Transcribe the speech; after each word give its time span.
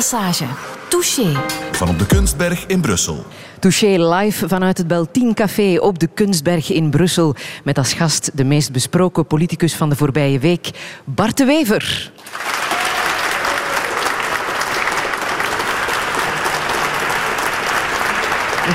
Massage. 0.00 0.44
Touché. 0.88 1.32
Van 1.72 1.88
op 1.88 1.98
de 1.98 2.06
Kunstberg 2.06 2.66
in 2.66 2.80
Brussel. 2.80 3.24
Touché 3.58 4.14
live 4.14 4.48
vanuit 4.48 4.78
het 4.78 4.86
Beltien 4.86 5.34
Café 5.34 5.78
op 5.80 5.98
de 5.98 6.06
Kunstberg 6.14 6.72
in 6.72 6.90
Brussel. 6.90 7.34
Met 7.64 7.78
als 7.78 7.92
gast 7.92 8.30
de 8.34 8.44
meest 8.44 8.72
besproken 8.72 9.26
politicus 9.26 9.74
van 9.74 9.88
de 9.88 9.96
voorbije 9.96 10.38
week, 10.38 10.70
Bart 11.04 11.36
de 11.36 11.44
Wever. 11.44 12.10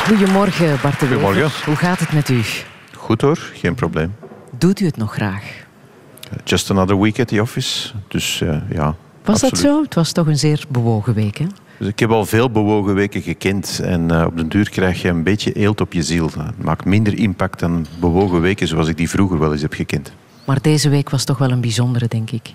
Goedemorgen, 0.07 0.79
Bart 0.81 0.99
de 0.99 1.07
Wever. 1.07 1.25
Goedemorgen. 1.25 1.65
Hoe 1.65 1.75
gaat 1.75 1.99
het 1.99 2.13
met 2.13 2.29
u? 2.29 2.41
Goed 2.95 3.21
hoor, 3.21 3.37
geen 3.53 3.75
probleem. 3.75 4.15
Doet 4.57 4.79
u 4.79 4.85
het 4.85 4.97
nog 4.97 5.13
graag? 5.13 5.43
Just 6.43 6.71
another 6.71 6.99
week 6.99 7.19
at 7.19 7.27
the 7.27 7.41
office. 7.41 7.91
Dus 8.07 8.41
uh, 8.41 8.57
ja. 8.69 8.95
Was 9.25 9.41
dat 9.41 9.57
zo? 9.57 9.81
Het 9.81 9.95
was 9.95 10.11
toch 10.11 10.27
een 10.27 10.37
zeer 10.37 10.65
bewogen 10.69 11.13
week, 11.13 11.37
hè? 11.37 11.45
Dus 11.77 11.87
ik 11.87 11.99
heb 11.99 12.11
al 12.11 12.25
veel 12.25 12.51
bewogen 12.51 12.95
weken 12.95 13.21
gekend. 13.21 13.79
En 13.83 14.11
uh, 14.11 14.23
op 14.25 14.37
den 14.37 14.49
duur 14.49 14.69
krijg 14.69 15.01
je 15.01 15.07
een 15.07 15.23
beetje 15.23 15.53
eelt 15.53 15.81
op 15.81 15.93
je 15.93 16.03
ziel. 16.03 16.25
Het 16.37 16.63
maakt 16.63 16.85
minder 16.85 17.17
impact 17.17 17.59
dan 17.59 17.85
bewogen 17.99 18.41
weken 18.41 18.67
zoals 18.67 18.87
ik 18.87 18.97
die 18.97 19.09
vroeger 19.09 19.39
wel 19.39 19.51
eens 19.51 19.61
heb 19.61 19.73
gekend. 19.73 20.11
Maar 20.45 20.61
deze 20.61 20.89
week 20.89 21.09
was 21.09 21.23
toch 21.23 21.37
wel 21.37 21.51
een 21.51 21.61
bijzondere, 21.61 22.07
denk 22.07 22.31
ik. 22.31 22.53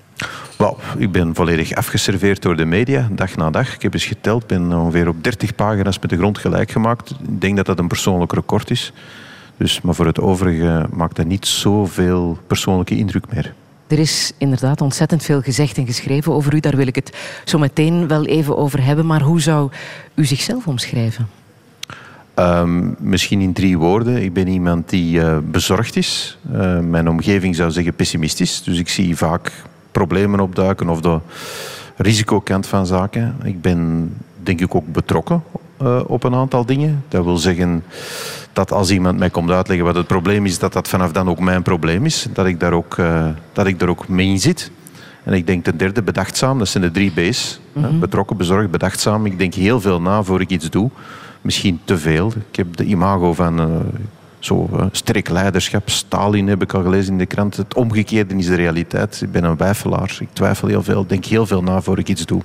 Well, 0.56 0.74
ik 0.98 1.12
ben 1.12 1.34
volledig 1.34 1.74
afgeserveerd 1.74 2.42
door 2.42 2.56
de 2.56 2.64
media, 2.64 3.08
dag 3.12 3.36
na 3.36 3.50
dag. 3.50 3.74
Ik 3.74 3.82
heb 3.82 3.94
eens 3.94 4.04
geteld, 4.04 4.46
ben 4.46 4.72
ongeveer 4.72 5.08
op 5.08 5.24
30 5.24 5.54
pagina's 5.54 5.98
met 5.98 6.10
de 6.10 6.16
grond 6.16 6.38
gelijk 6.38 6.70
gemaakt. 6.70 7.10
Ik 7.10 7.40
denk 7.40 7.56
dat 7.56 7.66
dat 7.66 7.78
een 7.78 7.88
persoonlijk 7.88 8.32
record 8.32 8.70
is. 8.70 8.92
Dus, 9.56 9.80
maar 9.80 9.94
voor 9.94 10.06
het 10.06 10.20
overige 10.20 10.86
maakt 10.92 11.16
dat 11.16 11.26
niet 11.26 11.46
zoveel 11.46 12.38
persoonlijke 12.46 12.96
indruk 12.96 13.32
meer. 13.32 13.54
Er 13.90 13.98
is 13.98 14.32
inderdaad 14.38 14.80
ontzettend 14.80 15.22
veel 15.22 15.40
gezegd 15.40 15.76
en 15.76 15.86
geschreven 15.86 16.32
over 16.32 16.54
u. 16.54 16.60
Daar 16.60 16.76
wil 16.76 16.86
ik 16.86 16.94
het 16.94 17.16
zo 17.44 17.58
meteen 17.58 18.08
wel 18.08 18.24
even 18.26 18.56
over 18.56 18.84
hebben. 18.84 19.06
Maar 19.06 19.20
hoe 19.20 19.40
zou 19.40 19.70
u 20.14 20.24
zichzelf 20.24 20.66
omschrijven? 20.66 21.28
Um, 22.34 22.96
misschien 22.98 23.40
in 23.40 23.52
drie 23.52 23.78
woorden. 23.78 24.22
Ik 24.22 24.32
ben 24.32 24.48
iemand 24.48 24.88
die 24.88 25.18
uh, 25.18 25.38
bezorgd 25.44 25.96
is. 25.96 26.38
Uh, 26.52 26.78
mijn 26.78 27.08
omgeving 27.08 27.56
zou 27.56 27.70
zeggen 27.70 27.94
pessimistisch. 27.94 28.62
Dus 28.62 28.78
ik 28.78 28.88
zie 28.88 29.16
vaak 29.16 29.52
problemen 29.90 30.40
opduiken 30.40 30.88
of 30.88 31.00
de 31.00 31.18
risicokant 31.96 32.66
van 32.66 32.86
zaken. 32.86 33.36
Ik 33.42 33.60
ben 33.60 34.12
denk 34.42 34.60
ik 34.60 34.74
ook 34.74 34.92
betrokken 34.92 35.42
uh, 35.82 36.00
op 36.06 36.24
een 36.24 36.34
aantal 36.34 36.66
dingen. 36.66 37.04
Dat 37.08 37.24
wil 37.24 37.36
zeggen 37.36 37.84
dat 38.52 38.72
als 38.72 38.90
iemand 38.90 39.18
mij 39.18 39.30
komt 39.30 39.50
uitleggen 39.50 39.86
wat 39.86 39.94
het 39.94 40.06
probleem 40.06 40.46
is, 40.46 40.58
dat 40.58 40.72
dat 40.72 40.88
vanaf 40.88 41.12
dan 41.12 41.28
ook 41.28 41.40
mijn 41.40 41.62
probleem 41.62 42.04
is. 42.04 42.26
Dat 42.32 42.46
ik 42.46 42.60
daar 42.60 42.72
ook, 42.72 42.96
uh, 42.96 43.26
dat 43.52 43.66
ik 43.66 43.78
daar 43.78 43.88
ook 43.88 44.08
mee 44.08 44.26
in 44.26 44.40
zit. 44.40 44.70
En 45.24 45.32
ik 45.32 45.46
denk 45.46 45.64
ten 45.64 45.76
derde 45.76 46.02
bedachtzaam, 46.02 46.58
dat 46.58 46.68
zijn 46.68 46.82
de 46.82 46.90
drie 46.90 47.10
B's. 47.10 47.60
Mm 47.72 47.84
-hmm. 47.84 48.00
Betrokken, 48.00 48.36
bezorgd, 48.36 48.70
bedachtzaam. 48.70 49.26
Ik 49.26 49.38
denk 49.38 49.54
heel 49.54 49.80
veel 49.80 50.00
na 50.00 50.22
voor 50.22 50.40
ik 50.40 50.50
iets 50.50 50.70
doe. 50.70 50.90
Misschien 51.40 51.80
te 51.84 51.98
veel. 51.98 52.32
Ik 52.50 52.56
heb 52.56 52.76
de 52.76 52.84
imago 52.84 53.32
van 53.32 53.60
uh, 53.60 53.76
zo 54.38 54.68
uh, 54.72 54.84
sterk 54.92 55.28
leiderschap. 55.28 55.90
Stalin 55.90 56.48
heb 56.48 56.62
ik 56.62 56.72
al 56.72 56.82
gelezen 56.82 57.12
in 57.12 57.18
de 57.18 57.26
krant. 57.26 57.56
Het 57.56 57.74
omgekeerde 57.74 58.34
is 58.34 58.46
de 58.46 58.54
realiteit. 58.54 59.20
Ik 59.22 59.32
ben 59.32 59.44
een 59.44 59.56
wijfelaar. 59.56 60.16
Ik 60.20 60.28
twijfel 60.32 60.68
heel 60.68 60.82
veel. 60.82 61.02
Ik 61.02 61.08
denk 61.08 61.24
heel 61.24 61.46
veel 61.46 61.62
na 61.62 61.80
voor 61.80 61.98
ik 61.98 62.08
iets 62.08 62.26
doe. 62.26 62.42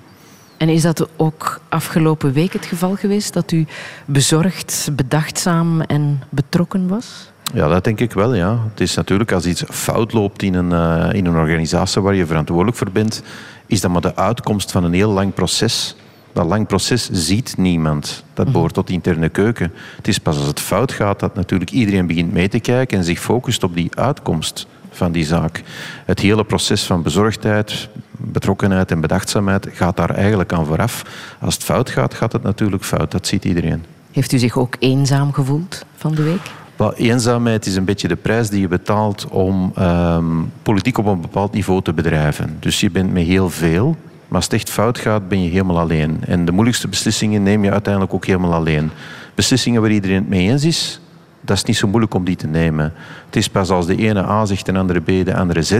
En 0.57 0.69
is 0.69 0.81
dat 0.81 1.07
ook 1.15 1.59
afgelopen 1.69 2.33
week 2.33 2.53
het 2.53 2.65
geval 2.65 2.95
geweest? 2.95 3.33
Dat 3.33 3.51
u 3.51 3.65
bezorgd, 4.05 4.89
bedachtzaam 4.95 5.81
en 5.81 6.23
betrokken 6.29 6.87
was? 6.87 7.31
Ja, 7.53 7.67
dat 7.67 7.83
denk 7.83 7.99
ik 7.99 8.11
wel, 8.11 8.35
ja. 8.35 8.59
Het 8.69 8.79
is 8.79 8.95
natuurlijk 8.95 9.31
als 9.31 9.45
iets 9.45 9.63
fout 9.69 10.13
loopt 10.13 10.43
in 10.43 10.53
een, 10.53 10.71
uh, 10.71 11.13
in 11.13 11.25
een 11.25 11.37
organisatie 11.37 12.01
waar 12.01 12.15
je 12.15 12.25
verantwoordelijk 12.25 12.77
voor 12.77 12.91
bent, 12.91 13.23
is 13.65 13.81
dat 13.81 13.91
maar 13.91 14.01
de 14.01 14.15
uitkomst 14.15 14.71
van 14.71 14.83
een 14.83 14.93
heel 14.93 15.11
lang 15.11 15.33
proces. 15.33 15.95
Dat 16.33 16.45
lang 16.45 16.67
proces 16.67 17.09
ziet 17.11 17.57
niemand. 17.57 18.23
Dat 18.33 18.51
behoort 18.51 18.73
tot 18.73 18.87
de 18.87 18.93
interne 18.93 19.29
keuken. 19.29 19.71
Het 19.95 20.07
is 20.07 20.17
pas 20.17 20.37
als 20.37 20.47
het 20.47 20.59
fout 20.59 20.91
gaat 20.91 21.19
dat 21.19 21.35
natuurlijk 21.35 21.71
iedereen 21.71 22.07
begint 22.07 22.33
mee 22.33 22.47
te 22.47 22.59
kijken 22.59 22.97
en 22.97 23.03
zich 23.03 23.19
focust 23.19 23.63
op 23.63 23.75
die 23.75 23.89
uitkomst 23.95 24.67
van 24.91 25.11
die 25.11 25.25
zaak. 25.25 25.63
Het 26.05 26.19
hele 26.19 26.43
proces 26.43 26.83
van 26.83 27.03
bezorgdheid, 27.03 27.89
betrokkenheid 28.17 28.91
en 28.91 29.01
bedachtzaamheid 29.01 29.67
gaat 29.71 29.97
daar 29.97 30.09
eigenlijk 30.09 30.53
aan 30.53 30.65
vooraf. 30.65 31.05
Als 31.39 31.53
het 31.53 31.63
fout 31.63 31.89
gaat, 31.89 32.13
gaat 32.13 32.31
het 32.31 32.43
natuurlijk 32.43 32.83
fout. 32.83 33.11
Dat 33.11 33.27
ziet 33.27 33.45
iedereen. 33.45 33.83
Heeft 34.11 34.31
u 34.31 34.37
zich 34.37 34.57
ook 34.57 34.75
eenzaam 34.79 35.33
gevoeld 35.33 35.85
van 35.95 36.15
de 36.15 36.23
week? 36.23 36.51
Well, 36.75 36.91
eenzaamheid 36.95 37.65
is 37.65 37.75
een 37.75 37.85
beetje 37.85 38.07
de 38.07 38.15
prijs 38.15 38.49
die 38.49 38.61
je 38.61 38.67
betaalt 38.67 39.27
om 39.27 39.73
um, 39.79 40.51
politiek 40.63 40.97
op 40.97 41.05
een 41.05 41.21
bepaald 41.21 41.53
niveau 41.53 41.81
te 41.81 41.93
bedrijven. 41.93 42.57
Dus 42.59 42.79
je 42.79 42.91
bent 42.91 43.13
met 43.13 43.25
heel 43.25 43.49
veel, 43.49 43.95
maar 44.27 44.35
als 44.35 44.43
het 44.43 44.53
echt 44.53 44.69
fout 44.69 44.97
gaat, 44.97 45.27
ben 45.27 45.43
je 45.43 45.49
helemaal 45.49 45.79
alleen. 45.79 46.17
En 46.27 46.45
de 46.45 46.51
moeilijkste 46.51 46.87
beslissingen 46.87 47.43
neem 47.43 47.63
je 47.63 47.71
uiteindelijk 47.71 48.13
ook 48.13 48.25
helemaal 48.25 48.53
alleen. 48.53 48.91
Beslissingen 49.35 49.81
waar 49.81 49.91
iedereen 49.91 50.15
het 50.15 50.29
mee 50.29 50.49
eens 50.49 50.63
is, 50.63 50.99
dat 51.41 51.57
is 51.57 51.63
niet 51.63 51.77
zo 51.77 51.87
moeilijk 51.87 52.13
om 52.13 52.25
die 52.25 52.35
te 52.35 52.47
nemen. 52.47 52.93
Het 53.25 53.35
is 53.35 53.49
pas 53.49 53.69
als 53.69 53.85
de 53.85 53.95
ene 53.95 54.23
A 54.23 54.45
zegt, 54.45 54.65
de 54.65 54.77
andere 54.77 54.99
B, 54.99 55.25
de 55.25 55.35
andere 55.35 55.61
Z. 55.61 55.79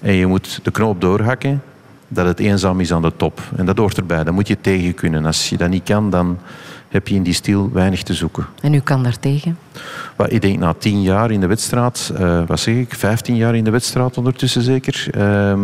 En 0.00 0.12
je 0.12 0.26
moet 0.26 0.60
de 0.62 0.70
knoop 0.70 1.00
doorhakken 1.00 1.62
dat 2.08 2.26
het 2.26 2.38
eenzaam 2.38 2.80
is 2.80 2.92
aan 2.92 3.02
de 3.02 3.12
top. 3.16 3.40
En 3.56 3.66
dat 3.66 3.76
hoort 3.76 3.96
erbij, 3.96 4.24
dat 4.24 4.34
moet 4.34 4.48
je 4.48 4.60
tegen 4.60 4.94
kunnen. 4.94 5.24
Als 5.24 5.48
je 5.48 5.56
dat 5.56 5.68
niet 5.68 5.82
kan, 5.82 6.10
dan 6.10 6.38
heb 6.88 7.08
je 7.08 7.14
in 7.14 7.22
die 7.22 7.34
stil 7.34 7.70
weinig 7.72 8.02
te 8.02 8.14
zoeken. 8.14 8.46
En 8.60 8.74
u 8.74 8.80
kan 8.80 9.02
daar 9.02 9.18
tegen? 9.18 9.58
Well, 10.16 10.28
ik 10.28 10.42
denk 10.42 10.58
na 10.58 10.74
tien 10.78 11.02
jaar 11.02 11.30
in 11.30 11.40
de 11.40 11.46
wedstrijd, 11.46 12.12
uh, 12.20 12.42
wat 12.46 12.60
zeg 12.60 12.74
ik, 12.74 12.94
vijftien 12.94 13.36
jaar 13.36 13.54
in 13.54 13.64
de 13.64 13.70
wedstrijd 13.70 14.18
ondertussen 14.18 14.62
zeker, 14.62 15.08
uh, 15.16 15.58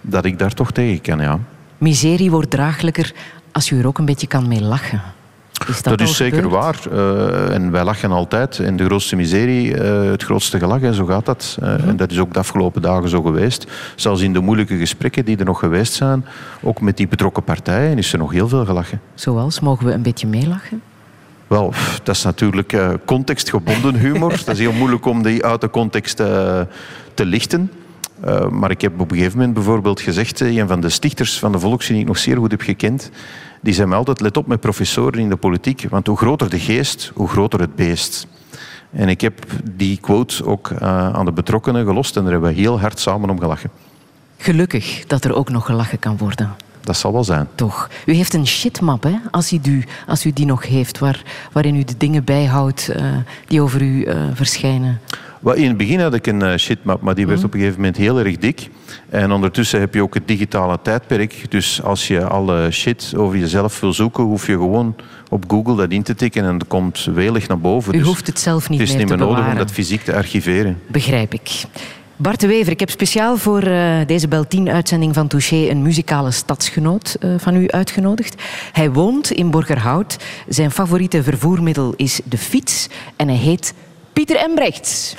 dat 0.00 0.24
ik 0.24 0.38
daar 0.38 0.54
toch 0.54 0.72
tegen 0.72 1.00
kan, 1.00 1.20
ja. 1.20 1.38
Miserie 1.78 2.30
wordt 2.30 2.50
draaglijker 2.50 3.12
als 3.52 3.70
u 3.70 3.78
er 3.78 3.86
ook 3.86 3.98
een 3.98 4.04
beetje 4.04 4.26
kan 4.26 4.48
mee 4.48 4.62
lachen. 4.62 5.02
Is 5.68 5.82
dat, 5.82 5.98
dat 5.98 6.08
is 6.08 6.16
zeker 6.16 6.42
gebeurd? 6.42 6.62
waar. 6.62 6.78
Uh, 6.92 7.54
en 7.54 7.70
wij 7.70 7.84
lachen 7.84 8.10
altijd. 8.10 8.58
En 8.58 8.76
de 8.76 8.84
grootste 8.84 9.16
miserie, 9.16 9.74
uh, 9.74 10.10
het 10.10 10.22
grootste 10.22 10.58
gelach. 10.58 10.80
En 10.80 10.94
zo 10.94 11.04
gaat 11.04 11.26
dat. 11.26 11.56
Uh, 11.62 11.68
mm-hmm. 11.68 11.88
En 11.88 11.96
dat 11.96 12.10
is 12.10 12.18
ook 12.18 12.32
de 12.32 12.38
afgelopen 12.38 12.82
dagen 12.82 13.08
zo 13.08 13.22
geweest. 13.22 13.66
Zelfs 13.96 14.20
in 14.20 14.32
de 14.32 14.40
moeilijke 14.40 14.76
gesprekken 14.76 15.24
die 15.24 15.36
er 15.36 15.44
nog 15.44 15.58
geweest 15.58 15.92
zijn, 15.92 16.24
ook 16.60 16.80
met 16.80 16.96
die 16.96 17.08
betrokken 17.08 17.42
partijen, 17.42 17.98
is 17.98 18.12
er 18.12 18.18
nog 18.18 18.32
heel 18.32 18.48
veel 18.48 18.64
gelachen. 18.64 19.00
Zoals? 19.14 19.60
Mogen 19.60 19.86
we 19.86 19.92
een 19.92 20.02
beetje 20.02 20.26
meelachen? 20.26 20.82
Wel, 21.46 21.72
dat 22.02 22.16
is 22.16 22.22
natuurlijk 22.22 22.76
contextgebonden 23.04 23.94
humor. 23.94 24.30
dat 24.44 24.48
is 24.48 24.58
heel 24.58 24.72
moeilijk 24.72 25.06
om 25.06 25.22
die 25.22 25.44
uit 25.44 25.60
de 25.60 25.70
context 25.70 26.16
te 26.16 26.66
lichten. 27.24 27.70
Uh, 28.24 28.48
maar 28.48 28.70
ik 28.70 28.80
heb 28.80 29.00
op 29.00 29.10
een 29.10 29.16
gegeven 29.16 29.38
moment 29.38 29.54
bijvoorbeeld 29.54 30.00
gezegd, 30.00 30.40
een 30.40 30.68
van 30.68 30.80
de 30.80 30.88
stichters 30.88 31.38
van 31.38 31.52
de 31.52 31.58
Volksunie 31.58 31.94
die 31.94 32.02
ik 32.02 32.16
nog 32.16 32.18
zeer 32.18 32.36
goed 32.36 32.50
heb 32.50 32.60
gekend, 32.60 33.10
die 33.60 33.74
zei 33.74 33.88
me 33.88 33.94
altijd, 33.94 34.20
let 34.20 34.36
op 34.36 34.46
met 34.46 34.60
professoren 34.60 35.20
in 35.20 35.28
de 35.28 35.36
politiek, 35.36 35.86
want 35.90 36.06
hoe 36.06 36.16
groter 36.16 36.50
de 36.50 36.58
geest, 36.58 37.10
hoe 37.14 37.28
groter 37.28 37.60
het 37.60 37.74
beest. 37.74 38.26
En 38.90 39.08
ik 39.08 39.20
heb 39.20 39.46
die 39.70 39.98
quote 40.00 40.44
ook 40.44 40.70
uh, 40.70 40.78
aan 41.12 41.24
de 41.24 41.32
betrokkenen 41.32 41.86
gelost 41.86 42.16
en 42.16 42.22
daar 42.22 42.32
hebben 42.32 42.50
we 42.50 42.60
heel 42.60 42.80
hard 42.80 42.98
samen 43.00 43.30
om 43.30 43.40
gelachen. 43.40 43.70
Gelukkig 44.38 45.04
dat 45.06 45.24
er 45.24 45.34
ook 45.34 45.50
nog 45.50 45.66
gelachen 45.66 45.98
kan 45.98 46.16
worden. 46.16 46.54
Dat 46.80 46.96
zal 46.96 47.12
wel 47.12 47.24
zijn. 47.24 47.48
Toch. 47.54 47.88
U 48.06 48.12
heeft 48.12 48.34
een 48.34 48.46
shitmap, 48.46 49.02
hè? 49.02 49.14
Als, 49.30 49.52
u, 49.52 49.58
die, 49.60 49.84
als 50.06 50.24
u 50.24 50.32
die 50.32 50.46
nog 50.46 50.66
heeft, 50.66 50.98
waar, 50.98 51.22
waarin 51.52 51.76
u 51.76 51.84
de 51.84 51.96
dingen 51.96 52.24
bijhoudt 52.24 52.90
uh, 52.96 53.16
die 53.46 53.62
over 53.62 53.82
u 53.82 54.08
verschijnen. 54.34 55.00
In 55.54 55.68
het 55.68 55.76
begin 55.76 56.00
had 56.00 56.14
ik 56.14 56.26
een 56.26 56.40
uh, 56.40 56.56
shitmap, 56.56 57.00
maar 57.00 57.14
die 57.14 57.26
werd 57.26 57.38
mm. 57.38 57.44
op 57.44 57.52
een 57.52 57.58
gegeven 57.58 57.80
moment 57.80 57.96
heel 57.96 58.18
erg 58.18 58.36
dik. 58.36 58.68
En 59.08 59.32
ondertussen 59.32 59.80
heb 59.80 59.94
je 59.94 60.02
ook 60.02 60.14
het 60.14 60.28
digitale 60.28 60.78
tijdperk. 60.82 61.44
Dus 61.48 61.82
als 61.82 62.08
je 62.08 62.24
alle 62.24 62.70
shit 62.70 63.12
over 63.16 63.38
jezelf 63.38 63.80
wil 63.80 63.92
zoeken, 63.92 64.24
hoef 64.24 64.46
je 64.46 64.52
gewoon 64.52 64.96
op 65.28 65.44
Google 65.48 65.76
dat 65.76 65.90
in 65.90 66.02
te 66.02 66.14
tikken 66.14 66.44
en 66.44 66.58
dat 66.58 66.68
komt 66.68 67.04
welig 67.14 67.48
naar 67.48 67.58
boven. 67.58 67.94
U 67.94 67.98
dus 67.98 68.06
hoeft 68.06 68.26
het 68.26 68.40
zelf 68.40 68.68
niet 68.68 68.78
meer 68.78 68.86
te 68.86 68.92
Het 68.92 69.02
is 69.02 69.08
niet 69.08 69.18
meer 69.18 69.28
nodig 69.28 69.50
om 69.50 69.58
dat 69.58 69.70
fysiek 69.70 70.02
te 70.02 70.14
archiveren. 70.14 70.78
Begrijp 70.86 71.34
ik. 71.34 71.50
Bart 72.20 72.40
de 72.40 72.46
Wever, 72.46 72.72
ik 72.72 72.80
heb 72.80 72.90
speciaal 72.90 73.36
voor 73.36 73.64
uh, 73.64 73.96
deze 74.06 74.28
Beltien-uitzending 74.28 75.14
van 75.14 75.28
Touché 75.28 75.68
een 75.68 75.82
muzikale 75.82 76.30
stadsgenoot 76.30 77.16
uh, 77.20 77.34
van 77.36 77.56
u 77.56 77.68
uitgenodigd. 77.68 78.42
Hij 78.72 78.92
woont 78.92 79.30
in 79.30 79.50
Borgerhout. 79.50 80.16
Zijn 80.48 80.70
favoriete 80.70 81.22
vervoermiddel 81.22 81.94
is 81.96 82.20
de 82.24 82.38
fiets 82.38 82.88
en 83.16 83.28
hij 83.28 83.36
heet 83.36 83.74
Pieter 84.18 84.34
Embrechts. 84.40 85.14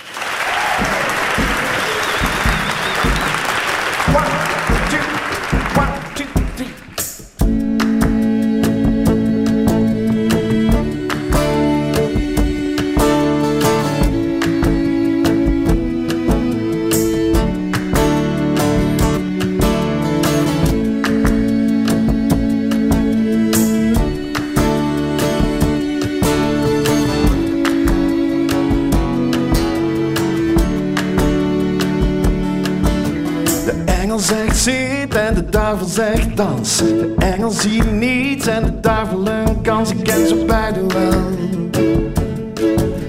Engel 34.19 34.38
zegt 34.38 34.57
zit 34.57 35.16
en 35.16 35.33
de 35.33 35.50
duivel 35.50 35.88
zegt 35.88 36.38
dans. 36.38 36.77
De 36.77 37.13
engel 37.18 37.50
ziet 37.50 37.92
niets 37.92 38.48
en 38.48 38.63
de 38.63 38.80
duivel 38.80 39.27
een 39.27 39.62
kans. 39.62 39.92
Ik 39.92 40.04
ken 40.04 40.27
ze 40.27 40.45
beiden 40.48 40.88
wel. 40.88 41.21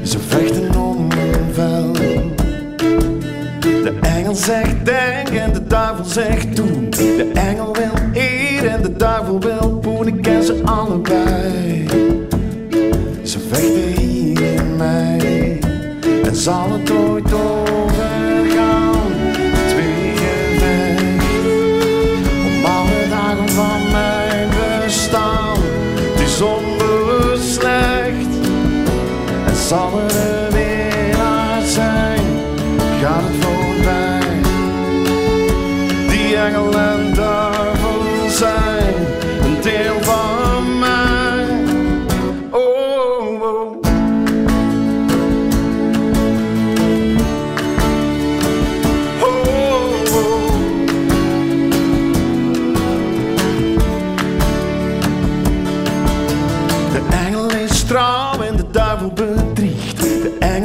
Ze 0.03 0.19
vechten 0.19 0.81
om 0.81 1.09
een 1.11 1.53
vel. 1.53 1.93
De 3.61 3.99
engel 4.01 4.35
zegt 4.35 4.85
denk 4.85 5.29
en 5.29 5.53
de 5.53 5.67
duivel 5.67 6.05
zegt 6.05 6.57
doen. 6.57 6.91
De 6.91 7.31
engel 7.35 7.73
wil 7.73 8.23
eer 8.23 8.67
en 8.67 8.83
de 8.83 8.97
duivel 8.97 9.41
wil 9.41 9.79
poen. 9.79 10.07
Ik 10.07 10.23
ken 10.23 10.43
ze 10.43 10.61
allebei. 10.65 11.87
Ze 13.23 13.39
vechten 13.39 14.03
hier 14.03 14.41
in 14.41 14.77
mij. 14.77 15.59
En 16.25 16.37
zal 16.37 16.73
het 16.73 16.91
ooit 16.91 17.33
overgaan? 17.33 18.00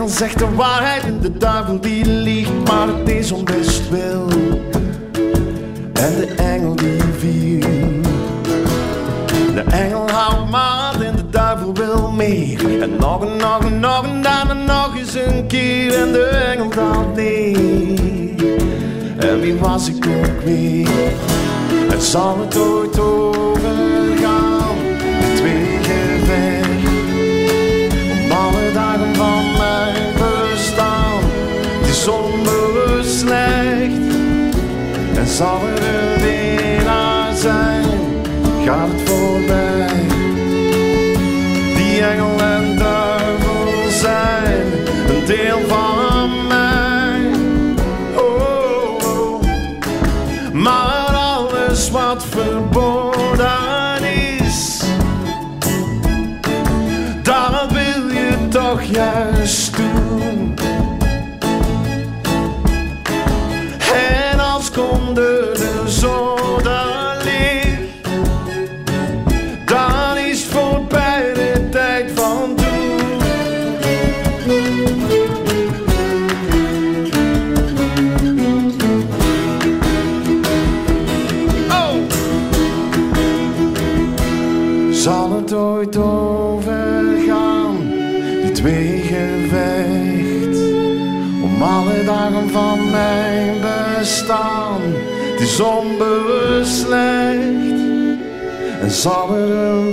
Zegt 0.09 0.39
de 0.39 0.55
waarheid 0.55 1.03
en 1.03 1.19
de 1.19 1.37
duivel 1.37 1.79
die 1.79 2.05
liegt. 2.05 2.67
Maar 2.67 2.87
het 2.87 3.09
is 3.09 3.31
om 3.31 3.45
wil. 3.89 4.27
En 5.93 6.15
de 6.15 6.33
engel 6.37 6.75
die 6.75 7.01
viert. 7.17 7.65
De 9.53 9.63
engel 9.71 10.09
houdt 10.09 10.49
maat 10.49 11.01
en 11.01 11.15
de 11.15 11.29
duivel 11.29 11.73
wil 11.73 12.11
meer. 12.11 12.81
En 12.81 12.95
nog 12.99 13.25
en 13.25 13.37
nog 13.37 13.65
en 13.65 13.79
nog 13.79 14.05
en 14.05 14.21
dan 14.21 14.49
en 14.49 14.65
nog 14.65 14.97
eens 14.97 15.15
een 15.15 15.47
keer. 15.47 16.01
En 16.01 16.11
de 16.11 16.25
engel 16.25 16.69
daalt 16.69 17.15
neer. 17.15 18.57
En 19.17 19.39
wie 19.39 19.55
was 19.55 19.87
ik 19.87 20.07
ook 20.07 20.43
weer? 20.43 20.87
Het 21.89 22.03
zal 22.03 22.39
het 22.39 22.57
ooit 22.57 22.99
overgaan. 22.99 23.54
En 35.37 36.14
onbewust 95.59 96.79
slecht. 96.79 97.83
En 98.81 98.91
zal 98.91 99.35
er 99.35 99.49
een 99.49 99.91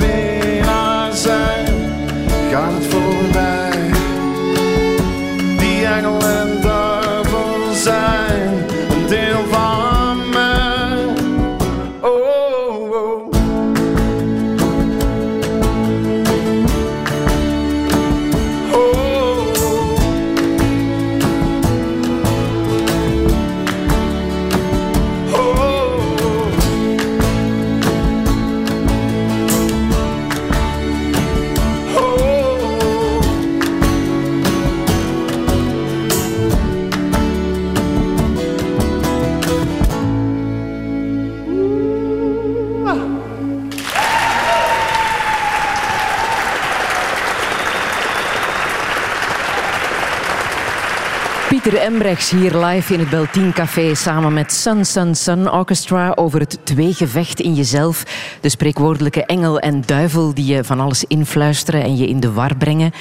Pieter 51.62 51.81
Embrechts 51.81 52.31
hier 52.31 52.56
live 52.56 52.92
in 52.92 52.98
het 53.00 53.10
Beltien 53.10 53.52
Café 53.52 53.94
samen 53.94 54.32
met 54.32 54.52
Sun 54.52 54.84
Sun 54.84 55.14
Sun 55.14 55.50
Orchestra 55.50 56.12
over 56.14 56.40
het 56.40 56.58
tweegevecht 56.62 57.40
in 57.40 57.54
jezelf. 57.54 58.02
De 58.40 58.48
spreekwoordelijke 58.48 59.24
engel 59.24 59.58
en 59.58 59.82
duivel 59.86 60.34
die 60.34 60.46
je 60.46 60.64
van 60.64 60.81
alles 60.81 61.04
influisteren 61.04 61.82
en 61.82 61.96
je 61.96 62.06
in 62.08 62.20
de 62.20 62.32
war 62.32 62.56
brengen. 62.56 62.92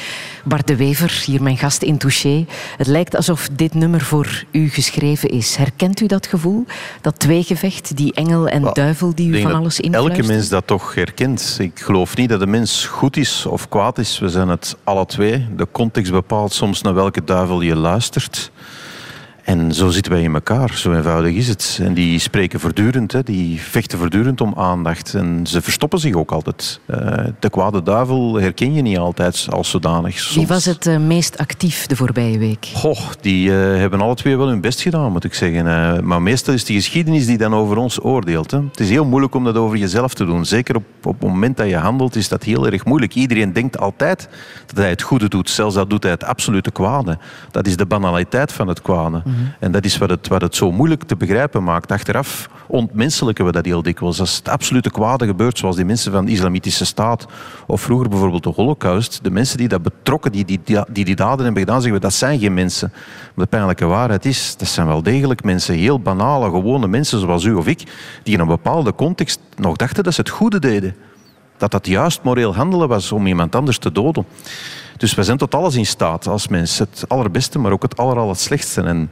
Bart 0.43 0.67
de 0.67 0.75
Wever, 0.75 1.23
hier 1.25 1.43
mijn 1.43 1.57
gast 1.57 1.81
in 1.81 1.97
Touché. 1.97 2.45
Het 2.77 2.87
lijkt 2.87 3.15
alsof 3.15 3.49
dit 3.51 3.73
nummer 3.73 4.01
voor 4.01 4.43
u 4.51 4.69
geschreven 4.69 5.29
is. 5.29 5.55
Herkent 5.55 5.99
u 5.99 6.05
dat 6.05 6.27
gevoel? 6.27 6.65
Dat 7.01 7.19
tweegevecht, 7.19 7.97
die 7.97 8.13
engel 8.13 8.47
en 8.47 8.69
duivel 8.73 9.15
die 9.15 9.29
u 9.29 9.41
van 9.41 9.53
alles 9.53 9.79
influisteren? 9.79 10.17
Elke 10.17 10.33
mens 10.33 10.49
dat 10.49 10.67
toch 10.67 10.95
herkent. 10.95 11.57
Ik 11.59 11.79
geloof 11.79 12.15
niet 12.15 12.29
dat 12.29 12.39
de 12.39 12.47
mens 12.47 12.85
goed 12.85 13.17
is 13.17 13.45
of 13.45 13.69
kwaad 13.69 13.97
is. 13.97 14.19
We 14.19 14.29
zijn 14.29 14.47
het 14.47 14.77
alle 14.83 15.05
twee. 15.05 15.47
De 15.55 15.67
context 15.71 16.11
bepaalt 16.11 16.53
soms 16.53 16.81
naar 16.81 16.93
welke 16.93 17.23
duivel 17.23 17.61
je 17.61 17.75
luistert. 17.75 18.50
En 19.43 19.73
zo 19.73 19.89
zitten 19.89 20.11
wij 20.11 20.21
in 20.21 20.33
elkaar, 20.33 20.73
zo 20.75 20.93
eenvoudig 20.93 21.33
is 21.33 21.47
het. 21.47 21.79
En 21.81 21.93
die 21.93 22.19
spreken 22.19 22.59
voortdurend, 22.59 23.11
hè. 23.11 23.23
die 23.23 23.61
vechten 23.61 23.97
voortdurend 23.97 24.41
om 24.41 24.53
aandacht. 24.57 25.13
En 25.13 25.47
ze 25.47 25.61
verstoppen 25.61 25.99
zich 25.99 26.15
ook 26.15 26.31
altijd. 26.31 26.79
Eh, 26.85 26.97
de 27.39 27.49
kwade 27.49 27.83
duivel 27.83 28.35
herken 28.35 28.73
je 28.73 28.81
niet 28.81 28.97
altijd 28.97 29.47
als 29.49 29.69
zodanig. 29.69 30.33
Wie 30.33 30.47
was 30.47 30.65
het 30.65 30.87
eh, 30.87 30.97
meest 30.97 31.37
actief 31.37 31.85
de 31.85 31.95
voorbije 31.95 32.37
week? 32.37 32.67
Goh, 32.73 32.99
die 33.21 33.49
eh, 33.49 33.55
hebben 33.55 34.01
alle 34.01 34.15
twee 34.15 34.37
wel 34.37 34.47
hun 34.47 34.61
best 34.61 34.81
gedaan, 34.81 35.11
moet 35.11 35.23
ik 35.23 35.33
zeggen. 35.33 36.05
Maar 36.05 36.21
meestal 36.21 36.53
is 36.53 36.65
de 36.65 36.73
geschiedenis 36.73 37.25
die 37.25 37.37
dan 37.37 37.53
over 37.53 37.77
ons 37.77 38.03
oordeelt. 38.03 38.51
Hè. 38.51 38.57
Het 38.57 38.79
is 38.79 38.89
heel 38.89 39.05
moeilijk 39.05 39.35
om 39.35 39.43
dat 39.43 39.55
over 39.55 39.77
jezelf 39.77 40.13
te 40.13 40.25
doen. 40.25 40.45
Zeker 40.45 40.75
op, 40.75 40.83
op 41.03 41.21
het 41.21 41.29
moment 41.29 41.57
dat 41.57 41.67
je 41.67 41.77
handelt 41.77 42.15
is 42.15 42.29
dat 42.29 42.43
heel 42.43 42.65
erg 42.65 42.85
moeilijk. 42.85 43.15
Iedereen 43.15 43.53
denkt 43.53 43.79
altijd 43.79 44.29
dat 44.65 44.77
hij 44.77 44.89
het 44.89 45.01
goede 45.01 45.29
doet. 45.29 45.49
Zelfs 45.49 45.75
dat 45.75 45.89
doet 45.89 46.03
hij 46.03 46.11
het 46.11 46.23
absolute 46.23 46.71
kwade. 46.71 47.17
Dat 47.51 47.67
is 47.67 47.77
de 47.77 47.85
banaliteit 47.85 48.51
van 48.51 48.67
het 48.67 48.81
kwade. 48.81 49.21
En 49.59 49.71
dat 49.71 49.85
is 49.85 49.97
wat 49.97 50.09
het, 50.09 50.27
wat 50.27 50.41
het 50.41 50.55
zo 50.55 50.71
moeilijk 50.71 51.03
te 51.03 51.15
begrijpen 51.15 51.63
maakt. 51.63 51.91
Achteraf 51.91 52.49
ontmenselijken 52.67 53.45
we 53.45 53.51
dat 53.51 53.65
heel 53.65 53.81
dikwijls. 53.81 54.19
Als 54.19 54.35
het 54.35 54.49
absolute 54.49 54.91
kwade 54.91 55.25
gebeurt, 55.25 55.57
zoals 55.57 55.75
die 55.75 55.85
mensen 55.85 56.11
van 56.11 56.25
de 56.25 56.31
Islamitische 56.31 56.85
Staat 56.85 57.25
of 57.67 57.81
vroeger 57.81 58.09
bijvoorbeeld 58.09 58.43
de 58.43 58.49
Holocaust, 58.49 59.19
de 59.23 59.31
mensen 59.31 59.57
die 59.57 59.67
dat 59.67 59.81
betrokken, 59.81 60.31
die 60.31 60.45
die, 60.45 60.59
die, 60.63 61.05
die 61.05 61.15
daden 61.15 61.45
hebben 61.45 61.61
gedaan, 61.61 61.81
zeggen 61.81 61.99
we 61.99 62.05
dat 62.05 62.13
zijn 62.13 62.39
geen 62.39 62.53
mensen. 62.53 62.91
Maar 63.33 63.45
de 63.45 63.51
pijnlijke 63.51 63.85
waarheid 63.85 64.25
is, 64.25 64.55
dat 64.57 64.67
zijn 64.67 64.87
wel 64.87 65.03
degelijk 65.03 65.43
mensen, 65.43 65.75
heel 65.75 65.99
banale, 65.99 66.49
gewone 66.49 66.87
mensen 66.87 67.19
zoals 67.19 67.43
u 67.43 67.53
of 67.53 67.67
ik, 67.67 67.83
die 68.23 68.33
in 68.33 68.39
een 68.39 68.47
bepaalde 68.47 68.95
context 68.95 69.39
nog 69.55 69.75
dachten 69.75 70.03
dat 70.03 70.13
ze 70.13 70.21
het 70.21 70.29
goede 70.29 70.59
deden. 70.59 70.95
Dat 71.57 71.71
dat 71.71 71.87
juist 71.87 72.23
moreel 72.23 72.55
handelen 72.55 72.87
was 72.87 73.11
om 73.11 73.27
iemand 73.27 73.55
anders 73.55 73.77
te 73.77 73.91
doden. 73.91 74.25
Dus 74.97 75.13
we 75.13 75.23
zijn 75.23 75.37
tot 75.37 75.55
alles 75.55 75.75
in 75.75 75.85
staat 75.85 76.27
als 76.27 76.47
mensen. 76.47 76.87
Het 76.89 77.09
allerbeste, 77.09 77.59
maar 77.59 77.71
ook 77.71 77.81
het 77.81 77.97
aller 77.97 78.35
slechtste. 78.35 78.81
En 78.81 79.09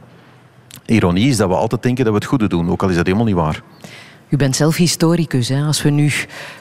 ironie 0.86 1.28
is 1.28 1.36
dat 1.36 1.48
we 1.48 1.54
altijd 1.54 1.82
denken 1.82 2.04
dat 2.04 2.12
we 2.12 2.18
het 2.18 2.28
goede 2.28 2.48
doen, 2.48 2.70
ook 2.70 2.82
al 2.82 2.88
is 2.88 2.96
dat 2.96 3.06
helemaal 3.06 3.26
niet 3.26 3.34
waar. 3.34 3.62
U 4.30 4.36
bent 4.36 4.56
zelf 4.56 4.76
historicus. 4.76 5.48
Hè? 5.48 5.62
Als 5.62 5.82
we 5.82 5.90
nu 5.90 6.12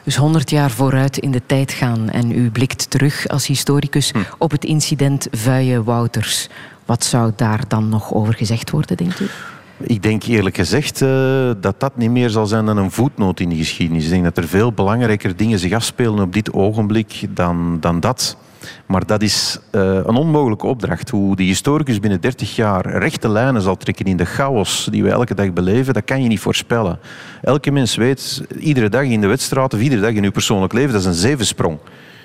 dus 0.03 0.15
100 0.15 0.49
jaar 0.49 0.71
vooruit 0.71 1.17
in 1.17 1.31
de 1.31 1.41
tijd 1.45 1.71
gaan 1.71 2.09
en 2.09 2.31
u 2.31 2.49
blikt 2.49 2.89
terug 2.89 3.27
als 3.27 3.47
historicus 3.47 4.11
hm. 4.11 4.17
op 4.37 4.51
het 4.51 4.65
incident 4.65 5.27
Vuije 5.31 5.83
Wouters, 5.83 6.49
wat 6.85 7.03
zou 7.03 7.31
daar 7.35 7.63
dan 7.67 7.89
nog 7.89 8.13
over 8.13 8.33
gezegd 8.33 8.69
worden, 8.69 8.97
denkt 8.97 9.19
u? 9.19 9.27
Ik 9.77 10.03
denk 10.03 10.23
eerlijk 10.23 10.55
gezegd 10.55 11.01
uh, 11.01 11.51
dat 11.61 11.79
dat 11.79 11.97
niet 11.97 12.11
meer 12.11 12.29
zal 12.29 12.45
zijn 12.45 12.65
dan 12.65 12.77
een 12.77 12.91
voetnoot 12.91 13.39
in 13.39 13.49
de 13.49 13.55
geschiedenis. 13.55 14.03
Ik 14.03 14.09
denk 14.09 14.23
dat 14.23 14.37
er 14.37 14.47
veel 14.47 14.71
belangrijker 14.71 15.35
dingen 15.35 15.59
zich 15.59 15.73
afspelen 15.73 16.19
op 16.19 16.33
dit 16.33 16.53
ogenblik 16.53 17.25
dan, 17.29 17.77
dan 17.79 17.99
dat. 17.99 18.37
Maar 18.85 19.05
dat 19.05 19.21
is 19.21 19.59
uh, 19.71 19.81
een 19.81 20.15
onmogelijke 20.15 20.67
opdracht. 20.67 21.09
Hoe 21.09 21.35
die 21.35 21.47
historicus 21.47 21.99
binnen 21.99 22.21
30 22.21 22.55
jaar 22.55 22.97
rechte 22.97 23.29
lijnen 23.29 23.61
zal 23.61 23.77
trekken 23.77 24.05
in 24.05 24.17
de 24.17 24.25
chaos 24.25 24.87
die 24.91 25.03
we 25.03 25.09
elke 25.09 25.35
dag 25.35 25.53
beleven, 25.53 25.93
dat 25.93 26.05
kan 26.05 26.23
je 26.23 26.27
niet 26.27 26.39
voorspellen. 26.39 26.99
Elke 27.41 27.71
mens 27.71 27.95
weet, 27.95 28.43
iedere 28.59 28.89
dag 28.89 29.03
in 29.03 29.21
de 29.21 29.27
wedstrijd 29.27 29.73
of 29.73 29.79
iedere 29.79 30.01
dag 30.01 30.11
in 30.11 30.23
uw 30.23 30.31
persoonlijk 30.31 30.73
leven, 30.73 30.91
dat 30.91 31.01
is 31.01 31.07
een 31.07 31.13
zevensprong. 31.13 31.77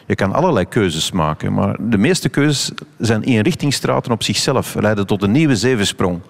Je 0.06 0.14
kan 0.14 0.32
allerlei 0.32 0.68
keuzes 0.68 1.12
maken, 1.12 1.52
maar 1.52 1.76
de 1.80 1.98
meeste 1.98 2.28
keuzes 2.28 2.70
zijn 2.98 3.22
eenrichtingsstraten 3.22 4.12
op 4.12 4.22
zichzelf, 4.22 4.74
leiden 4.74 5.06
tot 5.06 5.22
een 5.22 5.30
nieuwe 5.32 5.56
zevensprong. 5.56 6.20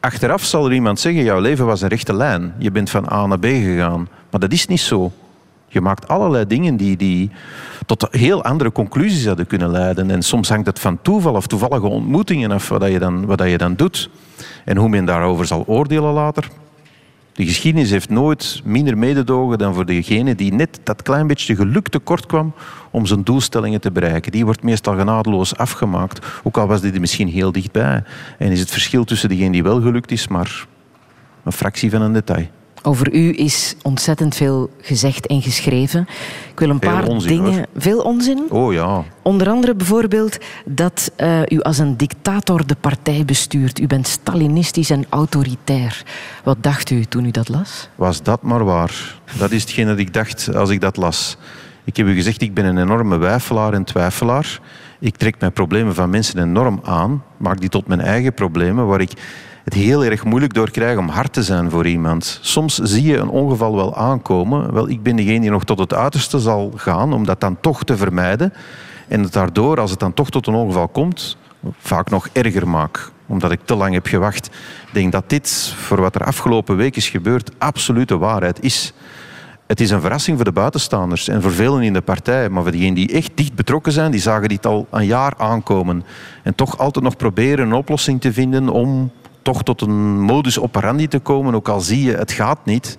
Achteraf 0.00 0.44
zal 0.44 0.66
er 0.66 0.72
iemand 0.72 1.00
zeggen, 1.00 1.22
jouw 1.22 1.40
leven 1.40 1.66
was 1.66 1.80
een 1.80 1.88
rechte 1.88 2.14
lijn. 2.14 2.54
Je 2.58 2.70
bent 2.70 2.90
van 2.90 3.12
A 3.12 3.26
naar 3.26 3.38
B 3.38 3.44
gegaan. 3.44 4.08
Maar 4.30 4.40
dat 4.40 4.52
is 4.52 4.66
niet 4.66 4.80
zo. 4.80 5.12
Je 5.72 5.80
maakt 5.80 6.08
allerlei 6.08 6.46
dingen 6.46 6.76
die, 6.76 6.96
die 6.96 7.30
tot 7.86 8.06
heel 8.10 8.44
andere 8.44 8.72
conclusies 8.72 9.26
hadden 9.26 9.46
kunnen 9.46 9.70
leiden. 9.70 10.10
En 10.10 10.22
soms 10.22 10.48
hangt 10.48 10.66
het 10.66 10.78
van 10.78 11.02
toeval 11.02 11.34
of 11.34 11.46
toevallige 11.46 11.86
ontmoetingen 11.86 12.50
af 12.50 12.68
wat 12.68 12.90
je 12.90 12.98
dan, 12.98 13.26
wat 13.26 13.42
je 13.42 13.58
dan 13.58 13.74
doet. 13.74 14.10
En 14.64 14.76
hoe 14.76 14.88
men 14.88 15.04
daarover 15.04 15.46
zal 15.46 15.64
oordelen 15.66 16.12
later. 16.12 16.48
De 17.32 17.46
geschiedenis 17.46 17.90
heeft 17.90 18.08
nooit 18.08 18.60
minder 18.64 18.98
mededogen 18.98 19.58
dan 19.58 19.74
voor 19.74 19.86
degene 19.86 20.34
die 20.34 20.52
net 20.52 20.80
dat 20.84 21.02
klein 21.02 21.26
beetje 21.26 21.56
geluk 21.56 21.88
tekort 21.88 22.26
kwam 22.26 22.52
om 22.90 23.06
zijn 23.06 23.24
doelstellingen 23.24 23.80
te 23.80 23.90
bereiken. 23.90 24.32
Die 24.32 24.44
wordt 24.44 24.62
meestal 24.62 24.96
genadeloos 24.96 25.56
afgemaakt, 25.56 26.26
ook 26.42 26.56
al 26.56 26.66
was 26.66 26.80
dit 26.80 26.94
er 26.94 27.00
misschien 27.00 27.28
heel 27.28 27.52
dichtbij. 27.52 28.02
En 28.38 28.50
is 28.50 28.60
het 28.60 28.70
verschil 28.70 29.04
tussen 29.04 29.28
degene 29.28 29.52
die 29.52 29.62
wel 29.62 29.80
gelukt 29.80 30.10
is, 30.10 30.28
maar 30.28 30.66
een 31.44 31.52
fractie 31.52 31.90
van 31.90 32.02
een 32.02 32.12
detail. 32.12 32.46
Over 32.82 33.14
u 33.14 33.32
is 33.36 33.74
ontzettend 33.82 34.34
veel 34.34 34.70
gezegd 34.80 35.26
en 35.26 35.42
geschreven. 35.42 36.08
Ik 36.52 36.58
wil 36.58 36.70
een 36.70 36.78
paar 36.78 37.18
dingen. 37.18 37.66
Veel 37.76 38.00
onzin? 38.00 38.42
Oh 38.48 38.72
ja. 38.72 39.04
Onder 39.22 39.48
andere 39.48 39.74
bijvoorbeeld 39.74 40.38
dat 40.64 41.12
uh, 41.16 41.40
u 41.48 41.60
als 41.60 41.78
een 41.78 41.96
dictator 41.96 42.66
de 42.66 42.76
partij 42.80 43.24
bestuurt. 43.24 43.80
U 43.80 43.86
bent 43.86 44.08
Stalinistisch 44.08 44.90
en 44.90 45.06
autoritair. 45.08 46.02
Wat 46.44 46.56
dacht 46.60 46.90
u 46.90 47.04
toen 47.04 47.24
u 47.24 47.30
dat 47.30 47.48
las? 47.48 47.88
Was 47.94 48.22
dat 48.22 48.42
maar 48.42 48.64
waar. 48.64 49.20
Dat 49.38 49.50
is 49.50 49.60
hetgeen 49.60 49.86
dat 49.86 49.98
ik 49.98 50.12
dacht 50.12 50.54
als 50.54 50.70
ik 50.70 50.80
dat 50.80 50.96
las. 50.96 51.36
Ik 51.84 51.96
heb 51.96 52.06
u 52.06 52.14
gezegd, 52.14 52.42
ik 52.42 52.54
ben 52.54 52.64
een 52.64 52.78
enorme 52.78 53.18
wijfelaar 53.18 53.72
en 53.72 53.84
twijfelaar. 53.84 54.60
Ik 54.98 55.16
trek 55.16 55.34
mijn 55.40 55.52
problemen 55.52 55.94
van 55.94 56.10
mensen 56.10 56.42
enorm 56.42 56.80
aan, 56.84 57.22
maak 57.36 57.60
die 57.60 57.68
tot 57.68 57.86
mijn 57.86 58.00
eigen 58.00 58.34
problemen, 58.34 58.86
waar 58.86 59.00
ik 59.00 59.12
het 59.70 59.78
heel 59.78 60.04
erg 60.04 60.24
moeilijk 60.24 60.54
door 60.54 60.70
krijgen 60.70 60.98
om 60.98 61.08
hard 61.08 61.32
te 61.32 61.42
zijn 61.42 61.70
voor 61.70 61.86
iemand. 61.86 62.38
Soms 62.42 62.78
zie 62.78 63.04
je 63.04 63.16
een 63.16 63.28
ongeval 63.28 63.76
wel 63.76 63.96
aankomen. 63.96 64.72
Wel, 64.72 64.88
ik 64.88 65.02
ben 65.02 65.16
degene 65.16 65.40
die 65.40 65.50
nog 65.50 65.64
tot 65.64 65.78
het 65.78 65.94
uiterste 65.94 66.38
zal 66.38 66.72
gaan 66.76 67.12
om 67.12 67.24
dat 67.24 67.40
dan 67.40 67.60
toch 67.60 67.84
te 67.84 67.96
vermijden. 67.96 68.52
En 69.08 69.22
het 69.22 69.32
daardoor, 69.32 69.80
als 69.80 69.90
het 69.90 70.00
dan 70.00 70.14
toch 70.14 70.30
tot 70.30 70.46
een 70.46 70.54
ongeval 70.54 70.88
komt, 70.88 71.36
vaak 71.78 72.10
nog 72.10 72.28
erger 72.32 72.68
maak. 72.68 73.10
Omdat 73.26 73.52
ik 73.52 73.60
te 73.64 73.74
lang 73.74 73.94
heb 73.94 74.06
gewacht. 74.06 74.46
Ik 74.46 74.92
denk 74.92 75.12
dat 75.12 75.24
dit, 75.26 75.74
voor 75.76 76.00
wat 76.00 76.14
er 76.14 76.24
afgelopen 76.24 76.76
week 76.76 76.96
is 76.96 77.08
gebeurd, 77.08 77.50
absolute 77.58 78.18
waarheid 78.18 78.62
is. 78.62 78.92
Het 79.66 79.80
is 79.80 79.90
een 79.90 80.00
verrassing 80.00 80.36
voor 80.36 80.44
de 80.44 80.52
buitenstaanders 80.52 81.28
en 81.28 81.42
voor 81.42 81.52
velen 81.52 81.82
in 81.82 81.92
de 81.92 82.00
partij. 82.00 82.48
Maar 82.48 82.62
voor 82.62 82.72
diegenen 82.72 82.94
die 82.94 83.12
echt 83.12 83.30
dicht 83.34 83.54
betrokken 83.54 83.92
zijn, 83.92 84.10
die 84.10 84.20
zagen 84.20 84.48
dit 84.48 84.66
al 84.66 84.86
een 84.90 85.06
jaar 85.06 85.34
aankomen. 85.36 86.04
En 86.42 86.54
toch 86.54 86.78
altijd 86.78 87.04
nog 87.04 87.16
proberen 87.16 87.66
een 87.66 87.72
oplossing 87.72 88.20
te 88.20 88.32
vinden 88.32 88.68
om 88.68 89.10
toch 89.42 89.62
tot 89.62 89.80
een 89.80 90.20
modus 90.20 90.58
operandi 90.58 91.08
te 91.08 91.18
komen, 91.18 91.54
ook 91.54 91.68
al 91.68 91.80
zie 91.80 92.02
je 92.02 92.14
het 92.16 92.32
gaat 92.32 92.64
niet, 92.64 92.98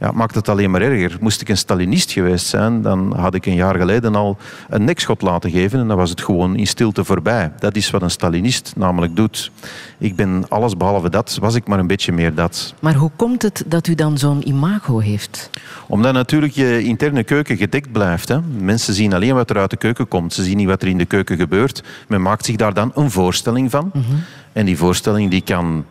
ja, 0.00 0.10
maakt 0.10 0.34
het 0.34 0.48
alleen 0.48 0.70
maar 0.70 0.80
erger. 0.80 1.16
Moest 1.20 1.40
ik 1.40 1.48
een 1.48 1.56
Stalinist 1.56 2.10
geweest 2.10 2.46
zijn, 2.46 2.82
dan 2.82 3.16
had 3.16 3.34
ik 3.34 3.46
een 3.46 3.54
jaar 3.54 3.76
geleden 3.76 4.14
al 4.14 4.36
een 4.68 4.84
nekschot 4.84 5.22
laten 5.22 5.50
geven 5.50 5.80
en 5.80 5.88
dan 5.88 5.96
was 5.96 6.10
het 6.10 6.20
gewoon 6.20 6.56
in 6.56 6.66
stilte 6.66 7.04
voorbij. 7.04 7.52
Dat 7.58 7.76
is 7.76 7.90
wat 7.90 8.02
een 8.02 8.10
Stalinist 8.10 8.72
namelijk 8.76 9.16
doet. 9.16 9.50
Ik 9.98 10.16
ben 10.16 10.44
alles 10.48 10.76
behalve 10.76 11.10
dat, 11.10 11.38
was 11.40 11.54
ik 11.54 11.66
maar 11.66 11.78
een 11.78 11.86
beetje 11.86 12.12
meer 12.12 12.34
dat. 12.34 12.74
Maar 12.80 12.94
hoe 12.94 13.10
komt 13.16 13.42
het 13.42 13.64
dat 13.66 13.86
u 13.86 13.94
dan 13.94 14.18
zo'n 14.18 14.48
imago 14.48 14.98
heeft? 14.98 15.50
Omdat 15.86 16.12
natuurlijk 16.12 16.52
je 16.52 16.82
interne 16.82 17.24
keuken 17.24 17.56
gedekt 17.56 17.92
blijft. 17.92 18.28
Hè. 18.28 18.40
Mensen 18.58 18.94
zien 18.94 19.14
alleen 19.14 19.34
wat 19.34 19.50
er 19.50 19.58
uit 19.58 19.70
de 19.70 19.76
keuken 19.76 20.08
komt. 20.08 20.32
Ze 20.32 20.42
zien 20.42 20.56
niet 20.56 20.66
wat 20.66 20.82
er 20.82 20.88
in 20.88 20.98
de 20.98 21.04
keuken 21.04 21.36
gebeurt. 21.36 21.82
Men 22.08 22.22
maakt 22.22 22.44
zich 22.44 22.56
daar 22.56 22.74
dan 22.74 22.92
een 22.94 23.10
voorstelling 23.10 23.70
van. 23.70 23.90
Mhm. 23.94 24.04
En 24.52 24.66
die 24.66 24.76
voorstelling 24.76 25.30
die 25.30 25.40
kan 25.40 25.84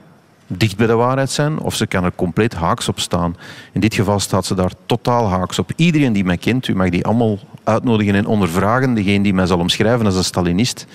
dicht 0.57 0.77
bij 0.77 0.87
de 0.87 0.93
waarheid 0.93 1.29
zijn 1.29 1.59
of 1.59 1.75
ze 1.75 1.87
kan 1.87 2.03
er 2.03 2.11
compleet 2.15 2.53
haaks 2.53 2.87
op 2.87 2.99
staan. 2.99 3.35
In 3.71 3.79
dit 3.79 3.93
geval 3.93 4.19
staat 4.19 4.45
ze 4.45 4.55
daar 4.55 4.71
totaal 4.85 5.27
haaks 5.27 5.59
op. 5.59 5.71
Iedereen 5.75 6.13
die 6.13 6.23
mij 6.23 6.37
kent, 6.37 6.67
u 6.67 6.75
mag 6.75 6.89
die 6.89 7.05
allemaal 7.05 7.37
uitnodigen 7.63 8.15
en 8.15 8.25
ondervragen. 8.25 8.93
Degene 8.93 9.23
die 9.23 9.33
mij 9.33 9.45
zal 9.45 9.59
omschrijven 9.59 10.05
als 10.05 10.15
een 10.15 10.23
Stalinist, 10.23 10.85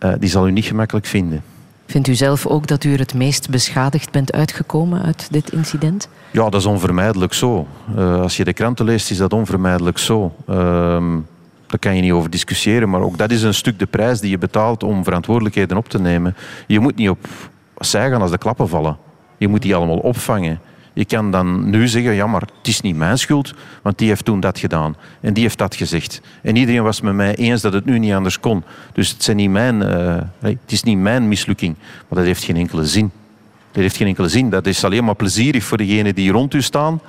uh, 0.00 0.12
die 0.18 0.28
zal 0.28 0.48
u 0.48 0.50
niet 0.50 0.64
gemakkelijk 0.64 1.06
vinden. 1.06 1.42
Vindt 1.86 2.08
u 2.08 2.14
zelf 2.14 2.46
ook 2.46 2.66
dat 2.66 2.84
u 2.84 2.92
er 2.92 2.98
het 2.98 3.14
meest 3.14 3.50
beschadigd 3.50 4.10
bent 4.10 4.32
uitgekomen 4.32 5.02
uit 5.02 5.28
dit 5.30 5.52
incident? 5.52 6.08
Ja, 6.30 6.42
dat 6.48 6.60
is 6.60 6.66
onvermijdelijk 6.66 7.32
zo. 7.32 7.66
Uh, 7.96 8.20
als 8.20 8.36
je 8.36 8.44
de 8.44 8.52
kranten 8.52 8.84
leest, 8.84 9.10
is 9.10 9.16
dat 9.16 9.32
onvermijdelijk 9.32 9.98
zo. 9.98 10.34
Uh, 10.48 10.56
daar 11.66 11.78
kan 11.80 11.96
je 11.96 12.02
niet 12.02 12.12
over 12.12 12.30
discussiëren, 12.30 12.90
maar 12.90 13.00
ook 13.00 13.18
dat 13.18 13.30
is 13.30 13.42
een 13.42 13.54
stuk 13.54 13.78
de 13.78 13.86
prijs 13.86 14.20
die 14.20 14.30
je 14.30 14.38
betaalt 14.38 14.82
om 14.82 15.04
verantwoordelijkheden 15.04 15.76
op 15.76 15.88
te 15.88 16.00
nemen. 16.00 16.36
Je 16.66 16.80
moet 16.80 16.96
niet 16.96 17.08
op 17.08 17.26
zij 17.86 18.10
gaan 18.10 18.22
als 18.22 18.30
de 18.30 18.38
klappen 18.38 18.68
vallen. 18.68 18.96
Je 19.38 19.48
moet 19.48 19.62
die 19.62 19.74
allemaal 19.74 19.98
opvangen. 19.98 20.60
Je 20.92 21.04
kan 21.04 21.30
dan 21.30 21.70
nu 21.70 21.88
zeggen, 21.88 22.12
ja, 22.12 22.26
maar 22.26 22.40
het 22.40 22.68
is 22.68 22.80
niet 22.80 22.96
mijn 22.96 23.18
schuld, 23.18 23.54
want 23.82 23.98
die 23.98 24.08
heeft 24.08 24.24
toen 24.24 24.40
dat 24.40 24.58
gedaan. 24.58 24.96
En 25.20 25.32
die 25.32 25.42
heeft 25.42 25.58
dat 25.58 25.74
gezegd. 25.74 26.20
En 26.42 26.56
iedereen 26.56 26.82
was 26.82 27.00
met 27.00 27.14
mij 27.14 27.34
eens 27.34 27.60
dat 27.60 27.72
het 27.72 27.84
nu 27.84 27.98
niet 27.98 28.12
anders 28.12 28.40
kon. 28.40 28.62
Dus 28.92 29.10
het, 29.10 29.22
zijn 29.22 29.36
niet 29.36 29.50
mijn, 29.50 29.82
uh, 29.82 30.16
het 30.40 30.72
is 30.72 30.82
niet 30.82 30.98
mijn 30.98 31.28
mislukking. 31.28 31.74
Maar 32.08 32.18
dat 32.18 32.26
heeft 32.26 32.44
geen 32.44 32.56
enkele 32.56 32.86
zin. 32.86 33.10
Dat 33.72 33.82
heeft 33.82 33.96
geen 33.96 34.06
enkele 34.06 34.28
zin. 34.28 34.50
Dat 34.50 34.66
is 34.66 34.84
alleen 34.84 35.04
maar 35.04 35.14
plezierig 35.14 35.64
voor 35.64 35.78
degenen 35.78 36.14
die 36.14 36.32
rond 36.32 36.54
u 36.54 36.62
staan 36.62 37.00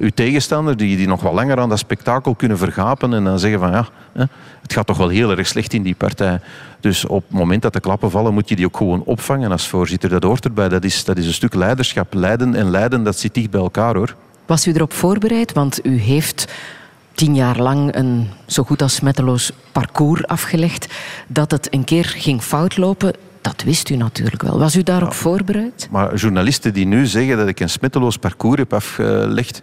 uw 0.00 0.10
tegenstander, 0.14 0.76
die, 0.76 0.96
die 0.96 1.06
nog 1.06 1.22
wel 1.22 1.34
langer 1.34 1.58
aan 1.58 1.68
dat 1.68 1.78
spektakel 1.78 2.34
kunnen 2.34 2.58
vergapen 2.58 3.14
en 3.14 3.24
dan 3.24 3.38
zeggen 3.38 3.60
van 3.60 3.70
ja, 3.70 3.88
het 4.62 4.72
gaat 4.72 4.86
toch 4.86 4.96
wel 4.96 5.08
heel 5.08 5.30
erg 5.30 5.46
slecht 5.46 5.72
in 5.72 5.82
die 5.82 5.94
partij. 5.94 6.40
Dus 6.80 7.04
op 7.04 7.24
het 7.28 7.38
moment 7.38 7.62
dat 7.62 7.72
de 7.72 7.80
klappen 7.80 8.10
vallen, 8.10 8.34
moet 8.34 8.48
je 8.48 8.56
die 8.56 8.66
ook 8.66 8.76
gewoon 8.76 9.02
opvangen 9.04 9.50
als 9.50 9.68
voorzitter. 9.68 10.08
Dat 10.08 10.22
hoort 10.22 10.44
erbij. 10.44 10.68
Dat 10.68 10.84
is, 10.84 11.04
dat 11.04 11.16
is 11.16 11.26
een 11.26 11.32
stuk 11.32 11.54
leiderschap. 11.54 12.14
Leiden 12.14 12.54
en 12.54 12.70
leiden, 12.70 13.02
dat 13.02 13.18
zit 13.18 13.34
dicht 13.34 13.50
bij 13.50 13.60
elkaar 13.60 13.94
hoor. 13.96 14.14
Was 14.46 14.66
u 14.66 14.72
erop 14.72 14.92
voorbereid? 14.92 15.52
Want 15.52 15.86
u 15.86 15.98
heeft 15.98 16.52
tien 17.14 17.34
jaar 17.34 17.58
lang 17.58 17.94
een 17.94 18.28
zo 18.46 18.62
goed 18.62 18.82
als 18.82 18.94
smetteloos 18.94 19.52
parcours 19.72 20.26
afgelegd. 20.26 20.94
Dat 21.26 21.50
het 21.50 21.74
een 21.74 21.84
keer 21.84 22.04
ging 22.04 22.42
fout 22.42 22.76
lopen, 22.76 23.14
dat 23.40 23.62
wist 23.62 23.90
u 23.90 23.96
natuurlijk 23.96 24.42
wel. 24.42 24.58
Was 24.58 24.76
u 24.76 24.82
daarop 24.82 25.12
voorbereid? 25.12 25.88
Maar 25.90 26.14
journalisten 26.14 26.72
die 26.72 26.86
nu 26.86 27.06
zeggen 27.06 27.36
dat 27.36 27.48
ik 27.48 27.60
een 27.60 27.70
smetteloos 27.70 28.16
parcours 28.16 28.58
heb 28.58 28.72
afgelegd, 28.72 29.62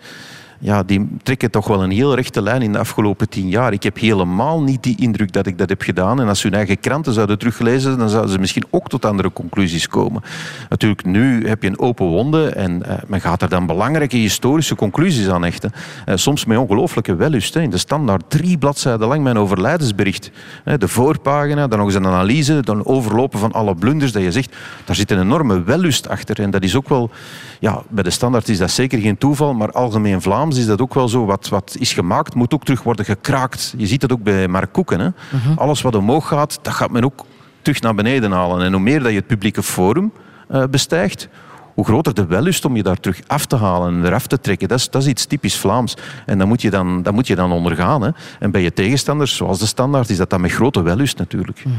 ja, 0.60 0.84
die 0.84 1.08
trekken 1.24 1.52
toch 1.52 1.68
wel 1.68 1.84
een 1.84 1.92
heel 1.92 2.16
rechte 2.16 2.42
lijn 2.42 2.62
in 2.62 2.72
de 2.72 2.80
afgelopen 2.80 3.30
tien 3.30 3.50
jaar. 3.50 3.74
Ik 3.74 3.84
heb 3.84 4.00
helemaal 4.00 4.62
niet 4.62 4.84
die 4.84 4.96
indruk 5.00 5.34
dat 5.34 5.48
ik 5.48 5.58
dat 5.58 5.70
heb 5.70 5.82
gedaan. 5.82 6.22
En 6.22 6.28
als 6.28 6.44
hun 6.44 6.54
eigen 6.54 6.80
kranten 6.80 7.14
zouden 7.14 7.38
teruglezen, 7.38 7.98
dan 7.98 8.10
zouden 8.10 8.32
ze 8.32 8.40
misschien 8.40 8.66
ook 8.70 8.90
tot 8.90 9.06
andere 9.06 9.34
conclusies 9.34 9.88
komen. 9.88 10.24
Natuurlijk, 10.70 11.06
nu 11.06 11.48
heb 11.48 11.62
je 11.64 11.70
een 11.70 11.80
open 11.80 12.06
wonde 12.06 12.50
en 12.50 12.84
uh, 12.86 12.94
men 13.08 13.22
gaat 13.22 13.42
er 13.42 13.50
dan 13.50 13.66
belangrijke 13.66 14.18
historische 14.18 14.76
conclusies 14.76 15.30
aan 15.30 15.44
hechten. 15.44 15.72
Uh, 16.06 16.16
soms 16.16 16.46
met 16.46 16.58
ongelooflijke 16.58 17.16
wellust. 17.16 17.56
In 17.56 17.70
de 17.70 17.78
standaard 17.78 18.24
drie 18.28 18.58
bladzijden 18.58 19.08
lang 19.08 19.24
mijn 19.24 19.38
overlijdensbericht. 19.38 20.32
De 20.78 20.88
voorpagina, 20.88 21.68
dan 21.68 21.78
nog 21.78 21.88
eens 21.88 21.96
een 21.96 22.06
analyse, 22.06 22.60
dan 22.62 22.86
overlopen 22.86 23.40
van 23.40 23.52
alle 23.52 23.76
blunders 23.76 24.12
dat 24.12 24.22
je 24.22 24.32
zegt. 24.32 24.56
Daar 24.86 24.96
zit 24.96 25.12
een 25.12 25.20
enorme 25.20 25.64
wellust 25.64 26.08
achter. 26.10 26.40
En 26.40 26.52
dat 26.52 26.64
is 26.64 26.76
ook 26.76 26.90
wel, 26.90 27.10
ja, 27.60 27.82
bij 27.90 28.04
de 28.04 28.10
standaard 28.10 28.50
is 28.50 28.58
dat 28.58 28.72
zeker 28.72 29.00
geen 29.00 29.18
toeval, 29.18 29.54
maar 29.54 29.72
algemeen 29.72 30.22
Vlaams 30.22 30.58
is 30.58 30.66
dat 30.66 30.82
ook 30.82 30.94
wel 30.94 31.08
zo. 31.08 31.26
Wat, 31.26 31.50
wat 31.50 31.76
is 31.80 31.94
gemaakt, 31.94 32.36
moet 32.36 32.54
ook 32.54 32.64
terug 32.64 32.84
worden 32.84 33.06
gekraakt. 33.06 33.74
Je 33.78 33.88
ziet 33.88 34.02
dat 34.02 34.12
ook 34.12 34.24
bij 34.24 34.48
Mark 34.48 34.74
Koeken. 34.74 35.00
Hè. 35.00 35.08
Mhm. 35.08 35.58
Alles 35.58 35.82
wat 35.82 35.96
omhoog 35.96 36.28
gaat, 36.28 36.60
dat 36.62 36.74
gaat 36.74 36.92
men 36.92 37.04
ook 37.04 37.26
terug 37.62 37.82
naar 37.82 37.96
beneden 37.96 38.32
halen. 38.32 38.66
En 38.66 38.72
hoe 38.72 38.82
meer 38.82 39.00
dat 39.00 39.12
je 39.12 39.18
het 39.18 39.28
publieke 39.28 39.64
forum 39.64 40.12
uh, 40.52 40.64
bestijgt, 40.70 41.30
hoe 41.78 41.86
groter 41.86 42.14
de 42.14 42.26
wellust 42.26 42.66
om 42.66 42.76
je 42.76 42.84
daar 42.84 43.00
terug 43.00 43.22
af 43.28 43.46
te 43.46 43.56
halen 43.56 43.94
en 43.94 44.06
eraf 44.06 44.28
te 44.28 44.40
trekken. 44.40 44.68
Dat 44.68 44.78
is, 44.78 44.90
dat 44.90 45.02
is 45.02 45.08
iets 45.08 45.26
typisch 45.26 45.58
Vlaams. 45.58 45.98
En 46.26 46.38
dat 46.38 46.48
moet 46.48 46.62
je 46.62 46.70
dan, 46.70 47.04
dat 47.04 47.14
moet 47.14 47.28
je 47.28 47.36
dan 47.36 47.52
ondergaan. 47.52 48.02
Hè. 48.02 48.10
En 48.40 48.52
bij 48.52 48.62
je 48.62 48.74
tegenstanders, 48.74 49.36
zoals 49.36 49.60
de 49.60 49.66
standaard, 49.66 50.10
is 50.10 50.18
dat 50.18 50.30
dan 50.30 50.42
met 50.42 50.52
grote 50.52 50.82
wellust 50.82 51.18
natuurlijk. 51.18 51.66
Mhm. 51.66 51.76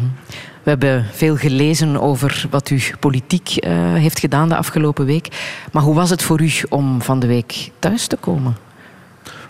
We 0.68 0.74
hebben 0.74 1.04
veel 1.12 1.36
gelezen 1.36 2.00
over 2.00 2.46
wat 2.50 2.70
u 2.70 2.80
politiek 3.00 3.64
uh, 3.64 3.94
heeft 3.94 4.18
gedaan 4.18 4.48
de 4.48 4.56
afgelopen 4.56 5.04
week. 5.04 5.28
Maar 5.72 5.82
hoe 5.82 5.94
was 5.94 6.10
het 6.10 6.22
voor 6.22 6.40
u 6.40 6.50
om 6.68 7.02
van 7.02 7.20
de 7.20 7.26
week 7.26 7.70
thuis 7.78 8.06
te 8.06 8.16
komen? 8.16 8.56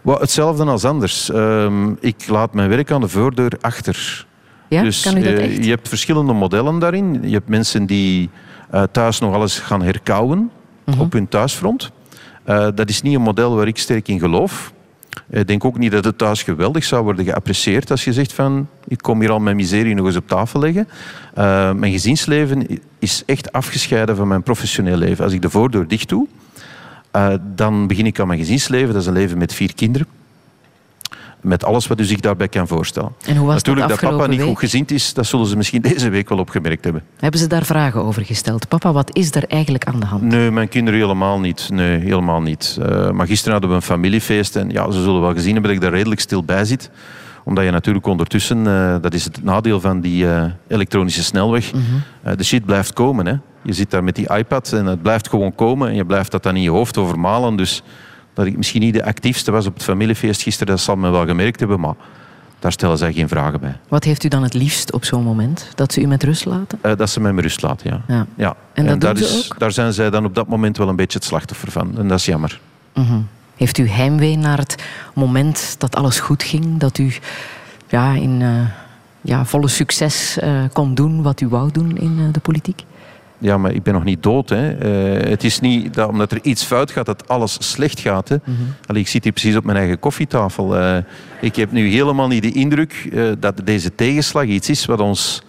Well, 0.03 0.17
hetzelfde 0.19 0.65
als 0.65 0.85
anders. 0.85 1.31
Uh, 1.31 1.87
ik 2.01 2.29
laat 2.29 2.55
mijn 2.55 2.69
werk 2.69 2.91
aan 2.91 3.01
de 3.01 3.09
voordeur 3.09 3.53
achter. 3.61 4.27
Ja, 4.69 4.83
dus, 4.83 5.03
kan 5.03 5.17
u 5.17 5.23
dat 5.23 5.33
echt? 5.33 5.65
je 5.65 5.71
hebt 5.71 5.89
verschillende 5.89 6.33
modellen 6.33 6.79
daarin. 6.79 7.21
Je 7.23 7.35
hebt 7.35 7.49
mensen 7.49 7.87
die 7.87 8.31
uh, 8.75 8.83
thuis 8.93 9.19
nog 9.19 9.35
alles 9.35 9.59
gaan 9.59 9.83
herkauwen 9.83 10.51
mhm. 10.85 11.01
op 11.01 11.13
hun 11.13 11.29
thuisfront. 11.29 11.91
Dat 12.75 12.89
is 12.89 13.03
niet 13.03 13.15
een 13.15 13.23
model 13.23 13.57
waar 13.57 13.67
ik 13.67 13.79
sterk 13.79 14.09
in 14.09 14.19
geloof. 14.19 14.73
Ik 15.31 15.47
denk 15.47 15.65
ook 15.65 15.79
niet 15.79 15.93
dat 15.93 16.05
het 16.05 16.19
thuis 16.19 16.43
geweldig 16.43 16.85
zou 16.85 17.05
worden 17.05 17.25
geapprecieerd 17.25 17.91
als 17.91 18.05
je 18.05 18.13
zegt 18.13 18.33
van 18.33 18.69
ik 18.89 18.99
kom 18.99 19.21
hier 19.21 19.31
al 19.31 19.41
mijn 19.41 19.57
miserie 19.57 19.95
nog 19.95 20.07
eens 20.07 20.17
op 20.17 20.29
tafel 20.29 20.61
leggen. 20.61 20.89
Uh, 21.39 21.73
mijn 21.73 21.93
gezinsleven 21.93 22.81
is 22.99 23.23
echt 23.27 23.53
afgescheiden 23.53 24.17
van 24.17 24.29
mijn 24.29 24.43
professioneel 24.43 24.97
leven. 24.97 25.25
Als 25.25 25.33
ik 25.33 25.43
de 25.43 25.51
voordeur 25.51 25.89
dicht 25.89 26.09
doe, 26.09 26.27
uh, 27.17 27.35
dan 27.55 27.87
begin 27.87 28.07
ik 28.07 28.21
aan 28.21 28.27
mijn 28.27 28.39
gezinsleven. 28.39 28.93
Dat 28.93 29.03
is 29.03 29.07
een 29.07 29.13
leven 29.13 29.39
met 29.39 29.55
vier 29.55 29.75
kinderen 29.75 30.07
met 31.41 31.65
alles 31.65 31.87
wat 31.87 32.01
u 32.01 32.05
zich 32.05 32.21
daarbij 32.21 32.49
kan 32.49 32.69
voorstellen. 32.69 33.13
En 33.27 33.37
hoe 33.37 33.47
was 33.47 33.55
Natuurlijk 33.55 33.89
dat, 33.89 34.01
dat 34.01 34.11
papa 34.11 34.27
niet 34.27 34.43
goed 34.43 34.59
gezind 34.59 34.91
is, 34.91 35.15
dat 35.15 35.27
zullen 35.27 35.47
ze 35.47 35.57
misschien 35.57 35.83
deze 35.83 36.09
week 36.09 36.29
wel 36.29 36.39
opgemerkt 36.39 36.85
hebben. 36.85 37.03
Hebben 37.17 37.41
ze 37.41 37.47
daar 37.47 37.65
vragen 37.65 38.05
over 38.05 38.25
gesteld? 38.25 38.69
Papa, 38.69 38.93
wat 38.93 39.17
is 39.17 39.35
er 39.35 39.45
eigenlijk 39.45 39.85
aan 39.85 40.01
de 40.01 40.07
hand? 40.07 40.23
Nee, 40.23 40.51
mijn 40.51 40.69
kinderen 40.69 41.01
helemaal 41.01 41.41
niet. 41.41 41.69
Nee, 41.73 41.99
helemaal 41.99 42.43
niet. 42.43 42.79
Uh, 42.81 43.11
maar 43.11 43.27
gisteren 43.27 43.53
hadden 43.53 43.71
we 43.71 43.77
een 43.77 43.83
familiefeest 43.83 44.57
en 44.57 44.71
ja, 44.71 44.91
ze 44.91 45.03
zullen 45.03 45.21
wel 45.21 45.33
gezien 45.33 45.53
hebben 45.53 45.71
dat 45.71 45.81
ik 45.81 45.87
daar 45.87 45.97
redelijk 45.97 46.21
stil 46.21 46.45
bij 46.45 46.65
zit 46.65 46.91
omdat 47.45 47.65
je 47.65 47.71
natuurlijk 47.71 48.07
ondertussen, 48.07 48.59
uh, 48.59 48.97
dat 49.01 49.15
is 49.15 49.25
het 49.25 49.45
nadeel 49.45 49.81
van 49.81 50.01
die 50.01 50.25
uh, 50.25 50.45
elektronische 50.67 51.23
snelweg, 51.23 51.73
mm 51.73 51.81
-hmm. 51.81 52.37
de 52.37 52.45
shit 52.45 52.65
blijft 52.65 52.93
komen. 52.93 53.27
Hè. 53.27 53.35
Je 53.63 53.73
zit 53.73 53.91
daar 53.91 54.05
met 54.05 54.15
die 54.15 54.37
iPad 54.37 54.73
en 54.73 54.87
het 54.87 55.03
blijft 55.03 55.29
gewoon 55.29 55.55
komen 55.55 55.89
en 55.89 55.95
je 55.95 56.05
blijft 56.05 56.31
dat 56.31 56.43
dan 56.43 56.57
in 56.57 56.63
je 56.63 56.71
hoofd 56.71 56.97
overmalen. 56.97 57.57
Dus 57.57 57.83
dat 58.39 58.47
ik 58.47 58.57
misschien 58.57 58.81
niet 58.81 58.95
de 58.95 59.05
actiefste 59.05 59.51
was 59.51 59.67
op 59.67 59.75
het 59.75 59.83
familiefeest 59.83 60.43
gisteren, 60.43 60.75
dat 60.75 60.85
zal 60.85 60.97
men 60.97 61.13
wel 61.13 61.27
gemerkt 61.27 61.59
hebben, 61.59 61.81
maar 61.81 61.95
daar 62.59 62.73
stellen 62.73 62.99
zij 62.99 63.13
geen 63.13 63.29
vragen 63.29 63.61
bij. 63.61 63.77
Wat 63.89 64.05
heeft 64.05 64.25
u 64.25 64.29
dan 64.29 64.43
het 64.43 64.55
liefst 64.55 64.93
op 64.93 65.05
zo'n 65.05 65.23
moment? 65.23 65.69
Dat 65.75 65.93
ze 65.93 66.01
u 66.01 66.07
met 66.07 66.23
rust 66.23 66.45
laten? 66.45 66.79
Uh, 66.83 66.93
dat 66.97 67.11
ze 67.11 67.21
mij 67.21 67.33
met 67.33 67.45
rust 67.45 67.63
laten, 67.63 67.91
ja. 67.91 68.15
ja. 68.15 68.27
ja. 68.37 68.57
En, 68.73 68.87
dat 68.87 69.01
daar, 69.01 69.17
is, 69.17 69.51
ook? 69.51 69.59
daar 69.59 69.73
zijn 69.73 69.93
zij 69.93 70.11
dan 70.11 70.25
op 70.25 70.35
dat 70.35 70.49
moment 70.49 70.77
wel 70.77 70.89
een 70.89 70.97
beetje 70.97 71.19
het 71.19 71.27
slachtoffer 71.27 71.71
van. 71.71 71.99
En 71.99 72.09
dat 72.09 72.19
is 72.19 72.25
jammer. 72.25 72.61
Mm 72.95 73.05
-hmm. 73.05 73.29
Heeft 73.57 73.79
u 73.79 73.89
heimwee 73.89 74.37
naar 74.37 74.59
het 74.59 74.83
moment 75.15 75.75
dat 75.79 75.97
alles 75.97 76.21
goed 76.21 76.43
ging? 76.43 76.79
Dat 76.79 76.99
u 76.99 77.15
ja, 77.89 78.13
in 78.13 78.41
uh, 78.41 78.61
ja, 79.21 79.45
volle 79.45 79.69
succes 79.69 80.39
uh, 80.43 80.63
kon 80.73 80.95
doen 80.95 81.23
wat 81.23 81.41
u 81.41 81.49
wou 81.49 81.73
doen 81.73 81.97
in 81.97 82.33
de 82.33 82.41
politiek? 82.41 82.85
Ja, 83.39 83.59
maar 83.59 83.73
ik 83.73 83.83
ben 83.83 83.95
nog 83.95 84.05
niet 84.05 84.23
dood. 84.23 84.49
Hè. 84.49 84.87
Uh, 85.21 85.31
het 85.31 85.45
is 85.45 85.61
niet 85.61 85.95
dat 85.95 86.09
omdat 86.09 86.33
er 86.33 86.39
iets 86.43 86.65
fout 86.65 86.91
gaat, 86.91 87.07
dat 87.07 87.29
alles 87.29 87.57
slecht 87.59 88.01
gaat. 88.01 88.29
Hè. 88.29 88.37
Mm 88.45 88.57
-hmm. 88.57 88.75
Allee, 88.87 89.03
ik 89.03 89.09
zit 89.09 89.25
hier 89.25 89.33
precies 89.33 89.57
op 89.57 89.65
mijn 89.65 89.77
eigen 89.77 89.99
koffietafel. 89.99 90.79
Uh, 90.79 90.97
ik 91.41 91.57
heb 91.57 91.73
nu 91.73 91.89
helemaal 91.89 92.29
niet 92.29 92.43
de 92.43 92.53
indruk 92.53 93.09
uh, 93.13 93.33
dat 93.39 93.61
deze 93.65 93.95
tegenslag 93.95 94.45
iets 94.45 94.69
is 94.69 94.85
wat 94.85 95.01
ons 95.01 95.43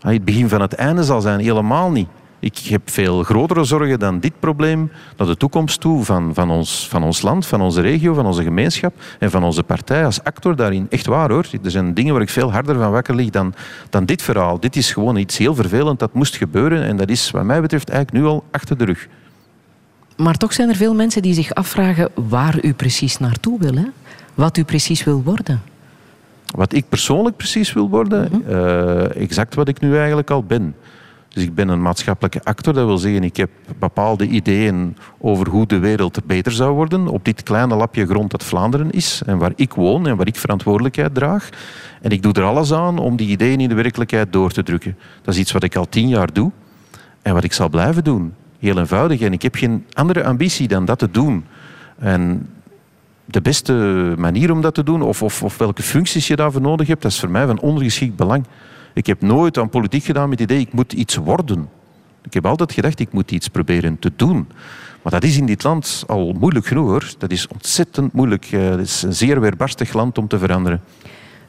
het 0.00 0.24
begin 0.24 0.48
van 0.48 0.60
het 0.60 0.74
einde 0.74 1.02
zal 1.02 1.20
zijn. 1.20 1.40
Helemaal 1.40 1.90
niet. 1.90 2.08
Ik 2.40 2.58
heb 2.58 2.90
veel 2.90 3.22
grotere 3.22 3.64
zorgen 3.64 3.98
dan 3.98 4.20
dit 4.20 4.32
probleem 4.38 4.90
naar 5.16 5.26
de 5.26 5.36
toekomst 5.36 5.80
toe 5.80 6.04
van, 6.04 6.34
van, 6.34 6.50
ons, 6.50 6.88
van 6.88 7.02
ons 7.02 7.22
land, 7.22 7.46
van 7.46 7.60
onze 7.60 7.80
regio, 7.80 8.14
van 8.14 8.26
onze 8.26 8.42
gemeenschap 8.42 8.94
en 9.18 9.30
van 9.30 9.44
onze 9.44 9.62
partij 9.62 10.04
als 10.04 10.24
actor 10.24 10.56
daarin. 10.56 10.86
Echt 10.90 11.06
waar 11.06 11.30
hoor. 11.30 11.46
Er 11.62 11.70
zijn 11.70 11.94
dingen 11.94 12.12
waar 12.12 12.22
ik 12.22 12.28
veel 12.28 12.52
harder 12.52 12.78
van 12.78 12.90
wakker 12.90 13.14
lig 13.14 13.30
dan, 13.30 13.54
dan 13.90 14.04
dit 14.04 14.22
verhaal. 14.22 14.60
Dit 14.60 14.76
is 14.76 14.92
gewoon 14.92 15.16
iets 15.16 15.38
heel 15.38 15.54
vervelend 15.54 15.98
dat 15.98 16.14
moest 16.14 16.36
gebeuren 16.36 16.82
en 16.82 16.96
dat 16.96 17.08
is 17.08 17.30
wat 17.30 17.44
mij 17.44 17.60
betreft 17.60 17.88
eigenlijk 17.90 18.24
nu 18.24 18.30
al 18.30 18.44
achter 18.50 18.78
de 18.78 18.84
rug. 18.84 19.08
Maar 20.16 20.36
toch 20.36 20.52
zijn 20.52 20.68
er 20.68 20.76
veel 20.76 20.94
mensen 20.94 21.22
die 21.22 21.34
zich 21.34 21.54
afvragen 21.54 22.08
waar 22.14 22.64
u 22.64 22.72
precies 22.72 23.18
naartoe 23.18 23.58
wil. 23.58 23.74
Hè? 23.74 23.84
Wat 24.34 24.56
u 24.56 24.64
precies 24.64 25.04
wil 25.04 25.22
worden. 25.22 25.62
Wat 26.54 26.72
ik 26.72 26.88
persoonlijk 26.88 27.36
precies 27.36 27.72
wil 27.72 27.88
worden? 27.88 28.28
Mm 28.32 28.42
-hmm. 28.46 28.54
uh, 28.54 29.16
exact 29.16 29.54
wat 29.54 29.68
ik 29.68 29.80
nu 29.80 29.96
eigenlijk 29.96 30.30
al 30.30 30.42
ben. 30.42 30.74
Dus 31.38 31.46
ik 31.46 31.54
ben 31.54 31.68
een 31.68 31.82
maatschappelijke 31.82 32.40
actor. 32.44 32.74
Dat 32.74 32.86
wil 32.86 32.98
zeggen, 32.98 33.24
ik 33.24 33.36
heb 33.36 33.50
bepaalde 33.78 34.26
ideeën 34.26 34.96
over 35.18 35.48
hoe 35.48 35.66
de 35.66 35.78
wereld 35.78 36.26
beter 36.26 36.52
zou 36.52 36.74
worden 36.74 37.06
op 37.06 37.24
dit 37.24 37.42
kleine 37.42 37.74
lapje 37.74 38.06
grond 38.06 38.30
dat 38.30 38.44
Vlaanderen 38.44 38.90
is 38.90 39.22
en 39.26 39.38
waar 39.38 39.52
ik 39.54 39.72
woon 39.72 40.06
en 40.06 40.16
waar 40.16 40.26
ik 40.26 40.36
verantwoordelijkheid 40.36 41.14
draag. 41.14 41.48
En 42.02 42.10
ik 42.10 42.22
doe 42.22 42.32
er 42.32 42.42
alles 42.42 42.72
aan 42.72 42.98
om 42.98 43.16
die 43.16 43.28
ideeën 43.28 43.60
in 43.60 43.68
de 43.68 43.74
werkelijkheid 43.74 44.32
door 44.32 44.50
te 44.50 44.62
drukken. 44.62 44.96
Dat 45.22 45.34
is 45.34 45.40
iets 45.40 45.52
wat 45.52 45.62
ik 45.62 45.76
al 45.76 45.88
tien 45.88 46.08
jaar 46.08 46.32
doe 46.32 46.50
en 47.22 47.34
wat 47.34 47.44
ik 47.44 47.52
zal 47.52 47.68
blijven 47.68 48.04
doen. 48.04 48.34
Heel 48.58 48.78
eenvoudig. 48.78 49.20
En 49.20 49.32
ik 49.32 49.42
heb 49.42 49.54
geen 49.54 49.84
andere 49.92 50.24
ambitie 50.24 50.68
dan 50.68 50.84
dat 50.84 50.98
te 50.98 51.10
doen. 51.10 51.44
En 51.98 52.48
de 53.24 53.40
beste 53.40 53.72
manier 54.16 54.52
om 54.52 54.60
dat 54.60 54.74
te 54.74 54.82
doen, 54.82 55.02
of, 55.02 55.22
of, 55.22 55.42
of 55.42 55.58
welke 55.58 55.82
functies 55.82 56.26
je 56.26 56.36
daarvoor 56.36 56.60
nodig 56.60 56.86
hebt, 56.86 57.02
dat 57.02 57.10
is 57.10 57.20
voor 57.20 57.30
mij 57.30 57.46
van 57.46 57.60
ondergeschikt 57.60 58.16
belang. 58.16 58.44
Ik 58.94 59.06
heb 59.06 59.20
nooit 59.22 59.58
aan 59.58 59.68
politiek 59.68 60.04
gedaan 60.04 60.28
met 60.28 60.38
het 60.38 60.50
idee, 60.50 60.62
ik 60.62 60.72
moet 60.72 60.92
iets 60.92 61.16
worden. 61.16 61.68
Ik 62.22 62.34
heb 62.34 62.46
altijd 62.46 62.72
gedacht, 62.72 63.00
ik 63.00 63.12
moet 63.12 63.30
iets 63.30 63.48
proberen 63.48 63.98
te 63.98 64.12
doen. 64.16 64.48
Maar 65.02 65.12
dat 65.12 65.24
is 65.24 65.36
in 65.36 65.46
dit 65.46 65.62
land 65.62 66.04
al 66.06 66.32
moeilijk 66.38 66.66
genoeg 66.66 66.88
hoor. 66.88 67.12
Dat 67.18 67.30
is 67.30 67.48
ontzettend 67.48 68.12
moeilijk. 68.12 68.44
Het 68.44 68.80
is 68.80 69.02
een 69.02 69.14
zeer 69.14 69.40
weerbarstig 69.40 69.92
land 69.92 70.18
om 70.18 70.28
te 70.28 70.38
veranderen. 70.38 70.80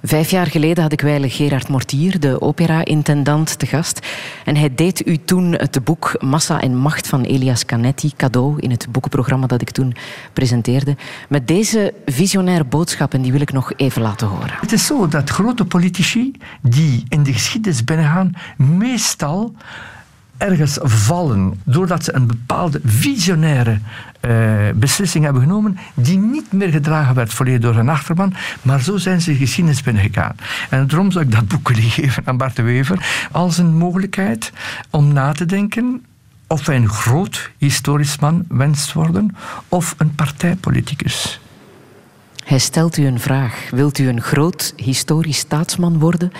Vijf 0.03 0.29
jaar 0.29 0.47
geleden 0.47 0.83
had 0.83 0.91
ik 0.91 1.01
wijle 1.01 1.29
Gerard 1.29 1.67
Mortier, 1.67 2.19
de 2.19 2.41
opera-intendant, 2.41 3.59
te 3.59 3.65
gast. 3.65 4.07
En 4.45 4.55
hij 4.55 4.75
deed 4.75 5.07
u 5.07 5.17
toen 5.17 5.51
het 5.51 5.83
boek 5.83 6.15
Massa 6.19 6.61
en 6.61 6.75
Macht 6.75 7.07
van 7.07 7.21
Elias 7.21 7.65
Canetti 7.65 8.11
cadeau 8.17 8.59
in 8.59 8.71
het 8.71 8.87
boekenprogramma 8.91 9.47
dat 9.47 9.61
ik 9.61 9.69
toen 9.69 9.95
presenteerde. 10.33 10.95
Met 11.29 11.47
deze 11.47 11.93
visionaire 12.05 12.63
boodschappen 12.63 13.21
die 13.21 13.31
wil 13.31 13.41
ik 13.41 13.51
nog 13.51 13.73
even 13.75 14.01
laten 14.01 14.27
horen. 14.27 14.57
Het 14.61 14.71
is 14.71 14.85
zo 14.85 15.07
dat 15.07 15.29
grote 15.29 15.65
politici 15.65 16.31
die 16.61 17.03
in 17.09 17.23
de 17.23 17.33
geschiedenis 17.33 17.83
binnengaan, 17.83 18.33
meestal 18.57 19.55
ergens 20.39 20.77
vallen 20.81 21.61
doordat 21.63 22.03
ze 22.03 22.15
een 22.15 22.27
bepaalde 22.27 22.81
visionaire 22.85 23.79
uh, 24.21 24.69
beslissing 24.75 25.23
hebben 25.23 25.41
genomen 25.41 25.77
die 25.93 26.17
niet 26.17 26.51
meer 26.51 26.69
gedragen 26.69 27.15
werd 27.15 27.33
volledig 27.33 27.61
door 27.61 27.75
hun 27.75 27.89
achterban, 27.89 28.33
maar 28.61 28.81
zo 28.81 28.97
zijn 28.97 29.21
ze 29.21 29.31
de 29.31 29.37
geschiedenis 29.37 29.81
binnengegaan. 29.81 30.35
En 30.69 30.87
daarom 30.87 31.11
zou 31.11 31.25
ik 31.25 31.31
dat 31.31 31.47
boek 31.47 31.67
willen 31.69 31.89
geven 31.89 32.23
aan 32.25 32.37
Bart 32.37 32.55
de 32.55 32.61
Wever 32.61 33.27
als 33.31 33.57
een 33.57 33.77
mogelijkheid 33.77 34.51
om 34.89 35.13
na 35.13 35.31
te 35.31 35.45
denken 35.45 36.05
of 36.47 36.65
hij 36.65 36.75
een 36.75 36.89
groot 36.89 37.51
historisch 37.57 38.19
man 38.19 38.45
wenst 38.47 38.93
worden 38.93 39.35
of 39.67 39.95
een 39.97 40.15
partijpoliticus. 40.15 41.39
Hij 42.45 42.59
stelt 42.59 42.97
u 42.97 43.05
een 43.05 43.19
vraag. 43.19 43.67
Wilt 43.71 43.97
u 43.97 44.07
een 44.07 44.21
groot 44.21 44.73
historisch 44.75 45.37
staatsman 45.37 45.99
worden 45.99 46.31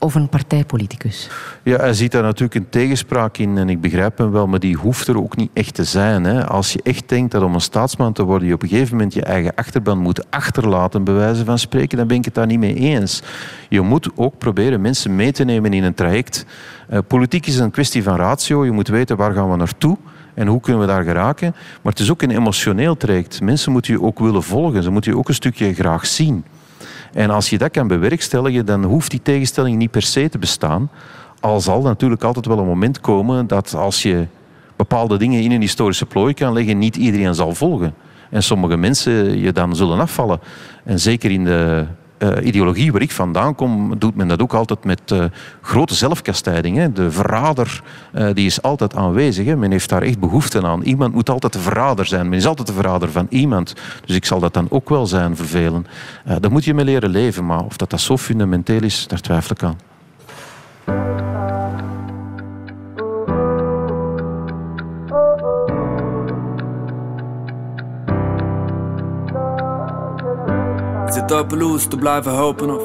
of 0.00 0.14
een 0.14 0.28
partijpoliticus? 0.28 1.30
Ja, 1.62 1.76
hij 1.76 1.94
ziet 1.94 2.12
daar 2.12 2.22
natuurlijk 2.22 2.54
een 2.54 2.68
tegenspraak 2.68 3.38
in 3.38 3.58
en 3.58 3.68
ik 3.68 3.80
begrijp 3.80 4.18
hem 4.18 4.30
wel, 4.30 4.46
maar 4.46 4.58
die 4.58 4.76
hoeft 4.76 5.08
er 5.08 5.18
ook 5.18 5.36
niet 5.36 5.50
echt 5.52 5.74
te 5.74 5.84
zijn. 5.84 6.24
Hè. 6.24 6.46
Als 6.46 6.72
je 6.72 6.80
echt 6.82 7.08
denkt 7.08 7.32
dat 7.32 7.42
om 7.42 7.54
een 7.54 7.60
staatsman 7.60 8.12
te 8.12 8.22
worden 8.22 8.48
je 8.48 8.54
op 8.54 8.62
een 8.62 8.68
gegeven 8.68 8.96
moment 8.96 9.14
je 9.14 9.22
eigen 9.22 9.54
achterban 9.54 9.98
moet 9.98 10.30
achterlaten, 10.30 11.04
bij 11.04 11.14
wijze 11.14 11.44
van 11.44 11.58
spreken, 11.58 11.98
dan 11.98 12.06
ben 12.06 12.16
ik 12.16 12.24
het 12.24 12.34
daar 12.34 12.46
niet 12.46 12.58
mee 12.58 12.74
eens. 12.74 13.22
Je 13.68 13.80
moet 13.80 14.10
ook 14.14 14.38
proberen 14.38 14.80
mensen 14.80 15.16
mee 15.16 15.32
te 15.32 15.44
nemen 15.44 15.72
in 15.72 15.84
een 15.84 15.94
traject. 15.94 16.46
Uh, 16.90 16.98
politiek 17.06 17.46
is 17.46 17.58
een 17.58 17.70
kwestie 17.70 18.02
van 18.02 18.16
ratio, 18.16 18.64
je 18.64 18.70
moet 18.70 18.88
weten 18.88 19.16
waar 19.16 19.32
gaan 19.32 19.50
we 19.50 19.56
naartoe 19.56 19.96
En 20.34 20.46
hoe 20.46 20.60
kunnen 20.60 20.80
we 20.80 20.86
daar 20.86 21.04
geraken? 21.04 21.52
Maar 21.82 21.92
het 21.92 22.02
is 22.02 22.10
ook 22.10 22.22
een 22.22 22.30
emotioneel 22.30 22.96
traject. 22.96 23.40
Mensen 23.40 23.72
moeten 23.72 23.92
je 23.92 24.02
ook 24.02 24.18
willen 24.18 24.42
volgen. 24.42 24.82
Ze 24.82 24.90
moeten 24.90 25.12
je 25.12 25.18
ook 25.18 25.28
een 25.28 25.34
stukje 25.34 25.74
graag 25.74 26.06
zien. 26.06 26.44
En 27.12 27.30
als 27.30 27.50
je 27.50 27.58
dat 27.58 27.70
kan 27.70 27.88
bewerkstelligen, 27.88 28.66
dan 28.66 28.84
hoeft 28.84 29.10
die 29.10 29.22
tegenstelling 29.22 29.76
niet 29.76 29.90
per 29.90 30.02
se 30.02 30.28
te 30.28 30.38
bestaan. 30.38 30.90
Al 31.40 31.60
zal 31.60 31.82
natuurlijk 31.82 32.22
altijd 32.22 32.46
wel 32.46 32.58
een 32.58 32.66
moment 32.66 33.00
komen 33.00 33.46
dat 33.46 33.74
als 33.74 34.02
je 34.02 34.26
bepaalde 34.76 35.16
dingen 35.16 35.42
in 35.42 35.52
een 35.52 35.60
historische 35.60 36.06
plooi 36.06 36.34
kan 36.34 36.52
leggen, 36.52 36.78
niet 36.78 36.96
iedereen 36.96 37.34
zal 37.34 37.54
volgen. 37.54 37.94
En 38.30 38.42
sommige 38.42 38.76
mensen 38.76 39.38
je 39.38 39.52
dan 39.52 39.76
zullen 39.76 40.00
afvallen. 40.00 40.40
En 40.84 41.00
zeker 41.00 41.30
in 41.30 41.44
de 41.44 41.86
ideologie 42.42 42.92
waar 42.92 43.00
ik 43.00 43.10
vandaan 43.10 43.54
kom, 43.54 43.98
doet 43.98 44.14
men 44.14 44.28
dat 44.28 44.42
ook 44.42 44.54
altijd 44.54 44.84
met 44.84 45.00
uh, 45.12 45.24
grote 45.60 45.94
zelfkastijding. 45.94 46.76
Hè. 46.76 46.92
De 46.92 47.10
verrader 47.10 47.82
uh, 48.14 48.28
die 48.34 48.46
is 48.46 48.62
altijd 48.62 48.96
aanwezig. 48.96 49.56
Men 49.56 49.70
heeft 49.70 49.88
daar 49.88 50.02
echt 50.02 50.18
behoefte 50.18 50.62
aan. 50.62 50.82
Iemand 50.82 51.14
moet 51.14 51.30
altijd 51.30 51.52
de 51.52 51.58
verrader 51.58 52.06
zijn. 52.06 52.28
Men 52.28 52.38
is 52.38 52.46
altijd 52.46 52.66
de 52.66 52.72
verrader 52.72 53.10
van 53.10 53.26
iemand. 53.28 53.74
Dus 54.04 54.16
ik 54.16 54.24
zal 54.24 54.40
dat 54.40 54.54
dan 54.54 54.66
ook 54.70 54.88
wel 54.88 55.06
zijn 55.06 55.36
vervelen. 55.36 55.86
daar 56.40 56.50
moet 56.50 56.64
je 56.64 56.74
mee 56.74 56.84
leren 56.84 57.10
leven. 57.10 57.46
Maar 57.46 57.64
of 57.64 57.76
dat, 57.76 57.90
dat 57.90 58.00
zo 58.00 58.16
fundamenteel 58.16 58.82
is, 58.82 59.06
daar 59.08 59.20
twijfel 59.20 59.56
ik 59.56 59.62
aan. 59.62 61.29
Te 71.30 71.96
blijven 71.98 72.32
hopen 72.32 72.76
of 72.76 72.82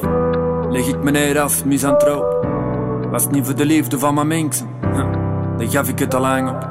leg 0.69 0.87
ik 0.87 1.03
me 1.03 1.11
neer 1.11 1.39
als 1.39 1.63
misantroop? 1.63 2.47
Was 3.11 3.23
het 3.23 3.31
niet 3.31 3.45
voor 3.45 3.55
de 3.55 3.65
liefde 3.65 3.99
van 3.99 4.13
mijn 4.13 4.27
mensen, 4.27 4.67
dan 5.57 5.69
gaf 5.69 5.89
ik 5.89 5.99
het 5.99 6.15
al 6.15 6.21
lang 6.21 6.49
op. 6.49 6.69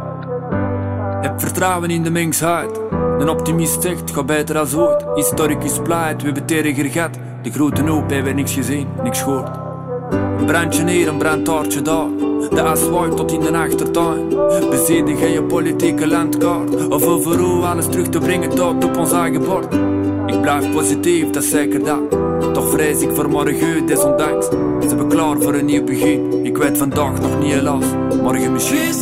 Heb 1.21 1.41
vertrouwen 1.41 1.91
in 1.91 2.03
de 2.03 2.11
mensheid. 2.11 2.81
Een 3.19 3.29
optimist 3.29 3.83
zegt, 3.83 4.11
ga 4.11 4.23
beter 4.23 4.59
als 4.59 4.75
ooit. 4.75 5.05
Historicus 5.15 5.79
pleit, 5.83 6.21
we 6.21 6.25
hebben 6.25 6.45
tegen 6.45 6.91
gat. 6.91 7.19
De 7.43 7.51
grote 7.51 7.83
hoop 7.83 8.11
hebben 8.11 8.35
niks 8.35 8.55
gezien, 8.55 8.89
niks 9.03 9.23
gehoord. 9.23 9.57
Een 10.39 10.47
brandje 10.47 10.89
hier, 10.91 11.09
een 11.09 11.19
brandtaartje 11.19 11.83
daar. 11.83 12.09
De 12.51 12.63
as 12.63 12.89
waait 12.89 13.17
tot 13.17 13.33
in 13.33 13.41
de 13.41 13.57
achtertuin. 13.59 14.29
Bezedig 14.71 15.33
je 15.33 15.43
politieke 15.43 16.07
landkaart. 16.07 16.89
Of 16.89 17.07
over 17.07 17.39
hoe 17.39 17.65
alles 17.65 17.87
terug 17.87 18.09
te 18.09 18.19
brengen 18.19 18.51
tot 18.51 18.85
op 18.85 18.97
ons 18.97 19.13
eigen 19.13 19.45
bord. 19.45 19.94
Blijf 20.45 20.73
positief, 20.73 21.31
dat 21.31 21.43
is 21.43 21.51
zeker 21.51 21.85
dat. 21.85 22.11
Toch 22.55 22.71
vrees 22.71 23.01
ik 23.01 23.11
voor 23.15 23.29
morgen, 23.29 23.87
desondanks. 23.87 24.47
Ze 24.81 24.87
hebben 24.87 25.09
klaar 25.09 25.41
voor 25.41 25.55
een 25.55 25.65
nieuw 25.65 25.85
begin. 25.85 26.45
Ik 26.45 26.57
weet 26.57 26.79
vandaag 26.79 27.21
nog 27.21 27.39
niet 27.39 27.53
helaas, 27.53 27.85
morgen 28.23 28.53
misschien. 28.53 28.93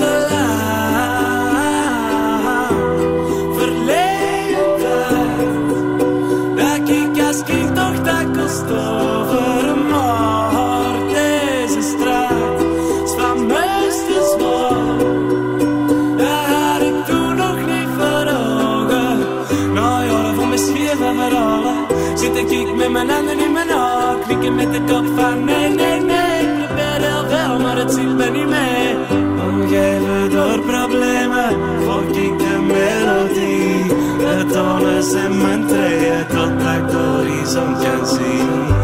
De 24.73 24.81
kop 24.87 25.07
van 25.17 25.45
nee, 25.45 25.69
nee, 25.75 26.01
nee. 26.01 26.41
Ik 26.41 26.67
probeer 26.67 27.01
heel 27.09 27.25
veel, 27.29 27.59
maar 27.59 27.77
het 27.77 27.93
ziet 27.93 28.17
me 28.17 28.31
niet 28.31 28.49
mee. 28.49 28.97
Omgeven 29.49 30.31
door 30.31 30.61
problemen, 30.61 31.51
volg 31.85 32.17
ik 32.17 32.39
de 32.39 32.59
melodie. 32.67 33.87
De 34.19 34.47
tonen 34.53 35.25
en 35.25 35.43
mijn 35.43 35.67
treden, 35.67 36.27
totdat 36.29 36.75
ik 36.75 36.89
de 36.89 36.97
horizon 36.97 37.73
kan 37.73 38.07
zien 38.07 38.83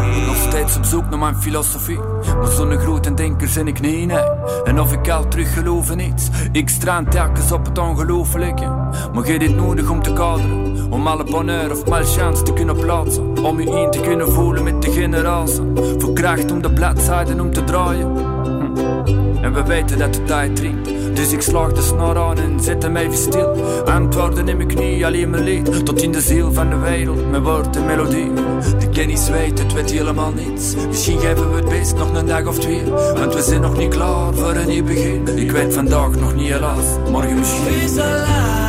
steeds 0.49 0.77
op 0.77 0.85
zoek 0.85 1.09
naar 1.09 1.19
mijn 1.19 1.35
filosofie. 1.35 1.99
Maar 2.39 2.47
zo'n 2.47 2.77
grote 2.77 3.13
denker 3.13 3.47
zijn 3.47 3.67
ik 3.67 3.79
niet, 3.79 4.07
nee. 4.07 4.23
En 4.63 4.79
of 4.79 4.93
ik 4.93 5.09
al 5.09 5.27
terug 5.27 5.53
geloof 5.53 5.91
in 5.91 5.99
iets, 5.99 6.27
ik 6.51 6.69
strand 6.69 7.11
telkens 7.11 7.51
op 7.51 7.65
het 7.65 7.77
ongelooflijke. 7.77 8.65
Maar 9.13 9.31
je 9.31 9.39
dit 9.39 9.55
nodig 9.55 9.89
om 9.89 10.01
te 10.01 10.13
kaderen, 10.13 10.68
om 10.89 11.07
alle 11.07 11.23
bonheur 11.23 11.71
of 11.71 11.85
malchance 11.85 12.43
te 12.43 12.53
kunnen 12.53 12.75
plaatsen. 12.75 13.43
Om 13.43 13.59
je 13.59 13.81
in 13.81 13.91
te 13.91 13.99
kunnen 13.99 14.31
voelen 14.31 14.63
met 14.63 14.81
de 14.81 14.91
generatie. 14.91 15.61
Voor 15.97 16.13
kracht 16.13 16.51
om 16.51 16.61
de 16.61 16.71
bladzijden 16.71 17.39
om 17.39 17.53
te 17.53 17.63
draaien. 17.63 18.11
En 19.41 19.53
we 19.53 19.63
weten 19.63 19.97
dat 19.97 20.13
de 20.13 20.23
tijd 20.23 20.55
dringt. 20.55 20.89
Dus 21.15 21.31
ik 21.31 21.41
slag 21.41 21.73
de 21.73 21.81
snor 21.81 22.17
aan 22.17 22.37
en 22.37 22.59
zet 22.59 22.83
hem 22.83 22.95
even 22.95 23.17
stil. 23.17 23.55
Antwoorden 23.85 24.47
in 24.47 24.57
mijn 24.57 24.67
knie, 24.67 25.05
alleen 25.05 25.29
mijn 25.29 25.43
lied. 25.43 25.85
Tot 25.85 26.01
in 26.01 26.11
de 26.11 26.21
ziel 26.21 26.53
van 26.53 26.69
de 26.69 26.77
wereld, 26.77 27.29
mijn 27.29 27.43
woord 27.43 27.75
en 27.75 27.85
melodie. 27.85 28.31
De 28.79 28.89
kennis 28.89 29.29
weet, 29.29 29.59
het 29.59 29.73
weet 29.73 29.91
helemaal 29.91 30.31
niets. 30.31 30.75
Misschien 30.87 31.19
geven 31.19 31.51
we 31.51 31.55
het 31.55 31.69
best 31.69 31.95
nog 31.95 32.13
een 32.13 32.25
dag 32.25 32.45
of 32.45 32.59
twee. 32.59 32.83
Want 33.15 33.33
we 33.33 33.41
zijn 33.41 33.61
nog 33.61 33.77
niet 33.77 33.89
klaar 33.89 34.33
voor 34.33 34.55
een 34.55 34.67
nieuw 34.67 34.83
begin. 34.83 35.37
Ik 35.37 35.51
weet 35.51 35.73
vandaag 35.73 36.15
nog 36.15 36.35
niet 36.35 36.51
helaas, 36.51 36.85
morgen 37.11 37.39
misschien. 37.39 38.68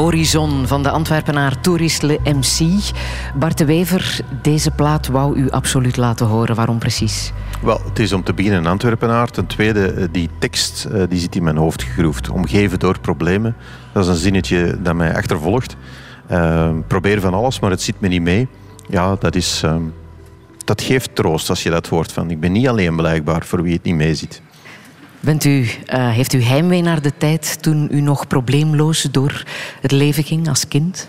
Horizon 0.00 0.66
van 0.66 0.82
de 0.82 0.90
Antwerpenaar 0.90 1.60
Tourist 1.60 2.02
Le 2.02 2.20
MC. 2.24 2.80
Bart 3.34 3.58
de 3.58 3.64
Wever, 3.64 4.20
deze 4.42 4.70
plaat 4.70 5.06
wou 5.06 5.36
u 5.36 5.50
absoluut 5.50 5.96
laten 5.96 6.26
horen. 6.26 6.54
Waarom 6.54 6.78
precies? 6.78 7.32
Wel, 7.62 7.80
het 7.84 7.98
is 7.98 8.12
om 8.12 8.22
te 8.22 8.34
beginnen 8.34 8.60
een 8.60 8.66
Antwerpenaar. 8.66 9.30
Ten 9.30 9.46
tweede, 9.46 9.86
eh, 9.86 10.04
die 10.12 10.28
tekst 10.38 10.84
eh, 10.84 11.02
die 11.08 11.18
zit 11.18 11.36
in 11.36 11.42
mijn 11.42 11.56
hoofd 11.56 11.82
gegroefd. 11.82 12.30
Omgeven 12.30 12.78
door 12.78 13.00
problemen. 13.00 13.56
Dat 13.92 14.04
is 14.04 14.10
een 14.10 14.16
zinnetje 14.16 14.78
dat 14.82 14.94
mij 14.94 15.16
achtervolgt. 15.16 15.76
Uh, 16.30 16.70
probeer 16.86 17.20
van 17.20 17.34
alles, 17.34 17.60
maar 17.60 17.70
het 17.70 17.82
zit 17.82 18.00
me 18.00 18.08
niet 18.08 18.22
mee. 18.22 18.48
Ja, 18.88 19.16
dat, 19.18 19.34
is, 19.34 19.62
uh, 19.64 19.76
dat 20.64 20.82
geeft 20.82 21.14
troost 21.14 21.50
als 21.50 21.62
je 21.62 21.70
dat 21.70 21.86
hoort. 21.86 22.12
Van, 22.12 22.30
ik 22.30 22.40
ben 22.40 22.52
niet 22.52 22.68
alleen 22.68 22.96
blijkbaar 22.96 23.44
voor 23.44 23.62
wie 23.62 23.72
het 23.72 23.82
niet 23.82 23.94
mee 23.94 24.14
zit. 24.14 24.42
Bent 25.20 25.44
u, 25.44 25.66
heeft 25.86 26.32
u 26.32 26.42
heimwee 26.42 26.82
naar 26.82 27.02
de 27.02 27.12
tijd 27.16 27.62
toen 27.62 27.88
u 27.90 28.00
nog 28.00 28.26
probleemloos 28.26 29.02
door 29.02 29.44
het 29.80 29.92
leven 29.92 30.24
ging 30.24 30.48
als 30.48 30.68
kind? 30.68 31.08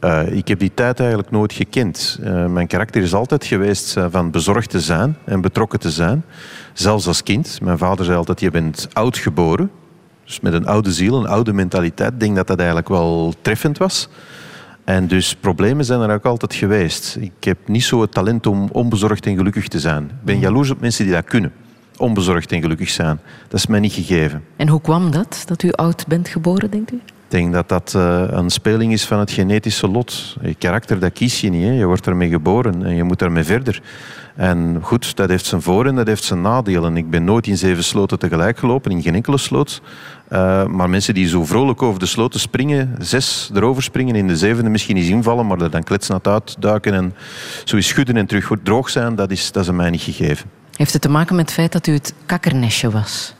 Uh, 0.00 0.36
ik 0.36 0.48
heb 0.48 0.58
die 0.58 0.74
tijd 0.74 1.00
eigenlijk 1.00 1.30
nooit 1.30 1.52
gekend. 1.52 2.18
Uh, 2.22 2.46
mijn 2.46 2.66
karakter 2.66 3.02
is 3.02 3.14
altijd 3.14 3.44
geweest 3.44 3.96
van 4.10 4.30
bezorgd 4.30 4.70
te 4.70 4.80
zijn 4.80 5.16
en 5.24 5.40
betrokken 5.40 5.80
te 5.80 5.90
zijn. 5.90 6.24
Zelfs 6.72 7.06
als 7.06 7.22
kind. 7.22 7.60
Mijn 7.60 7.78
vader 7.78 8.04
zei 8.04 8.16
altijd, 8.16 8.40
je 8.40 8.50
bent 8.50 8.88
oud 8.92 9.18
geboren. 9.18 9.70
Dus 10.24 10.40
met 10.40 10.52
een 10.52 10.66
oude 10.66 10.92
ziel, 10.92 11.18
een 11.18 11.26
oude 11.26 11.52
mentaliteit. 11.52 12.12
Ik 12.12 12.20
denk 12.20 12.36
dat 12.36 12.46
dat 12.46 12.58
eigenlijk 12.58 12.88
wel 12.88 13.34
treffend 13.42 13.78
was. 13.78 14.08
En 14.84 15.06
dus 15.06 15.34
problemen 15.34 15.84
zijn 15.84 16.00
er 16.00 16.14
ook 16.14 16.24
altijd 16.24 16.54
geweest. 16.54 17.16
Ik 17.20 17.44
heb 17.44 17.58
niet 17.66 17.84
zo 17.84 18.00
het 18.00 18.12
talent 18.12 18.46
om 18.46 18.68
onbezorgd 18.72 19.26
en 19.26 19.36
gelukkig 19.36 19.68
te 19.68 19.80
zijn. 19.80 20.04
Ik 20.04 20.24
ben 20.24 20.38
jaloers 20.38 20.70
op 20.70 20.80
mensen 20.80 21.04
die 21.04 21.14
dat 21.14 21.24
kunnen. 21.24 21.52
Onbezorgd 22.02 22.52
en 22.52 22.60
gelukkig 22.60 22.90
zijn. 22.90 23.20
Dat 23.48 23.58
is 23.58 23.66
mij 23.66 23.80
niet 23.80 23.92
gegeven. 23.92 24.44
En 24.56 24.68
hoe 24.68 24.80
kwam 24.80 25.10
dat, 25.10 25.42
dat 25.46 25.62
u 25.62 25.70
oud 25.70 26.06
bent 26.06 26.28
geboren, 26.28 26.70
denkt 26.70 26.92
u? 26.92 26.96
Ik 26.96 27.38
denk 27.38 27.52
dat 27.52 27.68
dat 27.68 27.92
uh, 27.96 28.24
een 28.28 28.50
speling 28.50 28.92
is 28.92 29.04
van 29.04 29.18
het 29.18 29.30
genetische 29.30 29.88
lot. 29.88 30.36
Je 30.42 30.54
karakter, 30.54 30.98
dat 30.98 31.12
kies 31.12 31.40
je 31.40 31.50
niet. 31.50 31.64
Hè. 31.64 31.72
Je 31.72 31.86
wordt 31.86 32.06
ermee 32.06 32.28
geboren 32.28 32.84
en 32.84 32.94
je 32.94 33.02
moet 33.02 33.22
ermee 33.22 33.44
verder. 33.44 33.82
En 34.36 34.78
goed, 34.82 35.16
dat 35.16 35.28
heeft 35.28 35.46
zijn 35.46 35.62
voor- 35.62 35.86
en 35.86 35.94
dat 35.94 36.06
heeft 36.06 36.24
zijn 36.24 36.40
nadelen. 36.40 36.96
Ik 36.96 37.10
ben 37.10 37.24
nooit 37.24 37.46
in 37.46 37.58
zeven 37.58 37.84
sloten 37.84 38.18
tegelijk 38.18 38.58
gelopen, 38.58 38.90
in 38.90 39.02
geen 39.02 39.14
enkele 39.14 39.38
sloot. 39.38 39.82
Uh, 40.32 40.66
maar 40.66 40.90
mensen 40.90 41.14
die 41.14 41.28
zo 41.28 41.44
vrolijk 41.44 41.82
over 41.82 42.00
de 42.00 42.06
sloten 42.06 42.40
springen, 42.40 42.94
zes 42.98 43.50
erover 43.54 43.82
springen, 43.82 44.14
in 44.14 44.26
de 44.26 44.36
zevende 44.36 44.70
misschien 44.70 44.96
eens 44.96 45.08
invallen, 45.08 45.46
maar 45.46 45.60
er 45.60 45.70
dan 45.70 45.82
kletsnat 45.82 46.26
uitduiken 46.26 46.94
en 46.94 47.14
zo 47.64 47.76
eens 47.76 47.88
schudden 47.88 48.16
en 48.16 48.26
terug 48.26 48.50
droog 48.62 48.90
zijn, 48.90 49.14
dat 49.14 49.30
is, 49.30 49.52
dat 49.52 49.62
is 49.64 49.70
mij 49.70 49.90
niet 49.90 50.02
gegeven. 50.02 50.61
Heeft 50.76 50.92
het 50.92 51.02
te 51.02 51.08
maken 51.08 51.36
met 51.36 51.44
het 51.44 51.54
feit 51.54 51.72
dat 51.72 51.86
u 51.86 51.92
het 51.92 52.14
kakkernestje 52.26 52.90
was? 52.90 53.34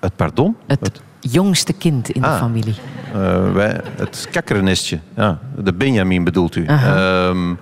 Het 0.00 0.16
pardon? 0.16 0.56
Het 0.66 1.00
jongste 1.20 1.72
kind 1.72 2.10
in 2.10 2.20
de 2.22 2.28
Ah. 2.28 2.38
familie? 2.38 2.74
Eh, 3.12 3.52
wij, 3.52 3.80
het 3.96 4.28
kakkerennestje. 4.30 4.98
Ja, 5.16 5.38
de 5.56 5.72
Benjamin 5.72 6.24
bedoelt 6.24 6.56
u. 6.56 6.64
Ehm, 6.66 7.54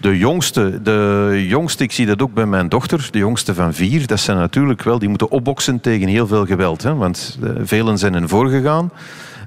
de 0.00 0.18
jongste, 0.18 0.82
de 0.82 1.44
jongste, 1.48 1.82
ik 1.84 1.92
zie 1.92 2.06
dat 2.06 2.22
ook 2.22 2.34
bij 2.34 2.46
mijn 2.46 2.68
dochter, 2.68 3.08
de 3.10 3.18
jongste 3.18 3.54
van 3.54 3.74
vier, 3.74 4.06
dat 4.06 4.20
zijn 4.20 4.36
natuurlijk 4.36 4.82
wel, 4.82 4.98
die 4.98 5.08
moeten 5.08 5.30
opboksen 5.30 5.80
tegen 5.80 6.08
heel 6.08 6.26
veel 6.26 6.46
geweld. 6.46 6.82
Hè, 6.82 6.94
want 6.94 7.38
eh, 7.42 7.50
velen 7.62 7.98
zijn 7.98 8.12
hen 8.12 8.28
voorgegaan. 8.28 8.90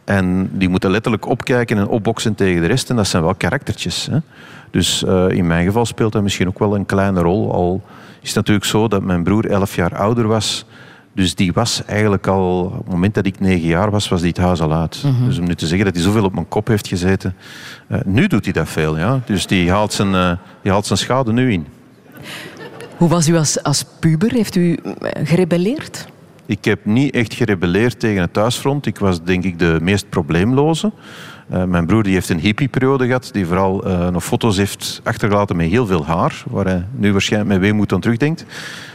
En 0.04 0.50
die 0.54 0.70
moeten 0.70 0.92
letterlijk 0.92 1.26
opkijken 1.28 1.78
en 1.78 1.88
opboksen 1.88 2.36
tegen 2.36 2.62
de 2.62 2.68
rest. 2.68 2.90
En 2.90 2.96
dat 2.96 3.08
zijn 3.08 3.24
wel 3.24 3.36
karaktertjes. 3.36 4.08
Hè. 4.12 4.18
Dus 4.72 5.04
eh, 5.04 5.30
in 5.30 5.48
mijn 5.48 5.66
geval 5.66 5.86
speelt 5.86 6.12
dat 6.14 6.24
misschien 6.24 6.48
ook 6.48 6.60
wel 6.60 6.76
een 6.76 6.86
kleine 6.86 7.22
rol. 7.22 7.54
Al 7.54 7.84
is 8.22 8.28
het 8.28 8.36
natuurlijk 8.36 8.66
zo 8.66 8.88
dat 8.88 9.02
mijn 9.02 9.24
broer 9.24 9.46
elf 9.50 9.76
jaar 9.76 9.96
ouder 9.96 10.28
was. 10.28 10.66
Dus 11.14 11.36
die 11.36 11.54
was 11.54 11.86
eigenlijk 11.86 12.28
al, 12.28 12.64
op 12.64 12.84
het 12.84 12.90
moment 12.90 13.14
dat 13.14 13.26
ik 13.26 13.40
negen 13.40 13.68
jaar 13.68 13.92
was, 13.92 14.08
was 14.08 14.20
die 14.22 14.30
het 14.30 14.38
huis 14.38 14.62
al 14.62 14.74
uit. 14.74 15.04
Dus 15.26 15.38
om 15.38 15.46
nu 15.46 15.56
te 15.56 15.68
zeggen 15.68 15.86
dat 15.86 15.96
hij 15.96 16.04
zoveel 16.04 16.24
op 16.24 16.34
mijn 16.34 16.48
kop 16.48 16.68
heeft 16.68 16.88
gezeten. 16.88 17.36
eh, 17.88 18.00
nu 18.06 18.28
doet 18.28 18.44
hij 18.44 18.54
dat 18.54 18.70
veel, 18.70 18.98
ja. 18.98 19.22
Dus 19.26 19.48
die 19.48 19.72
haalt 19.72 19.94
zijn, 19.94 20.16
eh, 20.16 20.32
die 20.62 20.72
haalt 20.72 20.86
zijn 20.86 21.00
schade 21.00 21.34
nu 21.34 21.52
in. 21.52 21.68
Hoe 22.98 23.10
was 23.10 23.28
u 23.28 23.36
als, 23.38 23.64
als 23.64 23.86
puber? 24.00 24.32
Heeft 24.32 24.56
u 24.56 24.74
eh, 24.74 25.28
gerebelleerd? 25.28 26.08
Ik 26.46 26.66
heb 26.66 26.86
niet 26.86 27.14
echt 27.14 27.34
gerebelleerd 27.34 28.00
tegen 28.00 28.22
het 28.22 28.34
thuisfront. 28.34 28.86
Ik 28.86 28.98
was 28.98 29.24
denk 29.24 29.44
ik 29.44 29.60
de 29.60 29.78
meest 29.82 30.10
probleemloze. 30.10 30.92
Eh, 31.50 31.64
mijn 31.64 31.86
broer 31.86 32.04
die 32.04 32.14
heeft 32.14 32.30
een 32.30 32.40
hippieperiode 32.40 33.06
gehad, 33.06 33.30
die 33.32 33.46
vooral 33.46 33.84
eh, 33.86 34.08
nog 34.10 34.24
foto's 34.24 34.58
heeft 34.58 35.02
achtergelaten 35.04 35.56
met 35.56 35.70
heel 35.70 35.86
veel 35.86 36.06
haar, 36.06 36.44
waar 36.50 36.66
hij 36.66 36.86
nu 36.92 37.12
waarschijnlijk 37.12 37.52
met 37.52 37.62
weemoed 37.62 37.94
aan 37.94 38.00
terugdenkt. 38.00 38.46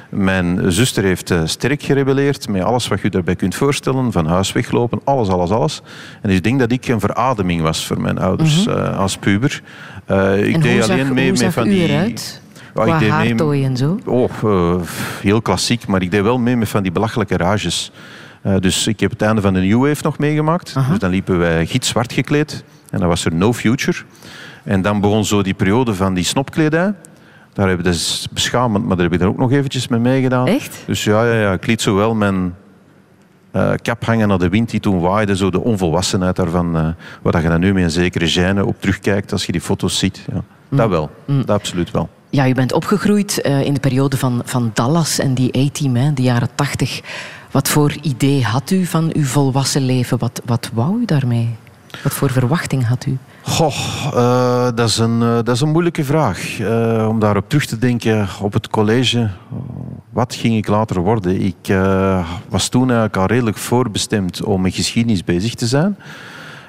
Mijn 0.08 0.72
zuster 0.72 1.02
heeft 1.04 1.30
eh, 1.30 1.40
sterk 1.44 1.82
gerebelleerd 1.82 2.48
met 2.48 2.62
alles 2.62 2.88
wat 2.88 3.00
je 3.00 3.10
daarbij 3.10 3.36
kunt 3.36 3.54
voorstellen, 3.54 4.12
van 4.12 4.26
huis 4.26 4.52
weglopen, 4.52 5.00
alles, 5.04 5.28
alles, 5.28 5.50
alles. 5.50 5.82
En 6.22 6.30
ik 6.30 6.42
denk 6.44 6.58
dat 6.58 6.72
ik 6.72 6.88
een 6.88 7.00
verademing 7.00 7.60
was 7.60 7.86
voor 7.86 8.00
mijn 8.00 8.18
ouders 8.18 8.66
eh, 8.66 8.98
als 8.98 9.16
puber. 9.16 9.62
Eh, 10.04 10.46
ik 10.48 10.54
en 10.54 10.60
deed 10.60 10.84
zag, 10.84 10.90
alleen 10.90 11.14
mee 11.14 11.32
met 11.32 11.52
van 11.52 11.64
die... 11.64 11.88
eruit? 11.88 12.40
Ja, 12.74 12.82
Qua 12.82 12.94
ik 12.94 12.98
deed 13.00 13.08
mee- 13.08 13.10
haartooi 13.28 13.64
en 13.64 13.76
zo? 13.76 13.98
Oh, 14.04 14.30
heel 15.20 15.42
klassiek, 15.42 15.86
maar 15.86 16.02
ik 16.02 16.10
deed 16.10 16.22
wel 16.22 16.38
mee 16.38 16.56
met 16.56 16.68
van 16.68 16.82
die 16.82 16.92
belachelijke 16.92 17.36
rages. 17.36 17.92
Eh, 18.42 18.56
dus 18.56 18.86
ik 18.86 19.00
heb 19.00 19.10
het 19.10 19.22
einde 19.22 19.40
van 19.40 19.54
de 19.54 19.60
New 19.60 19.86
Wave 19.86 20.02
nog 20.02 20.18
meegemaakt. 20.18 20.74
Dus 20.88 20.98
dan 20.98 21.10
liepen 21.10 21.38
wij 21.38 21.66
gitzwart 21.66 22.12
gekleed. 22.12 22.64
En 22.90 22.98
dan 22.98 23.08
was 23.08 23.24
er 23.24 23.34
No 23.34 23.52
Future. 23.52 23.98
En 24.64 24.82
dan 24.82 25.00
begon 25.00 25.24
zo 25.24 25.42
die 25.42 25.54
periode 25.54 25.94
van 25.94 26.14
die 26.14 26.24
snopkledij. 26.24 26.94
Daar 27.52 27.68
heb 27.68 27.78
ik 27.78 27.84
dat 27.84 27.94
is 27.94 28.28
beschamend, 28.32 28.86
maar 28.86 28.96
daar 28.96 29.04
heb 29.04 29.14
ik 29.14 29.20
dan 29.20 29.28
ook 29.28 29.38
nog 29.38 29.52
eventjes 29.52 29.88
mee 29.88 30.00
meegedaan. 30.00 30.46
Echt? 30.46 30.82
Dus 30.86 31.04
ja, 31.04 31.24
ja, 31.24 31.40
ja 31.40 31.52
ik 31.52 31.66
liet 31.66 31.80
zo 31.82 31.94
wel 31.94 32.14
mijn 32.14 32.54
eh, 33.50 33.72
kap 33.82 34.04
hangen 34.04 34.28
naar 34.28 34.38
de 34.38 34.48
wind 34.48 34.70
die 34.70 34.80
toen 34.80 35.00
waaide. 35.00 35.36
Zo 35.36 35.50
de 35.50 35.60
onvolwassenheid 35.60 36.36
daarvan. 36.36 36.76
eh 36.76 36.88
waar 37.22 37.42
je 37.42 37.48
dan 37.48 37.60
nu 37.60 37.72
met 37.72 37.82
een 37.82 37.90
zekere 37.90 38.54
gêne 38.54 38.60
op 38.66 38.80
terugkijkt 38.80 39.32
als 39.32 39.46
je 39.46 39.52
die 39.52 39.60
foto's 39.60 39.98
ziet. 39.98 40.26
Ja. 40.32 40.42
Dat 40.76 40.88
wel, 40.88 41.10
dat 41.26 41.50
absoluut 41.50 41.90
wel. 41.90 42.08
Ja, 42.30 42.48
u 42.48 42.54
bent 42.54 42.72
opgegroeid 42.72 43.38
in 43.38 43.74
de 43.74 43.80
periode 43.80 44.16
van, 44.16 44.42
van 44.44 44.70
Dallas 44.74 45.18
en 45.18 45.34
die 45.34 45.58
A-team, 45.58 46.14
de 46.14 46.22
jaren 46.22 46.48
tachtig. 46.54 47.00
Wat 47.52 47.68
voor 47.68 47.92
idee 48.02 48.44
had 48.44 48.70
u 48.70 48.86
van 48.86 49.10
uw 49.14 49.24
volwassen 49.24 49.86
leven? 49.86 50.18
Wat, 50.18 50.42
wat 50.44 50.70
wou 50.72 51.00
u 51.00 51.04
daarmee? 51.04 51.56
Wat 52.02 52.12
voor 52.12 52.30
verwachting 52.30 52.86
had 52.86 53.06
u? 53.06 53.18
Goh, 53.42 53.74
eh, 54.14 54.68
dat, 54.74 54.88
is 54.88 54.98
een, 54.98 55.22
eh, 55.22 55.34
dat 55.34 55.48
is 55.48 55.60
een 55.60 55.70
moeilijke 55.70 56.04
vraag. 56.04 56.58
Eh, 56.60 57.06
om 57.08 57.18
daarop 57.18 57.48
terug 57.48 57.66
te 57.66 57.78
denken 57.78 58.28
op 58.40 58.52
het 58.52 58.68
college. 58.68 59.30
Wat 60.10 60.34
ging 60.34 60.56
ik 60.56 60.66
later 60.66 61.00
worden? 61.00 61.40
Ik 61.40 61.74
was 62.48 62.68
toen 62.68 62.82
eigenlijk 62.82 63.16
al 63.16 63.26
redelijk 63.26 63.56
voorbestemd 63.56 64.42
om 64.42 64.60
met 64.60 64.74
geschiedenis 64.74 65.24
bezig 65.24 65.54
te 65.54 65.66
zijn. 65.66 65.96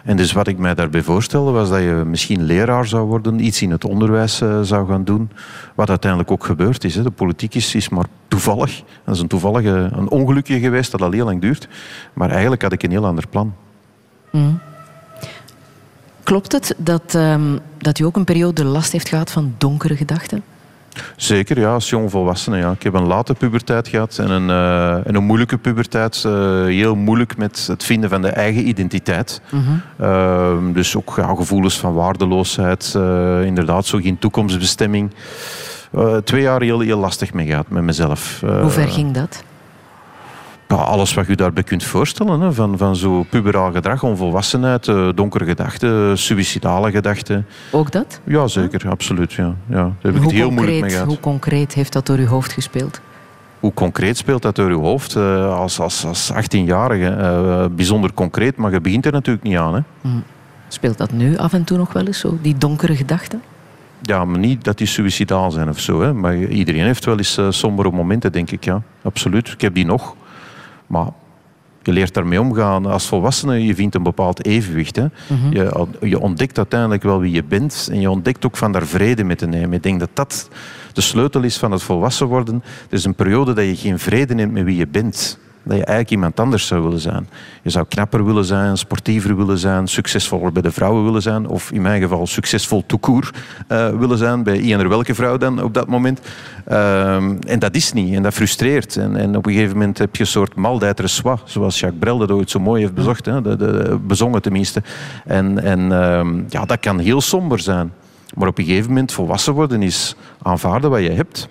En 0.04 0.18
dus 0.18 0.32
wat 0.32 0.48
ik 0.48 0.58
mij 0.58 0.74
daarbij 0.74 1.02
voorstelde 1.02 1.52
was 1.52 1.70
dat 1.70 1.80
je 1.80 2.04
misschien 2.06 2.44
leraar 2.44 2.88
zou 2.88 3.08
worden, 3.08 3.46
iets 3.46 3.62
in 3.62 3.72
het 3.72 3.86
onderwijs 3.86 4.42
eh, 4.42 4.62
zou 4.62 4.88
gaan 4.88 5.04
doen. 5.04 5.30
Wat 5.76 5.90
uiteindelijk 5.90 6.32
ook 6.32 6.46
gebeurd 6.46 6.84
is. 6.84 6.96
Hè. 6.96 7.04
De 7.04 7.12
politiek 7.12 7.56
is, 7.56 7.76
is 7.76 7.90
maar 7.90 8.06
toevallig. 8.28 8.84
Dat 9.04 9.16
is 9.16 9.22
een 9.22 9.28
toevallige 9.28 9.70
een 9.70 10.10
ongelukje 10.10 10.60
geweest 10.60 10.92
dat 10.92 11.02
al 11.02 11.12
heel 11.12 11.26
lang 11.26 11.42
duurt. 11.42 11.68
Maar 12.14 12.30
eigenlijk 12.30 12.62
had 12.62 12.72
ik 12.72 12.84
een 12.84 12.92
heel 12.92 13.06
ander 13.06 13.28
plan. 13.28 13.54
Klopt 16.24 16.52
het 16.52 16.76
dat, 16.78 17.16
ehm, 17.16 17.58
dat 17.78 18.00
u 18.00 18.04
ook 18.04 18.16
een 18.16 18.24
periode 18.24 18.64
last 18.64 18.92
heeft 18.92 19.10
gehad 19.10 19.32
van 19.32 19.56
donkere 19.58 19.96
gedachten? 19.96 20.44
Zeker, 21.16 21.60
ja, 21.60 21.74
als 21.74 21.90
jongvolwassene. 21.90 22.58
Ja. 22.58 22.72
Ik 22.72 22.84
heb 22.84 22.94
een 22.94 23.08
late 23.08 23.34
puberteit 23.34 23.88
gehad 23.88 24.18
en 24.18 24.30
een, 24.30 24.50
eh, 24.50 25.08
en 25.08 25.16
een 25.16 25.24
moeilijke 25.24 25.58
puberteit. 25.58 26.24
eh, 26.26 26.32
heel 26.64 26.96
moeilijk 26.96 27.38
met 27.38 27.68
het 27.68 27.84
vinden 27.84 28.10
van 28.10 28.22
de 28.22 28.28
eigen 28.30 28.68
identiteit. 28.68 29.42
Ehm, 30.00 30.72
dus 30.74 30.96
ook 30.96 31.14
ja, 31.16 31.36
gevoelens 31.36 31.80
van 31.80 31.94
waardeloosheid. 31.94 32.94
eh, 32.96 33.46
inderdaad, 33.46 33.86
zo 33.86 33.98
geen 33.98 34.20
toekomstbestemming. 34.20 35.12
Twee 36.24 36.42
jaar 36.42 36.62
heel, 36.62 36.80
heel 36.80 37.00
lastig 37.00 37.34
mee 37.34 37.46
gehad 37.46 37.70
met 37.70 37.84
mezelf. 37.84 38.42
Hoe 38.42 38.70
ver 38.70 38.88
ging 38.88 39.12
dat? 39.12 39.44
Ja, 40.78 40.84
alles 40.84 41.14
wat 41.14 41.28
je 41.28 41.36
daarbij 41.36 41.64
kunt 41.64 41.84
voorstellen. 41.84 42.42
Hè, 42.42 42.54
van, 42.54 42.78
van 42.78 42.96
zo 42.96 43.24
puberaal 43.30 43.72
gedrag, 43.72 44.04
onvolwassenheid, 44.04 44.88
eh, 44.88 45.10
donkere 45.16 45.46
gedachten, 45.46 46.18
suïcidale 46.18 46.92
gedachten. 46.92 47.46
Ook 47.72 47.92
dat? 47.92 48.20
Ja, 48.24 48.48
zeker, 48.48 48.90
absoluut. 48.90 49.34
Ja. 49.34 49.56
Ja, 49.70 49.76
daar 49.76 49.94
heb 50.02 50.12
ik 50.16 50.18
hoe, 50.18 50.26
het 50.26 50.32
heel 50.32 50.52
moeilijk 50.52 50.68
mee 50.68 50.80
concreet, 50.80 50.92
gehad. 50.92 51.08
hoe 51.08 51.20
concreet 51.20 51.74
heeft 51.74 51.94
dat 51.94 52.06
door 52.06 52.18
uw 52.18 52.26
hoofd 52.26 52.52
gespeeld? 52.52 53.02
Hoe 53.60 53.74
concreet 53.74 54.18
speelt 54.18 54.42
dat 54.42 54.56
door 54.56 54.70
je 54.70 54.76
hoofd 54.76 55.16
eh, 55.16 55.58
als, 55.58 55.80
als, 55.80 56.06
als 56.06 56.32
18-jarige? 56.34 57.08
Eh, 57.08 57.66
bijzonder 57.76 58.14
concreet, 58.14 58.56
maar 58.56 58.72
je 58.72 58.82
begint 58.82 59.06
er 59.06 59.12
natuurlijk 59.12 59.46
niet 59.46 59.58
aan. 59.58 59.74
Hè? 59.74 60.10
Speelt 60.68 60.98
dat 60.98 61.12
nu 61.12 61.38
af 61.38 61.54
en 61.54 61.64
toe 61.64 61.78
nog 61.78 61.94
wel 61.94 62.06
eens 62.06 62.20
zo, 62.20 62.38
die 62.42 62.58
donkere 62.58 62.96
gedachten? 62.96 63.42
Ja, 64.02 64.26
maar 64.26 64.40
niet 64.40 64.64
dat 64.64 64.78
die 64.78 64.88
suïcidaal 64.88 65.52
zijn 65.52 65.70
of 65.70 65.80
zo. 65.80 66.02
Hè? 66.02 66.14
Maar 66.14 66.38
iedereen 66.38 66.84
heeft 66.84 67.06
wel 67.06 67.18
eens 67.18 67.40
sombere 67.50 67.92
momenten, 67.92 68.32
denk 68.32 68.52
ik. 68.52 68.66
Ja, 68.66 68.82
absoluut. 69.02 69.48
Ik 69.48 69.62
heb 69.62 69.74
die 69.74 69.86
nog. 69.86 70.16
Maar 70.94 71.12
je 71.84 71.92
leert 71.92 72.14
daarmee 72.14 72.42
omgaan. 72.42 72.86
Als 72.86 73.08
volwassene, 73.08 73.66
je 73.66 73.76
vindt 73.76 73.96
een 73.96 74.04
bepaald 74.04 74.46
evenwicht. 74.46 74.96
Hè? 74.96 75.08
je, 75.50 75.88
je 76.02 76.20
ontdekt 76.20 76.58
uiteindelijk 76.58 77.04
wel 77.04 77.20
wie 77.20 77.32
je 77.32 77.44
bent. 77.44 77.88
En 77.92 78.00
je 78.00 78.10
ontdekt 78.10 78.46
ook 78.46 78.58
van 78.58 78.72
daar 78.72 78.86
vrede 78.86 79.24
mee 79.24 79.36
te 79.36 79.48
nemen. 79.48 79.74
Ik 79.74 79.84
denk 79.84 80.00
dat 80.00 80.10
dat 80.14 80.50
de 80.94 81.02
sleutel 81.02 81.44
is 81.44 81.58
van 81.58 81.72
het 81.72 81.84
volwassen 81.84 82.28
worden. 82.28 82.64
Er 82.90 82.98
is 82.98 83.06
een 83.06 83.16
periode 83.16 83.54
dat 83.54 83.66
je 83.66 83.76
geen 83.76 84.00
vrede 84.00 84.34
neemt 84.34 84.52
met 84.52 84.64
wie 84.64 84.76
je 84.76 84.88
bent. 84.88 85.40
Dat 85.64 85.78
je 85.78 85.86
eigenlijk 85.86 86.10
iemand 86.10 86.40
anders 86.40 86.68
zou 86.68 86.82
willen 86.82 87.00
zijn. 87.00 87.30
Je 87.62 87.70
zou 87.70 87.86
knapper 87.90 88.26
willen 88.26 88.46
zijn, 88.46 88.78
sportiever 88.78 89.38
willen 89.38 89.58
zijn, 89.58 89.88
succesvoller 89.88 90.52
bij 90.52 90.62
de 90.62 90.72
vrouwen 90.72 91.04
willen 91.04 91.22
zijn. 91.22 91.48
Of 91.48 91.72
in 91.72 91.82
mijn 91.82 92.02
geval 92.02 92.28
succesvol 92.28 92.84
toekoer 92.86 93.32
uh, 93.70 93.90
willen 93.90 94.18
zijn. 94.18 94.44
Bij 94.44 94.60
ieder 94.60 94.90
welke 94.90 95.16
vrouw 95.16 95.38
dan 95.38 95.64
op 95.64 95.74
dat 95.74 95.88
moment. 95.88 96.20
Um, 96.72 97.40
en 97.40 97.60
dat 97.60 97.76
is 97.76 97.94
niet. 97.94 98.16
En 98.16 98.24
dat 98.24 98.34
frustreert. 98.34 98.96
En, 98.96 99.38
op 99.38 99.46
een 99.46 99.54
gegeven 99.54 99.78
moment 99.78 99.98
heb 99.98 100.16
je 100.16 100.22
een 100.22 100.28
soort 100.28 100.56
mal. 100.56 100.82
Zoals 101.46 101.80
Jacques 101.80 102.00
Brel 102.00 102.18
dat 102.18 102.32
ooit 102.32 102.50
zo 102.50 102.60
mooi 102.60 102.82
heeft 102.82 102.94
bezocht. 102.94 103.26
Hè? 103.26 103.42
De, 103.42 103.56
de, 103.56 104.00
bezongen 104.02 104.42
tenminste. 104.42 104.84
En, 105.26 105.60
en 105.64 105.92
um, 105.92 106.46
ja, 106.50 106.66
dat 106.66 106.80
kan 106.80 107.00
heel 107.00 107.22
somber 107.22 107.60
zijn. 107.60 107.94
Maar 108.34 108.48
op 108.48 108.58
een 108.58 108.66
gegeven 108.66 108.88
moment 108.88 109.12
volwassen 109.12 109.54
worden 109.54 109.82
is 109.82 110.16
aanvaarden 110.42 110.90
wat 110.90 111.02
je 111.02 111.12
hebt. 111.12 111.50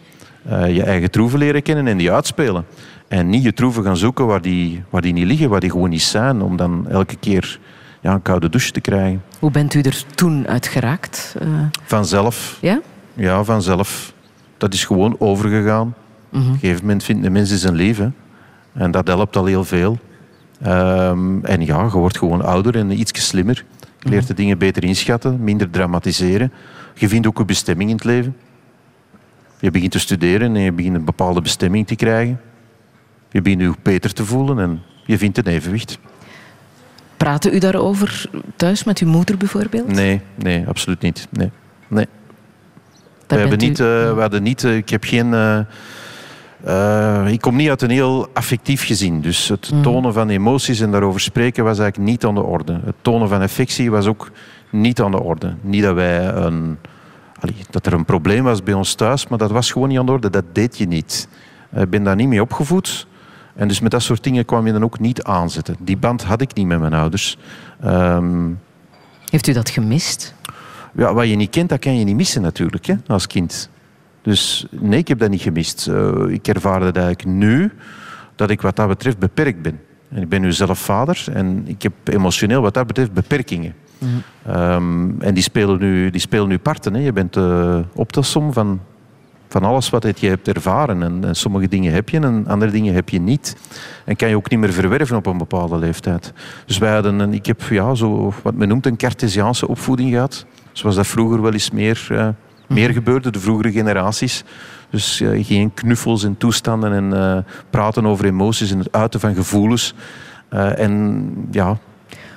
Uh, 0.49 0.75
je 0.75 0.83
eigen 0.83 1.11
troeven 1.11 1.39
leren 1.39 1.63
kennen 1.63 1.87
en 1.87 1.97
die 1.97 2.13
uitspelen. 2.13 2.65
En 3.13 3.29
niet 3.29 3.43
je 3.43 3.53
troeven 3.53 3.83
gaan 3.83 3.97
zoeken 3.97 4.27
waar 4.27 4.43
die, 4.43 4.83
waar 4.91 5.01
die 5.01 5.13
niet 5.13 5.27
liggen, 5.27 5.49
waar 5.49 5.61
die 5.61 5.71
gewoon 5.71 5.91
niet 5.91 6.03
zijn. 6.03 6.43
Om 6.43 6.57
dan 6.57 6.89
elke 6.89 7.17
keer 7.17 7.59
ja, 8.01 8.13
een 8.13 8.23
koude 8.23 8.49
douche 8.49 8.71
te 8.71 8.81
krijgen. 8.81 9.23
Hoe 9.39 9.51
bent 9.51 9.75
u 9.75 9.81
er 9.81 10.05
toen 10.15 10.47
uit 10.49 10.67
geraakt? 10.67 11.37
Uh... 11.43 11.49
Vanzelf. 11.85 12.59
Ja? 12.61 12.81
Ja, 13.15 13.45
vanzelf. 13.45 14.13
Dat 14.57 14.75
is 14.75 14.85
gewoon 14.85 15.17
overgegaan. 15.19 15.95
Mm-hmm. 16.29 16.49
Op 16.49 16.55
een 16.55 16.61
gegeven 16.61 16.81
moment 16.81 17.05
vindt 17.05 17.23
de 17.23 17.31
mens 17.31 17.55
zijn 17.55 17.75
leven. 17.75 18.15
En 18.73 18.91
dat 18.91 19.07
helpt 19.07 19.37
al 19.37 19.45
heel 19.45 19.65
veel. 19.65 19.99
Um, 20.67 21.45
en 21.45 21.65
ja, 21.65 21.83
je 21.83 21.91
wordt 21.91 22.19
gewoon 22.19 22.45
ouder 22.45 22.77
en 22.77 23.01
iets 23.01 23.27
slimmer. 23.27 23.65
Je 23.99 24.09
leert 24.09 24.27
de 24.27 24.35
dingen 24.35 24.59
beter 24.59 24.85
inschatten, 24.85 25.45
minder 25.45 25.71
dramatiseren. 25.71 26.53
Je 26.95 27.09
vindt 27.09 27.27
ook 27.27 27.39
een 27.39 27.47
bestemming 27.47 27.91
in 27.91 27.97
het 27.97 28.05
leven. 28.05 28.37
Je 29.61 29.71
begint 29.71 29.93
te 29.93 29.99
studeren 29.99 30.57
en 30.57 30.63
je 30.63 30.73
begint 30.73 30.97
een 30.97 31.05
bepaalde 31.05 31.41
bestemming 31.41 31.87
te 31.87 31.97
krijgen. 31.97 32.41
Je 33.33 33.43
begint 33.43 33.61
je 33.61 33.73
beter 33.83 34.13
te 34.13 34.25
voelen 34.25 34.59
en 34.59 34.83
je 35.05 35.19
vindt 35.19 35.39
een 35.39 35.47
evenwicht. 35.47 35.99
Praatte 37.17 37.51
u 37.51 37.59
daarover 37.59 38.27
thuis 38.57 38.85
met 38.85 38.99
uw 38.99 39.09
moeder 39.09 39.37
bijvoorbeeld? 39.37 39.87
Nee, 39.87 40.21
nee, 40.35 40.67
absoluut 40.67 41.01
niet. 41.01 41.29
Nee. 41.31 41.51
nee. 41.89 42.07
We, 43.27 43.37
hebben 43.37 43.59
niet, 43.59 43.79
uh, 43.79 43.87
we 43.87 44.21
hadden 44.21 44.43
niet, 44.43 44.63
uh, 44.63 44.77
ik 44.77 44.89
heb 44.89 45.05
geen. 45.05 45.33
Uh, 46.67 47.27
ik 47.27 47.41
kom 47.41 47.57
niet 47.57 47.69
uit 47.69 47.83
een 47.83 47.91
heel 47.91 48.29
affectief 48.33 48.87
gezin. 48.87 49.21
Dus 49.21 49.49
het 49.49 49.73
tonen 49.83 50.13
van 50.13 50.29
emoties 50.29 50.81
en 50.81 50.91
daarover 50.91 51.21
spreken 51.21 51.65
was 51.65 51.79
eigenlijk 51.79 52.11
niet 52.11 52.25
aan 52.25 52.35
de 52.35 52.43
orde. 52.43 52.81
Het 52.85 52.95
tonen 53.03 53.29
van 53.29 53.41
affectie 53.41 53.91
was 53.91 54.07
ook 54.07 54.31
niet 54.71 55.01
aan 55.01 55.11
de 55.11 55.23
orde. 55.23 55.55
Niet 55.61 55.83
dat 55.83 55.95
wij 55.95 56.27
een. 56.27 56.79
Allee, 57.41 57.57
dat 57.71 57.87
er 57.87 57.93
een 57.93 58.05
probleem 58.05 58.45
was 58.45 58.63
bij 58.63 58.75
ons 58.75 58.95
thuis, 58.95 59.29
maar 59.29 59.39
dat 59.39 59.51
was 59.51 59.71
gewoon 59.71 59.89
niet 59.89 59.99
aan 59.99 60.07
de 60.07 60.13
orde. 60.13 60.31
Dat 60.31 60.45
deed 60.53 60.79
je 60.79 60.87
niet. 60.87 61.29
Ik 61.77 61.91
ben 61.91 62.05
daar 62.05 62.17
niet 62.17 62.29
mee 62.29 62.43
opgevoed. 62.43 63.07
En 63.55 63.69
dus 63.69 63.81
met 63.81 63.91
dat 63.91 64.03
soort 64.03 64.25
dingen 64.25 64.45
kwam 64.45 64.67
je 64.67 64.73
dan 64.73 64.85
ook 64.85 64.99
niet 64.99 65.23
aanzetten. 65.23 65.77
Die 65.79 65.97
band 65.97 66.23
had 66.25 66.41
ik 66.41 66.55
niet 66.55 66.67
met 66.67 66.81
mijn 66.81 66.95
ouders. 66.95 67.39
Ehm, 67.81 68.51
Heeft 69.31 69.47
u 69.47 69.53
dat 69.53 69.71
gemist? 69.71 70.35
ja, 70.95 71.15
wat 71.15 71.29
je 71.29 71.37
niet 71.37 71.51
kent, 71.51 71.69
dat 71.69 71.79
kan 71.79 71.99
je 71.99 72.05
niet 72.05 72.17
missen 72.17 72.43
natuurlijk, 72.43 72.87
hè, 72.87 72.95
als 73.07 73.27
kind. 73.27 73.71
Dus 74.23 74.67
nee, 74.71 74.99
ik 74.99 75.09
heb 75.09 75.19
dat 75.19 75.31
niet 75.31 75.43
gemist. 75.43 75.89
Eh, 75.89 76.13
ik 76.29 76.49
ervaarde 76.49 76.85
dat 76.85 76.97
eigenlijk 76.97 77.37
nu, 77.37 77.73
dat 78.37 78.51
ik 78.51 78.61
wat 78.61 78.77
dat 78.77 78.89
betreft 78.89 79.19
beperkt 79.19 79.63
ben. 79.63 79.81
En 80.09 80.23
ik 80.23 80.29
ben 80.29 80.41
nu 80.41 80.53
zelf 80.53 80.79
vader 80.79 81.25
en 81.33 81.63
ik 81.67 81.83
heb 81.83 81.93
emotioneel 82.05 82.63
wat 82.63 82.75
dat 82.75 82.87
betreft 82.87 83.13
beperkingen. 83.13 83.75
Ehm, 84.47 85.21
en 85.21 85.35
die 85.35 85.43
spelen 85.43 85.79
nu, 85.79 86.11
die 86.11 86.21
spelen 86.21 86.49
nu 86.49 86.59
parten. 86.59 86.95
Hè. 86.95 87.01
Je 87.01 87.13
bent 87.13 87.33
de 87.33 87.85
optelsom 87.95 88.53
van, 88.53 88.81
van 89.53 89.65
alles 89.65 89.91
wat 89.91 90.21
je 90.21 90.29
hebt 90.29 90.49
ervaren. 90.49 91.03
En, 91.03 91.25
en 91.25 91.37
sommige 91.37 91.69
dingen 91.69 91.93
heb 91.93 92.09
je 92.09 92.21
en 92.21 92.47
andere 92.47 92.71
dingen 92.71 92.95
heb 92.95 93.09
je 93.09 93.21
niet. 93.21 93.57
En 94.05 94.17
kan 94.17 94.29
je 94.29 94.37
ook 94.37 94.51
niet 94.51 94.59
meer 94.59 94.73
verwerven 94.73 95.17
op 95.17 95.27
een 95.27 95.39
bepaalde 95.39 95.79
leeftijd. 95.79 96.33
Dus 96.67 96.79
wij 96.79 96.93
hadden 96.93 97.19
een, 97.19 97.35
ik 97.35 97.47
heb 97.47 97.63
ja, 97.63 97.95
zo 97.95 98.33
wat 98.43 98.55
men 98.55 98.69
noemt 98.69 98.87
een 98.87 98.97
Cartesiaanse 98.97 99.69
opvoeding 99.69 100.11
gehad. 100.11 100.47
Zoals 100.73 100.97
dat 100.97 101.07
vroeger 101.07 101.43
wel 101.43 101.53
eens 101.53 101.71
meer, 101.71 102.07
eh, 102.11 102.29
meer 102.69 102.91
gebeurde, 102.91 103.31
de 103.31 103.41
vroegere 103.41 103.73
generaties. 103.73 104.45
Dus 104.91 105.21
eh, 105.21 105.45
geen 105.47 105.75
knuffels 105.75 106.25
en 106.25 106.37
toestanden 106.37 106.93
en 106.93 107.13
eh, 107.13 107.39
praten 107.71 108.07
over 108.07 108.25
emoties 108.25 108.71
en 108.71 108.79
het 108.79 108.93
uiten 108.93 109.21
van 109.21 109.35
gevoelens. 109.35 109.95
En 110.77 111.33
ja, 111.51 111.79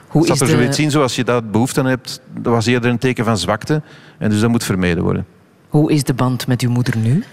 Hoe 0.08 0.28
is 0.28 0.40
er 0.40 0.48
de... 0.48 0.52
zoiets 0.52 0.80
in 0.80 0.92
zoals 0.92 1.16
je 1.16 1.24
dat 1.24 1.52
behoefte 1.52 1.80
aan 1.80 1.86
hebt. 1.86 2.22
Dat 2.40 2.54
was 2.54 2.66
eerder 2.66 2.90
een 2.90 2.98
teken 2.98 3.26
van 3.26 3.38
zwakte. 3.38 3.82
En 4.18 4.30
dus 4.30 4.40
dat 4.40 4.50
moet 4.50 4.64
vermeden 4.64 5.04
worden. 5.04 5.26
Hoe 5.76 5.92
is 5.92 6.04
de 6.04 6.14
band 6.14 6.48
met 6.48 6.62
uw 6.62 6.70
moeder 6.70 6.98
nu? 6.98 7.24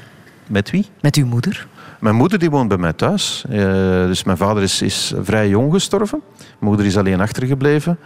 Met 0.46 0.70
wie? 0.70 0.87
Met 1.00 1.16
uw 1.16 1.26
moeder? 1.26 1.66
Mijn 2.00 2.14
moeder 2.14 2.38
die 2.38 2.50
woont 2.50 2.68
bij 2.68 2.76
mij 2.76 2.92
thuis. 2.92 3.44
Eh, 3.48 3.59
dus 4.07 4.24
mijn 4.24 4.37
vader 4.37 4.62
is, 4.62 4.83
is 4.83 5.14
vrij 5.22 5.48
jong 5.48 5.72
gestorven. 5.72 6.22
Mijn 6.37 6.57
moeder 6.59 6.87
is 6.87 6.96
alleen 6.96 7.20
achtergebleven. 7.20 7.98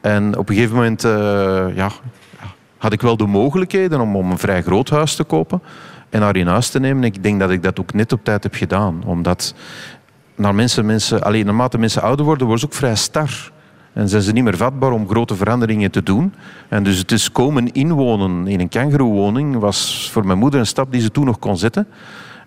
En 0.00 0.38
op 0.38 0.48
een 0.48 0.54
gegeven 0.54 0.74
moment 0.74 1.04
eh, 1.04 1.66
ja, 1.74 1.90
had 2.76 2.92
ik 2.92 3.00
wel 3.02 3.16
de 3.16 3.26
mogelijkheden 3.26 4.00
om, 4.00 4.16
om 4.16 4.30
een 4.30 4.38
vrij 4.38 4.62
groot 4.62 4.90
huis 4.90 5.14
te 5.14 5.24
kopen 5.24 5.62
en 6.10 6.22
haar 6.22 6.36
in 6.36 6.46
huis 6.46 6.68
te 6.68 6.80
nemen. 6.80 7.04
Ik 7.04 7.22
denk 7.22 7.40
dat 7.40 7.50
ik 7.50 7.62
dat 7.62 7.80
ook 7.80 7.92
net 7.92 8.12
op 8.12 8.24
tijd 8.24 8.42
heb 8.42 8.54
gedaan. 8.54 9.02
Omdat 9.06 9.54
naar 10.34 10.54
mensen, 10.54 10.86
mensen, 10.86 11.22
alleen 11.22 11.46
naarmate 11.46 11.78
mensen 11.78 12.02
ouder 12.02 12.24
worden, 12.24 12.46
worden 12.46 12.68
ze 12.68 12.74
ook 12.74 12.78
vrij 12.80 12.96
star. 12.96 13.52
En 13.94 14.08
zijn 14.08 14.22
ze 14.22 14.32
niet 14.32 14.44
meer 14.44 14.56
vatbaar 14.56 14.92
om 14.92 15.08
grote 15.08 15.36
veranderingen 15.36 15.90
te 15.90 16.02
doen. 16.02 16.34
En 16.68 16.82
dus 16.82 16.98
het 16.98 17.12
is 17.12 17.32
komen 17.32 17.72
inwonen 17.72 18.46
in 18.46 18.60
een 18.60 18.68
kangeroewoning 18.68 19.58
was 19.58 20.08
voor 20.12 20.26
mijn 20.26 20.38
moeder 20.38 20.60
een 20.60 20.66
stap 20.66 20.92
die 20.92 21.00
ze 21.00 21.10
toen 21.10 21.24
nog 21.24 21.38
kon 21.38 21.56
zetten. 21.56 21.86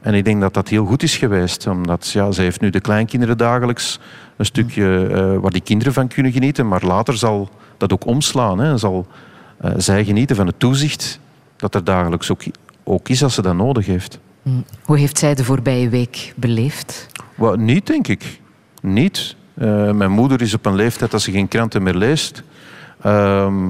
En 0.02 0.14
ik 0.14 0.26
denk 0.26 0.42
dat 0.42 0.54
dat 0.54 0.68
heel 0.68 0.86
goed 0.86 1.04
is 1.04 1.18
geweest. 1.18 1.68
Omdat 1.68 2.10
ja, 2.12 2.32
zij 2.32 2.44
heeft 2.44 2.62
nu 2.62 2.70
de 2.70 2.82
kleinkinderen 2.82 3.38
dagelijks 3.38 4.00
een 4.38 4.46
stukje 4.46 5.08
eh, 5.08 5.38
waar 5.38 5.52
die 5.52 5.62
kinderen 5.62 5.94
van 5.94 6.08
kunnen 6.08 6.32
genieten. 6.32 6.68
Maar 6.68 6.86
later 6.86 7.18
zal 7.18 7.50
dat 7.78 7.94
ook 7.94 8.06
omslaan. 8.06 8.60
Hè. 8.60 8.78
Zal 8.78 9.08
eh, 9.58 9.72
zij 9.78 10.06
genieten 10.06 10.36
van 10.36 10.48
het 10.48 10.60
toezicht 10.60 11.20
dat 11.56 11.76
er 11.76 11.84
dagelijks 11.84 12.32
ook, 12.32 12.44
ook 12.84 13.10
is 13.10 13.24
als 13.24 13.34
ze 13.34 13.42
dat 13.42 13.56
nodig 13.56 13.86
heeft. 13.86 14.20
Hm. 14.44 14.50
Hoe 14.84 14.98
heeft 14.98 15.18
zij 15.18 15.36
de 15.36 15.44
voorbije 15.44 15.90
week 15.90 16.34
beleefd? 16.36 17.08
Niet, 17.56 17.88
denk 17.88 18.08
ik. 18.08 18.40
Niet. 18.82 19.36
Eh, 19.58 19.92
mijn 19.92 20.12
moeder 20.12 20.42
is 20.42 20.54
op 20.54 20.66
een 20.66 20.76
leeftijd 20.76 21.12
dat 21.12 21.22
ze 21.22 21.32
geen 21.32 21.48
kranten 21.48 21.84
meer 21.84 21.96
leest. 21.96 22.44
Ehm, 23.02 23.70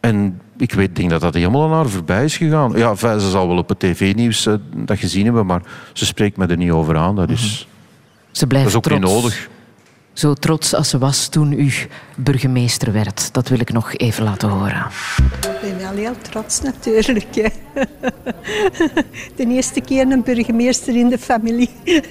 en 0.00 0.40
ik 0.56 0.72
weet, 0.72 0.96
denk 0.96 1.10
dat 1.10 1.20
dat 1.20 1.34
helemaal 1.34 1.64
aan 1.64 1.72
haar 1.72 1.88
voorbij 1.88 2.24
is 2.24 2.36
gegaan. 2.36 2.72
Ja, 2.76 2.94
ze 2.94 3.30
zal 3.30 3.48
wel 3.48 3.56
op 3.56 3.68
het 3.68 3.78
tv-nieuws 3.78 4.46
eh, 4.46 4.54
dat 4.74 4.98
gezien 4.98 5.24
hebben, 5.24 5.46
maar 5.46 5.62
ze 5.92 6.06
spreekt 6.06 6.36
me 6.36 6.46
er 6.46 6.56
niet 6.56 6.70
over 6.70 6.96
aan. 6.96 7.16
Dat 7.16 7.30
is, 7.30 7.68
Ze 8.30 8.46
blijft 8.46 8.72
dat 8.72 8.84
is 8.84 8.92
ook 8.92 8.98
trots. 8.98 9.14
niet 9.14 9.22
nodig. 9.22 9.48
Zo 10.12 10.34
trots 10.34 10.74
als 10.74 10.88
ze 10.88 10.98
was 10.98 11.28
toen 11.28 11.52
u 11.52 11.72
burgemeester 12.16 12.92
werd. 12.92 13.28
Dat 13.32 13.48
wil 13.48 13.60
ik 13.60 13.72
nog 13.72 13.94
even 13.94 14.24
laten 14.24 14.48
horen. 14.48 14.86
Ik 15.40 15.60
ben 15.60 15.78
wel 15.78 15.92
heel 15.92 16.14
trots 16.30 16.60
natuurlijk. 16.62 17.34
Hè. 17.34 17.48
De 19.36 19.46
eerste 19.46 19.80
keer 19.80 20.10
een 20.10 20.22
burgemeester 20.22 20.96
in 20.96 21.08
de 21.08 21.18
familie. 21.18 21.70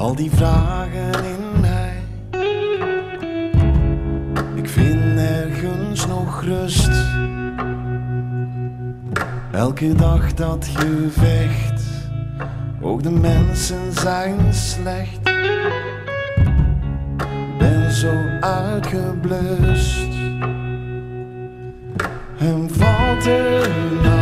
al 0.00 0.14
die 0.14 0.30
vragen 0.30 1.24
in 1.24 1.60
mij. 1.60 2.02
Ik 4.54 4.68
vind 4.68 5.14
nergens 5.14 6.06
nog 6.06 6.42
rust. 6.42 6.90
Elke 9.52 9.94
dag 9.94 10.34
dat 10.34 10.70
gevecht, 10.74 11.82
ook 12.80 13.02
de 13.02 13.10
mensen 13.10 13.92
zijn 13.92 14.54
slecht. 14.54 15.22
Ben 17.58 17.92
zo 17.92 18.12
uitgeblust. 18.40 20.08
En 22.38 22.68
valt 22.70 23.22
de 23.24 24.19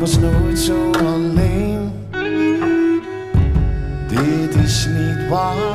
was 0.00 0.18
nooit 0.18 0.58
zo 0.58 0.90
alleen. 0.90 1.92
Dit 4.08 4.54
is 4.64 4.86
niet 4.86 5.28
wat 5.28 5.69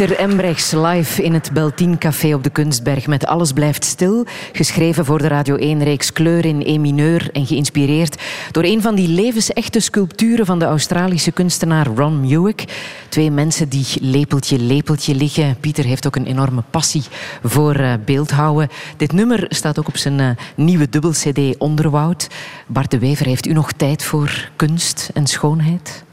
Pieter 0.00 0.18
Embrechts 0.18 0.72
live 0.72 1.22
in 1.22 1.34
het 1.34 1.52
Beltien 1.52 1.98
Café 1.98 2.34
op 2.34 2.44
de 2.44 2.50
Kunstberg 2.50 3.06
met 3.06 3.26
Alles 3.26 3.52
blijft 3.52 3.84
stil. 3.84 4.26
Geschreven 4.52 5.04
voor 5.04 5.18
de 5.18 5.28
Radio 5.28 5.56
1-reeks 5.56 6.12
Kleur 6.12 6.44
in 6.44 6.62
E 6.64 6.78
mineur 6.78 7.30
en 7.32 7.46
geïnspireerd 7.46 8.22
door 8.50 8.64
een 8.64 8.82
van 8.82 8.94
die 8.94 9.08
levensechte 9.08 9.80
sculpturen 9.80 10.46
van 10.46 10.58
de 10.58 10.64
Australische 10.64 11.32
kunstenaar 11.32 11.86
Ron 11.86 12.20
Muick. 12.20 12.64
Twee 13.08 13.30
mensen 13.30 13.68
die 13.68 13.86
lepeltje 14.00 14.58
lepeltje 14.58 15.14
liggen. 15.14 15.56
Pieter 15.60 15.84
heeft 15.84 16.06
ook 16.06 16.16
een 16.16 16.26
enorme 16.26 16.62
passie 16.70 17.04
voor 17.42 17.74
eh, 17.74 17.92
beeldhouden. 18.04 18.68
Dit 18.96 19.12
nummer 19.12 19.46
staat 19.48 19.78
ook 19.78 19.88
op 19.88 19.96
zijn 19.96 20.20
eh, 20.20 20.30
nieuwe 20.56 20.88
dubbel-cd 20.88 21.58
Onderwoud. 21.58 22.28
Bart 22.66 22.90
de 22.90 22.98
Wever, 22.98 23.26
heeft 23.26 23.46
u 23.46 23.52
nog 23.52 23.72
tijd 23.72 24.04
voor 24.04 24.50
kunst 24.56 25.10
en 25.14 25.26
schoonheid? 25.26 26.04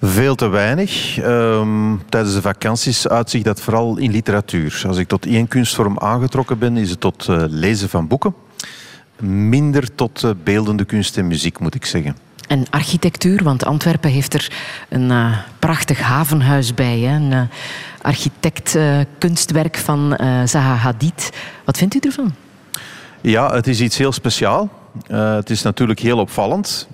Veel 0.00 0.34
te 0.34 0.48
weinig. 0.48 1.18
Ehm, 1.18 1.96
tijdens 2.08 2.34
de 2.34 2.42
vakanties 2.42 3.08
uitzicht 3.08 3.44
dat 3.44 3.60
vooral 3.60 3.96
in 3.96 4.10
literatuur. 4.10 4.82
Als 4.86 4.96
ik 4.96 5.08
tot 5.08 5.26
één 5.26 5.48
kunstvorm 5.48 5.98
aangetrokken 5.98 6.58
ben, 6.58 6.76
is 6.76 6.90
het 6.90 7.00
tot 7.00 7.28
eh, 7.28 7.44
lezen 7.48 7.88
van 7.88 8.06
boeken. 8.06 8.34
Minder 9.20 9.94
tot 9.94 10.24
eh, 10.24 10.30
beeldende 10.44 10.84
kunst 10.84 11.16
en 11.16 11.26
muziek, 11.26 11.58
moet 11.58 11.74
ik 11.74 11.84
zeggen. 11.84 12.16
En 12.48 12.66
architectuur, 12.70 13.42
want 13.42 13.64
Antwerpen 13.64 14.10
heeft 14.10 14.34
er 14.34 14.52
een 14.88 15.10
eh, 15.10 15.38
prachtig 15.58 16.00
havenhuis 16.00 16.74
bij. 16.74 16.98
Hè? 16.98 17.14
Een 17.14 17.48
architect-kunstwerk 18.02 19.76
van 19.76 20.18
Zaha 20.44 20.74
Hadid. 20.74 21.30
Wat 21.64 21.76
vindt 21.76 21.94
u 21.94 21.98
ervan? 21.98 22.34
Ja, 23.20 23.54
het 23.54 23.66
is 23.66 23.80
iets 23.80 23.98
heel 23.98 24.12
speciaal. 24.12 24.70
het 25.08 25.50
is 25.50 25.62
natuurlijk 25.62 25.98
heel 25.98 26.18
opvallend. 26.18 26.88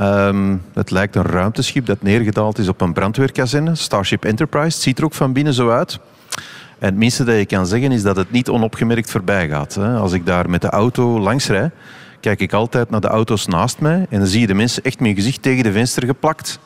Um, 0.00 0.62
het 0.74 0.90
lijkt 0.90 1.16
een 1.16 1.22
ruimteschip 1.22 1.86
dat 1.86 2.02
neergedaald 2.02 2.58
is 2.58 2.68
op 2.68 2.80
een 2.80 2.92
brandweerkazerne, 2.92 3.74
Starship 3.74 4.24
Enterprise. 4.24 4.66
Het 4.66 4.82
ziet 4.82 4.98
er 4.98 5.04
ook 5.04 5.14
van 5.14 5.32
binnen 5.32 5.54
zo 5.54 5.70
uit. 5.70 5.98
En 6.78 6.86
het 6.86 6.96
minste 6.96 7.24
dat 7.24 7.36
je 7.36 7.46
kan 7.46 7.66
zeggen 7.66 7.92
is 7.92 8.02
dat 8.02 8.16
het 8.16 8.30
niet 8.30 8.48
onopgemerkt 8.48 9.10
voorbij 9.10 9.48
gaat. 9.48 9.76
Als 9.76 10.12
ik 10.12 10.26
daar 10.26 10.50
met 10.50 10.60
de 10.60 10.68
auto 10.68 11.20
langs 11.20 11.46
rijd, 11.46 11.72
kijk 12.20 12.40
ik 12.40 12.52
altijd 12.52 12.90
naar 12.90 13.00
de 13.00 13.08
auto's 13.08 13.46
naast 13.46 13.80
mij 13.80 14.06
en 14.10 14.18
dan 14.18 14.28
zie 14.28 14.40
je 14.40 14.46
de 14.46 14.54
mensen 14.54 14.82
echt 14.82 14.98
met 14.98 15.06
hun 15.06 15.16
gezicht 15.16 15.42
tegen 15.42 15.64
de 15.64 15.72
venster 15.72 16.04
geplakt 16.04 16.58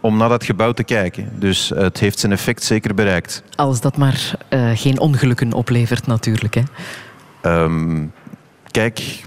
om 0.00 0.16
naar 0.16 0.28
dat 0.28 0.44
gebouw 0.44 0.72
te 0.72 0.84
kijken. 0.84 1.28
Dus 1.34 1.72
het 1.74 1.98
heeft 1.98 2.18
zijn 2.18 2.32
effect 2.32 2.62
zeker 2.62 2.94
bereikt. 2.94 3.42
Als 3.54 3.80
dat 3.80 3.96
maar 3.96 4.32
uh, 4.50 4.70
geen 4.74 5.00
ongelukken 5.00 5.52
oplevert 5.52 6.06
natuurlijk. 6.06 6.54
Hè? 6.54 6.62
Um, 7.62 8.12
kijk, 8.70 9.22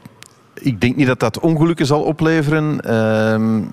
ik 0.54 0.82
denk 0.82 0.96
niet 0.96 1.08
dat 1.08 1.20
dat 1.20 1.40
ongelukken 1.40 1.86
zal 1.86 2.02
opleveren. 2.02 2.80
Uh, 2.88 3.68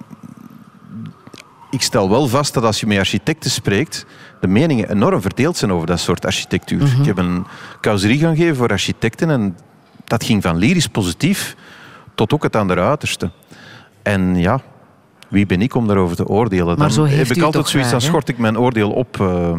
ik 1.70 1.83
stel 1.83 2.11
wel 2.11 2.29
vast 2.29 2.55
dat 2.55 2.64
als 2.64 2.81
je 2.81 2.87
met 2.87 2.99
architecten 2.99 3.51
spreekt, 3.51 4.07
de 4.41 4.47
meningen 4.47 4.91
enorm 4.91 5.20
verdeeld 5.20 5.57
zijn 5.57 5.72
over 5.72 5.87
dat 5.87 6.01
soort 6.01 6.24
architectuur. 6.24 6.83
Mhm. 6.83 7.01
Ik 7.01 7.07
heb 7.07 7.18
een 7.18 7.47
causerie 7.81 8.18
gaan 8.18 8.37
geven 8.37 8.57
voor 8.57 8.68
architecten 8.68 9.31
en 9.31 9.57
dat 10.05 10.24
ging 10.24 10.43
van 10.43 10.57
lyrisch 10.57 10.89
positief 10.89 11.57
tot 12.14 12.33
ook 12.33 12.43
het 12.43 12.57
andere 12.57 12.81
uiterste. 12.81 13.31
En 14.03 14.37
ja, 14.37 14.61
wie 15.29 15.47
ben 15.47 15.62
ik 15.62 15.74
om 15.74 15.87
daarover 15.87 16.16
te 16.16 16.26
oordelen? 16.26 16.79
Maar 16.79 16.93
zo 16.93 17.07
heb 17.07 17.26
ik 17.26 17.43
altijd 17.43 17.68
zoiets, 17.68 17.91
dan 17.91 18.01
schort 18.01 18.29
ik 18.29 18.39
mijn 18.39 18.59
oordeel 18.59 18.91
op. 18.91 19.16
uh, 19.20 19.59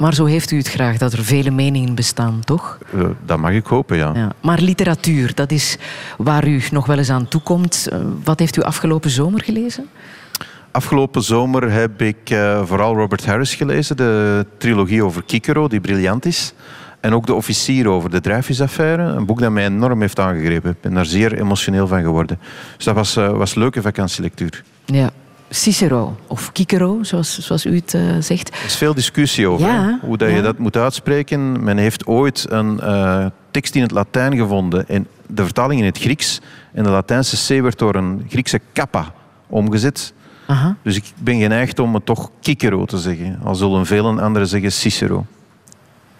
Maar 0.00 0.14
zo 0.14 0.24
heeft 0.24 0.50
u 0.50 0.56
het 0.56 0.68
graag, 0.68 0.98
dat 0.98 1.12
er 1.12 1.24
vele 1.24 1.50
meningen 1.50 1.94
bestaan, 1.94 2.40
toch? 2.44 2.78
uh, 2.94 3.04
dat 3.24 3.38
mag 3.38 3.52
ik 3.52 3.66
hopen, 3.66 3.96
ja. 3.96 4.12
Ja. 4.14 4.32
Maar 4.40 4.60
literatuur, 4.60 5.34
dat 5.34 5.50
is 5.50 5.78
waar 6.18 6.48
u 6.48 6.62
nog 6.70 6.86
wel 6.86 6.98
eens 6.98 7.10
aan 7.10 7.28
toekomt. 7.28 7.88
Uh, 7.92 7.98
wat 8.24 8.38
heeft 8.38 8.56
u 8.56 8.62
afgelopen 8.62 9.10
zomer 9.10 9.42
gelezen? 9.42 9.88
Afgelopen 10.70 11.22
zomer 11.22 11.72
heb 11.72 12.02
ik 12.02 12.30
uh, 12.30 12.64
vooral 12.64 12.94
Robert 12.94 13.26
Harris 13.26 13.54
gelezen, 13.54 13.96
de 13.96 14.46
trilogie 14.58 15.04
over 15.04 15.22
Kikero, 15.22 15.68
die 15.68 15.80
briljant 15.80 16.26
is. 16.26 16.54
En 17.00 17.14
ook 17.14 17.26
De 17.26 17.34
Officier 17.34 17.88
over 17.88 18.10
de 18.10 18.20
drijfvisaffaire. 18.20 19.02
Een 19.02 19.26
boek 19.26 19.40
dat 19.40 19.50
mij 19.50 19.64
enorm 19.64 20.00
heeft 20.00 20.18
aangegrepen. 20.18 20.70
Ik 20.70 20.80
ben 20.80 20.94
daar 20.94 21.06
zeer 21.06 21.38
emotioneel 21.38 21.86
van 21.86 22.02
geworden. 22.02 22.38
Dus 22.76 22.84
dat 22.84 22.94
was, 22.94 23.16
uh, 23.16 23.30
was 23.30 23.54
leuke 23.54 23.82
vakantielectuur. 23.82 24.62
Ja. 24.84 25.10
Cicero, 25.52 26.16
of 26.26 26.52
Kikero, 26.52 27.02
zoals, 27.02 27.38
zoals 27.38 27.64
u 27.64 27.74
het 27.74 27.94
uh, 27.94 28.02
zegt. 28.20 28.48
Er 28.48 28.64
is 28.64 28.76
veel 28.76 28.94
discussie 28.94 29.48
over 29.48 29.66
ja, 29.66 29.98
hoe 30.02 30.16
dat 30.16 30.28
ja. 30.28 30.36
je 30.36 30.42
dat 30.42 30.58
moet 30.58 30.76
uitspreken. 30.76 31.64
Men 31.64 31.76
heeft 31.76 32.06
ooit 32.06 32.46
een 32.48 32.80
uh, 32.82 33.26
tekst 33.50 33.74
in 33.74 33.82
het 33.82 33.90
Latijn 33.90 34.36
gevonden 34.36 34.88
en 34.88 35.06
de 35.26 35.44
vertaling 35.44 35.80
in 35.80 35.86
het 35.86 35.98
Grieks. 35.98 36.40
En 36.72 36.82
de 36.82 36.90
Latijnse 36.90 37.58
C 37.58 37.62
werd 37.62 37.78
door 37.78 37.94
een 37.94 38.26
Griekse 38.28 38.60
kappa 38.72 39.12
omgezet. 39.46 40.12
Aha. 40.46 40.76
Dus 40.82 40.96
ik 40.96 41.04
ben 41.18 41.40
geneigd 41.40 41.78
om 41.78 41.94
het 41.94 42.06
toch 42.06 42.30
Kikero 42.40 42.84
te 42.84 42.98
zeggen. 42.98 43.38
Al 43.44 43.54
zullen 43.54 43.86
velen 43.86 44.18
anderen 44.18 44.48
zeggen 44.48 44.72
Cicero. 44.72 45.26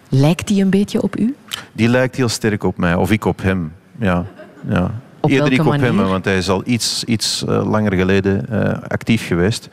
Lijkt 0.09 0.47
die 0.47 0.63
een 0.63 0.69
beetje 0.69 1.01
op 1.01 1.19
u? 1.19 1.35
Die 1.71 1.87
lijkt 1.87 2.15
heel 2.15 2.29
sterk 2.29 2.63
op 2.63 2.77
mij, 2.77 2.95
of 2.95 3.11
ik 3.11 3.25
op 3.25 3.41
hem. 3.41 3.73
Ja, 3.99 4.25
ja. 4.69 4.91
Op 5.21 5.29
Eerder 5.29 5.51
ik 5.51 5.59
op 5.59 5.65
manier? 5.65 5.85
hem, 5.85 5.97
want 5.97 6.25
hij 6.25 6.37
is 6.37 6.49
al 6.49 6.61
iets, 6.65 7.03
iets 7.03 7.43
uh, 7.49 7.69
langer 7.69 7.93
geleden 7.93 8.45
uh, 8.51 8.73
actief 8.87 9.27
geweest. 9.27 9.69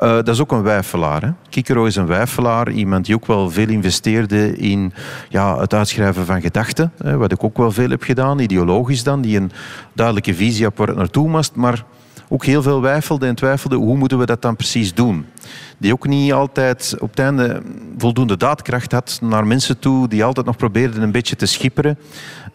Uh, 0.00 0.08
dat 0.08 0.28
is 0.28 0.40
ook 0.40 0.52
een 0.52 0.62
wijfelaar. 0.62 1.22
Hè? 1.22 1.30
Kikero 1.48 1.84
is 1.84 1.96
een 1.96 2.06
wijfelaar, 2.06 2.70
iemand 2.70 3.04
die 3.06 3.14
ook 3.14 3.26
wel 3.26 3.50
veel 3.50 3.68
investeerde 3.68 4.56
in 4.56 4.92
ja, 5.28 5.58
het 5.58 5.74
uitschrijven 5.74 6.26
van 6.26 6.40
gedachten. 6.40 6.92
Hè, 7.02 7.16
wat 7.16 7.32
ik 7.32 7.44
ook 7.44 7.56
wel 7.56 7.72
veel 7.72 7.90
heb 7.90 8.02
gedaan, 8.02 8.38
ideologisch 8.38 9.02
dan, 9.02 9.20
die 9.20 9.36
een 9.36 9.50
duidelijke 9.92 10.34
visie 10.34 10.64
had 10.64 10.76
waar 10.76 10.86
het 10.86 10.96
naartoe 10.96 11.28
moest. 11.28 11.54
Maar 11.54 11.84
ook 12.32 12.44
heel 12.44 12.62
veel 12.62 12.78
twijfelde 12.78 13.26
en 13.26 13.34
twijfelde 13.34 13.76
hoe 13.76 13.96
moeten 13.96 14.18
we 14.18 14.26
dat 14.26 14.42
dan 14.42 14.56
precies 14.56 14.94
doen. 14.94 15.26
Die 15.78 15.92
ook 15.92 16.06
niet 16.06 16.32
altijd 16.32 16.94
op 16.98 17.10
het 17.10 17.18
einde 17.18 17.62
voldoende 17.98 18.36
daadkracht 18.36 18.92
had 18.92 19.18
naar 19.22 19.46
mensen 19.46 19.78
toe, 19.78 20.08
die 20.08 20.24
altijd 20.24 20.46
nog 20.46 20.56
probeerden 20.56 21.02
een 21.02 21.12
beetje 21.12 21.36
te 21.36 21.46
schipperen. 21.46 21.98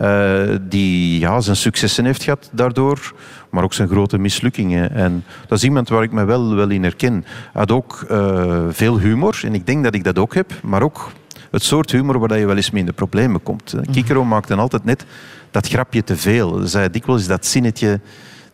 Uh, 0.02 0.56
die 0.62 1.20
ja, 1.20 1.40
zijn 1.40 1.56
successen 1.56 2.06
heeft 2.06 2.24
gehad 2.24 2.50
daardoor, 2.52 3.14
maar 3.50 3.64
ook 3.64 3.74
zijn 3.74 3.88
grote 3.88 4.18
mislukkingen. 4.18 4.92
En 4.92 5.24
dat 5.48 5.58
is 5.58 5.64
iemand 5.64 5.90
waar 5.90 6.04
ik 6.04 6.12
me 6.12 6.26
wel, 6.26 6.56
wel 6.56 6.70
in 6.70 6.84
herken. 6.84 7.14
Hij 7.24 7.52
had 7.52 7.72
ook 7.72 8.06
uh, 8.12 8.64
veel 8.70 9.00
humor 9.00 9.40
en 9.44 9.54
ik 9.54 9.66
denk 9.66 9.84
dat 9.84 9.96
ik 9.96 10.04
dat 10.04 10.20
ook 10.20 10.34
heb, 10.34 10.52
maar 10.64 10.82
ook 10.82 11.12
het 11.52 11.64
soort 11.64 11.92
humor 11.92 12.20
waar 12.20 12.40
je 12.40 12.46
wel 12.46 12.56
eens 12.56 12.72
mee 12.72 12.82
in 12.82 12.88
de 12.88 12.94
problemen 12.94 13.44
komt. 13.44 13.74
Mhm. 13.74 13.92
Kikero 13.92 14.26
maakte 14.26 14.56
altijd 14.56 14.84
net 14.84 15.06
dat 15.52 15.68
grapje 15.68 16.04
te 16.04 16.16
veel. 16.16 16.68
Zei 16.68 16.90
dikwijls 16.90 17.28
dat 17.28 17.46
zinnetje 17.46 18.00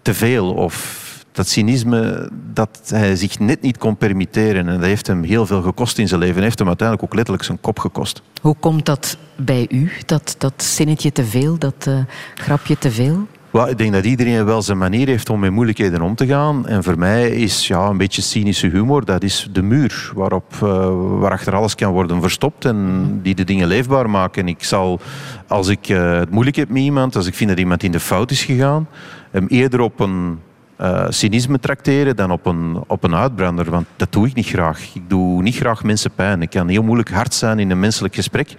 te 0.01 0.13
veel 0.13 0.53
of 0.53 1.02
dat 1.33 1.47
cynisme 1.47 2.29
dat 2.53 2.79
hij 2.85 3.15
zich 3.15 3.39
net 3.39 3.61
niet 3.61 3.77
kon 3.77 3.97
permitteren. 3.97 4.67
En 4.67 4.73
dat 4.73 4.85
heeft 4.85 5.07
hem 5.07 5.23
heel 5.23 5.45
veel 5.45 5.61
gekost 5.61 5.97
in 5.97 6.07
zijn 6.07 6.19
leven. 6.19 6.37
En 6.37 6.43
heeft 6.43 6.59
hem 6.59 6.67
uiteindelijk 6.67 7.07
ook 7.07 7.15
letterlijk 7.15 7.45
zijn 7.45 7.61
kop 7.61 7.79
gekost. 7.79 8.21
Hoe 8.41 8.55
komt 8.59 8.85
dat 8.85 9.17
bij 9.35 9.67
u, 9.69 9.91
dat, 10.05 10.35
dat 10.37 10.63
zinnetje 10.63 11.11
te 11.11 11.25
veel, 11.25 11.57
dat 11.57 11.85
uh, 11.87 11.97
grapje 12.35 12.77
te 12.77 12.91
veel? 12.91 13.27
Well, 13.53 13.69
ik 13.69 13.77
denk 13.77 13.93
dat 13.93 14.05
iedereen 14.05 14.45
wel 14.45 14.61
zijn 14.61 14.77
manier 14.77 15.07
heeft 15.07 15.29
om 15.29 15.39
met 15.39 15.51
moeilijkheden 15.51 16.01
om 16.01 16.15
te 16.15 16.25
gaan. 16.25 16.67
En 16.67 16.83
voor 16.83 16.97
mij 16.97 17.29
is 17.29 17.67
ja, 17.67 17.87
een 17.87 17.97
beetje 17.97 18.21
cynische 18.21 18.67
humor, 18.67 19.05
dat 19.05 19.23
is 19.23 19.49
de 19.51 19.61
muur 19.61 20.11
waarop, 20.15 20.53
uh, 20.63 20.89
waarachter 21.19 21.55
alles 21.55 21.75
kan 21.75 21.91
worden 21.91 22.21
verstopt 22.21 22.65
en 22.65 23.19
die 23.23 23.35
de 23.35 23.43
dingen 23.43 23.67
leefbaar 23.67 24.09
maken. 24.09 24.47
Ik 24.47 24.63
zal, 24.63 24.99
als 25.47 25.67
ik 25.67 25.89
uh, 25.89 26.19
het 26.19 26.29
moeilijk 26.29 26.55
heb 26.55 26.69
met 26.69 26.81
iemand, 26.81 27.15
als 27.15 27.27
ik 27.27 27.33
vind 27.33 27.49
dat 27.49 27.59
iemand 27.59 27.83
in 27.83 27.91
de 27.91 27.99
fout 27.99 28.31
is 28.31 28.43
gegaan, 28.43 28.87
hem 29.31 29.45
eerder 29.47 29.79
op 29.79 29.99
een 29.99 30.39
uh, 30.83 31.05
cynisme 31.09 31.59
tracteren 31.59 32.15
dan 32.15 32.31
op 32.31 32.45
een, 32.45 32.83
op 32.87 33.03
een 33.03 33.15
uitbrander. 33.15 33.71
Want 33.71 33.85
dat 33.95 34.11
doe 34.11 34.27
ik 34.27 34.33
niet 34.33 34.47
graag. 34.47 34.95
Ik 34.95 35.09
doe 35.09 35.41
niet 35.41 35.55
graag 35.55 35.83
mensen 35.83 36.11
pijn. 36.11 36.41
Ik 36.41 36.49
kan 36.49 36.67
heel 36.67 36.83
moeilijk 36.83 37.09
hard 37.09 37.33
zijn 37.33 37.59
in 37.59 37.71
een 37.71 37.79
menselijk 37.79 38.15
gesprek. 38.15 38.55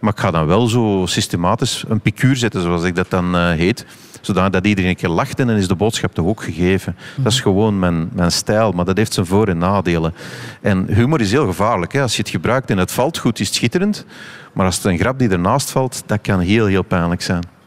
Maar 0.00 0.12
ik 0.12 0.18
ga 0.18 0.30
dan 0.30 0.46
wel 0.46 0.66
zo 0.66 1.02
systematisch 1.06 1.84
een 1.88 2.00
picuur 2.00 2.36
zetten, 2.36 2.62
zoals 2.62 2.82
ik 2.82 2.94
dat 2.94 3.10
dan 3.10 3.36
uh, 3.36 3.50
heet. 3.50 3.86
Zodat 4.20 4.66
iedereen 4.66 4.90
een 4.90 4.96
keer 4.96 5.08
lacht 5.08 5.40
en 5.40 5.46
dan 5.46 5.56
is 5.56 5.68
de 5.68 5.74
boodschap 5.74 6.14
toch 6.14 6.26
ook 6.26 6.42
gegeven. 6.42 6.96
Dat 7.16 7.32
is 7.32 7.40
gewoon 7.40 7.78
mijn, 7.78 8.08
mijn 8.12 8.32
stijl, 8.32 8.72
maar 8.72 8.84
dat 8.84 8.96
heeft 8.96 9.12
zijn 9.12 9.26
voor- 9.26 9.48
en 9.48 9.58
nadelen. 9.58 10.14
En 10.60 10.86
humor 10.94 11.20
is 11.20 11.30
heel 11.30 11.46
gevaarlijk. 11.46 11.92
Hè. 11.92 12.02
Als 12.02 12.16
je 12.16 12.22
het 12.22 12.30
gebruikt 12.30 12.70
en 12.70 12.78
het 12.78 12.92
valt 12.92 13.18
goed, 13.18 13.40
is 13.40 13.46
het 13.46 13.56
schitterend. 13.56 14.04
Maar 14.52 14.66
als 14.66 14.76
het 14.76 14.84
een 14.84 14.98
grap 14.98 15.18
die 15.18 15.28
ernaast 15.28 15.70
valt, 15.70 16.02
dat 16.06 16.18
kan 16.20 16.40
heel, 16.40 16.66
heel 16.66 16.82
pijnlijk 16.82 17.22
zijn. 17.22 17.57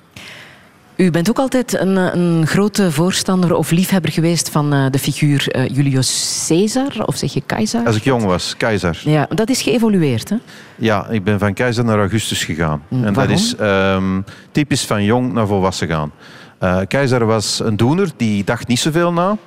U 1.01 1.11
bent 1.11 1.29
ook 1.29 1.37
altijd 1.37 1.79
een, 1.79 1.95
een, 1.95 2.47
grote 2.47 2.91
voorstander 2.91 3.55
of 3.55 3.71
liefhebber 3.71 4.11
geweest 4.11 4.49
van 4.49 4.73
uh, 4.73 4.85
de 4.89 4.99
figuur 4.99 5.55
uh, 5.55 5.67
Julius 5.67 6.45
Caesar, 6.47 7.05
of 7.05 7.15
zeg 7.15 7.33
je 7.33 7.41
keizer? 7.45 7.85
Als 7.85 7.95
ik 7.95 8.03
jong 8.03 8.23
was, 8.23 8.57
keizer. 8.57 9.01
Ja, 9.03 9.27
dat 9.29 9.49
is 9.49 9.61
geëvolueerd, 9.61 10.29
hè? 10.29 10.35
Ja, 10.75 11.07
ik 11.07 11.23
ben 11.23 11.39
van 11.39 11.53
keizer 11.53 11.85
naar 11.85 11.97
Augustus 11.97 12.43
gegaan. 12.43 12.83
Mm, 12.87 13.03
en 13.03 13.13
waarom? 13.13 13.35
dat 13.35 13.43
is 13.43 13.55
um, 13.59 14.25
typisch 14.51 14.85
van 14.85 15.03
jong 15.03 15.33
naar 15.33 15.47
volwassen 15.47 15.87
gaan. 15.87 16.11
Uh, 16.59 16.79
keizer 16.87 17.25
was 17.25 17.61
een 17.63 17.77
doener, 17.77 18.09
die 18.17 18.43
dacht 18.43 18.67
niet 18.67 18.79
zoveel 18.79 19.13
na. 19.13 19.37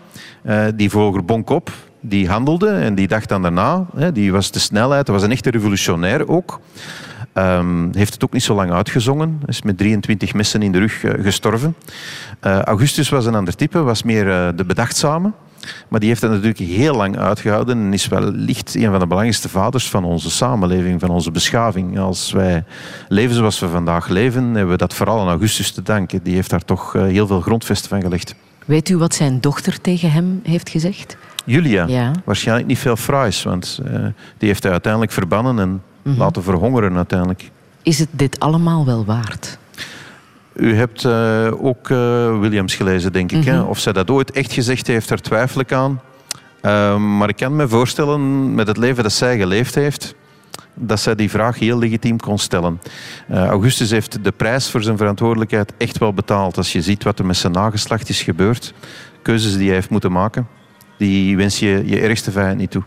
die 0.74 0.90
vloog 0.90 1.14
er 1.14 1.24
bonk 1.24 1.50
op, 1.50 1.70
die 2.00 2.28
handelde 2.28 2.68
en 2.68 2.94
die 2.94 3.09
dacht 3.09 3.28
dan 3.28 3.42
daarna. 3.42 3.86
Hè, 3.96 4.12
die 4.12 4.32
was 4.32 4.50
de 4.50 4.59
snelheid, 4.59 5.07
dat 5.07 5.14
was 5.14 5.24
een 5.24 5.32
echte 5.32 5.50
revolutionair 5.50 6.28
ook. 6.28 6.61
Um, 7.35 7.91
heeft 7.95 8.12
het 8.12 8.24
ook 8.24 8.32
niet 8.32 8.43
zo 8.43 8.55
lang 8.55 8.72
uitgezongen. 8.72 9.41
Is 9.47 9.62
met 9.62 9.78
23 9.78 10.35
messen 10.35 10.62
in 10.62 10.72
de 10.72 10.78
rug 10.78 11.03
uh, 11.03 11.24
gestorven. 11.24 11.74
Uh, 12.47 12.61
Augustus 12.61 13.09
was 13.09 13.26
een 13.26 13.35
ander 13.35 13.55
type, 13.55 13.82
was 13.82 14.03
meer 14.03 14.26
uh, 14.26 14.49
de 14.57 14.64
bedachtzame. 14.64 15.32
Maar 15.89 16.01
die 16.01 16.09
heeft 16.09 16.20
het 16.22 16.30
natuurlijk 16.30 16.59
heel 16.59 16.95
lang 16.95 17.18
uitgehouden 17.18 17.78
en 17.78 17.93
is 17.93 18.07
wellicht 18.09 18.74
een 18.74 18.91
van 18.91 18.99
de 18.99 19.07
belangrijkste 19.07 19.49
vaders 19.49 19.89
van 19.89 20.05
onze 20.05 20.30
samenleving, 20.30 21.01
van 21.01 21.11
onze 21.11 21.30
beschaving. 21.30 21.99
Als 21.99 22.32
wij 22.32 22.64
leven 23.09 23.37
zoals 23.37 23.61
we 23.61 23.68
vandaag 23.68 24.09
leven, 24.09 24.45
hebben 24.45 24.68
we 24.68 24.76
dat 24.76 24.95
vooral 24.95 25.20
aan 25.20 25.28
Augustus 25.28 25.70
te 25.70 25.82
danken. 25.82 26.22
Die 26.22 26.35
heeft 26.35 26.51
daar 26.51 26.64
toch 26.64 26.93
heel 26.93 27.26
veel 27.26 27.41
grondvesten 27.41 27.89
van 27.89 28.01
gelegd. 28.01 28.35
Weet 28.64 28.89
u 28.89 28.97
wat 28.97 29.14
zijn 29.14 29.41
dochter 29.41 29.80
tegen 29.80 30.11
hem 30.11 30.41
heeft 30.43 30.68
gezegd? 30.68 31.16
Julia. 31.45 31.87
Ja. 31.87 32.11
Waarschijnlijk 32.24 32.68
niet 32.68 32.78
veel 32.78 32.97
fraais, 32.97 33.43
want 33.43 33.80
die 34.39 34.49
heeft 34.49 34.62
hij 34.62 34.72
uiteindelijk 34.72 35.12
verbannen 35.12 35.59
en 35.59 35.82
Mm-hmm. 36.05 36.22
laten 36.22 36.42
verhongeren 36.42 36.96
uiteindelijk. 36.96 37.50
Is 37.82 37.98
het 37.98 38.09
dit 38.11 38.40
allemaal 38.40 38.86
wel 38.86 39.05
waard? 39.05 39.59
U 40.52 40.74
hebt 40.74 41.05
uh, 41.05 41.64
ook 41.64 41.88
uh, 41.88 41.98
Williams 42.38 42.74
gelezen, 42.74 43.12
denk 43.12 43.32
ik. 43.32 43.44
Hè? 43.44 43.61
Of 43.61 43.78
zij 43.78 43.92
dat 43.92 44.11
ooit 44.11 44.30
echt 44.30 44.52
gezegd 44.52 44.86
heeft, 44.86 45.09
daar 45.09 45.20
twijfel 45.20 45.61
ik 45.61 45.72
aan. 45.72 46.00
Uh, 46.62 46.96
maar 46.96 47.28
ik 47.28 47.36
kan 47.36 47.57
me 47.57 47.68
voorstellen, 47.68 48.55
met 48.55 48.66
het 48.66 48.76
leven 48.76 49.02
dat 49.02 49.12
zij 49.12 49.38
geleefd 49.38 49.74
heeft, 49.74 50.14
dat 50.74 51.00
zij 51.00 51.14
die 51.14 51.30
vraag 51.30 51.59
heel 51.59 51.78
legitiem 51.78 52.20
kon 52.20 52.38
stellen. 52.38 52.80
Augustus 53.28 53.90
heeft 53.90 54.24
de 54.24 54.32
prijs 54.32 54.70
voor 54.70 54.82
zijn 54.82 54.96
verantwoordelijkheid 54.96 55.72
echt 55.76 55.98
wel 55.98 56.14
betaald. 56.14 56.57
Als 56.57 56.72
je 56.72 56.82
ziet 56.82 57.05
wat 57.05 57.18
er 57.18 57.26
met 57.26 57.36
zijn 57.36 57.52
nageslacht 57.52 58.09
is 58.09 58.22
gebeurd, 58.22 58.74
keuzes 59.22 59.57
die 59.57 59.66
hij 59.66 59.74
heeft 59.74 59.90
moeten 59.90 60.12
maken, 60.12 60.48
die 60.98 61.36
wens 61.36 61.59
je 61.59 61.82
je 61.86 62.00
ergste 62.00 62.30
vijand 62.30 62.59
niet 62.59 62.70
toe. 62.70 62.82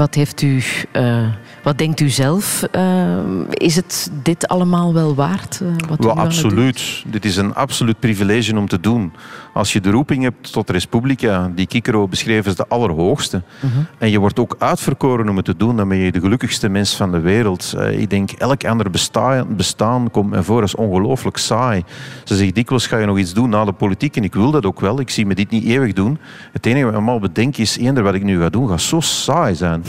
Wat, 0.00 0.14
heeft 0.14 0.42
u, 0.42 0.62
uh, 0.92 1.26
wat 1.62 1.78
denkt 1.78 2.00
u 2.00 2.08
zelf? 2.08 2.62
Uh, 2.76 3.18
is 3.50 3.76
het 3.76 4.10
dit 4.22 4.48
allemaal 4.48 4.94
wel 4.94 5.14
waard? 5.14 5.60
Uh, 5.62 5.68
wat 5.88 6.04
wel, 6.04 6.16
absoluut. 6.16 7.04
Dit 7.06 7.24
is 7.24 7.36
een 7.36 7.54
absoluut 7.54 7.98
privilege 7.98 8.56
om 8.56 8.68
te 8.68 8.80
doen. 8.80 9.12
Als 9.52 9.72
je 9.72 9.80
de 9.80 9.90
roeping 9.90 10.22
hebt 10.22 10.52
tot 10.52 10.70
Republica, 10.70 11.50
die 11.54 11.66
Kikero 11.66 12.08
beschreven 12.08 12.44
als 12.44 12.56
de 12.56 12.66
allerhoogste, 12.68 13.42
Mhm. 13.60 13.74
-huh. 13.74 13.84
en 13.98 14.10
je 14.10 14.18
wordt 14.18 14.38
ook 14.38 14.56
uitverkoren 14.58 15.28
om 15.28 15.36
het 15.36 15.44
te 15.44 15.56
doen, 15.56 15.76
dan 15.76 15.88
ben 15.88 15.98
je 15.98 16.12
de 16.12 16.20
gelukkigste 16.20 16.68
mens 16.68 16.96
van 16.96 17.12
de 17.12 17.20
wereld. 17.20 17.74
ik 17.90 18.10
denk, 18.10 18.30
elk 18.30 18.64
ander 18.64 18.90
bestaan, 18.90 19.56
bestaan 19.56 20.10
komt 20.10 20.30
mij 20.30 20.42
voor 20.42 20.62
als 20.62 20.74
ongelooflijk 20.74 21.36
saai. 21.36 21.84
Ze 22.24 22.36
zegt 22.36 22.54
dikwijls, 22.54 22.86
ga 22.86 22.98
je 22.98 23.06
nog 23.06 23.18
iets 23.18 23.32
doen 23.34 23.48
na 23.50 23.64
de 23.64 23.72
politiek? 23.72 24.16
En 24.16 24.24
ik 24.24 24.34
wil 24.34 24.50
dat 24.50 24.66
ook 24.66 24.80
wel. 24.80 25.00
Ik 25.00 25.10
zie 25.10 25.26
me 25.26 25.34
dit 25.34 25.50
niet 25.50 25.64
eeuwig 25.64 25.92
doen. 25.92 26.18
Het 26.52 26.66
enige 26.66 26.82
wat 26.84 26.90
ik 26.92 26.96
allemaal 26.98 27.20
bedenk 27.20 27.56
is, 27.56 27.76
eender 27.78 28.02
wat 28.02 28.14
ik 28.14 28.22
nu 28.22 28.40
ga 28.40 28.48
doen, 28.48 28.68
gaat 28.68 28.80
zo 28.80 29.00
saai 29.00 29.54
zijn. 29.54 29.84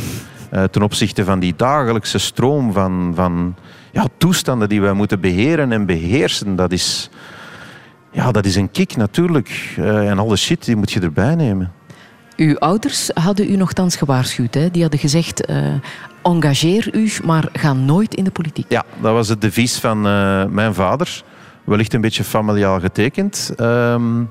Uh, 0.54 0.64
ten 0.64 0.82
opzichte 0.82 1.24
van 1.24 1.40
die 1.40 1.54
dagelijkse 1.56 2.18
stroom 2.18 2.74
van, 2.74 3.12
van 3.16 3.56
ja, 3.92 4.08
toestanden 4.18 4.70
die 4.70 4.82
wij 4.82 4.94
moeten 4.94 5.20
beheren 5.20 5.72
en 5.72 5.86
beheersen. 5.86 6.56
Dat 6.56 6.72
is, 6.72 7.10
ja, 8.12 8.32
dat 8.32 8.46
is 8.46 8.56
een 8.56 8.72
kick 8.72 8.96
natuurlijk. 8.96 9.76
Uh, 9.80 10.10
en 10.10 10.20
alle 10.20 10.36
shit 10.36 10.66
die 10.66 10.76
moet 10.76 10.92
je 10.92 11.00
erbij 11.00 11.36
nemen. 11.36 11.72
Uw 12.36 12.58
ouders 12.58 13.10
hadden 13.14 13.52
u 13.52 13.56
nogthans 13.56 13.96
gewaarschuwd. 13.96 14.54
Hè? 14.54 14.72
Die 14.72 14.82
hadden 14.82 15.00
gezegd, 15.00 15.50
uh, 15.50 15.74
engageer 16.24 16.96
u, 16.96 17.12
maar 17.24 17.50
ga 17.54 17.74
nooit 17.74 18.16
in 18.16 18.24
de 18.24 18.32
politiek. 18.32 18.66
Ja, 18.70 18.84
dat 19.02 19.14
was 19.14 19.28
het 19.28 19.42
devies 19.42 19.78
van 19.78 20.02
mijn 20.54 20.74
vader. 20.74 21.24
Wellicht 21.64 21.94
een 21.94 22.02
beetje 22.02 22.24
familiaal 22.24 22.80
getekend. 22.80 23.54
Um, 23.60 24.30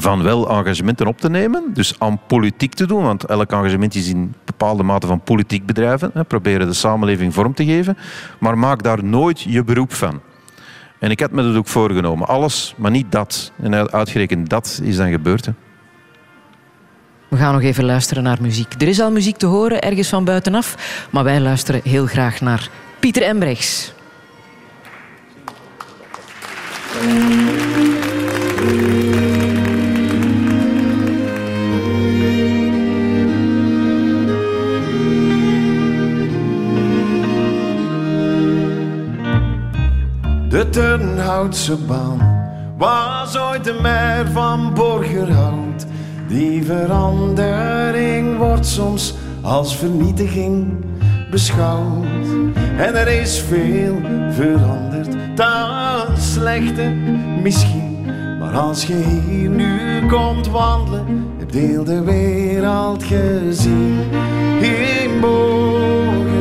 van 0.00 0.22
wel 0.22 0.50
engagementen 0.50 1.06
op 1.06 1.20
te 1.20 1.30
nemen, 1.30 1.64
dus 1.74 1.94
aan 1.98 2.20
politiek 2.26 2.74
te 2.74 2.86
doen, 2.86 3.02
want 3.02 3.24
elk 3.24 3.52
engagement 3.52 3.94
is 3.94 4.08
in 4.08 4.34
bepaalde 4.44 4.82
mate 4.82 5.06
van 5.06 5.20
politiek 5.20 5.66
bedrijven, 5.66 6.10
hè, 6.14 6.24
proberen 6.24 6.66
de 6.66 6.72
samenleving 6.72 7.34
vorm 7.34 7.54
te 7.54 7.64
geven, 7.64 7.96
maar 8.38 8.58
maak 8.58 8.82
daar 8.82 9.04
nooit 9.04 9.40
je 9.40 9.64
beroep 9.64 9.92
van. 9.92 10.20
En 10.98 11.10
ik 11.10 11.20
had 11.20 11.30
me 11.30 11.42
dat 11.42 11.56
ook 11.56 11.68
voorgenomen, 11.68 12.28
alles, 12.28 12.74
maar 12.76 12.90
niet 12.90 13.12
dat. 13.12 13.52
En 13.62 13.92
uitgerekend 13.92 14.50
dat 14.50 14.80
is 14.82 14.96
dan 14.96 15.10
gebeurd. 15.10 15.46
Hè. 15.46 15.52
We 17.28 17.36
gaan 17.36 17.52
nog 17.52 17.62
even 17.62 17.84
luisteren 17.84 18.22
naar 18.22 18.38
muziek. 18.40 18.72
Er 18.78 18.88
is 18.88 19.00
al 19.00 19.10
muziek 19.10 19.36
te 19.36 19.46
horen, 19.46 19.80
ergens 19.80 20.08
van 20.08 20.24
buitenaf, 20.24 20.76
maar 21.10 21.24
wij 21.24 21.40
luisteren 21.40 21.80
heel 21.84 22.06
graag 22.06 22.40
naar 22.40 22.68
Pieter 23.00 23.22
Embrechts. 23.22 23.92
De 40.64 40.70
Turnhoutse 40.70 41.76
baan 41.76 42.48
was 42.76 43.38
ooit 43.38 43.64
de 43.64 43.78
meer 43.82 44.26
van 44.32 44.74
Borgerhout. 44.74 45.86
Die 46.28 46.64
verandering 46.64 48.36
wordt 48.36 48.66
soms 48.66 49.14
als 49.42 49.76
vernietiging 49.76 50.84
beschouwd. 51.30 52.26
En 52.76 52.94
er 52.94 53.08
is 53.08 53.40
veel 53.40 53.96
veranderd, 54.30 55.16
dan 55.34 56.16
slechte 56.16 56.92
misschien. 57.42 58.06
Maar 58.38 58.56
als 58.56 58.86
je 58.86 59.04
hier 59.28 59.48
nu 59.48 60.06
komt 60.06 60.48
wandelen, 60.48 61.26
heb 61.38 61.50
je 61.50 61.58
heel 61.58 61.84
de 61.84 62.02
wereld 62.02 63.02
gezien. 63.02 63.98
In 64.60 65.20
Borgerhout, 65.20 66.33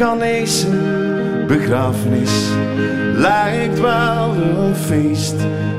Ghanese 0.00 0.66
begrafenis 1.46 2.48
lijkt 3.14 3.80
wel 3.80 4.34
een 4.34 4.74
feest. 4.74 5.34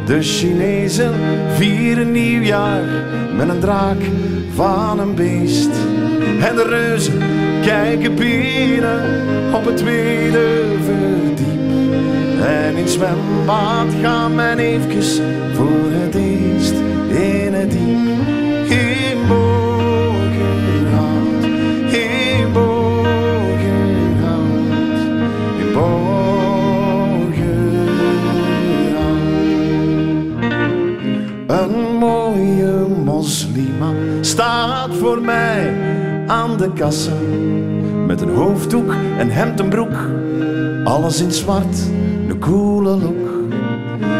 De 0.05 0.22
Chinezen 0.22 1.13
vieren 1.55 2.11
nieuwjaar 2.11 2.84
met 3.36 3.49
een 3.49 3.59
draak 3.59 4.01
van 4.53 4.99
een 4.99 5.15
beest. 5.15 5.69
En 6.41 6.55
de 6.55 6.65
reuzen 6.69 7.19
kijken 7.61 8.15
binnen 8.15 9.03
op 9.53 9.65
het 9.65 9.78
tweede 9.78 10.65
verdiep. 10.84 12.41
En 12.41 12.76
in 12.76 12.88
zwembad 12.88 13.88
gaan 14.01 14.36
men 14.36 14.59
eventjes 14.59 15.19
voor 15.53 15.91
het 15.91 16.15
eerst 16.15 16.74
in 17.09 17.53
het 17.53 17.72
diep. 17.72 18.41
Voor 35.02 35.22
mij 35.22 35.74
aan 36.28 36.58
de 36.58 36.74
kassa. 36.74 37.12
Met 38.08 38.22
een 38.22 38.36
hoofddoek, 38.36 38.93
een 39.20 39.32
hemd 39.32 39.60
en 39.60 39.70
broek, 39.70 39.95
alles 40.84 41.22
in 41.22 41.32
zwart, 41.32 41.78
een 42.28 42.39
coole 42.39 42.89
look. 42.89 43.30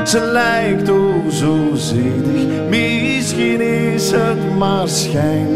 Ze 0.08 0.30
lijkt 0.32 0.90
o 0.90 1.30
zo 1.30 1.56
zedig, 1.74 2.70
misschien 2.70 3.62
is 3.62 4.12
het 4.12 4.58
maar 4.58 4.88
schijn. 4.88 5.48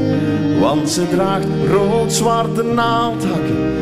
Want 0.60 0.90
ze 0.90 1.10
draagt 1.10 1.48
rood-zwarte 1.72 2.64
naaldhakken 2.64 3.74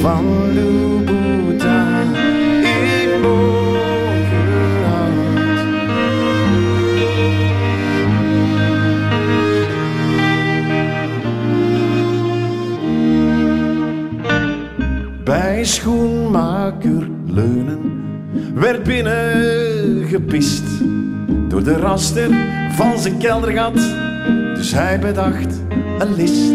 van 0.00 0.24
Louboutin 0.54 1.99
van 21.90 22.98
zijn 22.98 23.18
keldergat. 23.18 23.74
Dus 24.54 24.72
hij 24.72 24.98
bedacht 24.98 25.60
een 25.98 26.14
list. 26.14 26.52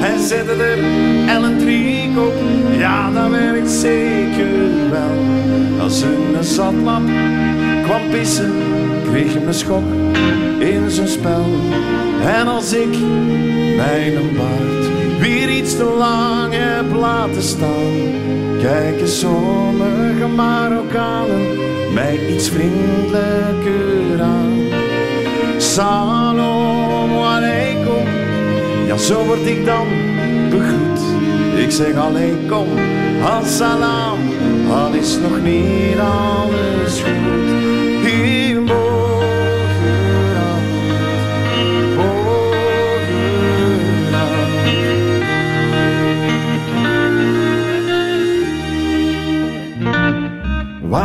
Hij 0.00 0.18
zette 0.18 0.52
er 0.52 0.78
Ellen 1.28 1.58
Triek 1.58 2.18
op, 2.18 2.32
ja 2.78 3.10
dat 3.10 3.30
werkt 3.30 3.70
zeker 3.70 4.90
wel. 4.90 5.24
Als 5.80 6.02
een 6.02 6.44
zatlap 6.44 7.02
kwam 7.82 8.10
pissen, 8.10 8.52
kreeg 9.10 9.34
hem 9.34 9.46
een 9.46 9.54
schok 9.54 9.84
in 10.58 10.90
zijn 10.90 11.08
spel. 11.08 11.46
En 12.24 12.48
als 12.48 12.72
ik 12.72 12.96
mijn 13.76 14.36
baard 14.36 15.18
weer 15.20 15.50
iets 15.50 15.76
te 15.76 15.94
lang 15.98 16.52
heb 16.54 16.94
laten 16.94 17.42
staan, 17.42 17.92
kijken 18.60 19.08
sommige 19.08 20.26
Marokkanen 20.26 21.71
mij 21.92 22.26
iets 22.28 22.48
vriendelijker 22.48 24.22
aan. 24.22 24.62
Salam 25.58 27.10
alaikum, 27.10 28.06
ja 28.86 28.96
zo 28.96 29.24
word 29.24 29.46
ik 29.46 29.64
dan 29.64 29.86
begroet. 30.50 31.00
Ik 31.56 31.70
zeg 31.70 31.94
alaikum, 31.94 32.66
assalam, 33.24 34.18
al 34.70 34.92
is 34.92 35.18
nog 35.18 35.42
niet 35.42 35.98
alles 35.98 37.00
goed. 37.00 37.51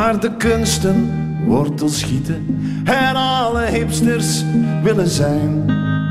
Waar 0.08 0.20
de 0.20 0.38
kunsten 0.38 1.12
wortels 1.46 2.00
schieten 2.00 2.60
en 2.84 3.16
alle 3.16 3.62
hipsters 3.62 4.44
willen 4.84 5.08
zijn. 5.08 5.66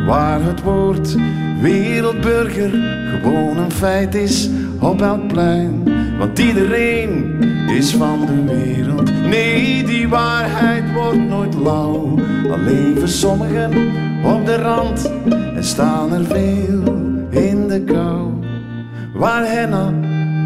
Waar 0.07 0.43
het 0.43 0.63
woord 0.63 1.17
wereldburger 1.61 2.71
gewoon 3.23 3.57
een 3.57 3.71
feit 3.71 4.15
is 4.15 4.49
op 4.81 5.03
elk 5.03 5.29
plein. 5.29 5.83
Want 6.19 6.39
iedereen 6.39 7.41
is 7.69 7.95
van 7.95 8.27
de 8.27 8.45
wereld. 8.45 9.13
Nee, 9.29 9.85
die 9.85 10.09
waarheid 10.09 10.93
wordt 10.93 11.29
nooit 11.29 11.55
lauw. 11.55 12.19
Al 12.51 12.59
leven 12.59 13.09
sommigen 13.09 13.73
op 14.25 14.47
de 14.47 14.57
rand 14.57 15.13
en 15.55 15.65
staan 15.65 16.13
er 16.13 16.25
veel 16.25 16.83
in 17.31 17.69
de 17.69 17.81
kou. 17.87 18.31
Waar 19.15 19.47
henna 19.51 19.93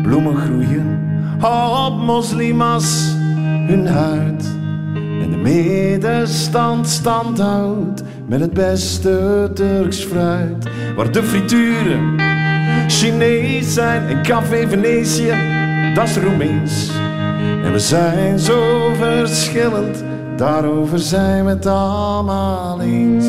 bloemen 0.03 0.37
groeien 0.37 1.09
op 1.87 1.97
moslimas 2.07 3.10
hun 3.71 3.87
huid. 3.87 4.45
En 4.95 5.31
de 5.31 5.37
middenstand 5.37 6.89
stand 6.89 7.39
houdt 7.39 8.03
met 8.27 8.41
het 8.41 8.53
beste 8.53 9.51
Turks 9.55 10.05
fruit. 10.05 10.69
Waar 10.97 11.13
de 11.13 11.23
frituren 11.23 12.15
Chinees 12.89 13.75
zijn 13.75 14.09
en 14.09 14.23
café 14.23 14.69
Venetië, 14.69 15.35
dat 15.95 16.09
is 16.09 16.17
Roemeens. 16.17 16.91
En 17.65 17.73
we 17.73 17.79
zijn 17.79 18.39
zo 18.39 18.91
verschillend, 18.99 20.05
daarover 20.37 20.99
zijn 20.99 21.45
we 21.45 21.51
het 21.51 21.67
allemaal 21.67 22.81
eens. 22.81 23.25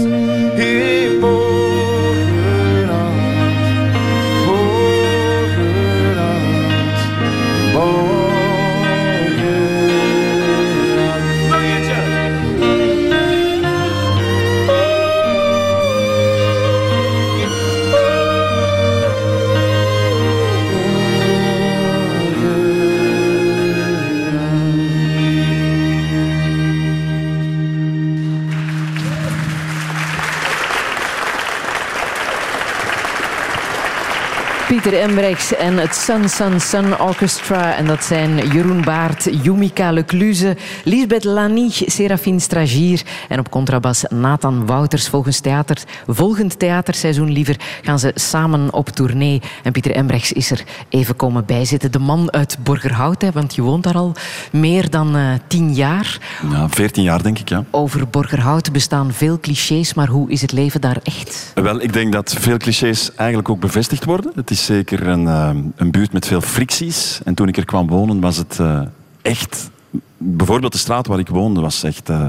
Pieter 34.81 35.01
Embrechts 35.01 35.55
en 35.55 35.77
het 35.77 35.95
Sun 35.95 36.29
Sun 36.29 36.59
Sun 36.59 36.99
Orchestra. 36.99 37.75
En 37.75 37.85
dat 37.85 38.03
zijn 38.03 38.47
Jeroen 38.51 38.81
Baart, 38.83 39.29
Yumika 39.43 39.91
Lecluze, 39.91 40.57
Lisbeth 40.83 41.23
Lani, 41.23 41.69
Serafine 41.71 42.39
Stragier 42.39 43.01
en 43.29 43.39
op 43.39 43.49
contrabas 43.49 44.03
Nathan 44.09 44.65
Wouters. 44.65 45.07
Volgens 45.07 45.39
theater, 45.39 45.77
volgend 46.07 46.59
theaterseizoen 46.59 47.31
liever 47.31 47.55
gaan 47.81 47.99
ze 47.99 48.11
samen 48.15 48.73
op 48.73 48.89
tournee. 48.89 49.41
En 49.63 49.71
Pieter 49.71 49.91
Embrechts 49.91 50.31
is 50.31 50.51
er 50.51 50.63
even 50.89 51.15
komen 51.15 51.45
bijzitten. 51.45 51.91
De 51.91 51.99
man 51.99 52.31
uit 52.31 52.57
Borgerhout, 52.63 53.21
hè, 53.21 53.31
want 53.31 53.55
je 53.55 53.61
woont 53.61 53.83
daar 53.83 53.97
al 53.97 54.15
meer 54.51 54.89
dan 54.89 55.15
eh, 55.15 55.23
tien 55.47 55.73
jaar. 55.73 56.19
Ja, 56.51 56.69
14 56.69 57.03
jaar 57.03 57.23
denk 57.23 57.39
ik, 57.39 57.49
ja. 57.49 57.65
Over 57.71 58.07
Borgerhout 58.07 58.71
bestaan 58.71 59.13
veel 59.13 59.39
clichés, 59.39 59.93
maar 59.93 60.07
hoe 60.07 60.31
is 60.31 60.41
het 60.41 60.51
leven 60.51 60.81
daar 60.81 60.97
echt? 61.03 61.51
Wel, 61.53 61.81
ik 61.81 61.93
denk 61.93 62.11
dat 62.13 62.35
veel 62.39 62.57
clichés 62.57 63.15
eigenlijk 63.15 63.49
ook 63.49 63.59
bevestigd 63.59 64.05
worden. 64.05 64.31
Het 64.35 64.51
is 64.51 64.69
zeker 64.71 65.07
een, 65.07 65.27
eh, 65.27 65.49
een 65.75 65.91
buurt 65.91 66.13
met 66.13 66.27
veel 66.27 66.41
fricties. 66.41 67.19
En 67.23 67.33
toen 67.33 67.47
ik 67.47 67.57
er 67.57 67.65
kwam 67.65 67.87
wonen, 67.87 68.19
was 68.19 68.37
het 68.37 68.59
eh, 68.59 68.81
echt... 69.21 69.69
Bijvoorbeeld 70.17 70.71
de 70.71 70.77
straat 70.77 71.07
waar 71.07 71.19
ik 71.19 71.27
woonde, 71.27 71.61
was 71.61 71.83
echt 71.83 72.09
eh, 72.09 72.25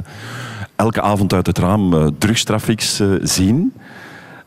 elke 0.76 1.03
avond 1.03 1.32
uit 1.32 1.47
het 1.47 1.59
raam 1.59 1.95
uh, 1.95 2.07
drugstrafics 2.18 3.01
eh, 3.01 3.09
zien. 3.22 3.72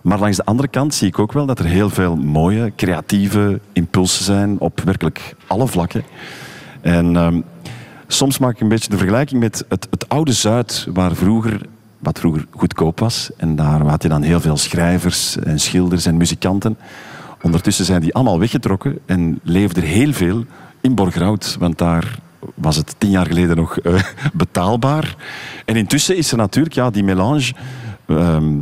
Maar 0.02 0.20
langs 0.20 0.38
de 0.38 0.46
andere 0.46 0.68
kant 0.68 0.94
zie 0.94 1.08
ik 1.08 1.20
ook 1.20 1.34
wel 1.34 1.46
dat 1.46 1.60
er 1.60 1.66
heel 1.66 1.90
veel 1.90 2.16
mooie, 2.16 2.74
creatieve 2.76 3.60
impulsen 3.74 4.26
zijn 4.26 4.60
op 4.60 4.82
werkelijk 4.82 5.36
alle 5.48 5.68
vlakken. 5.68 6.04
En 6.82 7.16
ehm, 7.16 7.42
soms 8.08 8.38
maak 8.38 8.52
ik 8.52 8.60
een 8.60 8.68
beetje 8.68 8.90
de 8.90 8.98
vergelijking 8.98 9.40
met 9.40 9.66
het, 9.70 9.88
het 9.90 10.10
oude 10.10 10.34
Zuid, 10.34 10.88
waar 10.94 11.16
vroeger, 11.16 11.62
wat 12.00 12.20
vroeger 12.20 12.46
goedkoop 12.50 13.00
was. 13.00 13.30
En 13.38 13.56
daar 13.56 13.82
had 13.82 14.04
je 14.04 14.10
dan 14.10 14.22
heel 14.22 14.40
veel 14.40 14.58
schrijvers 14.58 15.38
en 15.38 15.60
schilders 15.60 16.06
en 16.06 16.18
muzikanten. 16.18 16.78
Ondertussen 17.46 17.86
zijn 17.86 18.02
die 18.02 18.14
allemaal 18.14 18.40
weggetrokken 18.40 19.00
en 19.06 19.40
leefde 19.44 19.82
er 19.82 19.88
heel 19.88 20.14
veel 20.14 20.46
in 20.82 20.96
Borgerhout. 20.96 21.56
Want 21.60 21.78
daar 21.78 22.20
was 22.56 22.76
het 22.76 22.96
tien 22.98 23.10
jaar 23.10 23.26
geleden 23.26 23.56
nog 23.56 23.80
eh, 23.80 24.04
betaalbaar. 24.34 25.16
En 25.66 25.76
intussen 25.76 26.18
is 26.18 26.32
er 26.32 26.38
natuurlijk 26.38 26.76
ja, 26.76 26.90
die 26.90 27.04
melange 27.04 27.54
ehm, 28.06 28.54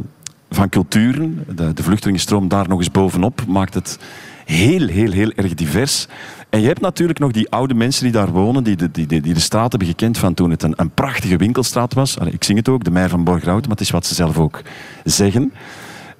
van 0.50 0.70
culturen. 0.70 1.46
De, 1.56 1.74
de 1.74 1.84
vluchtelingenstroom 1.84 2.48
daar 2.48 2.68
nog 2.68 2.80
eens 2.80 2.92
bovenop 2.92 3.46
maakt 3.48 3.74
het 3.74 4.00
heel, 4.46 4.88
heel, 4.88 5.12
heel 5.12 5.32
erg 5.32 5.54
divers. 5.54 6.08
En 6.50 6.62
je 6.62 6.68
hebt 6.68 6.82
natuurlijk 6.82 7.20
nog 7.20 7.32
die 7.32 7.50
oude 7.50 7.74
mensen 7.74 8.04
die 8.04 8.14
daar 8.14 8.32
wonen, 8.32 8.64
die 8.64 8.76
de, 8.76 8.92
die, 8.92 9.06
die, 9.06 9.22
die 9.22 9.34
de 9.34 9.40
straat 9.40 9.70
hebben 9.70 9.90
gekend 9.90 10.18
van 10.18 10.34
toen 10.34 10.50
het 10.50 10.64
een, 10.64 10.74
een 10.76 10.92
prachtige 10.92 11.38
winkelstraat 11.38 11.94
was. 11.94 12.18
Ik 12.18 12.44
zing 12.44 12.58
het 12.58 12.70
ook, 12.70 12.84
de 12.84 12.92
Meijer 12.92 13.12
van 13.12 13.24
Borgerhout, 13.24 13.62
maar 13.62 13.72
het 13.72 13.82
is 13.82 13.92
wat 13.92 14.06
ze 14.06 14.16
zelf 14.16 14.38
ook 14.38 14.62
zeggen. 15.04 15.54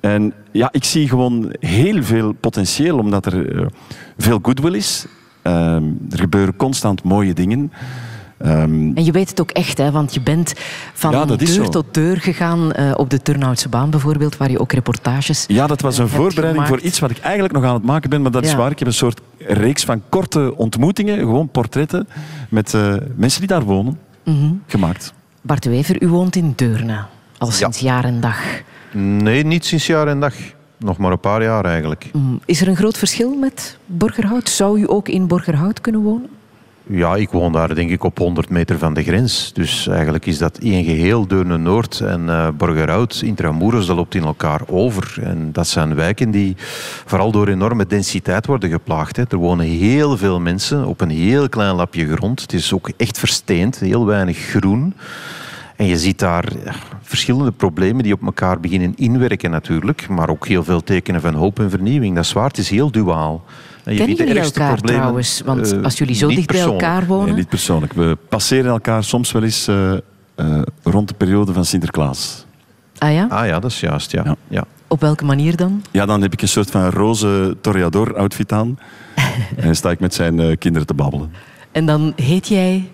En 0.04 0.34
ja, 0.52 0.70
ik 0.72 0.84
zie 0.84 1.08
gewoon 1.10 1.54
heel 1.60 2.04
veel 2.04 2.32
potentieel, 2.34 2.98
omdat 2.98 3.26
er 3.26 3.56
eh, 3.60 3.66
veel 4.18 4.40
goodwill 4.42 4.74
is. 4.76 5.06
Ehm, 5.42 5.84
er 6.10 6.20
gebeuren 6.20 6.56
constant 6.56 7.04
mooie 7.04 7.34
dingen. 7.34 7.72
Ehm, 8.38 8.92
En 8.96 9.06
je 9.06 9.12
weet 9.12 9.30
het 9.30 9.42
ook 9.42 9.52
echt, 9.52 9.78
hè, 9.78 9.92
want 9.92 10.14
je 10.14 10.22
bent 10.22 10.54
van 10.94 11.12
Ja, 11.12 11.26
deur 11.26 11.48
zo. 11.48 11.70
tot 11.70 11.94
deur 11.94 12.18
gegaan 12.18 12.72
eh, 12.72 12.92
op 12.96 13.10
de 13.10 13.22
Turnhoutse 13.22 13.70
baan 13.70 13.90
bijvoorbeeld, 13.90 14.38
waar 14.38 14.52
je 14.52 14.60
ook 14.60 14.72
reportages 14.74 15.46
Ja, 15.48 15.68
dat 15.68 15.82
was 15.82 15.94
eh, 15.94 16.00
een 16.04 16.06
hebt 16.10 16.22
voorbereiding 16.22 16.68
voor 16.68 16.80
iets 16.80 17.00
wat 17.00 17.12
ik 17.12 17.18
eigenlijk 17.20 17.54
nog 17.54 17.64
aan 17.64 17.74
het 17.74 17.84
maken 17.84 18.10
ben, 18.10 18.22
maar 18.22 18.32
dat 18.32 18.44
is 18.44 18.52
Ja. 18.52 18.58
waar. 18.58 18.72
Ik 18.72 18.80
heb 18.80 18.88
een 18.88 18.94
soort 18.94 19.22
reeks 19.40 19.84
van 19.84 20.02
korte 20.10 20.54
ontmoetingen, 20.58 21.18
gewoon 21.18 21.50
portretten 21.50 22.08
met 22.50 22.74
eh, 22.74 22.94
mensen 23.16 23.40
die 23.40 23.50
daar 23.50 23.64
wonen, 23.64 24.00
Mhm. 24.24 24.52
gemaakt. 24.68 25.14
Bart 25.42 25.66
Wever, 25.66 26.02
u 26.04 26.08
woont 26.08 26.36
in 26.36 26.54
Deurne, 26.56 27.00
al 27.38 27.52
sinds 27.52 27.80
jaar 27.80 28.04
en 28.06 28.20
dag. 28.22 28.38
Nee, 28.94 29.44
niet 29.46 29.66
sinds 29.66 29.88
jaar 29.88 30.08
en 30.08 30.20
dag. 30.20 30.34
Nog 30.78 30.98
maar 30.98 31.12
een 31.12 31.20
paar 31.20 31.44
jaar 31.44 31.66
eigenlijk. 31.66 32.10
Mm, 32.14 32.40
Is 32.46 32.62
er 32.62 32.68
een 32.68 32.76
groot 32.76 32.98
verschil 32.98 33.36
met 33.36 33.78
Borgerhout? 33.86 34.50
Zou 34.50 34.80
u 34.80 34.84
ook 34.88 35.08
in 35.08 35.28
Borgerhout 35.28 35.82
kunnen 35.82 36.02
wonen? 36.02 36.30
Ja, 36.88 37.16
ik 37.16 37.30
woon 37.30 37.52
daar 37.52 37.76
denk 37.76 37.90
ik 37.90 38.04
op 38.04 38.18
100 38.18 38.50
meter 38.50 38.78
van 38.78 38.94
de 38.94 39.04
grens. 39.04 39.54
Dus 39.54 39.88
eigenlijk 39.88 40.26
is 40.26 40.38
dat 40.38 40.58
één 40.58 40.84
geheel. 40.84 41.28
Deurne-Noord 41.28 42.00
en 42.00 42.30
eh 42.30 42.48
Borgerhout, 42.58 43.22
Intramuros, 43.26 43.86
dat 43.86 43.96
loopt 43.96 44.16
in 44.16 44.24
elkaar 44.24 44.62
over. 44.68 45.18
En 45.22 45.50
dat 45.52 45.68
zijn 45.68 45.96
wijken 45.96 46.32
die 46.32 46.56
vooral 47.06 47.32
door 47.32 47.48
enorme 47.48 47.86
densiteit 47.86 48.46
worden 48.46 48.70
geplaagd. 48.70 49.16
Hè. 49.16 49.24
Er 49.30 49.38
wonen 49.38 49.66
heel 49.66 50.18
veel 50.18 50.40
mensen 50.40 50.86
op 50.86 51.02
een 51.02 51.10
heel 51.10 51.50
klein 51.50 51.76
lapje 51.76 52.16
grond. 52.16 52.42
Het 52.42 52.54
is 52.54 52.74
ook 52.74 52.90
echt 52.98 53.20
versteend, 53.20 53.80
heel 53.80 54.06
weinig 54.06 54.38
groen. 54.38 54.94
En 55.84 55.90
je 55.90 55.98
ziet 55.98 56.20
daar 56.20 56.46
verschillende 57.02 57.52
problemen 57.52 58.04
die 58.04 58.14
op 58.14 58.24
elkaar 58.24 58.60
beginnen 58.60 58.94
inwerken 58.96 59.52
natuurlijk. 59.52 60.08
Maar 60.10 60.30
ook 60.30 60.48
heel 60.48 60.64
veel 60.64 60.84
tekenen 60.84 61.22
van 61.22 61.34
hoop 61.34 61.60
en 61.60 61.70
vernieuwing. 61.70 62.16
Dat 62.16 62.24
is 62.24 62.34
waar, 62.34 62.48
het 62.48 62.58
is 62.58 62.70
heel 62.70 62.92
duaal. 62.92 63.44
En 63.84 63.92
je 63.92 63.98
Kennen 63.98 64.18
jullie 64.18 64.42
elkaar 64.42 64.82
trouwens? 64.82 65.42
Want 65.46 65.72
eh, 65.72 65.84
als 65.84 65.98
jullie 65.98 66.16
zo 66.16 66.28
dicht 66.28 66.48
bij 66.48 66.62
elkaar 66.62 67.06
wonen... 67.06 67.26
Nee, 67.26 67.36
niet 67.36 67.50
persoonlijk. 67.50 67.94
We 67.94 68.18
passeren 68.30 68.72
elkaar 68.72 69.04
soms 69.04 69.32
wel 69.32 69.44
eens 69.44 69.68
eh, 69.68 69.94
eh, 70.36 70.62
rond 70.84 71.08
de 71.08 71.14
periode 71.14 71.54
van 71.54 71.66
Sinterklaas. 71.66 72.46
Ah 72.98 73.14
ja? 73.14 73.28
Ah 73.30 73.48
ja, 73.48 73.60
dat 73.60 73.72
is 73.72 73.80
juist, 73.80 74.12
ja. 74.12 74.22
Ja. 74.26 74.36
ja. 74.48 74.64
Op 74.88 75.02
welke 75.02 75.26
manier 75.26 75.56
dan? 75.56 75.84
Ja, 75.92 76.06
dan 76.06 76.22
heb 76.22 76.34
ik 76.34 76.42
een 76.42 76.48
soort 76.48 76.72
van 76.72 76.90
roze 76.90 77.58
toreador-outfit 77.62 78.52
aan. 78.52 78.80
en 79.58 79.64
dan 79.64 79.76
sta 79.76 79.92
ik 79.92 80.00
met 80.00 80.14
zijn 80.14 80.40
eh, 80.40 80.58
kinderen 80.58 80.88
te 80.88 80.94
babbelen. 80.94 81.32
En 81.72 81.86
dan 81.86 82.14
heet 82.16 82.48
jij... 82.48 82.90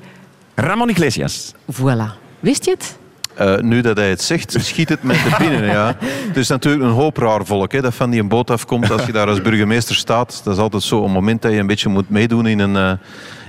Ramon 0.56 0.90
Iglesias. 0.90 1.54
Voilà. 1.72 2.28
Wist 2.40 2.66
je 2.66 2.72
het? 2.72 2.98
Eh, 3.36 3.58
nu 3.58 3.82
dat 3.82 3.98
hij 3.98 4.10
het 4.10 4.22
zegt, 4.22 4.56
schiet 4.60 4.90
het 4.90 5.04
met 5.04 5.16
de 5.16 5.36
binnen. 5.38 5.66
Ja. 5.66 5.96
Het 6.00 6.38
is 6.38 6.48
natuurlijk 6.48 6.84
een 6.84 6.90
hoop 6.90 7.18
raar 7.18 7.46
volk 7.46 7.72
hè, 7.72 7.82
dat 7.82 7.94
van 7.94 8.10
die 8.10 8.20
een 8.20 8.28
boot 8.28 8.50
afkomt 8.50 8.92
als 8.92 9.06
je 9.06 9.12
daar 9.12 9.28
als 9.28 9.42
burgemeester 9.42 9.96
staat. 9.96 10.42
Dat 10.44 10.54
is 10.54 10.60
altijd 10.60 10.84
zo 10.84 11.06
een 11.06 11.12
moment 11.12 11.42
dat 11.42 11.52
je 11.52 11.58
een 11.58 11.68
beetje 11.68 11.90
moet 11.90 12.10
meedoen 12.10 12.48
in 12.48 12.60
een, 12.60 12.76
eh, 12.76 12.92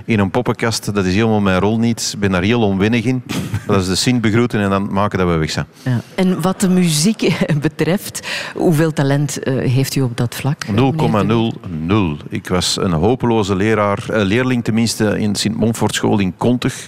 in 0.05 0.19
een 0.19 0.31
poppenkast. 0.31 0.95
Dat 0.95 1.05
is 1.05 1.13
helemaal 1.13 1.41
mijn 1.41 1.59
rol 1.59 1.79
niet. 1.79 2.11
Ik 2.13 2.19
ben 2.19 2.31
daar 2.31 2.41
heel 2.41 2.61
onwinnig 2.61 3.03
in. 3.03 3.23
Dat 3.67 3.81
is 3.81 3.87
de 3.87 3.95
zin 3.95 4.19
begroeten 4.19 4.59
en 4.59 4.69
dan 4.69 4.93
maken 4.93 5.17
dat 5.17 5.27
we 5.27 5.35
weg 5.35 5.51
zijn. 5.51 5.65
Ja. 5.83 6.01
En 6.15 6.41
wat 6.41 6.59
de 6.59 6.69
muziek 6.69 7.35
betreft, 7.61 8.27
hoeveel 8.55 8.93
talent 8.93 9.39
eh, 9.39 9.71
heeft 9.71 9.95
u 9.95 10.01
op 10.01 10.17
dat 10.17 10.35
vlak? 10.35 10.67
meneer 10.67 11.27
de 11.27 12.19
0,00. 12.23 12.25
Ik 12.29 12.47
was 12.47 12.77
een 12.77 12.91
hopeloze 12.91 13.55
leraar, 13.55 14.03
leerling 14.07 14.63
tenminste 14.63 15.19
in 15.19 15.35
Sint-Montfortschool 15.35 16.19
in 16.19 16.33
Kontich, 16.37 16.87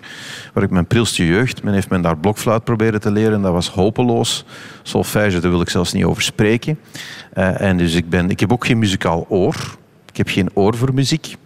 waar 0.53 0.63
ik 0.63 0.69
mijn 0.69 0.85
prilste 0.85 1.25
jeugd, 1.25 1.63
men 1.63 1.73
heeft 1.73 1.89
men 1.89 2.01
daar 2.01 2.17
blokfluit 2.17 2.63
proberen 2.63 3.01
te 3.01 3.11
leren, 3.11 3.41
dat 3.41 3.51
was 3.51 3.69
hopeloos. 3.69 4.45
Solfège, 4.81 5.39
daar 5.39 5.51
wil 5.51 5.61
ik 5.61 5.69
zelfs 5.69 5.93
niet 5.93 6.03
over 6.03 6.23
spreken. 6.23 6.79
Eh, 7.33 7.61
en 7.61 7.77
dus 7.77 7.93
ik, 7.93 8.09
ben, 8.09 8.29
ik 8.29 8.39
heb 8.39 8.51
ook 8.51 8.65
geen 8.65 8.79
muzikaal 8.79 9.25
oor. 9.29 9.55
Ik 10.09 10.17
heb 10.17 10.27
geen 10.27 10.49
oor 10.53 10.77
voor 10.77 10.93
muziek. 10.93 11.37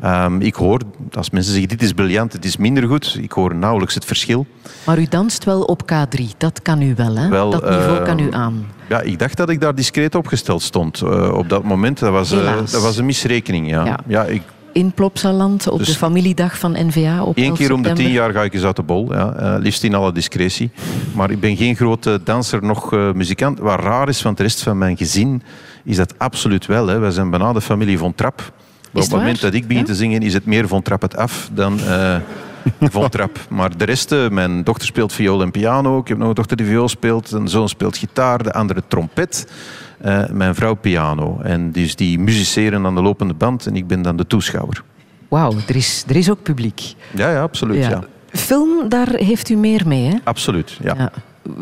Ehm, 0.00 0.40
ik 0.40 0.54
hoor, 0.54 0.80
als 1.12 1.30
mensen 1.30 1.52
zeggen 1.52 1.68
dit 1.68 1.82
is 1.82 1.92
briljant, 1.92 2.32
het 2.32 2.44
is 2.44 2.56
minder 2.56 2.88
goed, 2.88 3.18
ik 3.20 3.32
hoor 3.32 3.54
nauwelijks 3.54 3.94
het 3.94 4.04
verschil. 4.04 4.46
Maar 4.84 4.98
u 4.98 5.06
danst 5.08 5.44
wel 5.44 5.62
op 5.62 5.82
K3, 5.92 6.24
dat 6.36 6.62
kan 6.62 6.82
u 6.82 6.94
wel, 6.94 7.16
hè? 7.16 7.28
Wel, 7.28 7.50
dat 7.50 7.70
niveau 7.70 7.98
eh, 7.98 8.04
kan 8.04 8.18
u 8.18 8.32
aan. 8.32 8.66
Ja, 8.88 9.00
ik 9.00 9.18
dacht 9.18 9.36
dat 9.36 9.48
ik 9.48 9.60
daar 9.60 9.74
discreet 9.74 10.14
opgesteld 10.14 10.62
stond 10.62 11.00
eh, 11.00 11.32
op 11.34 11.48
dat 11.48 11.62
moment. 11.62 11.98
Dat 11.98 12.12
was, 12.12 12.28
dat 12.70 12.82
was 12.82 12.96
een 12.96 13.06
misrekening, 13.06 13.68
ja. 13.68 13.84
Ja. 13.84 13.98
ja. 14.06 14.24
ik, 14.24 14.42
In 14.72 14.92
Plopsaland, 14.92 15.68
op 15.68 15.78
Dus 15.78 15.86
de 15.86 15.94
familiedag 15.94 16.58
van 16.58 16.72
NVA 16.86 17.22
op 17.22 17.36
Eén 17.36 17.44
11 17.44 17.58
keer 17.58 17.72
om 17.72 17.82
de 17.82 17.92
tien 17.92 18.10
jaar 18.10 18.32
ga 18.32 18.42
ik 18.42 18.54
eens 18.54 18.64
uit 18.64 18.76
de 18.76 18.82
bol. 18.82 19.12
Ja. 19.12 19.34
Eh, 19.34 19.54
liefst 19.58 19.82
in 19.82 19.94
alle 19.94 20.12
discretie. 20.12 20.70
Maar 21.14 21.30
ik 21.30 21.40
ben 21.40 21.56
geen 21.56 21.76
grote 21.76 22.20
danser, 22.24 22.62
nog 22.62 22.92
eh, 22.92 23.12
muzikant. 23.12 23.58
Wat 23.58 23.80
raar 23.80 24.08
is, 24.08 24.22
want 24.22 24.36
de 24.36 24.42
rest 24.42 24.62
van 24.62 24.78
mijn 24.78 24.96
gezin 24.96 25.42
is 25.84 25.96
dat 25.96 26.18
absoluut 26.18 26.66
wel. 26.66 26.86
Hè. 26.86 26.98
Wij 26.98 27.10
zijn 27.10 27.30
bijna 27.30 27.52
de 27.52 27.60
familie 27.60 27.98
Von. 27.98 28.14
Maar 28.16 28.32
het 28.36 28.44
op 28.92 29.00
het 29.00 29.10
moment 29.10 29.40
dat 29.40 29.54
ik 29.54 29.66
begin 29.66 29.82
Ja? 29.82 29.88
te 29.88 29.94
zingen, 29.94 30.22
is 30.22 30.34
het 30.34 30.46
meer 30.46 30.68
Von 30.68 30.82
Trapp 30.82 31.02
het 31.02 31.16
af 31.16 31.50
dan 31.52 31.80
eh 31.80 32.16
Von 32.80 33.08
Trapp. 33.14 33.38
Maar 33.48 33.76
de 33.76 33.84
rest, 33.84 34.14
mijn 34.30 34.64
dochter 34.64 34.86
speelt 34.86 35.12
viool 35.12 35.42
en 35.42 35.50
piano. 35.50 35.98
Ik 35.98 36.08
heb 36.08 36.18
nog 36.18 36.28
een 36.28 36.34
dochter 36.34 36.56
die 36.56 36.66
viool 36.66 36.88
speelt. 36.88 37.32
Een 37.32 37.48
zoon 37.48 37.68
speelt 37.68 37.96
gitaar, 37.96 38.42
de 38.42 38.52
andere 38.52 38.82
trompet. 38.88 39.46
Eh, 40.02 40.22
mijn 40.30 40.54
vrouw 40.54 40.74
piano. 40.74 41.40
En 41.42 41.72
dus 41.72 41.96
die 41.96 42.18
musiceren 42.18 42.86
aan 42.86 42.94
de 42.94 43.02
lopende 43.02 43.34
band 43.34 43.66
en 43.66 43.76
ik 43.76 43.86
ben 43.86 44.02
dan 44.02 44.16
de 44.16 44.26
toeschouwer. 44.26 44.82
Wauw, 45.28 45.52
er 45.66 45.76
is, 45.76 46.04
er 46.08 46.16
is 46.16 46.30
ook 46.30 46.42
publiek. 46.42 46.94
Ja, 47.14 47.30
ja, 47.30 47.42
absoluut. 47.42 47.76
Ja. 47.76 47.90
Ja. 47.90 48.02
Film, 48.32 48.88
daar 48.88 49.08
heeft 49.08 49.48
u 49.48 49.56
meer 49.56 49.86
mee, 49.86 50.04
hè? 50.08 50.16
Absoluut, 50.24 50.78
ja. 50.82 50.94
Ja. 50.96 51.12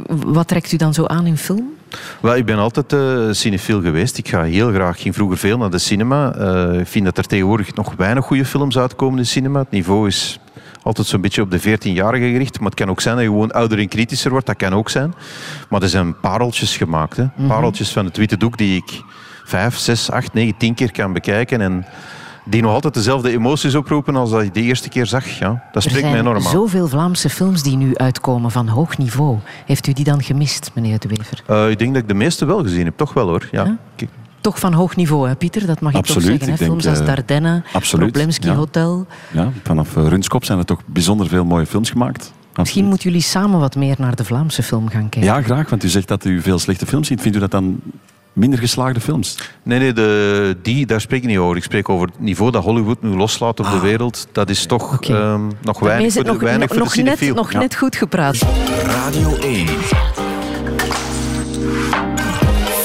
Wat 0.08 0.48
trekt 0.48 0.72
u 0.72 0.76
dan 0.76 0.94
zo 0.94 1.04
aan 1.04 1.26
in 1.26 1.36
film? 1.36 1.68
Wel, 2.20 2.36
ik 2.36 2.44
ben 2.44 2.58
altijd 2.58 2.92
eh 2.92 3.28
cinefiel 3.30 3.80
geweest. 3.80 4.18
Ik 4.18 4.28
ga 4.28 4.42
heel 4.42 4.72
graag, 4.72 5.00
ging 5.00 5.14
vroeger 5.14 5.38
veel 5.38 5.58
naar 5.58 5.70
de 5.70 5.78
cinema. 5.78 6.34
Eh, 6.34 6.80
ik 6.80 6.86
vind 6.86 7.04
dat 7.04 7.18
er 7.18 7.26
tegenwoordig 7.26 7.74
nog 7.74 7.94
weinig 7.96 8.24
goede 8.24 8.44
films 8.44 8.78
uitkomen 8.78 9.16
in 9.16 9.22
de 9.22 9.28
cinema. 9.28 9.58
Het 9.58 9.70
niveau 9.70 10.06
is 10.06 10.38
altijd 10.82 11.06
zo'n 11.06 11.20
beetje 11.20 11.42
op 11.42 11.50
de 11.50 11.60
14-jarigen 11.60 12.30
gericht. 12.32 12.58
Maar 12.60 12.70
het 12.70 12.78
kan 12.78 12.90
ook 12.90 13.00
zijn 13.00 13.14
dat 13.14 13.24
je 13.24 13.30
gewoon 13.30 13.50
ouder 13.50 13.78
en 13.78 13.88
kritischer 13.88 14.30
wordt. 14.30 14.46
Dat 14.46 14.56
kan 14.56 14.72
ook 14.74 14.90
zijn. 14.90 15.14
Maar 15.68 15.82
er 15.82 15.88
zijn 15.88 16.20
pareltjes 16.20 16.76
gemaakt. 16.76 17.16
Hè. 17.16 17.26
Pareltjes 17.46 17.92
van 17.92 18.04
het 18.04 18.16
witte 18.16 18.36
doek 18.36 18.58
die 18.58 18.76
ik 18.76 19.02
vijf, 19.44 19.76
zes, 19.76 20.10
acht, 20.10 20.32
negen, 20.32 20.56
tien 20.56 20.74
keer 20.74 20.92
kan 20.92 21.12
bekijken. 21.12 21.60
En 21.60 21.86
die 22.44 22.62
nog 22.62 22.72
altijd 22.72 22.94
dezelfde 22.94 23.30
emoties 23.30 23.74
oproepen 23.74 24.16
als 24.16 24.30
dat 24.30 24.44
je 24.44 24.50
de 24.50 24.62
eerste 24.62 24.88
keer 24.88 25.06
zag. 25.06 25.26
Ja, 25.38 25.48
dat 25.72 25.84
Er 25.84 25.90
spreekt 25.90 26.00
mij 26.06 26.10
zijn 26.10 26.24
enorm 26.26 26.44
aan. 26.44 26.50
zoveel 26.50 26.88
Vlaamse 26.88 27.28
films 27.30 27.62
die 27.62 27.76
nu 27.76 27.96
uitkomen 27.96 28.50
van 28.50 28.68
hoog 28.68 28.98
niveau. 28.98 29.38
Heeft 29.66 29.86
u 29.86 29.92
die 29.92 30.04
dan 30.04 30.22
gemist, 30.22 30.70
meneer 30.74 30.98
De 30.98 31.08
Wever? 31.08 31.42
Eh, 31.46 31.70
ik 31.70 31.78
denk 31.78 31.92
dat 31.94 32.02
ik 32.02 32.08
de 32.08 32.14
meeste 32.14 32.44
wel 32.44 32.62
gezien 32.62 32.84
heb. 32.84 32.96
Toch 32.96 33.12
wel 33.12 33.28
hoor. 33.28 33.48
Ja. 33.50 33.64
Ja? 33.96 34.06
Toch 34.40 34.58
van 34.58 34.72
hoog 34.72 34.96
niveau, 34.96 35.28
hè, 35.28 35.34
Pieter? 35.36 35.66
Dat 35.66 35.80
mag 35.80 35.92
ik 35.92 35.98
Absoluut, 35.98 36.22
toch 36.22 36.30
zeggen. 36.30 36.46
Hè? 36.46 36.52
ik 36.52 36.58
denk, 36.58 36.70
Films 36.70 36.86
als 36.86 36.98
eh, 37.00 37.06
Dardenne, 37.14 37.62
Problemski 37.90 38.48
ja. 38.48 38.54
Hotel. 38.54 39.06
Ja, 39.32 39.52
vanaf 39.64 39.96
eh, 39.96 40.06
Runskop 40.06 40.44
zijn 40.44 40.58
er 40.58 40.64
toch 40.64 40.80
bijzonder 40.86 41.28
veel 41.28 41.44
mooie 41.44 41.66
films 41.66 41.90
gemaakt. 41.90 42.32
Misschien 42.54 42.84
moeten 42.84 43.10
jullie 43.10 43.24
samen 43.24 43.60
wat 43.60 43.76
meer 43.76 43.94
naar 43.98 44.16
de 44.16 44.24
Vlaamse 44.24 44.62
film 44.62 44.88
gaan 44.88 45.08
kijken. 45.08 45.22
Ja, 45.32 45.42
graag, 45.42 45.70
want 45.70 45.84
u 45.84 45.88
zegt 45.88 46.08
dat 46.08 46.24
u 46.24 46.40
veel 46.40 46.58
slechte 46.58 46.86
films 46.86 47.06
ziet. 47.06 47.20
Vindt 47.20 47.36
u 47.36 47.40
dat 47.40 47.50
dan 47.50 47.80
minder 48.32 48.58
geslaagde 48.58 49.00
films? 49.00 49.38
Nee, 49.62 49.78
nee 49.78 49.92
de, 49.92 50.56
die, 50.62 50.86
daar 50.86 51.00
spreek 51.00 51.22
ik 51.22 51.28
niet 51.28 51.38
over. 51.38 51.56
Ik 51.56 51.62
spreek 51.62 51.88
over 51.88 52.06
het 52.06 52.20
niveau 52.20 52.50
dat 52.50 52.62
Hollywood 52.64 53.02
nu 53.02 53.16
loslaat 53.16 53.60
op 53.60 53.66
de 53.70 53.78
wereld. 53.80 54.26
Dat 54.32 54.50
is 54.50 54.66
toch 54.66 55.02
Ah. 55.02 55.10
Ehm, 55.16 55.50
nog 55.62 55.78
weinig 55.78 56.12
voor 56.12 56.24
de, 56.24 56.30
nog, 56.30 56.40
weinig 56.40 56.60
nog, 56.60 56.76
voor 56.76 56.78
nog 56.78 56.94
de 56.94 57.02
net, 57.02 57.34
nog 57.34 57.52
Ja. 57.52 57.58
net 57.58 57.74
goed 57.74 57.96
gepraat. 57.96 58.36
Radio 58.84 59.36
1. 59.36 59.66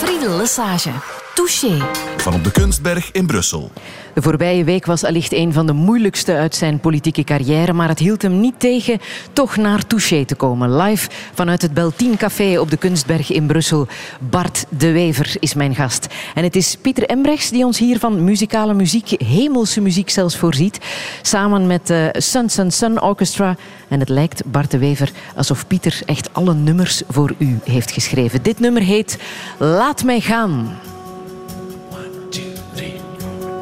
Friedel 0.02 0.38
Lesage. 0.38 0.90
Touché. 1.36 1.78
Van 2.18 2.34
op 2.34 2.44
de 2.44 2.52
Kunstberg 2.52 3.12
in 3.12 3.26
Brussel. 3.28 3.72
De 4.14 4.22
voorbije 4.22 4.64
week 4.64 4.86
was 4.86 5.04
allicht 5.04 5.34
een 5.34 5.54
van 5.54 5.66
de 5.66 5.74
moeilijkste 5.74 6.34
uit 6.34 6.56
zijn 6.56 6.80
politieke 6.80 7.24
carrière, 7.24 7.74
maar 7.74 7.88
het 7.88 8.00
hield 8.00 8.22
hem 8.22 8.40
niet 8.40 8.60
tegen 8.60 9.00
toch 9.34 9.56
naar 9.56 9.88
Touché 9.88 10.26
te 10.26 10.36
komen. 10.36 10.78
Live 10.78 11.10
vanuit 11.34 11.62
het 11.62 11.74
Beltien 11.74 12.18
Café 12.18 12.60
op 12.60 12.70
de 12.70 12.78
Kunstberg 12.78 13.32
in 13.32 13.46
Brussel. 13.46 13.88
Bart 14.20 14.66
de 14.70 14.92
Wever 14.92 15.36
is 15.40 15.54
mijn 15.54 15.76
gast. 15.76 16.08
En 16.36 16.44
het 16.44 16.56
is 16.56 16.78
Pieter 16.82 17.04
Embrechts 17.04 17.50
die 17.50 17.66
ons 17.66 17.80
hier 17.80 18.00
van 18.00 18.24
muzikale 18.24 18.74
muziek, 18.74 19.10
hemelse 19.24 19.82
muziek 19.82 20.10
zelfs 20.10 20.38
voorziet, 20.38 20.80
samen 21.22 21.68
met 21.68 21.88
de 21.88 22.10
Sun 22.18 22.50
Sun 22.50 22.72
Sun 22.72 23.02
Orchestra. 23.02 23.56
En 23.88 24.00
het 24.00 24.10
lijkt 24.10 24.46
Bart 24.46 24.72
de 24.72 24.78
Wever 24.78 25.12
alsof 25.36 25.68
Pieter 25.68 26.02
echt 26.06 26.34
alle 26.34 26.54
nummers 26.54 27.02
voor 27.08 27.34
u 27.38 27.60
heeft 27.64 27.92
geschreven. 27.92 28.44
Dit 28.44 28.60
nummer 28.60 28.82
heet 28.82 29.18
Laat 29.58 30.04
mij 30.04 30.20
gaan. 30.20 30.78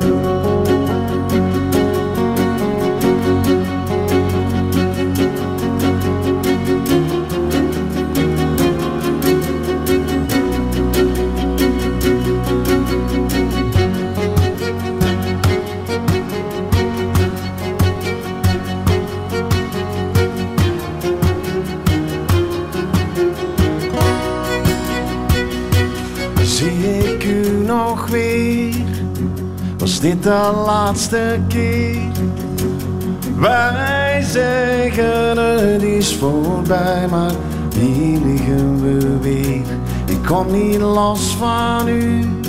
Thank 0.04 0.26
you. 0.26 0.43
Dit 30.04 30.24
de 30.24 30.52
laatste 30.66 31.40
keer? 31.48 32.02
Wij 33.36 34.22
zeggen 34.22 35.38
het 35.38 35.82
is 35.82 36.16
voorbij, 36.16 37.08
maar 37.10 37.32
hier 37.80 38.20
liggen 38.26 38.82
we 38.82 39.18
weer. 39.22 39.66
Ik 40.06 40.26
kom 40.26 40.52
niet 40.52 40.80
los 40.80 41.36
van 41.36 41.88
u. 41.88 42.40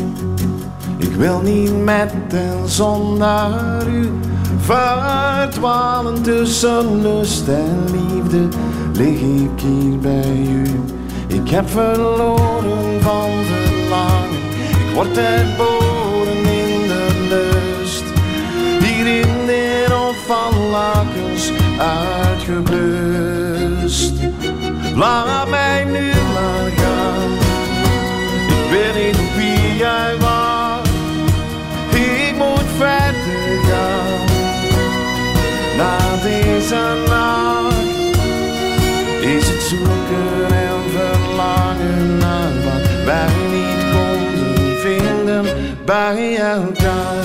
Ik 0.97 1.15
wil 1.15 1.41
niet 1.41 1.85
met 1.85 2.13
en 2.29 2.59
zonder 2.65 3.89
u. 3.89 4.11
Verdwalen 4.59 6.23
tussen 6.23 7.03
lust 7.03 7.49
en 7.49 7.85
liefde 7.93 8.49
lig 8.93 9.21
ik 9.21 9.61
hier 9.61 9.99
bij 9.99 10.47
u. 10.51 10.81
Ik 11.27 11.49
heb 11.49 11.71
verloren 11.71 13.01
van 13.01 13.31
verlangen. 13.45 14.43
Ik 14.89 14.95
word 14.95 15.17
herboren 15.17 15.89
in 15.89 15.94
Hier 19.05 19.51
in 19.51 19.91
hof 19.91 20.17
van 20.27 20.69
lakens 20.71 21.53
uitgeblust. 21.79 24.13
Laat 24.95 25.49
mij 25.49 25.85
nu 25.85 26.13
maar 26.33 26.71
gaan. 26.77 27.33
Ik 28.49 28.71
weet 28.71 28.95
niet 28.95 29.17
wie 29.37 29.77
jij 29.77 30.17
was. 30.19 30.89
Ik 31.95 32.35
moet 32.37 32.65
verder 32.77 33.59
gaan. 33.69 34.25
Na 35.77 35.99
deze 36.23 36.83
nacht 37.09 37.75
is 39.21 39.49
het 39.49 39.63
zoeken 39.63 40.49
en 40.49 40.83
verlangen 40.93 42.19
naar 42.19 42.53
wat 42.65 42.89
wij 43.05 43.29
niet 43.51 43.85
konden 43.93 44.79
vinden 44.81 45.45
bij 45.85 46.37
elkaar. 46.37 47.24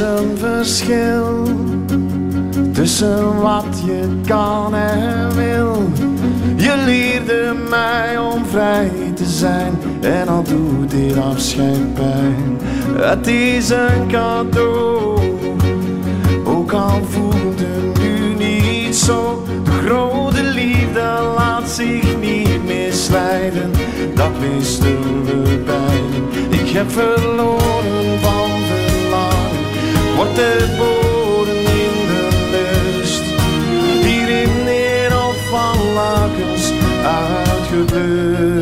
Een 0.00 0.38
verschil 0.38 1.42
tussen 2.72 3.40
wat 3.40 3.82
je 3.84 4.20
kan 4.26 4.74
en 4.74 5.34
wil. 5.34 5.82
Je 6.56 6.82
leerde 6.84 7.54
mij 7.68 8.18
om 8.18 8.44
vrij 8.46 8.90
te 9.14 9.24
zijn 9.24 9.78
en 10.00 10.28
al 10.28 10.42
doet 10.42 10.90
dit 10.90 11.16
afscheid 11.16 11.94
pijn. 11.94 12.58
Het 12.96 13.26
is 13.26 13.68
een 13.70 14.08
cadeau, 14.08 15.18
ook 16.44 16.72
al 16.72 17.00
voelt 17.08 17.58
het 17.58 17.98
nu 18.02 18.34
niet 18.44 18.96
zo. 18.96 19.44
De 19.64 19.70
grote 19.70 20.42
liefde 20.42 21.32
laat 21.36 21.68
zich 21.68 22.18
niet 22.20 22.64
misleiden, 22.64 23.70
dat 24.14 24.30
wisten 24.38 25.24
we 25.24 25.62
beiden. 25.66 26.60
Ik 26.60 26.68
heb 26.68 26.90
verloren 26.90 28.18
van 28.20 28.49
wordt 30.20 30.40
het 30.40 30.76
bodem 30.76 31.58
in 31.58 32.06
de 32.06 32.28
lust. 32.50 33.22
Hier 34.04 34.28
in 34.28 34.64
de 34.64 35.08
hof 35.12 35.48
van 35.48 35.92
lakens 35.92 36.72
uitgeblust. 37.04 38.59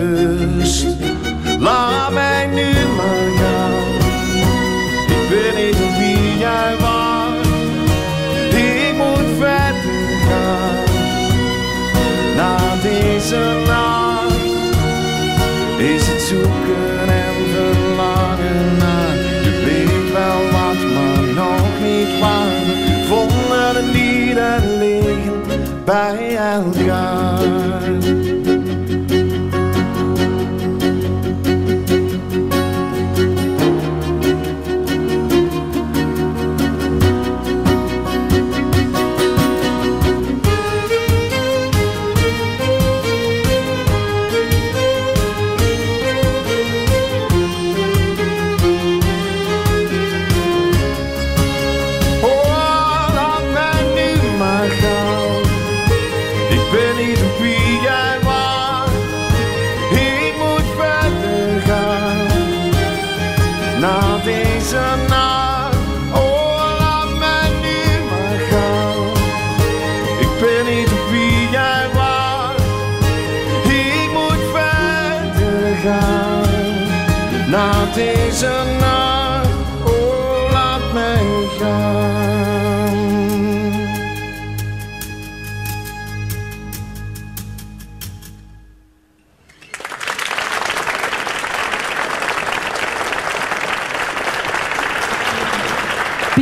Liggen 25.88 25.94
bij 25.94 26.36
elkaar. 26.36 27.67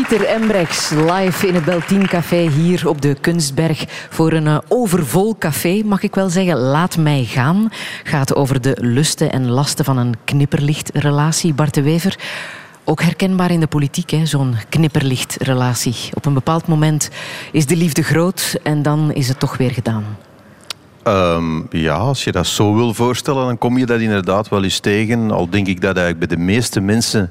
Pieter 0.09 0.27
Embrechts 0.27 0.91
live 0.91 1.47
in 1.47 1.55
het 1.55 1.65
Beltien 1.65 2.07
Café 2.07 2.49
hier 2.49 2.89
op 2.89 3.03
de 3.03 3.17
Kunstberg 3.21 3.85
voor 4.11 4.33
een 4.33 4.47
eh, 4.47 4.59
overvol 4.69 5.37
café, 5.39 5.83
mag 5.85 6.03
ik 6.03 6.15
wel 6.15 6.29
zeggen. 6.29 6.59
Laat 6.59 6.97
mij 6.97 7.25
gaan. 7.25 7.69
Gaat 8.05 8.35
over 8.35 8.61
de 8.61 8.77
lusten 8.81 9.33
en 9.33 9.49
lasten 9.49 9.85
van 9.85 9.97
een 9.97 10.15
knipperlichtrelatie. 10.25 11.55
Bart 11.55 11.75
de 11.75 11.83
Wever, 11.83 12.19
ook 12.85 13.03
herkenbaar 13.03 13.51
in 13.51 13.61
de 13.61 13.67
politiek, 13.67 14.15
zo'n 14.23 14.57
knipperlichtrelatie. 14.69 15.97
Op 16.15 16.27
een 16.27 16.35
bepaald 16.35 16.67
moment 16.67 17.11
is 17.53 17.67
de 17.67 17.77
liefde 17.77 18.03
groot 18.03 18.59
en 18.63 18.83
dan 18.83 19.13
is 19.13 19.29
het 19.29 19.41
toch 19.41 19.57
weer 19.57 19.71
gedaan. 19.71 20.05
Ehm, 21.03 21.63
ja, 21.71 21.95
als 21.95 22.25
je 22.25 22.33
dat 22.33 22.47
zo 22.47 22.75
wil 22.75 22.95
voorstellen, 22.95 23.47
dan 23.47 23.59
kom 23.59 23.79
je 23.79 23.87
dat 23.87 24.01
inderdaad 24.01 24.49
wel 24.49 24.65
eens 24.65 24.81
tegen. 24.81 25.31
Al 25.31 25.51
denk 25.51 25.67
ik 25.67 25.81
dat 25.81 25.97
eigenlijk 25.97 26.29
bij 26.29 26.37
de 26.37 26.43
meeste 26.45 26.81
mensen 26.81 27.31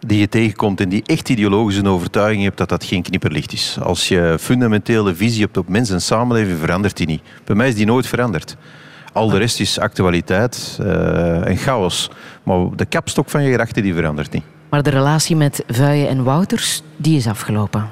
die 0.00 0.18
je 0.18 0.28
tegenkomt 0.28 0.80
en 0.80 0.88
die 0.88 1.02
echt 1.06 1.28
ideologische 1.28 1.88
overtuiging 1.88 2.42
hebt, 2.42 2.58
dat 2.58 2.68
dat 2.68 2.84
geen 2.84 3.02
knipperlicht 3.02 3.52
is. 3.52 3.78
Als 3.82 4.08
je 4.08 4.36
fundamentele 4.40 5.14
visie 5.14 5.42
hebt 5.42 5.56
op 5.56 5.68
mens 5.68 5.90
en 5.90 6.02
samenleving, 6.02 6.58
verandert 6.58 6.96
die 6.96 7.06
niet. 7.06 7.22
Bij 7.44 7.56
mij 7.56 7.68
is 7.68 7.74
die 7.74 7.86
nooit 7.86 8.06
veranderd. 8.06 8.56
Al 9.12 9.28
de 9.28 9.38
rest 9.38 9.60
is 9.60 9.78
actualiteit 9.78 10.78
eh, 10.80 11.46
en 11.46 11.56
chaos. 11.56 12.10
Maar 12.42 12.66
de 12.76 12.84
kapstok 12.84 13.30
van 13.30 13.42
je 13.42 13.50
gedachten 13.50 13.82
die 13.82 13.94
verandert 13.94 14.32
niet. 14.32 14.44
Maar 14.68 14.82
de 14.82 14.90
relatie 14.90 15.36
met 15.36 15.64
Vuije 15.68 16.06
en 16.06 16.22
Wouters, 16.22 16.82
die 16.96 17.16
is 17.16 17.26
afgelopen. 17.26 17.88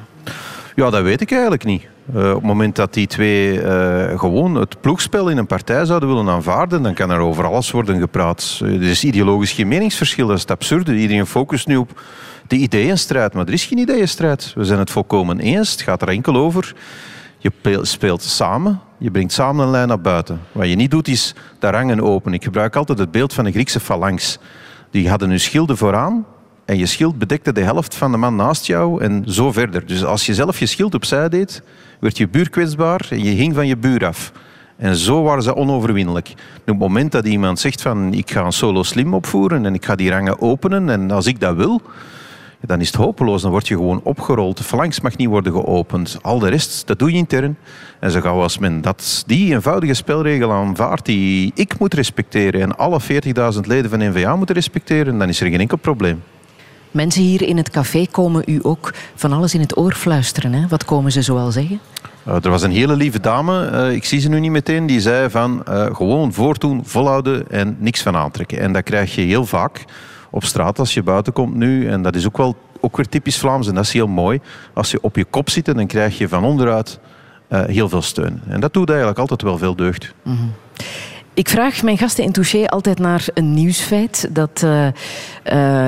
Ja, 0.75 0.91
dat 0.91 1.03
weet 1.03 1.21
ik 1.21 1.31
eigenlijk 1.33 1.65
niet. 1.65 1.83
Eh, 2.13 2.29
op 2.29 2.35
het 2.35 2.43
moment 2.43 2.77
dat 2.77 2.95
die 2.95 3.07
twee 3.07 3.61
eh, 3.61 4.19
gewoon 4.19 4.55
het 4.55 4.81
ploegspel 4.81 5.29
in 5.29 5.37
een 5.37 5.47
partij 5.47 5.85
zouden 5.85 6.09
willen 6.09 6.29
aanvaarden, 6.29 6.83
dan 6.83 6.95
kan 6.95 7.11
er 7.11 7.19
over 7.19 7.45
alles 7.47 7.71
worden 7.71 8.01
gepraat. 8.01 8.59
Eh, 8.63 8.69
Er 8.75 8.83
is 8.83 9.05
ideologisch 9.05 9.53
geen 9.53 9.69
meningsverschil, 9.69 10.27
dat 10.27 10.37
is 10.37 10.43
het 10.43 10.51
absurde. 10.51 10.97
Iedereen 10.97 11.27
focust 11.27 11.67
nu 11.67 11.77
op 11.77 12.01
de 12.47 12.57
ideeënstrijd, 12.57 13.33
maar 13.35 13.47
er 13.47 13.53
is 13.53 13.65
geen 13.65 13.79
ideeënstrijd. 13.79 14.53
We 14.55 14.65
zijn 14.65 14.79
het 14.79 14.91
volkomen 14.91 15.41
eens. 15.41 15.71
Het 15.71 15.81
gaat 15.83 16.03
er 16.03 16.09
enkel 16.09 16.37
over. 16.37 16.75
Je 17.39 17.53
pe- 17.61 17.85
speelt 17.85 18.23
samen, 18.23 18.81
je 18.99 19.11
brengt 19.11 19.33
samen 19.33 19.65
een 19.65 19.71
lijn 19.71 19.89
naar 19.89 20.01
buiten. 20.01 20.41
Wat 20.53 20.69
je 20.69 20.75
niet 20.77 20.91
doet, 20.91 21.09
is 21.09 21.35
de 21.59 21.71
rangen 21.71 22.01
open. 22.01 22.33
Ik 22.35 22.45
gebruik 22.45 22.77
altijd 22.77 22.99
het 22.99 23.11
beeld 23.11 23.33
van 23.33 23.45
de 23.45 23.51
Griekse 23.53 23.81
phalanx. 23.81 24.39
Die 24.91 25.09
hadden 25.09 25.29
hun 25.29 25.41
schilden 25.41 25.77
vooraan 25.77 26.27
en 26.65 26.79
je 26.79 26.87
schild 26.87 27.19
bedekte 27.19 27.53
de 27.53 27.61
helft 27.61 27.95
van 27.95 28.11
de 28.11 28.17
man 28.17 28.37
naast 28.37 28.67
jou 28.67 29.03
en 29.03 29.25
zo 29.27 29.53
verder. 29.53 29.87
Dus 29.87 30.05
als 30.05 30.27
je 30.27 30.35
zelf 30.35 30.59
je 30.59 30.67
schild 30.67 30.95
opzij 30.95 31.29
deed, 31.29 31.63
werd 32.05 32.19
je 32.19 32.29
buur 32.29 32.51
kwetsbaar 32.51 33.07
en 33.11 33.25
je 33.25 33.31
hing 33.31 33.55
van 33.55 33.67
je 33.67 33.77
buur 33.77 34.07
af. 34.07 34.33
En 34.77 34.97
zo 34.97 35.23
waren 35.23 35.43
ze 35.43 35.55
onoverwinnelijk. 35.55 36.29
Op 36.29 36.67
het 36.67 36.79
moment 36.79 37.13
dat 37.13 37.27
iemand 37.27 37.61
zegt 37.61 37.83
van 37.83 38.13
ik 38.15 38.31
ga 38.31 38.45
een 38.45 38.53
solo 38.53 38.83
slim 38.83 39.15
opvoeren 39.15 39.67
en 39.67 39.75
ik 39.75 39.85
ga 39.85 39.95
die 39.95 40.11
rangen 40.11 40.41
openen 40.41 40.89
en 40.89 41.11
als 41.11 41.27
ik 41.27 41.41
dat 41.41 41.57
wil, 41.57 41.83
dan 42.61 42.81
is 42.81 42.87
het 42.87 42.97
hopeloos. 42.97 43.43
Dan 43.43 43.51
word 43.51 43.69
je 43.69 43.75
gewoon 43.75 44.01
opgerold. 44.03 44.57
De 44.57 44.65
phalanx 44.65 45.01
mag 45.01 45.17
niet 45.17 45.29
worden 45.29 45.53
geopend. 45.53 46.19
Al 46.23 46.39
de 46.39 46.49
rest, 46.49 46.87
dat 46.87 46.99
doe 46.99 47.11
je 47.11 47.17
intern. 47.17 47.57
En 48.01 48.11
zo 48.11 48.21
gauw 48.21 48.41
als 48.41 48.59
men 48.59 48.81
dat, 48.81 49.23
die 49.27 49.55
eenvoudige 49.55 49.95
spelregel 49.95 50.53
aanvaardt, 50.53 51.05
die 51.05 51.53
ik 51.55 51.79
moet 51.79 51.95
respecteren 51.95 52.61
en 52.61 52.77
alle 52.77 53.01
40.000 53.55 53.61
leden 53.61 53.91
van 53.91 53.99
NVA 53.99 54.37
moeten 54.37 54.55
respecteren, 54.55 55.19
dan 55.19 55.29
is 55.29 55.41
er 55.41 55.49
geen 55.49 55.61
enkel 55.61 55.79
probleem. 55.79 56.23
Mensen 56.95 57.23
hier 57.23 57.43
in 57.43 57.57
het 57.57 57.71
café 57.71 58.07
komen 58.11 58.43
u 58.47 58.59
ook 58.63 58.95
van 59.15 59.33
alles 59.33 59.55
in 59.55 59.61
het 59.61 59.77
oor 59.77 59.93
fluisteren. 59.93 60.53
Hè? 60.53 60.69
Wat 60.69 60.85
komen 60.85 61.13
ze 61.13 61.23
zoal 61.23 61.51
zeggen? 61.51 61.81
Uh, 62.29 62.45
er 62.45 62.51
was 62.51 62.63
een 62.63 62.71
hele 62.71 62.97
lieve 62.97 63.21
dame, 63.21 63.71
uh, 63.71 63.93
ik 63.93 64.05
zie 64.05 64.21
ze 64.21 64.29
nu 64.29 64.41
niet 64.41 64.51
meteen, 64.51 64.87
die 64.87 65.01
zei 65.01 65.31
van 65.31 65.65
uh, 65.69 65.95
gewoon 65.95 66.33
voortdoen, 66.33 66.85
volhouden 66.85 67.51
en 67.51 67.77
niks 67.79 68.03
van 68.03 68.17
aantrekken. 68.17 68.59
En 68.59 68.73
dat 68.73 68.83
krijg 68.83 69.15
je 69.15 69.21
heel 69.21 69.47
vaak 69.47 69.85
op 70.31 70.45
straat 70.45 70.79
als 70.79 70.95
je 70.95 71.03
buiten 71.03 71.33
komt 71.33 71.55
nu. 71.55 71.89
En 71.89 72.03
dat 72.03 72.15
is 72.15 72.27
ook 72.27 72.37
wel 72.37 72.57
ook 72.81 72.97
weer 72.97 73.09
typisch 73.09 73.39
Vlaams 73.39 73.69
en 73.69 73.75
dat 73.75 73.85
is 73.85 73.93
heel 73.93 74.09
mooi. 74.09 74.41
Als 74.75 74.91
je 74.91 74.99
op 75.01 75.17
je 75.17 75.25
kop 75.25 75.51
zit, 75.51 75.65
dan 75.65 75.87
krijg 75.87 76.19
je 76.19 76.29
van 76.29 76.45
onderuit 76.45 76.99
heel 77.49 77.89
veel 77.89 78.03
steun. 78.03 78.43
En 78.49 78.61
dat 78.61 78.73
doet 78.73 78.89
eigenlijk 78.89 79.19
altijd 79.19 79.43
wel 79.43 79.59
veel 79.59 79.77
deugd. 79.77 80.15
Mm 80.23 80.37
-hmm. 80.37 80.53
Ik 81.35 81.49
vraag 81.49 81.83
mijn 81.83 81.99
gasten 81.99 82.25
in 82.25 82.33
Touché 82.33 82.67
altijd 82.67 82.99
naar 82.99 83.27
een 83.35 83.55
nieuwsfeit 83.55 84.29
dat 84.31 84.63
uh, 84.65 84.87
uh, 84.87 84.93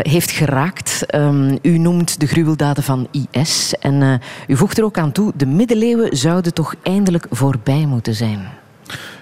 heeft 0.01 0.31
geraakt. 0.31 1.15
Um, 1.15 1.59
u 1.63 1.79
noemt 1.79 2.21
de 2.21 2.27
gruweldaden 2.27 2.83
van 2.83 3.09
IS 3.31 3.75
en 3.81 4.01
uh, 4.01 4.15
u 4.47 4.57
voegt 4.57 4.79
er 4.79 4.85
ook 4.85 4.99
aan 4.99 5.13
toe, 5.13 5.33
de 5.37 5.47
middeleeuwen 5.47 6.17
zouden 6.17 6.55
toch 6.55 6.75
eindelijk 6.83 7.27
voorbij 7.31 7.87
moeten 7.87 8.15
zijn. 8.15 8.49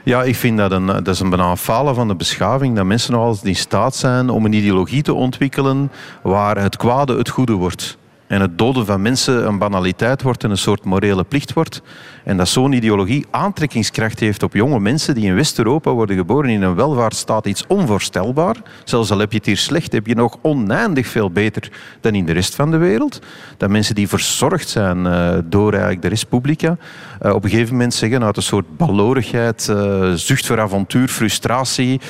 Ja, 0.05 0.22
ik 0.22 0.37
vind 0.37 0.59
dat 0.59 0.72
een, 0.72 0.87
dat 0.87 1.09
is 1.09 1.20
een 1.20 1.57
falen 1.57 1.95
van 1.95 2.09
de 2.09 2.14
beschaving. 2.14 2.77
Dat 2.77 2.85
mensen 2.85 3.12
nog 3.12 3.22
altijd 3.22 3.45
in 3.45 3.57
staat 3.57 3.97
zijn 3.97 4.31
om 4.31 4.45
een 4.45 4.53
ideologie 4.53 5.03
te 5.03 5.14
ontwikkelen 5.14 5.91
waar 6.22 6.59
het 6.59 6.77
kwade 6.77 7.16
het 7.16 7.29
goede 7.29 7.53
wordt. 7.53 7.97
En 8.35 8.41
het 8.41 8.59
doden 8.59 8.87
van 8.87 9.03
mensen 9.03 9.47
een 9.47 9.59
banaliteit 9.59 10.22
wordt 10.22 10.45
en 10.45 10.51
een 10.51 10.57
soort 10.57 10.85
morele 10.85 11.24
plicht 11.24 11.53
wordt. 11.53 11.82
En 12.24 12.37
dat 12.37 12.49
zo'n 12.49 12.72
ideologie 12.72 13.26
aantrekkingskracht 13.30 14.20
heeft 14.20 14.43
op 14.43 14.55
jonge 14.55 14.80
mensen 14.80 15.14
die 15.14 15.26
in 15.26 15.35
West-Europa 15.35 15.91
worden 15.91 16.16
geboren 16.16 16.51
in 16.51 16.62
een 16.62 16.74
welvaartsstaat. 16.74 17.47
Iets 17.47 17.66
onvoorstelbaar. 17.66 18.57
Zelfs 18.85 19.11
al 19.11 19.18
heb 19.18 19.30
je 19.30 19.37
het 19.37 19.47
hier 19.47 19.57
slecht, 19.57 19.93
heb 19.93 20.07
je 20.07 20.14
nog 20.14 20.39
oneindig 20.43 21.07
veel 21.07 21.30
beter 21.30 21.70
dan 22.01 22.14
in 22.14 22.26
de 22.26 22.32
rest 22.32 22.55
van 22.55 22.70
de 22.70 22.76
wereld. 22.76 23.18
Dat 23.57 23.70
mensen 23.70 23.95
die 23.95 24.09
verzorgd 24.09 24.68
zijn 24.68 24.99
uh, 24.99 25.39
door 25.45 25.70
eigenlijk 25.70 26.03
de 26.03 26.09
Respublica 26.09 26.76
uh, 27.25 27.35
op 27.35 27.45
een 27.45 27.51
gegeven 27.51 27.72
moment 27.72 27.95
zeggen 27.95 28.25
uit 28.25 28.37
een 28.37 28.43
soort 28.43 28.77
balorigheid, 28.77 29.68
uh, 29.70 30.12
zucht 30.12 30.47
voor 30.47 30.61
avontuur, 30.61 31.09
frustratie, 31.09 32.01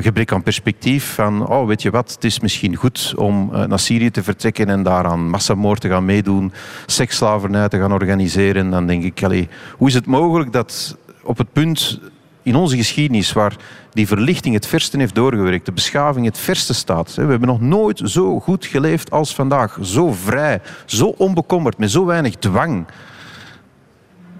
gebrek 0.00 0.32
aan 0.32 0.42
perspectief 0.42 1.14
van 1.14 1.46
oh 1.46 1.66
weet 1.66 1.82
je 1.82 1.90
wat, 1.90 2.12
het 2.12 2.24
is 2.24 2.40
misschien 2.40 2.76
goed 2.76 3.12
om 3.16 3.50
naar 3.66 3.78
Syrië 3.78 4.10
te 4.10 4.22
vertrekken 4.22 4.68
en 4.68 4.82
daaraan 4.82 5.30
massamoord 5.30 5.80
te 5.80 5.88
gaan 5.88 6.04
meedoen, 6.04 6.52
seksslavernij 6.86 7.68
te 7.68 7.78
gaan 7.78 7.92
organiseren. 7.92 8.70
Dan 8.70 8.86
denk 8.86 9.04
ik 9.04 9.22
Allee, 9.22 9.48
hoe 9.76 9.88
is 9.88 9.94
het 9.94 10.06
mogelijk 10.06 10.52
dat 10.52 10.96
op 11.22 11.38
het 11.38 11.52
punt 11.52 12.00
in 12.48 12.54
onze 12.54 12.76
geschiedenis 12.76 13.32
waar 13.32 13.56
die 13.92 14.06
verlichting 14.06 14.54
het 14.54 14.66
verste 14.66 14.98
heeft 14.98 15.14
doorgewerkt, 15.14 15.66
de 15.66 15.72
beschaving 15.72 16.26
het 16.26 16.38
verste 16.38 16.74
staat. 16.74 17.14
We 17.14 17.22
hebben 17.22 17.48
nog 17.48 17.60
nooit 17.60 18.00
zo 18.04 18.40
goed 18.40 18.66
geleefd 18.66 19.10
als 19.10 19.34
vandaag. 19.34 19.78
Zo 19.82 20.12
vrij, 20.12 20.60
zo 20.86 21.06
onbekommerd, 21.06 21.78
met 21.78 21.90
zo 21.90 22.04
weinig 22.04 22.34
dwang. 22.34 22.86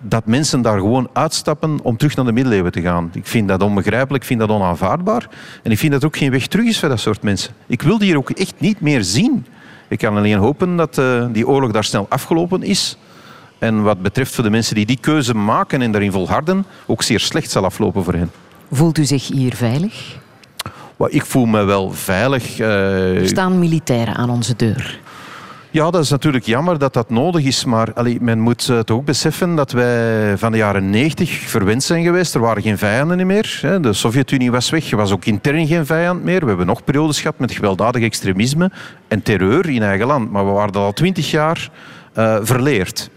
Dat 0.01 0.27
mensen 0.27 0.63
daar 0.63 0.79
gewoon 0.79 1.09
uitstappen 1.13 1.79
om 1.83 1.97
terug 1.97 2.17
naar 2.17 2.25
de 2.25 2.33
middeleeuwen 2.33 2.73
te 2.73 2.81
gaan. 2.81 3.11
Ik 3.13 3.27
vind 3.27 3.49
dat 3.49 3.63
onbegrijpelijk, 3.63 4.23
ik 4.23 4.29
vind 4.29 4.41
dat 4.41 4.51
onaanvaardbaar. 4.51 5.29
En 5.63 5.71
ik 5.71 5.79
vind 5.79 5.93
dat 5.93 6.05
ook 6.05 6.17
geen 6.17 6.31
weg 6.31 6.47
terug 6.47 6.67
is 6.67 6.79
voor 6.79 6.89
dat 6.89 7.01
soort 7.01 7.23
mensen. 7.23 7.53
Ik 7.67 7.83
wil 7.83 7.99
die 7.99 8.07
hier 8.07 8.17
ook 8.17 8.31
echt 8.31 8.55
niet 8.59 8.81
meer 8.81 9.05
zien. 9.05 9.47
Ik 9.89 9.99
kan 9.99 10.17
alleen 10.17 10.39
hopen 10.39 10.77
dat 10.77 10.99
uh, 10.99 11.27
die 11.33 11.49
oorlog 11.49 11.71
daar 11.71 11.85
snel 11.85 12.07
afgelopen 12.09 12.63
is. 12.63 12.99
En 13.59 13.83
wat 13.83 14.03
betreft 14.03 14.35
voor 14.35 14.45
de 14.45 14.51
mensen 14.51 14.75
die 14.75 14.87
die 14.87 14.99
keuze 15.01 15.35
maken 15.35 15.83
en 15.83 15.93
daarin 15.93 16.13
volharden, 16.13 16.65
ook 16.87 17.03
zeer 17.03 17.21
slecht 17.21 17.51
zal 17.51 17.65
aflopen 17.65 18.05
voor 18.05 18.15
hen. 18.15 18.31
Voelt 18.71 18.99
u 18.99 19.05
zich 19.05 19.29
hier 19.29 19.55
veilig? 19.55 20.17
Ik 21.07 21.25
voel 21.25 21.47
me 21.47 21.65
wel 21.65 21.91
veilig. 21.91 22.59
Er 22.59 23.21
Uh, 23.21 23.27
staan 23.27 23.59
militairen 23.59 24.15
aan 24.15 24.31
onze 24.31 24.57
deur. 24.57 25.01
Ja, 25.71 25.91
dat 25.91 26.03
is 26.03 26.11
natuurlijk 26.11 26.45
jammer 26.45 26.79
dat 26.79 26.93
dat 26.93 27.11
nodig 27.11 27.45
is. 27.45 27.65
Maar 27.65 27.89
men 28.21 28.41
moet 28.41 28.67
het 28.67 28.91
ook 28.91 29.05
beseffen 29.05 29.55
dat 29.55 29.73
wij 29.73 30.37
van 30.39 30.53
de 30.53 30.59
jaren 30.59 30.91
90 30.91 31.31
verwend 31.31 31.83
zijn 31.83 32.05
geweest. 32.05 32.35
Er 32.35 32.41
waren 32.41 32.63
geen 32.63 32.79
vijanden 32.79 33.27
meer. 33.27 33.61
De 33.81 33.93
Sovjet-Unie 33.93 34.51
was 34.51 34.71
weg. 34.71 34.91
Er 34.91 34.97
was 34.97 35.13
ook 35.13 35.25
intern 35.25 35.67
geen 35.67 35.87
vijand 35.87 36.25
meer. 36.25 36.41
We 36.41 36.47
hebben 36.47 36.67
nog 36.67 36.85
periodes 36.85 37.21
gehad 37.21 37.39
met 37.39 37.53
gewelddadig 37.53 38.03
extremisme 38.03 38.71
en 39.09 39.23
terreur 39.23 39.69
in 39.69 39.83
eigen 39.83 40.07
land. 40.07 40.31
Maar 40.31 40.47
we 40.47 40.53
waren 40.53 40.75
al 40.75 40.93
twintig 40.93 41.31
jaar 41.31 41.71
uh, 42.19 42.39
verleerd. 42.43 43.11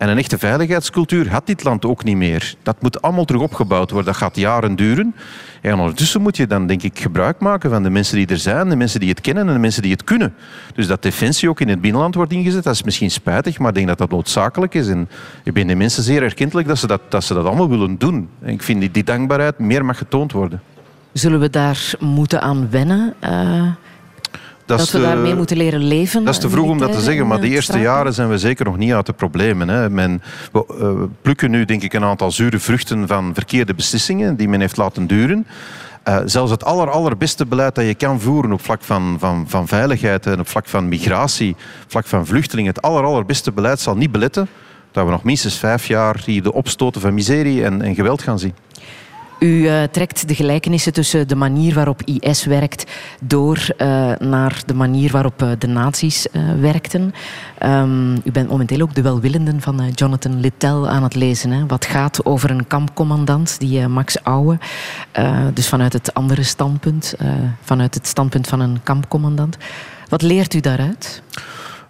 En 0.00 0.08
een 0.08 0.18
echte 0.18 0.38
veiligheidscultuur 0.38 1.30
had 1.30 1.46
dit 1.46 1.64
land 1.64 1.84
ook 1.84 2.04
niet 2.04 2.16
meer. 2.16 2.54
Dat 2.62 2.82
moet 2.82 3.02
allemaal 3.02 3.24
terug 3.24 3.42
opgebouwd 3.42 3.90
worden. 3.90 4.12
Dat 4.12 4.22
gaat 4.22 4.36
jaren 4.36 4.76
duren. 4.76 5.14
En 5.60 5.78
ondertussen 5.78 6.20
moet 6.20 6.36
je 6.36 6.46
dan, 6.46 6.66
denk 6.66 6.82
ik, 6.82 6.98
gebruik 6.98 7.40
maken 7.40 7.70
van 7.70 7.82
de 7.82 7.90
mensen 7.90 8.16
die 8.16 8.26
er 8.26 8.38
zijn, 8.38 8.68
de 8.68 8.76
mensen 8.76 9.00
die 9.00 9.08
het 9.08 9.20
kennen 9.20 9.46
en 9.46 9.52
de 9.52 9.58
mensen 9.58 9.82
die 9.82 9.90
het 9.90 10.04
kunnen. 10.04 10.34
Dus 10.74 10.86
dat 10.86 11.02
defensie 11.02 11.48
ook 11.48 11.60
in 11.60 11.68
het 11.68 11.80
binnenland 11.80 12.14
wordt 12.14 12.32
ingezet, 12.32 12.64
dat 12.64 12.74
is 12.74 12.82
misschien 12.82 13.10
spijtig, 13.10 13.58
maar 13.58 13.68
ik 13.68 13.74
denk 13.74 13.86
dat 13.86 13.98
dat 13.98 14.10
noodzakelijk 14.10 14.74
is. 14.74 14.88
En 14.88 15.08
ik 15.44 15.52
ben 15.52 15.66
de 15.66 15.74
mensen 15.74 16.02
zeer 16.02 16.22
erkentelijk 16.22 16.68
dat 16.68 16.78
ze 16.78 16.86
dat, 16.86 17.00
dat, 17.08 17.24
ze 17.24 17.34
dat 17.34 17.46
allemaal 17.46 17.68
willen 17.68 17.98
doen. 17.98 18.28
En 18.42 18.52
ik 18.52 18.62
vind 18.62 18.80
die, 18.80 18.90
die 18.90 19.04
dankbaarheid 19.04 19.58
meer 19.58 19.84
mag 19.84 19.98
getoond 19.98 20.32
worden. 20.32 20.62
Zullen 21.12 21.40
we 21.40 21.50
daar 21.50 21.92
moeten 21.98 22.40
aan 22.42 22.70
wennen? 22.70 23.14
Uh... 23.24 23.66
Dat, 24.70 24.78
dat, 24.78 24.90
we 24.90 24.98
te, 24.98 25.04
daarmee 25.04 25.34
moeten 25.34 25.56
leren 25.56 25.84
leven. 25.84 26.24
Dat 26.24 26.34
is 26.34 26.40
te 26.40 26.50
vroeg 26.50 26.68
om 26.68 26.78
dat 26.78 26.92
te 26.92 27.00
zeggen, 27.00 27.26
maar 27.26 27.40
de 27.40 27.48
eerste 27.48 27.78
jaren 27.78 28.14
zijn 28.14 28.28
we 28.28 28.38
zeker 28.38 28.64
nog 28.64 28.76
niet 28.76 28.92
uit 28.92 29.06
de 29.06 29.12
problemen. 29.12 29.68
Hè. 29.68 29.90
Men, 29.90 30.22
we 30.52 30.64
uh, 30.80 31.08
plukken 31.22 31.50
nu 31.50 31.64
denk 31.64 31.82
ik 31.82 31.92
een 31.92 32.04
aantal 32.04 32.30
zure 32.30 32.58
vruchten 32.58 33.06
van 33.06 33.30
verkeerde 33.34 33.74
beslissingen 33.74 34.36
die 34.36 34.48
men 34.48 34.60
heeft 34.60 34.76
laten 34.76 35.06
duren. 35.06 35.46
Uh, 36.08 36.18
zelfs 36.24 36.50
het 36.50 36.64
aller, 36.64 36.90
allerbeste 36.90 37.46
beleid 37.46 37.74
dat 37.74 37.84
je 37.84 37.94
kan 37.94 38.20
voeren 38.20 38.52
op 38.52 38.62
vlak 38.62 38.82
van, 38.82 39.16
van, 39.18 39.44
van 39.48 39.68
veiligheid 39.68 40.26
en 40.26 40.40
op 40.40 40.48
vlak 40.48 40.66
van 40.66 40.88
migratie, 40.88 41.50
op 41.84 41.90
vlak 41.90 42.06
van 42.06 42.26
vluchtelingen, 42.26 42.72
het 42.72 42.82
aller, 42.82 43.04
allerbeste 43.04 43.52
beleid 43.52 43.80
zal 43.80 43.96
niet 43.96 44.12
beletten 44.12 44.48
dat 44.92 45.04
we 45.04 45.10
nog 45.10 45.22
minstens 45.22 45.58
vijf 45.58 45.86
jaar 45.86 46.22
hier 46.24 46.42
de 46.42 46.52
opstoten 46.52 47.00
van 47.00 47.14
miserie 47.14 47.64
en, 47.64 47.82
en 47.82 47.94
geweld 47.94 48.22
gaan 48.22 48.38
zien. 48.38 48.54
U 49.40 49.46
uh, 49.46 49.82
trekt 49.82 50.28
de 50.28 50.34
gelijkenissen 50.34 50.92
tussen 50.92 51.28
de 51.28 51.36
manier 51.36 51.74
waarop 51.74 52.02
IS 52.02 52.44
werkt 52.44 52.90
door 53.20 53.66
uh, 53.78 54.12
naar 54.18 54.62
de 54.66 54.74
manier 54.74 55.10
waarop 55.10 55.42
uh, 55.42 55.50
de 55.58 55.66
nazi's 55.66 56.26
werkten. 56.60 57.12
Um, 57.62 58.14
u 58.24 58.30
bent 58.32 58.48
momenteel 58.48 58.80
ook 58.80 58.94
de 58.94 59.02
welwillenden 59.02 59.60
van 59.60 59.90
Jonathan 59.94 60.40
Littell 60.40 60.84
aan 60.84 61.02
het 61.02 61.14
lezen. 61.14 61.50
Hè, 61.50 61.66
wat 61.66 61.84
gaat 61.84 62.24
over 62.24 62.50
een 62.50 62.66
kampcommandant, 62.66 63.60
die 63.60 63.88
Max 63.88 64.22
Ouwe. 64.22 64.58
dus 65.54 65.68
vanuit 65.68 65.92
het 65.92 66.14
andere 66.14 66.42
standpunt, 66.42 67.14
vanuit 67.62 67.94
het 67.94 68.06
standpunt 68.06 68.46
van 68.46 68.60
een 68.60 68.80
kampcommandant. 68.82 69.56
Wat 70.08 70.22
leert 70.22 70.54
u 70.54 70.60
daaruit? 70.60 71.22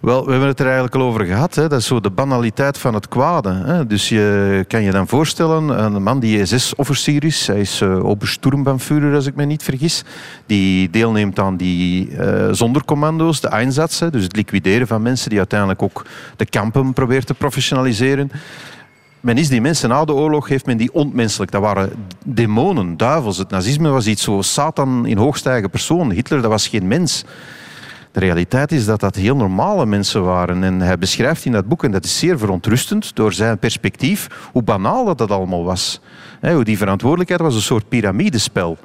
Wel, 0.01 0.25
we 0.25 0.31
hebben 0.31 0.49
het 0.49 0.59
er 0.59 0.65
eigenlijk 0.65 0.95
al 0.95 1.01
over 1.01 1.25
gehad. 1.25 1.55
Hè. 1.55 1.67
Dat 1.67 1.79
is 1.79 1.85
zo 1.85 1.99
de 1.99 2.09
banaliteit 2.09 2.77
van 2.77 2.93
het 2.93 3.07
kwade. 3.07 3.49
Hè. 3.49 3.87
Dus 3.87 4.09
je 4.09 4.65
kan 4.67 4.81
je 4.83 4.91
dan 4.91 5.07
voorstellen, 5.07 5.83
een 5.83 6.03
man 6.03 6.19
die 6.19 6.45
SS-officier 6.45 7.23
is, 7.23 7.47
hij 7.47 7.59
is 7.59 7.81
uh, 7.81 8.05
Obersturmbannführer 8.05 9.15
als 9.15 9.25
ik 9.25 9.35
me 9.35 9.45
niet 9.45 9.63
vergis, 9.63 10.03
die 10.45 10.89
deelneemt 10.89 11.39
aan 11.39 11.57
die 11.57 12.09
uh, 12.09 12.47
zondercommando's, 12.51 13.41
de 13.41 13.47
Einsatz, 13.47 14.03
dus 14.11 14.23
het 14.23 14.35
liquideren 14.35 14.87
van 14.87 15.01
mensen 15.01 15.29
die 15.29 15.37
uiteindelijk 15.37 15.81
ook 15.81 16.05
de 16.35 16.45
kampen 16.45 16.93
probeert 16.93 17.25
te 17.25 17.33
professionaliseren. 17.33 18.31
Men 19.19 19.37
is 19.37 19.49
die 19.49 19.61
mensen 19.61 19.89
na 19.89 20.05
de 20.05 20.13
oorlog, 20.13 20.47
heeft 20.47 20.65
men 20.65 20.77
die 20.77 20.93
ontmenselijk. 20.93 21.51
Dat 21.51 21.61
waren 21.61 21.91
demonen, 22.25 22.97
duivels. 22.97 23.37
Het 23.37 23.49
nazisme 23.49 23.89
was 23.89 24.07
iets 24.07 24.23
zo 24.23 24.41
Satan 24.41 25.05
in 25.05 25.17
hoogste 25.17 25.49
eigen 25.49 25.69
persoon. 25.69 26.11
Hitler, 26.11 26.41
dat 26.41 26.51
was 26.51 26.67
geen 26.67 26.87
mens. 26.87 27.25
De 28.11 28.19
realiteit 28.19 28.71
is 28.71 28.85
dat 28.85 28.99
dat 28.99 29.15
heel 29.15 29.35
normale 29.35 29.85
mensen 29.85 30.23
waren. 30.23 30.63
En 30.63 30.81
hij 30.81 30.97
beschrijft 30.97 31.45
in 31.45 31.51
dat 31.51 31.67
boek, 31.67 31.83
en 31.83 31.91
dat 31.91 32.03
is 32.03 32.19
zeer 32.19 32.37
verontrustend 32.37 33.15
door 33.15 33.33
zijn 33.33 33.57
perspectief, 33.57 34.49
hoe 34.51 34.63
banaal 34.63 35.05
dat, 35.05 35.17
dat 35.17 35.31
allemaal 35.31 35.63
was. 35.63 36.01
hoe 36.41 36.63
die 36.63 36.77
verantwoordelijkheid 36.77 37.41
was 37.41 37.55
een 37.55 37.61
soort 37.61 37.89
piramidespel. 37.89 38.77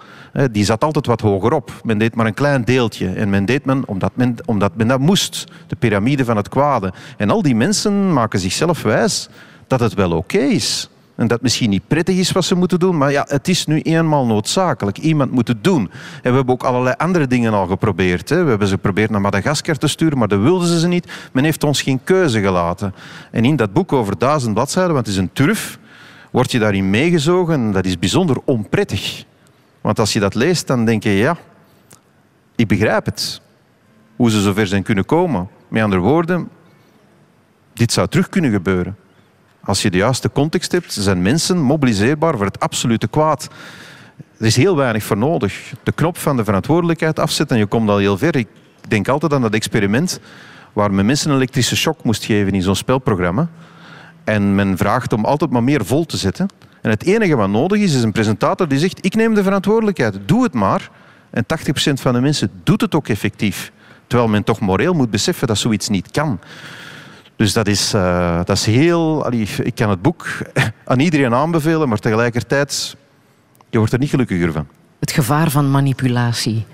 die 0.50 0.64
zat 0.64 0.84
altijd 0.84 1.06
wat 1.06 1.20
hoger 1.20 1.52
op. 1.52 1.72
Men 1.82 1.98
deed 1.98 2.14
maar 2.14 2.26
een 2.26 2.34
klein 2.34 2.64
deeltje. 2.64 3.08
En 3.08 3.30
men 3.30 3.44
deed 3.44 3.64
men 3.64 3.82
omdat 3.86 4.12
men, 4.14 4.36
omdat 4.44 4.76
men 4.76 4.88
dat 4.88 5.00
moest. 5.00 5.44
De 5.66 5.76
piramide 5.76 6.24
van 6.24 6.36
het 6.36 6.48
kwade. 6.48 6.92
En 7.16 7.30
al 7.30 7.42
die 7.42 7.54
mensen 7.54 8.12
maken 8.12 8.38
zichzelf 8.38 8.82
wijs 8.82 9.28
dat 9.66 9.80
het 9.80 9.94
wel 9.94 10.12
oké 10.12 10.38
is. 10.38 10.88
En 11.16 11.26
dat 11.26 11.42
misschien 11.42 11.70
niet 11.70 11.88
prettig 11.88 12.16
is 12.16 12.32
wat 12.32 12.44
ze 12.44 12.54
moeten 12.54 12.78
doen, 12.78 12.98
maar 12.98 13.12
ja, 13.12 13.24
het 13.28 13.48
is 13.48 13.66
nu 13.66 13.80
eenmaal 13.80 14.26
noodzakelijk. 14.26 14.98
Iemand 14.98 15.30
moet 15.30 15.48
het 15.48 15.64
doen. 15.64 15.90
En 16.22 16.30
we 16.30 16.36
hebben 16.36 16.54
ook 16.54 16.64
allerlei 16.64 16.94
andere 16.98 17.26
dingen 17.26 17.52
al 17.52 17.66
geprobeerd. 17.66 18.28
Hè. 18.28 18.42
We 18.42 18.48
hebben 18.48 18.68
ze 18.68 18.74
geprobeerd 18.74 19.10
naar 19.10 19.20
Madagaskar 19.20 19.76
te 19.76 19.86
sturen, 19.86 20.18
maar 20.18 20.28
dat 20.28 20.40
wilden 20.40 20.78
ze 20.78 20.88
niet. 20.88 21.12
Men 21.32 21.44
heeft 21.44 21.64
ons 21.64 21.82
geen 21.82 22.00
keuze 22.04 22.40
gelaten. 22.40 22.94
En 23.30 23.44
in 23.44 23.56
dat 23.56 23.72
boek 23.72 23.92
over 23.92 24.18
duizend 24.18 24.54
bladzijden, 24.54 24.94
want 24.94 25.06
het 25.06 25.14
is 25.14 25.20
een 25.22 25.32
turf, 25.32 25.78
word 26.30 26.50
je 26.50 26.58
daarin 26.58 26.90
meegezogen. 26.90 27.54
En 27.54 27.72
dat 27.72 27.84
is 27.84 27.98
bijzonder 27.98 28.36
onprettig. 28.44 29.24
Want 29.80 29.98
als 29.98 30.12
je 30.12 30.20
dat 30.20 30.34
leest, 30.34 30.66
dan 30.66 30.84
denk 30.84 31.02
je, 31.02 31.10
ja, 31.10 31.36
ik 32.56 32.68
begrijp 32.68 33.04
het. 33.04 33.40
Hoe 34.16 34.30
ze 34.30 34.40
zover 34.40 34.66
zijn 34.66 34.82
kunnen 34.82 35.04
komen. 35.04 35.48
Met 35.68 35.82
andere 35.82 36.02
woorden, 36.02 36.48
dit 37.72 37.92
zou 37.92 38.08
terug 38.08 38.28
kunnen 38.28 38.50
gebeuren. 38.50 38.96
Als 39.66 39.82
je 39.82 39.90
de 39.90 39.96
juiste 39.96 40.30
context 40.32 40.72
hebt, 40.72 40.92
zijn 40.92 41.22
mensen 41.22 41.58
mobiliseerbaar 41.58 42.36
voor 42.36 42.44
het 42.44 42.60
absolute 42.60 43.08
kwaad. 43.08 43.48
Er 44.38 44.46
is 44.46 44.56
heel 44.56 44.76
weinig 44.76 45.02
voor 45.04 45.16
nodig. 45.16 45.72
De 45.82 45.92
knop 45.92 46.18
van 46.18 46.36
de 46.36 46.44
verantwoordelijkheid 46.44 47.18
afzetten 47.18 47.56
en 47.56 47.62
je 47.62 47.68
komt 47.68 47.88
al 47.88 47.98
heel 47.98 48.18
ver. 48.18 48.36
Ik 48.36 48.48
denk 48.88 49.08
altijd 49.08 49.32
aan 49.32 49.42
dat 49.42 49.54
experiment 49.54 50.20
waar 50.72 50.92
men 50.92 51.06
mensen 51.06 51.30
een 51.30 51.36
elektrische 51.36 51.76
shock 51.76 52.04
moest 52.04 52.24
geven 52.24 52.52
in 52.52 52.62
zo'n 52.62 52.76
spelprogramma. 52.76 53.48
En 54.24 54.54
men 54.54 54.76
vraagt 54.76 55.12
om 55.12 55.24
altijd 55.24 55.50
maar 55.50 55.62
meer 55.62 55.84
vol 55.84 56.04
te 56.04 56.16
zetten. 56.16 56.48
En 56.82 56.90
het 56.90 57.04
enige 57.04 57.36
wat 57.36 57.48
nodig 57.48 57.80
is, 57.80 57.94
is 57.94 58.02
een 58.02 58.12
presentator 58.12 58.68
die 58.68 58.78
zegt: 58.78 59.04
Ik 59.04 59.14
neem 59.14 59.34
de 59.34 59.42
verantwoordelijkheid, 59.42 60.18
doe 60.26 60.42
het 60.42 60.54
maar. 60.54 60.90
En 61.30 61.44
80% 61.44 61.92
van 61.92 62.12
de 62.12 62.20
mensen 62.20 62.50
doet 62.62 62.80
het 62.80 62.94
ook 62.94 63.08
effectief. 63.08 63.72
Terwijl 64.06 64.30
men 64.30 64.44
toch 64.44 64.60
moreel 64.60 64.94
moet 64.94 65.10
beseffen 65.10 65.46
dat 65.46 65.58
zoiets 65.58 65.88
niet 65.88 66.10
kan. 66.10 66.38
Dus 67.36 67.52
dat 67.52 67.66
is, 67.66 67.94
uh, 67.94 68.36
dat 68.36 68.56
is 68.56 68.66
heel. 68.66 69.32
Ik 69.62 69.74
kan 69.74 69.90
het 69.90 70.02
boek 70.02 70.26
aan 70.84 71.00
iedereen 71.00 71.34
aanbevelen, 71.34 71.88
maar 71.88 71.98
tegelijkertijd, 71.98 72.96
je 73.70 73.78
wordt 73.78 73.92
er 73.92 73.98
niet 73.98 74.10
gelukkiger 74.10 74.52
van. 74.52 74.66
Het 74.98 75.10
gevaar 75.10 75.50
van 75.50 75.70
manipulatie. 75.70 76.66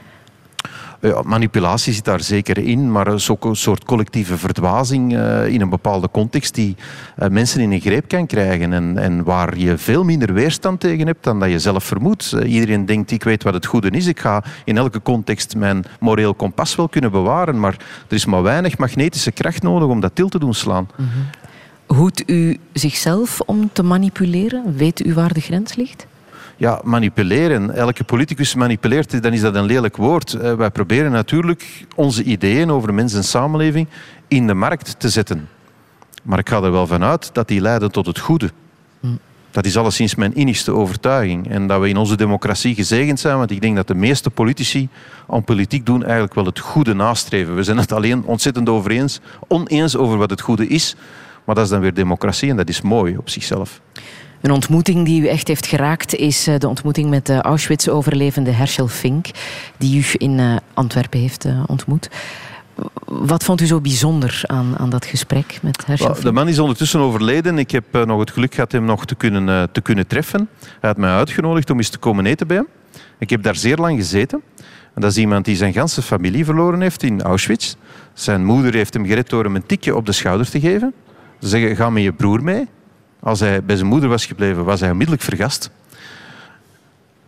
Manipulatie 1.22 1.92
zit 1.92 2.05
daar 2.05 2.20
zeker 2.20 2.59
in, 2.59 2.92
maar 2.92 3.07
ook 3.28 3.44
een 3.44 3.57
soort 3.57 3.84
collectieve 3.84 4.38
verdwazing 4.38 5.12
uh, 5.12 5.46
in 5.46 5.61
een 5.61 5.68
bepaalde 5.68 6.11
context 6.11 6.55
die 6.55 6.76
uh, 7.18 7.28
mensen 7.28 7.61
in 7.61 7.72
een 7.72 7.80
greep 7.80 8.09
kan 8.09 8.26
krijgen 8.26 8.72
en, 8.72 8.98
en, 8.98 9.24
waar 9.24 9.59
je 9.59 9.78
veel 9.78 10.05
minder 10.05 10.32
weerstand 10.32 10.80
tegen 10.80 11.07
hebt 11.07 11.24
dan 11.24 11.40
dat 11.40 11.50
je 11.50 11.59
zelf 11.59 11.84
vermoedt. 11.84 12.32
Uh, 12.34 12.53
iedereen 12.53 12.86
denkt, 12.86 13.11
ik 13.11 13.24
weet 13.24 13.42
wat 13.42 13.55
het 13.55 13.66
goede 13.66 13.90
is, 13.90 14.07
ik 14.07 14.20
ga 14.20 14.44
in 14.64 14.76
elke 14.76 15.03
context 15.03 15.57
mijn 15.57 15.84
moreel 16.00 16.34
kompas 16.34 16.74
wel 16.74 16.88
kunnen 16.88 17.11
bewaren, 17.11 17.61
maar 17.61 17.76
er 18.09 18.14
is 18.14 18.24
maar 18.24 18.42
weinig 18.42 18.78
magnetische 18.78 19.32
kracht 19.32 19.62
nodig 19.62 19.88
om 19.88 20.00
dat 20.00 20.14
til 20.14 20.28
te 20.28 20.38
doen 20.38 20.55
slaan. 20.55 20.88
Mm. 20.96 21.07
Hoedt 21.86 22.30
u 22.30 22.59
zichzelf 22.72 23.40
om 23.40 23.70
te 23.72 23.82
manipuleren? 23.82 24.76
Weet 24.76 25.07
u 25.07 25.14
waar 25.14 25.32
de 25.32 25.40
grens 25.40 25.74
ligt? 25.74 26.07
Ja, 26.57 26.80
manipuleren. 26.84 27.74
Elke 27.74 28.05
politicus 28.05 28.55
manipuleert, 28.55 29.22
dan 29.22 29.32
is 29.32 29.40
dat 29.40 29.55
een 29.55 29.64
lelijk 29.64 29.96
woord. 29.96 30.32
Uh, 30.32 30.55
wij 30.55 30.70
proberen 30.70 31.11
natuurlijk 31.11 31.86
onze 31.96 32.22
ideeën 32.22 32.70
over 32.70 32.94
mens 32.94 33.14
en 33.14 33.24
samenleving 33.24 33.86
in 34.28 34.46
de 34.46 34.55
markt 34.55 34.94
te 34.98 35.09
zetten. 35.09 35.48
Maar 36.22 36.38
ik 36.38 36.48
ga 36.48 36.62
er 36.62 36.72
wel 36.72 36.86
vanuit 36.86 37.30
dat 37.32 37.48
die 37.48 37.61
leiden 37.61 37.92
tot 37.92 38.07
het 38.07 38.18
goede. 38.18 38.50
Hm. 39.00 39.07
Dat 39.50 39.64
is 39.64 39.76
alleszins 39.76 40.14
mijn 40.14 40.34
innigste 40.34 40.72
overtuiging. 40.72 41.50
En 41.50 41.66
dat 41.66 41.80
we 41.80 41.88
in 41.88 41.96
onze 41.96 42.16
democratie 42.16 42.74
gezegend 42.74 43.20
zijn, 43.20 43.36
want 43.36 43.50
ik 43.50 43.61
denk 43.61 43.76
dat 43.76 43.86
de 43.86 43.94
meeste 43.94 44.30
politici 44.30 44.88
aan 45.28 45.44
politiek 45.44 45.86
doen 45.86 46.03
eigenlijk 46.03 46.34
wel 46.34 46.44
het 46.44 46.59
goede 46.59 46.94
nastreven. 46.94 47.55
We 47.55 47.62
zijn 47.62 47.76
het 47.76 47.92
alleen 47.92 48.24
ontzettend 48.24 48.68
over 48.68 48.90
eens, 48.90 49.20
oneens 49.48 49.96
over 49.96 50.16
wat 50.16 50.30
het 50.30 50.40
goede 50.40 50.66
is. 50.66 50.96
Maar 51.44 51.55
dat 51.55 51.64
is 51.64 51.70
dan 51.70 51.80
weer 51.80 51.94
democratie 51.94 52.50
en 52.50 52.57
dat 52.57 52.68
is 52.68 52.80
mooi 52.80 53.16
op 53.16 53.28
zichzelf. 53.28 53.80
Een 54.43 54.51
ontmoeting 54.51 55.05
die 55.05 55.22
u 55.22 55.26
echt 55.26 55.49
heeft 55.49 55.66
geraakt 55.66 56.14
is 56.14 56.45
de 56.59 56.68
ontmoeting 56.68 57.11
met 57.11 57.26
de 57.26 57.43
Auschwitz-overlevende 57.43 58.51
Herschel 58.51 58.88
Fink, 58.88 59.26
die 59.76 59.99
u 59.99 60.05
in 60.12 60.61
Antwerpen 60.74 61.20
heeft 61.20 61.47
ontmoet. 61.66 62.11
Wat 63.05 63.45
vond 63.45 63.61
u 63.61 63.66
zo 63.66 63.80
bijzonder 63.80 64.40
aan, 64.47 64.78
aan 64.78 64.90
dat 64.90 65.05
gesprek 65.05 65.59
met 65.62 65.86
Herschel 65.86 66.12
Fink? 66.12 66.22
De 66.22 66.32
man 66.32 66.49
is 66.49 66.59
ondertussen 66.59 67.01
overleden. 67.01 67.59
Ik 67.59 67.70
heb 67.70 67.84
nog 68.07 68.20
het 68.20 68.30
geluk 68.30 68.55
gehad 68.55 68.72
hem 68.72 68.84
nog 68.84 69.05
te 69.05 69.14
kunnen, 69.14 69.72
te 69.72 69.80
kunnen 69.80 70.07
treffen. 70.07 70.49
Hij 70.80 70.90
had 70.90 70.97
mij 70.97 71.11
uitgenodigd 71.11 71.70
om 71.70 71.76
eens 71.76 71.88
te 71.88 71.99
komen 71.99 72.26
eten 72.26 72.47
bij 72.47 72.57
hem. 72.57 72.66
Ik 73.18 73.30
heb 73.30 73.43
daar 73.43 73.57
zeer 73.57 73.76
lang 73.76 73.99
gezeten. 73.99 74.43
En 74.95 75.01
dat 75.01 75.11
is 75.11 75.16
iemand 75.16 75.45
die 75.45 75.57
zijn 75.57 75.72
ganse 75.72 76.03
familie 76.03 76.45
verloren 76.45 76.80
heeft 76.80 77.03
in 77.03 77.22
Auschwitz. 77.22 77.74
Zijn 78.14 78.45
moeder 78.45 78.74
heeft 78.74 78.95
hem 78.95 79.07
gered 79.07 79.28
door 79.28 79.45
hem 79.45 79.57
een 79.57 79.66
tikje 79.66 79.97
op 79.97 80.07
de 80.07 80.12
schouder 80.12 80.51
te 80.51 80.61
geven. 80.61 80.95
Ze 81.40 81.49
zeggen, 81.49 81.76
ga 81.76 81.90
met 81.90 82.03
je 82.03 82.12
broer 82.12 82.43
mee. 82.43 82.68
Als 83.22 83.40
hij 83.40 83.64
bij 83.64 83.76
zijn 83.76 83.88
moeder 83.88 84.08
was 84.08 84.26
gebleven, 84.26 84.64
was 84.64 84.80
hij 84.80 84.90
onmiddellijk 84.90 85.24
vergast. 85.24 85.70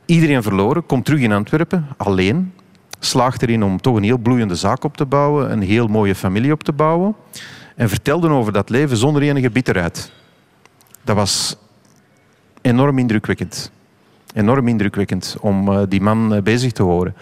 Iedereen 0.05 0.43
verloren, 0.43 0.87
komt 0.87 1.05
terug 1.05 1.21
in 1.21 1.33
Antwerpen, 1.33 1.87
alleen. 1.97 2.53
Slaagt 2.99 3.43
erin 3.43 3.63
om 3.65 3.81
toch 3.81 3.97
een 3.97 4.03
heel 4.03 4.19
bloeiende 4.19 4.55
zaak 4.55 4.85
op 4.85 4.97
te 4.97 5.07
bouwen, 5.07 5.53
een 5.53 5.63
heel 5.63 5.87
mooie 5.87 6.15
familie 6.15 6.53
op 6.53 6.63
te 6.63 6.73
bouwen. 6.73 7.15
En 7.77 7.89
vertelde 7.89 8.29
over 8.29 8.53
dat 8.53 8.71
leven 8.71 8.97
zonder 8.97 9.23
enige 9.23 9.51
bitterheid. 9.51 10.13
Dat 11.03 11.17
was 11.17 11.57
enorm 12.61 12.99
indrukwekkend. 12.99 13.71
Enorm 14.35 14.69
indrukwekkend 14.69 15.37
om 15.41 15.87
die 15.89 16.01
man 16.01 16.41
bezig 16.43 16.73
te 16.73 16.83
horen. 16.83 17.15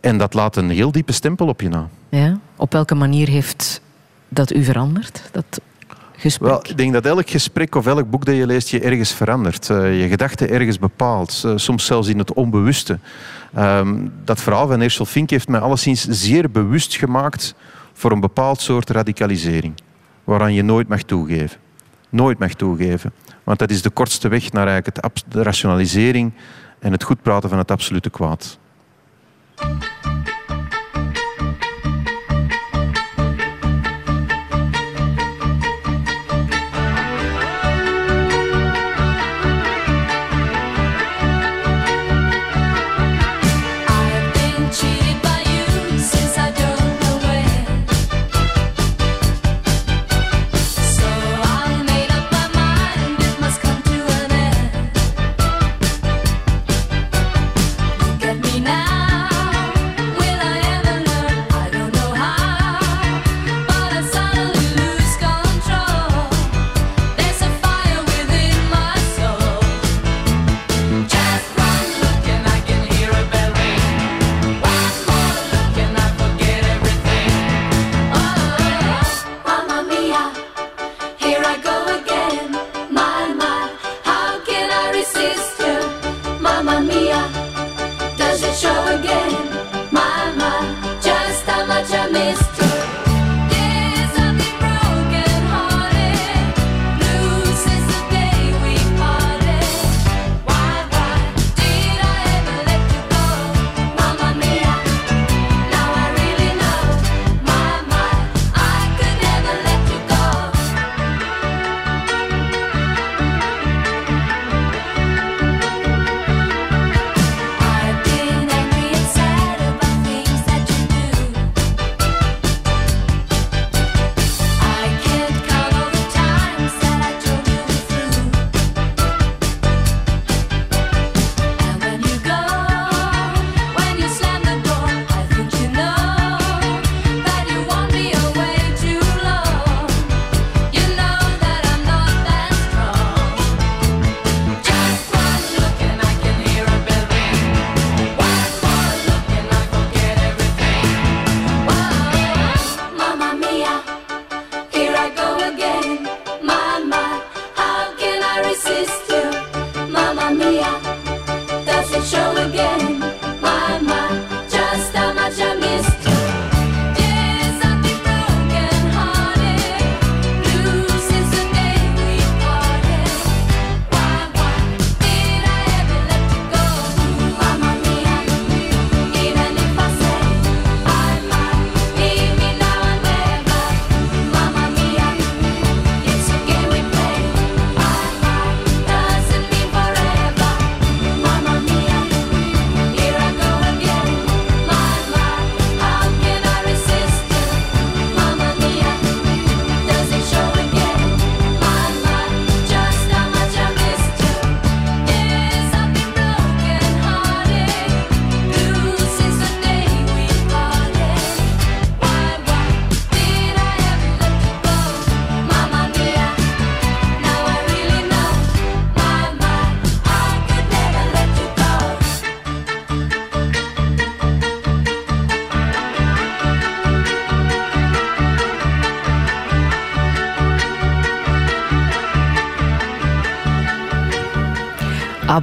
En 0.00 0.18
dat 0.18 0.34
laat 0.34 0.56
een 0.56 0.70
heel 0.70 0.92
diepe 0.92 1.12
stempel 1.12 1.48
op 1.48 1.60
je 1.60 1.68
na. 1.68 1.88
Ja, 2.08 2.38
op 2.56 2.72
welke 2.72 2.94
manier 2.94 3.28
heeft 3.28 3.80
dat 4.28 4.54
u 4.54 4.64
veranderd? 4.64 5.22
Dat 5.32 5.60
Wel, 6.40 6.60
ik 6.62 6.76
denk 6.76 6.92
dat 6.92 7.06
elk 7.06 7.30
gesprek 7.30 7.74
of 7.74 7.86
elk 7.86 8.10
boek 8.10 8.24
dat 8.24 8.36
je 8.36 8.46
leest 8.46 8.68
je 8.68 8.80
ergens 8.80 9.12
verandert. 9.12 9.68
Uh, 9.68 10.00
je 10.02 10.08
gedachten 10.08 10.50
ergens 10.50 10.78
bepaalt. 10.78 11.42
Uh, 11.46 11.52
soms 11.56 11.86
zelfs 11.86 12.08
in 12.08 12.18
het 12.18 12.32
onbewuste. 12.32 12.98
Um, 13.58 14.12
dat 14.24 14.40
verhaal 14.40 14.66
van 14.66 14.80
Herschel 14.80 15.04
Fink 15.04 15.30
heeft 15.30 15.48
mij 15.48 15.60
alleszins 15.60 16.06
zeer 16.08 16.50
bewust 16.50 16.96
gemaakt 16.96 17.54
voor 17.92 18.12
een 18.12 18.20
bepaald 18.20 18.60
soort 18.60 18.90
radicalisering. 18.90 19.74
Waaraan 20.24 20.54
je 20.54 20.62
nooit 20.62 20.88
mag 20.88 21.02
toegeven. 21.02 21.58
Nooit 22.10 22.38
mag 22.38 22.52
toegeven. 22.52 23.12
Want 23.44 23.58
dat 23.58 23.70
is 23.70 23.82
de 23.82 23.90
kortste 23.90 24.28
weg 24.28 24.52
naar 24.52 24.66
eigenlijk 24.66 25.20
de 25.28 25.42
rationalisering 25.42 26.32
en 26.78 26.92
het 26.92 27.02
goed 27.02 27.22
praten 27.22 27.48
van 27.48 27.58
het 27.58 27.70
absolute 27.70 28.10
kwaad. 28.10 28.58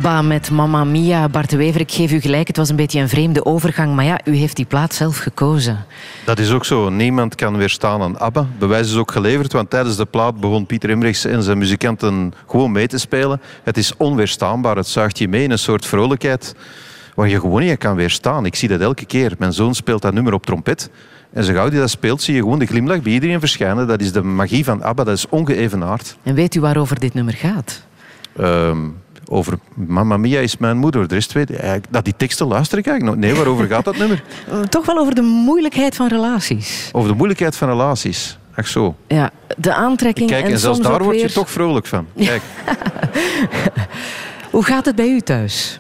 ABBA 0.01 0.21
met 0.21 0.51
Mamma 0.51 0.83
Mia. 0.83 1.29
Bart 1.29 1.49
de 1.49 1.57
Wever, 1.57 1.81
ik 1.81 1.91
geef 1.91 2.11
u 2.11 2.19
gelijk, 2.19 2.47
het 2.47 2.57
was 2.57 2.69
een 2.69 2.75
beetje 2.75 2.99
een 2.99 3.09
vreemde 3.09 3.45
overgang. 3.45 3.95
Maar 3.95 4.05
ja, 4.05 4.19
u 4.25 4.35
heeft 4.35 4.55
die 4.55 4.65
plaat 4.65 4.93
zelf 4.93 5.17
gekozen. 5.17 5.85
Dat 6.25 6.39
is 6.39 6.51
ook 6.51 6.65
zo. 6.65 6.89
Niemand 6.89 7.35
kan 7.35 7.57
weerstaan 7.57 8.01
aan 8.01 8.19
ABBA. 8.19 8.47
Bewijs 8.59 8.87
is 8.87 8.95
ook 8.95 9.11
geleverd, 9.11 9.53
want 9.53 9.69
tijdens 9.69 9.95
de 9.95 10.05
plaat 10.05 10.39
begon 10.39 10.65
Pieter 10.65 10.89
Emrichs 10.89 11.25
en 11.25 11.43
zijn 11.43 11.57
muzikanten 11.57 12.33
gewoon 12.47 12.71
mee 12.71 12.87
te 12.87 12.97
spelen. 12.97 13.41
Het 13.63 13.77
is 13.77 13.97
onweerstaanbaar. 13.97 14.75
Het 14.75 14.87
zuigt 14.87 15.17
je 15.17 15.27
mee 15.27 15.43
in 15.43 15.51
een 15.51 15.59
soort 15.59 15.85
vrolijkheid 15.85 16.55
waar 17.15 17.29
je 17.29 17.39
gewoon 17.39 17.61
niet 17.61 17.77
kan 17.77 17.95
weerstaan. 17.95 18.45
Ik 18.45 18.55
zie 18.55 18.69
dat 18.69 18.79
elke 18.79 19.05
keer. 19.05 19.33
Mijn 19.37 19.53
zoon 19.53 19.75
speelt 19.75 20.01
dat 20.01 20.13
nummer 20.13 20.33
op 20.33 20.45
trompet. 20.45 20.89
En 21.33 21.43
zo 21.43 21.53
gauw 21.53 21.69
die 21.69 21.79
dat 21.79 21.89
speelt, 21.89 22.21
zie 22.21 22.35
je 22.35 22.41
gewoon 22.41 22.59
de 22.59 22.65
glimlach 22.65 23.01
bij 23.01 23.11
iedereen 23.11 23.39
verschijnen. 23.39 23.87
Dat 23.87 24.01
is 24.01 24.11
de 24.11 24.21
magie 24.21 24.63
van 24.63 24.83
ABBA, 24.83 25.03
dat 25.03 25.17
is 25.17 25.29
ongeëvenaard. 25.29 26.17
En 26.23 26.35
weet 26.35 26.55
u 26.55 26.59
waarover 26.59 26.99
dit 26.99 27.13
nummer 27.13 27.33
gaat? 27.33 27.81
Ehm, 28.37 28.77
over 29.31 29.59
Mamma 29.73 30.17
Mia 30.17 30.39
is 30.39 30.57
mijn 30.57 30.77
moeder. 30.77 31.07
De 31.07 31.13
rest 31.13 31.31
weet 31.31 31.49
ik. 31.49 31.83
Dat 31.89 32.03
die 32.05 32.13
teksten 32.17 32.47
luister 32.47 32.77
ik 32.77 32.87
eigenlijk 32.87 33.17
nog. 33.17 33.25
Nee, 33.25 33.35
waarover 33.35 33.67
gaat 33.67 33.85
dat 33.85 33.97
nummer? 33.97 34.23
Uh, 34.51 34.59
Toch 34.69 34.85
wel 34.85 34.97
over 34.97 35.15
de 35.15 35.21
moeilijkheid 35.21 35.95
van 35.95 36.07
relaties. 36.07 36.89
Over 36.91 37.09
de 37.09 37.15
moeilijkheid 37.15 37.55
van 37.55 37.67
relaties. 37.69 38.37
Ach 38.55 38.67
zo. 38.67 38.95
Ja, 39.07 39.29
de 39.57 39.73
aantrekking 39.73 40.29
Kijk, 40.29 40.45
en, 40.45 40.51
en 40.51 40.59
zelfs 40.59 40.79
daar 40.79 41.03
word 41.03 41.15
je 41.15 41.21
weer- 41.21 41.33
toch 41.33 41.49
vrolijk 41.51 41.85
van. 41.85 42.07
Kijk, 42.15 42.41
Hoe 44.51 44.63
gaat 44.63 44.85
het 44.85 44.95
bij 44.95 45.09
u 45.09 45.19
thuis? 45.19 45.79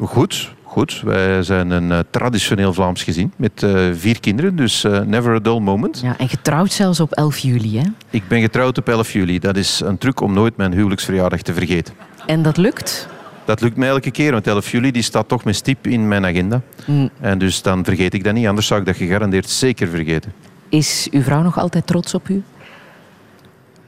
goed. 0.00 0.54
Goed, 0.62 1.00
wij 1.04 1.42
zijn 1.42 1.70
een 1.70 1.92
eh, 1.92 1.98
traditioneel 2.10 2.72
Vlaams 2.72 3.02
gezin 3.02 3.32
met 3.36 3.62
eh, 3.62 3.86
vier 3.92 4.20
kinderen, 4.20 4.56
dus 4.56 4.84
eh, 4.84 5.00
never 5.00 5.34
a 5.34 5.38
dull 5.38 5.58
moment. 5.58 6.00
Ja, 6.02 6.18
en 6.18 6.28
getrouwd 6.28 6.72
zelfs 6.72 7.00
op 7.00 7.12
11 7.12 7.38
juli, 7.38 7.78
hè? 7.78 7.84
Ik 8.10 8.28
ben 8.28 8.40
getrouwd 8.40 8.78
op 8.78 8.88
11 8.88 9.12
juli. 9.12 9.38
Dat 9.38 9.56
is 9.56 9.80
een 9.84 9.98
truc 9.98 10.20
om 10.20 10.32
nooit 10.32 10.56
mijn 10.56 10.72
huwelijksverjaardag 10.72 11.40
te 11.42 11.52
vergeten. 11.52 11.94
En 12.26 12.42
dat 12.42 12.56
lukt? 12.56 13.08
Dat 13.44 13.60
lukt 13.60 13.76
mij 13.76 13.88
elke 13.88 14.10
keer, 14.10 14.32
want 14.32 14.46
11 14.46 14.70
juli 14.70 14.90
die 14.90 15.02
staat 15.02 15.28
toch 15.28 15.44
met 15.44 15.56
stip 15.56 15.86
in 15.86 16.08
mijn 16.08 16.24
agenda. 16.24 16.60
Mm. 16.86 17.10
En 17.20 17.38
dus 17.38 17.62
dan 17.62 17.84
vergeet 17.84 18.14
ik 18.14 18.24
dat 18.24 18.34
niet, 18.34 18.46
anders 18.46 18.66
zou 18.66 18.80
ik 18.80 18.86
dat 18.86 18.96
gegarandeerd 18.96 19.48
zeker 19.48 19.88
vergeten. 19.88 20.32
Is 20.68 21.08
uw 21.10 21.22
vrouw 21.22 21.42
nog 21.42 21.58
altijd 21.58 21.86
trots 21.86 22.14
op 22.14 22.28
u? 22.28 22.42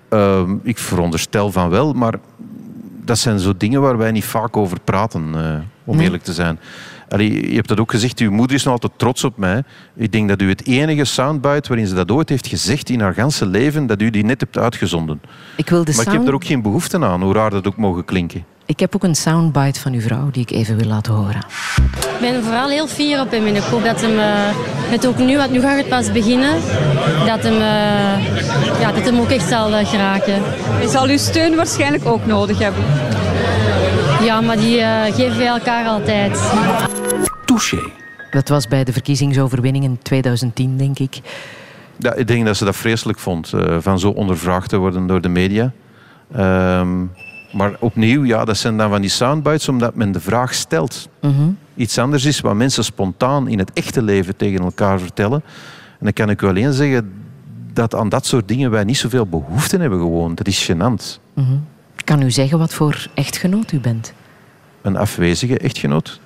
Ehm, 0.09 0.57
ik 0.63 0.79
veronderstel 0.79 1.53
van 1.53 1.69
wel, 1.71 1.93
maar 1.93 2.15
dat 3.05 3.19
zijn 3.19 3.39
zo 3.39 3.53
dingen 3.57 3.81
waar 3.81 3.97
wij 3.99 4.11
niet 4.11 4.25
vaak 4.25 4.57
over 4.57 4.81
praten, 4.85 5.31
eh, 5.35 5.55
om 5.85 5.97
Nee. 5.97 6.05
eerlijk 6.05 6.23
te 6.23 6.33
zijn. 6.33 6.59
Allee, 7.09 7.49
je 7.49 7.55
hebt 7.55 7.69
dat 7.69 7.81
ook 7.81 7.91
gezegd, 7.91 8.19
uw 8.19 8.31
moeder 8.31 8.57
is 8.57 8.65
nog 8.65 8.73
altijd 8.73 8.93
trots 8.97 9.25
op 9.25 9.37
mij. 9.37 9.63
Ik 9.97 10.13
denk 10.13 10.29
dat 10.29 10.43
u 10.43 10.49
het 10.49 10.67
enige 10.67 11.05
soundbite 11.05 11.69
waarin 11.69 11.87
ze 11.87 11.95
dat 11.95 12.11
ooit 12.11 12.29
heeft 12.29 12.47
gezegd 12.47 12.91
in 12.91 13.01
haar 13.01 13.15
ganse 13.15 13.47
leven, 13.47 13.87
dat 13.87 14.03
u 14.03 14.11
die 14.11 14.25
net 14.25 14.41
hebt 14.41 14.59
uitgezonden. 14.59 15.21
Ik 15.57 15.69
wil 15.69 15.85
de 15.85 15.93
maar 15.97 16.07
ik 16.07 16.13
heb 16.13 16.27
er 16.27 16.35
ook 16.35 16.45
geen 16.45 16.63
behoefte 16.63 16.99
aan, 17.05 17.23
hoe 17.23 17.35
raar 17.35 17.51
dat 17.51 17.67
ook 17.67 17.77
mogen 17.77 18.05
klinken. 18.05 18.45
Ik 18.67 18.81
heb 18.81 18.95
ook 18.95 19.05
een 19.05 19.15
soundbite 19.15 19.81
van 19.81 19.93
uw 19.93 20.01
vrouw 20.01 20.31
die 20.31 20.43
ik 20.43 20.51
even 20.51 20.77
wil 20.77 20.87
laten 20.87 21.13
horen. 21.13 21.45
Ik 21.97 22.21
ben 22.21 22.43
vooral 22.45 22.69
heel 22.69 22.87
fier 22.87 23.21
op 23.21 23.31
hem 23.31 23.47
en 23.47 23.57
ik 23.57 23.63
hoop 23.63 23.85
dat 23.85 24.01
hem, 24.01 24.19
eh, 24.19 24.27
het 24.91 25.07
ook 25.07 25.19
nu, 25.19 25.37
want 25.37 25.51
nu 25.51 25.61
gaat 25.61 25.77
het 25.77 25.89
pas 25.89 26.13
beginnen, 26.13 26.55
dat 27.27 27.43
hem, 27.43 27.55
eh, 27.55 28.81
ja, 28.81 28.93
dat 28.93 29.05
hem 29.05 29.21
ook 29.21 29.31
echt 29.31 29.49
zal 29.49 29.75
eh, 29.75 29.89
geraken. 29.89 30.43
Hij 30.65 30.89
zal 30.89 31.07
uw 31.07 31.19
steun 31.19 31.57
waarschijnlijk 31.57 32.07
ook 32.07 32.27
nodig 32.27 32.59
hebben. 32.59 32.85
Ja, 34.23 34.41
maar 34.41 34.57
die 34.57 34.81
eh, 34.81 35.15
geven 35.15 35.37
wij 35.37 35.47
elkaar 35.47 35.87
altijd. 35.87 36.41
Touché. 37.49 37.91
Dat 38.31 38.49
was 38.49 38.69
bij 38.69 38.85
de 38.85 38.93
verkiezingsoverwinning 38.93 39.85
in 39.85 39.99
2010, 40.03 40.77
denk 40.77 40.99
ik. 40.99 41.21
Ja, 41.97 42.15
ik 42.15 42.27
denk 42.27 42.47
dat 42.47 42.57
ze 42.57 42.65
dat 42.65 42.77
vreselijk 42.77 43.19
vond, 43.19 43.53
eh, 43.53 43.77
van 43.81 43.99
zo 43.99 44.11
ondervraagd 44.11 44.69
te 44.69 44.77
worden 44.77 45.07
door 45.07 45.21
de 45.21 45.29
media. 45.29 45.73
Ehm, 46.33 47.05
maar 47.53 47.77
opnieuw, 47.79 48.25
ja, 48.25 48.45
dat 48.45 48.57
zijn 48.57 48.77
dan 48.77 48.91
van 48.91 49.01
die 49.01 49.11
soundbites 49.11 49.69
omdat 49.69 49.95
men 49.95 50.13
de 50.13 50.21
vraag 50.21 50.55
stelt. 50.55 51.09
Mhm. 51.21 51.49
Iets 51.75 51.99
anders 51.99 52.25
is 52.25 52.41
wat 52.41 52.55
mensen 52.55 52.85
spontaan 52.85 53.49
in 53.49 53.59
het 53.59 53.73
echte 53.73 54.03
leven 54.03 54.37
tegen 54.37 54.61
elkaar 54.61 55.01
vertellen. 55.01 55.43
En 55.99 56.05
dan 56.05 56.13
kan 56.13 56.31
ik 56.31 56.43
u 56.43 56.47
alleen 56.47 56.73
zeggen 56.73 57.13
dat 57.73 57.95
aan 57.95 58.09
dat 58.09 58.27
soort 58.27 58.49
dingen 58.49 58.71
wij 58.71 58.85
niet 58.85 58.99
zoveel 58.99 59.27
behoefte 59.27 59.77
hebben 59.77 59.99
gewoon. 59.99 60.35
Dat 60.35 60.47
is 60.47 60.71
gênant. 60.71 61.21
Mhm. 61.35 61.57
Kan 62.05 62.23
u 62.23 62.31
zeggen 62.31 62.59
wat 62.59 62.75
voor 62.75 63.07
echtgenoot 63.15 63.73
u 63.73 63.81
bent? 63.81 64.13
Een 64.83 64.97
afwezige 64.97 65.59
echtgenoot. 65.59 66.21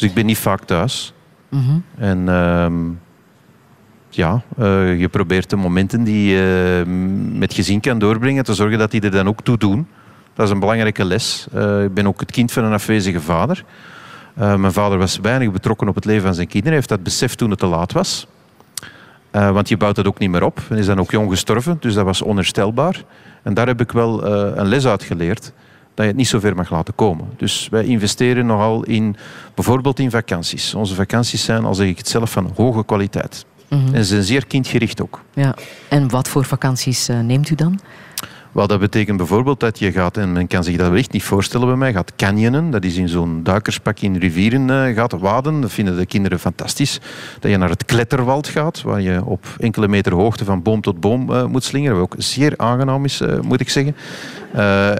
Dus 0.00 0.08
ik 0.08 0.14
ben 0.14 0.26
niet 0.26 0.38
vaak 0.38 0.64
thuis. 0.64 1.12
Mhm. 1.48 1.78
En 1.98 2.28
ehm, 2.28 2.74
ja, 4.08 4.42
eh, 4.56 5.00
je 5.00 5.08
probeert 5.08 5.50
de 5.50 5.56
momenten 5.56 6.04
die 6.04 6.30
je 6.30 6.84
met 7.32 7.54
gezin 7.54 7.80
kan 7.80 7.98
doorbrengen 7.98 8.44
te 8.44 8.54
zorgen 8.54 8.78
dat 8.78 8.90
die 8.90 9.00
er 9.00 9.10
dan 9.10 9.28
ook 9.28 9.42
toe 9.42 9.58
doen. 9.58 9.86
Dat 10.34 10.46
is 10.46 10.52
een 10.52 10.60
belangrijke 10.60 11.04
les. 11.04 11.46
Eh, 11.52 11.82
ik 11.82 11.94
ben 11.94 12.06
ook 12.06 12.20
het 12.20 12.30
kind 12.30 12.52
van 12.52 12.64
een 12.64 12.72
afwezige 12.72 13.20
vader. 13.20 13.64
Eh, 14.34 14.54
mijn 14.54 14.72
vader 14.72 14.98
was 14.98 15.18
weinig 15.18 15.52
betrokken 15.52 15.88
op 15.88 15.94
het 15.94 16.04
leven 16.04 16.22
van 16.22 16.34
zijn 16.34 16.46
kinderen. 16.46 16.68
Hij 16.68 16.76
heeft 16.76 16.88
dat 16.88 17.02
beseft 17.02 17.38
toen 17.38 17.50
het 17.50 17.58
te 17.58 17.66
laat 17.66 17.92
was. 17.92 18.26
Want 19.30 19.68
je 19.68 19.76
bouwt 19.76 19.96
dat 19.96 20.06
ook 20.06 20.18
niet 20.18 20.30
meer 20.30 20.44
op. 20.44 20.60
En 20.68 20.76
is 20.76 20.86
dan 20.86 21.00
ook 21.00 21.10
jong 21.10 21.30
gestorven, 21.30 21.76
dus 21.80 21.94
dat 21.94 22.04
was 22.04 22.22
onherstelbaar. 22.22 23.04
En 23.42 23.54
daar 23.54 23.66
heb 23.66 23.80
ik 23.80 23.92
wel 23.92 24.26
een 24.26 24.66
les 24.66 24.86
uit 24.86 25.02
geleerd. 25.02 25.52
Dat 25.94 26.04
je 26.04 26.12
het 26.12 26.16
niet 26.16 26.28
zo 26.28 26.40
ver 26.40 26.56
mag 26.56 26.70
laten 26.70 26.94
komen. 26.94 27.28
Dus 27.36 27.68
wij 27.70 27.84
investeren 27.84 28.46
nogal 28.46 28.84
in, 28.84 29.16
bijvoorbeeld 29.54 29.98
in 29.98 30.10
vakanties. 30.10 30.74
Onze 30.74 30.94
vakanties 30.94 31.44
zijn, 31.44 31.64
al 31.64 31.74
zeg 31.74 31.88
ik 31.88 31.98
het 31.98 32.08
zelf, 32.08 32.30
van 32.30 32.52
hoge 32.56 32.84
kwaliteit. 32.84 33.44
Mhm. 33.68 33.94
En 33.94 34.04
ze 34.04 34.04
zijn 34.04 34.22
zeer 34.22 34.46
kindgericht 34.46 35.02
ook. 35.02 35.20
Ja. 35.34 35.54
En 35.88 36.08
wat 36.10 36.28
voor 36.28 36.44
vakanties 36.44 37.08
eh, 37.08 37.20
neemt 37.20 37.50
u 37.50 37.54
dan? 37.54 37.80
Wel, 38.52 38.66
dat 38.66 38.80
betekent 38.80 39.16
bijvoorbeeld 39.16 39.60
dat 39.60 39.78
je 39.78 39.92
gaat, 39.92 40.16
en 40.16 40.32
men 40.32 40.46
kan 40.46 40.64
zich 40.64 40.76
dat 40.76 40.88
wellicht 40.88 41.12
niet 41.12 41.22
voorstellen 41.22 41.66
bij 41.66 41.76
mij, 41.76 41.92
gaat 41.92 42.12
canyonen. 42.16 42.70
Dat 42.70 42.84
is 42.84 42.96
in 42.96 43.08
zo'n 43.08 43.42
duikerspak 43.42 43.98
in 43.98 44.16
rivieren 44.16 44.70
eh, 44.70 44.94
gaat 44.94 45.12
waden. 45.12 45.60
Dat 45.60 45.72
vinden 45.72 45.96
de 45.96 46.06
kinderen 46.06 46.38
fantastisch. 46.38 47.00
Dat 47.40 47.50
je 47.50 47.56
naar 47.56 47.68
het 47.68 47.84
kletterwald 47.84 48.48
gaat, 48.48 48.82
waar 48.82 49.00
je 49.00 49.24
op 49.24 49.46
enkele 49.58 49.88
meter 49.88 50.14
hoogte 50.14 50.44
van 50.44 50.62
boom 50.62 50.80
tot 50.80 51.00
boom 51.00 51.32
eh, 51.32 51.44
moet 51.46 51.64
slingeren. 51.64 51.98
Wat 51.98 52.04
ook 52.04 52.14
zeer 52.18 52.54
aangenaam 52.56 53.04
is, 53.04 53.20
eh, 53.20 53.40
moet 53.40 53.60
ik 53.60 53.68
zeggen. 53.68 53.96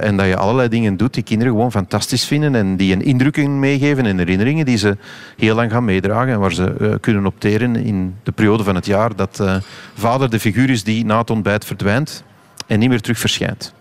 En 0.01 0.17
dat 0.17 0.27
je 0.27 0.37
allerlei 0.37 0.69
dingen 0.69 0.97
doet 0.97 1.15
die 1.15 1.23
kinderen 1.23 1.53
gewoon 1.53 1.71
fantastisch 1.71 2.25
vinden 2.25 2.55
en 2.55 2.77
die 2.77 2.93
een 2.93 3.03
indrukken 3.03 3.59
meegeven 3.59 4.07
en 4.07 4.19
herinneringen 4.19 4.65
die 4.65 4.77
ze 4.77 4.97
heel 5.37 5.55
lang 5.55 5.71
gaan 5.71 5.85
meedragen 5.85 6.33
en 6.33 6.41
waar 6.41 6.53
ze 6.53 6.99
kunnen 7.01 7.27
opteren 7.27 7.77
in 7.77 8.15
de 8.23 8.33
periode 8.33 8.65
van 8.65 8.75
het 8.75 8.87
jaar 8.87 9.17
dat 9.17 9.61
vader 9.95 10.31
de 10.31 10.41
figuur 10.41 10.71
is 10.71 10.85
die 10.85 11.05
na 11.05 11.19
het 11.19 11.31
ontbijt 11.31 11.65
verdwijnt 11.65 12.25
en 12.71 12.79
niet 12.79 12.89
meer 12.89 13.01
terug 13.01 13.19
verschijnt. 13.19 13.75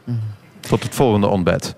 Tot 0.60 0.84
het 0.84 0.96
volgende 0.96 1.28
ontbijt. 1.28 1.76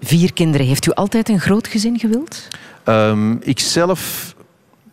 Vier 0.00 0.32
kinderen. 0.32 0.66
Heeft 0.66 0.86
u 0.86 0.90
altijd 0.90 1.28
een 1.28 1.40
groot 1.40 1.66
gezin 1.66 1.98
gewild? 1.98 2.48
Ehm, 2.84 3.32
ik 3.40 3.60
zelf 3.60 4.34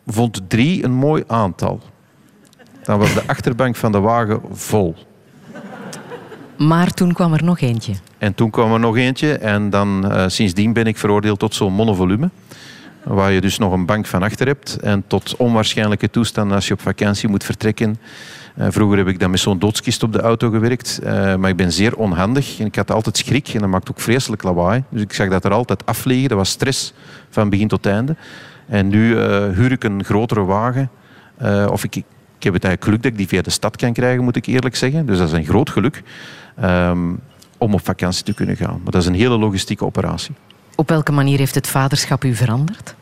vond 0.08 0.42
drie 0.48 0.84
een 0.84 0.94
mooi 0.94 1.24
aantal. 1.28 1.82
Dan 2.84 3.00
was 3.00 3.14
de 3.14 3.24
achterbank 3.28 3.76
van 3.76 3.92
de 3.92 4.00
wagen 4.00 4.42
vol. 4.52 4.96
Maar 6.58 6.94
toen 6.94 7.14
kwam 7.14 7.34
er 7.34 7.44
nog 7.44 7.60
eentje. 7.60 7.94
En 8.18 8.34
toen 8.34 8.50
kwam 8.50 8.74
er 8.74 8.80
nog 8.80 8.98
eentje 8.98 9.38
en 9.38 9.70
dan 9.70 10.12
eh, 10.12 10.24
sindsdien 10.28 10.74
ben 10.74 10.86
ik 10.86 10.98
veroordeeld 10.98 11.40
tot 11.40 11.56
zo'n 11.56 11.74
monovolume. 11.74 12.30
Waar 13.04 13.32
je 13.32 13.42
dus 13.42 13.58
nog 13.58 13.74
een 13.74 13.86
bank 13.86 14.06
van 14.06 14.24
achter 14.24 14.48
hebt 14.48 14.80
en 14.80 15.04
tot 15.08 15.36
onwaarschijnlijke 15.36 16.10
toestanden 16.10 16.56
als 16.56 16.68
je 16.68 16.74
op 16.74 16.82
vakantie 16.82 17.30
moet 17.30 17.44
vertrekken. 17.44 17.98
Eh, 18.56 18.68
vroeger 18.70 18.98
heb 18.98 19.08
ik 19.08 19.20
dan 19.20 19.30
met 19.30 19.40
zo'n 19.40 19.60
doodskist 19.60 20.04
op 20.04 20.14
de 20.14 20.22
auto 20.22 20.50
gewerkt, 20.50 21.00
eh, 21.04 21.36
maar 21.36 21.50
ik 21.50 21.56
ben 21.56 21.72
zeer 21.72 21.96
onhandig 21.96 22.60
en 22.60 22.66
ik 22.66 22.76
had 22.76 22.92
altijd 22.92 23.18
schrik 23.18 23.48
en 23.48 23.60
dat 23.60 23.70
maakt 23.70 23.90
ook 23.90 24.00
vreselijk 24.00 24.44
lawaai. 24.44 24.84
Dus 24.90 25.02
ik 25.02 25.14
zag 25.14 25.30
dat 25.30 25.46
er 25.46 25.52
altijd 25.52 25.86
afvliegen, 25.86 26.30
dat 26.30 26.38
was 26.38 26.50
stress 26.50 26.94
van 27.30 27.50
begin 27.50 27.68
tot 27.68 27.86
einde. 27.86 28.16
En 28.68 28.88
nu 28.88 29.18
eh, 29.18 29.50
huur 29.50 29.72
ik 29.72 29.84
een 29.84 30.04
grotere 30.04 30.44
wagen, 30.44 30.90
of 31.70 31.84
ik, 31.84 31.96
ik 31.96 32.04
heb 32.40 32.54
het 32.54 32.64
eigenlijk 32.64 32.84
geluk 32.84 33.02
dat 33.02 33.12
ik 33.12 33.18
die 33.18 33.28
via 33.28 33.42
de 33.42 33.50
stad 33.50 33.76
kan 33.76 33.94
krijgen, 33.94 34.24
moet 34.24 34.36
ik 34.36 34.46
eerlijk 34.46 34.76
zeggen. 34.76 35.06
Dus 35.06 35.18
dat 35.18 35.28
is 35.28 35.34
een 35.34 35.46
groot 35.46 35.70
geluk 35.70 36.04
ehm, 36.56 37.14
om 37.58 37.74
op 37.74 37.86
vakantie 37.86 38.24
te 38.24 38.34
kunnen 38.34 38.56
gaan. 38.56 38.80
Maar 38.84 38.92
dat 38.92 39.02
is 39.02 39.08
een 39.08 39.14
hele 39.14 39.38
logistieke 39.38 39.86
operatie. 39.86 40.36
Op 40.76 40.90
welke 40.90 41.12
manier 41.12 41.38
heeft 41.38 41.56
het 41.56 41.68
vaderschap 41.68 42.24
u 42.24 42.36
veranderd? 42.36 42.96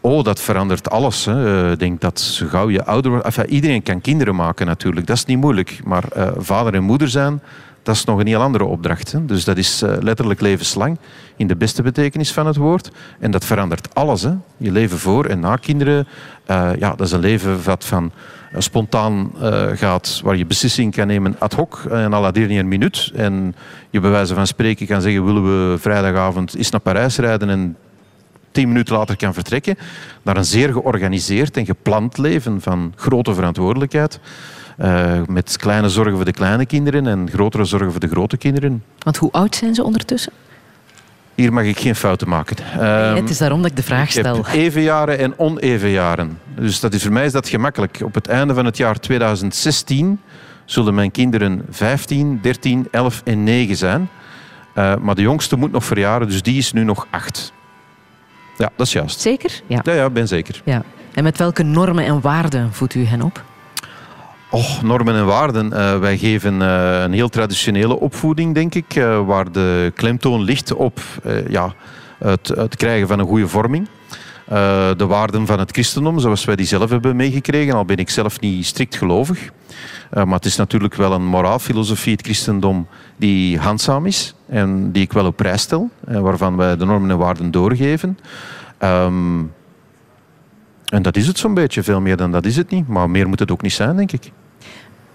Oh, 0.00 0.24
dat 0.24 0.40
verandert 0.40 0.90
alles. 0.90 1.24
Hè. 1.24 1.64
Eh, 1.64 1.72
Ik 1.72 1.78
denk 1.78 2.00
dat 2.00 2.20
zo 2.20 2.46
gauw 2.46 2.70
je 2.70 2.84
ouder 2.84 3.10
wordt... 3.10 3.36
Iedereen 3.36 3.82
kan 3.82 4.00
kinderen 4.00 4.34
maken 4.34 4.66
natuurlijk, 4.66 5.06
dat 5.06 5.16
is 5.16 5.24
niet 5.24 5.38
moeilijk. 5.38 5.80
Maar 5.84 6.04
eh, 6.08 6.28
vader 6.36 6.74
en 6.74 6.82
moeder 6.82 7.08
zijn, 7.08 7.42
dat 7.82 7.94
is 7.94 8.04
nog 8.04 8.18
een 8.18 8.26
heel 8.26 8.40
andere 8.40 8.64
opdracht. 8.64 9.12
Hè. 9.12 9.24
Dus 9.24 9.44
dat 9.44 9.56
is 9.56 9.82
eh, 9.82 9.92
letterlijk 10.00 10.40
levenslang, 10.40 10.98
in 11.36 11.46
de 11.46 11.56
beste 11.56 11.82
betekenis 11.82 12.32
van 12.32 12.46
het 12.46 12.56
woord. 12.56 12.90
En 13.18 13.30
dat 13.30 13.44
verandert 13.44 13.94
alles. 13.94 14.22
Hè. 14.22 14.32
Je 14.56 14.72
leven 14.72 14.98
voor 14.98 15.24
en 15.24 15.40
na 15.40 15.56
kinderen, 15.56 16.08
eh, 16.44 16.70
ja, 16.78 16.94
dat 16.94 17.06
is 17.06 17.12
een 17.12 17.20
leven 17.20 17.62
wat 17.64 17.84
van 17.84 18.12
eh, 18.52 18.60
spontaan 18.60 19.32
gaat, 19.74 20.20
waar 20.24 20.36
je 20.36 20.46
beslissing 20.46 20.94
kan 20.94 21.06
nemen 21.06 21.36
ad 21.38 21.52
hoc 21.52 21.84
en 21.90 22.14
à 22.14 22.20
la 22.20 22.30
dernière 22.30 22.62
minuut. 22.62 23.12
En 23.14 23.54
je 23.90 24.00
bij 24.00 24.10
wijze 24.10 24.34
van 24.34 24.46
spreken 24.46 24.86
kan 24.86 25.00
zeggen, 25.00 25.24
willen 25.24 25.70
we 25.70 25.78
vrijdagavond 25.78 26.54
eens 26.54 26.70
naar 26.70 26.80
Parijs 26.80 27.16
rijden 27.16 27.48
en 27.48 27.76
tien 28.50 28.68
minuten 28.68 28.96
later 28.96 29.16
kan 29.16 29.34
vertrekken, 29.34 29.76
naar 30.22 30.36
een 30.36 30.44
zeer 30.44 30.72
georganiseerd 30.72 31.56
en 31.56 31.66
gepland 31.66 32.18
leven 32.18 32.60
van 32.60 32.92
grote 32.96 33.34
verantwoordelijkheid. 33.34 34.20
Eh, 34.76 35.20
met 35.26 35.56
kleine 35.56 35.88
zorgen 35.88 36.16
voor 36.16 36.24
de 36.24 36.32
kleine 36.32 36.66
kinderen 36.66 37.06
en 37.06 37.30
grotere 37.30 37.64
zorgen 37.64 37.90
voor 37.90 38.00
de 38.00 38.08
grote 38.08 38.36
kinderen. 38.36 38.84
Want 38.98 39.16
hoe 39.16 39.32
oud 39.32 39.54
zijn 39.54 39.74
ze 39.74 39.84
ondertussen? 39.84 40.32
Hier 41.34 41.52
mag 41.52 41.64
ik 41.64 41.78
geen 41.78 41.96
fouten 41.96 42.28
maken. 42.28 42.56
Ehm, 42.78 43.16
het 43.16 43.30
is 43.30 43.38
daarom 43.38 43.62
dat 43.62 43.70
ik 43.70 43.76
de 43.76 43.82
vraag 43.82 44.10
stel. 44.10 44.46
even 44.46 44.82
jaren 44.82 45.18
en 45.18 45.38
oneven 45.38 45.88
jaren. 45.88 46.38
Dus 46.54 46.80
dat 46.80 46.94
is, 46.94 47.02
voor 47.02 47.12
mij 47.12 47.24
is 47.24 47.32
dat 47.32 47.48
gemakkelijk. 47.48 48.00
Op 48.04 48.14
het 48.14 48.28
einde 48.28 48.54
van 48.54 48.64
het 48.64 48.76
jaar 48.76 48.98
2016 49.00 50.20
zullen 50.64 50.94
mijn 50.94 51.10
kinderen 51.10 51.62
15, 51.70 52.38
13, 52.42 52.88
11 52.90 53.22
en 53.24 53.44
9 53.44 53.76
zijn. 53.76 54.08
Eh, 54.74 54.96
maar 54.96 55.14
de 55.14 55.22
jongste 55.22 55.56
moet 55.56 55.72
nog 55.72 55.84
verjaren, 55.84 56.28
dus 56.28 56.42
die 56.42 56.58
is 56.58 56.72
nu 56.72 56.84
nog 56.84 57.06
8. 57.10 57.52
Ja, 58.58 58.70
dat 58.76 58.86
is 58.86 58.92
juist. 58.92 59.20
Zeker? 59.20 59.60
Ja. 59.66 59.80
Ja, 59.82 59.92
ja, 59.92 60.10
ben 60.10 60.28
zeker. 60.28 60.60
ja. 60.64 60.82
En 61.14 61.22
met 61.22 61.38
welke 61.38 61.62
normen 61.62 62.04
en 62.04 62.20
waarden 62.20 62.72
voedt 62.72 62.94
u 62.94 63.04
hen 63.04 63.22
op? 63.22 63.44
Och, 64.52 64.82
normen 64.82 65.14
en 65.14 65.26
waarden. 65.26 65.72
Eh, 65.72 65.98
wij 65.98 66.18
geven 66.18 66.62
eh, 66.62 67.02
een 67.02 67.12
heel 67.12 67.28
traditionele 67.28 67.98
opvoeding, 67.98 68.54
denk 68.54 68.74
ik, 68.74 68.94
eh, 68.94 69.26
waar 69.26 69.52
de 69.52 69.92
klemtoon 69.94 70.42
ligt 70.42 70.74
op 70.74 71.00
ja, 71.48 71.74
het, 72.18 72.48
het 72.48 72.76
krijgen 72.76 73.08
van 73.08 73.18
een 73.18 73.26
goede 73.26 73.48
vorming. 73.48 73.88
De 74.96 75.06
waarden 75.08 75.46
van 75.46 75.58
het 75.58 75.70
christendom, 75.70 76.18
zoals 76.18 76.44
wij 76.44 76.56
die 76.56 76.66
zelf 76.66 76.90
hebben 76.90 77.16
meegekregen, 77.16 77.74
al 77.74 77.84
ben 77.84 77.96
ik 77.96 78.10
zelf 78.10 78.40
niet 78.40 78.66
strikt 78.66 78.96
gelovig. 78.96 79.50
Maar 80.10 80.26
het 80.26 80.44
is 80.44 80.56
natuurlijk 80.56 80.94
wel 80.94 81.12
een 81.12 81.26
moraalfilosofie, 81.26 82.12
het 82.12 82.22
christendom, 82.22 82.86
die 83.16 83.58
handzaam 83.58 84.06
is 84.06 84.34
en 84.48 84.92
die 84.92 85.02
ik 85.02 85.12
wel 85.12 85.26
op 85.26 85.36
prijs 85.36 85.62
stel, 85.62 85.90
waarvan 86.00 86.56
wij 86.56 86.76
de 86.76 86.84
normen 86.84 87.10
en 87.10 87.18
waarden 87.18 87.50
doorgeven. 87.50 88.18
Ehm, 88.78 89.40
en 90.86 91.02
dat 91.02 91.16
is 91.16 91.26
het 91.26 91.38
zo'n 91.38 91.54
beetje, 91.54 91.82
veel 91.82 92.00
meer 92.00 92.16
dan 92.16 92.32
dat 92.32 92.44
is 92.44 92.56
het 92.56 92.70
niet. 92.70 92.88
Maar 92.88 93.10
meer 93.10 93.28
moet 93.28 93.38
het 93.38 93.50
ook 93.50 93.62
niet 93.62 93.72
zijn, 93.72 93.96
denk 93.96 94.12
ik. 94.12 94.32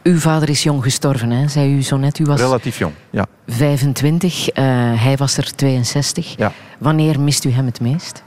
Uw 0.08 0.18
vader 0.18 0.50
is 0.50 0.64
jong 0.64 0.84
gestorven, 0.84 1.30
hè? 1.30 1.48
zei 1.48 1.76
u 1.76 1.82
zo 1.82 1.98
net. 1.98 2.20
U 2.20 2.24
was 2.24 2.40
Relatief 2.40 2.78
jong, 2.78 2.94
ja. 3.10 3.26
25, 3.48 4.50
eh, 4.50 4.64
hij 5.02 5.18
was 5.18 5.38
er 5.38 5.56
62. 5.56 6.38
Ja. 6.38 6.52
Wanneer 6.80 7.20
mist 7.20 7.44
u 7.46 7.52
hem 7.52 7.66
het 7.66 7.80
meest? 7.80 8.24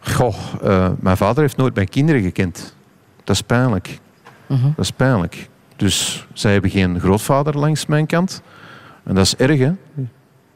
Goh, 0.00 0.34
eh, 0.62 0.90
mijn 1.00 1.16
vader 1.16 1.42
heeft 1.42 1.56
nooit 1.56 1.74
mijn 1.74 1.88
kinderen 1.88 2.22
gekend. 2.22 2.74
Dat 3.24 3.34
is 3.34 3.42
pijnlijk. 3.42 3.98
Mhm. 4.46 4.62
Dat 4.62 4.84
is 4.84 4.90
pijnlijk. 4.90 5.48
Dus 5.76 6.26
zij 6.32 6.52
hebben 6.52 6.70
geen 6.70 7.00
grootvader 7.00 7.58
langs 7.58 7.86
mijn 7.86 8.06
kant. 8.06 8.42
En 9.04 9.14
dat 9.14 9.24
is 9.24 9.36
erg, 9.36 9.58
hè. 9.58 9.72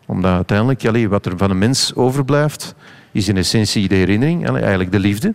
Omdat 0.06 0.32
uiteindelijk, 0.32 0.86
allee, 0.86 1.08
wat 1.08 1.26
er 1.26 1.36
van 1.36 1.50
een 1.50 1.58
mens 1.58 1.94
overblijft, 1.94 2.74
is 3.12 3.28
in 3.28 3.36
essentie 3.36 3.88
de 3.88 3.94
herinnering, 3.94 4.48
allee, 4.48 4.60
eigenlijk 4.60 4.92
de 4.92 4.98
liefde. 4.98 5.34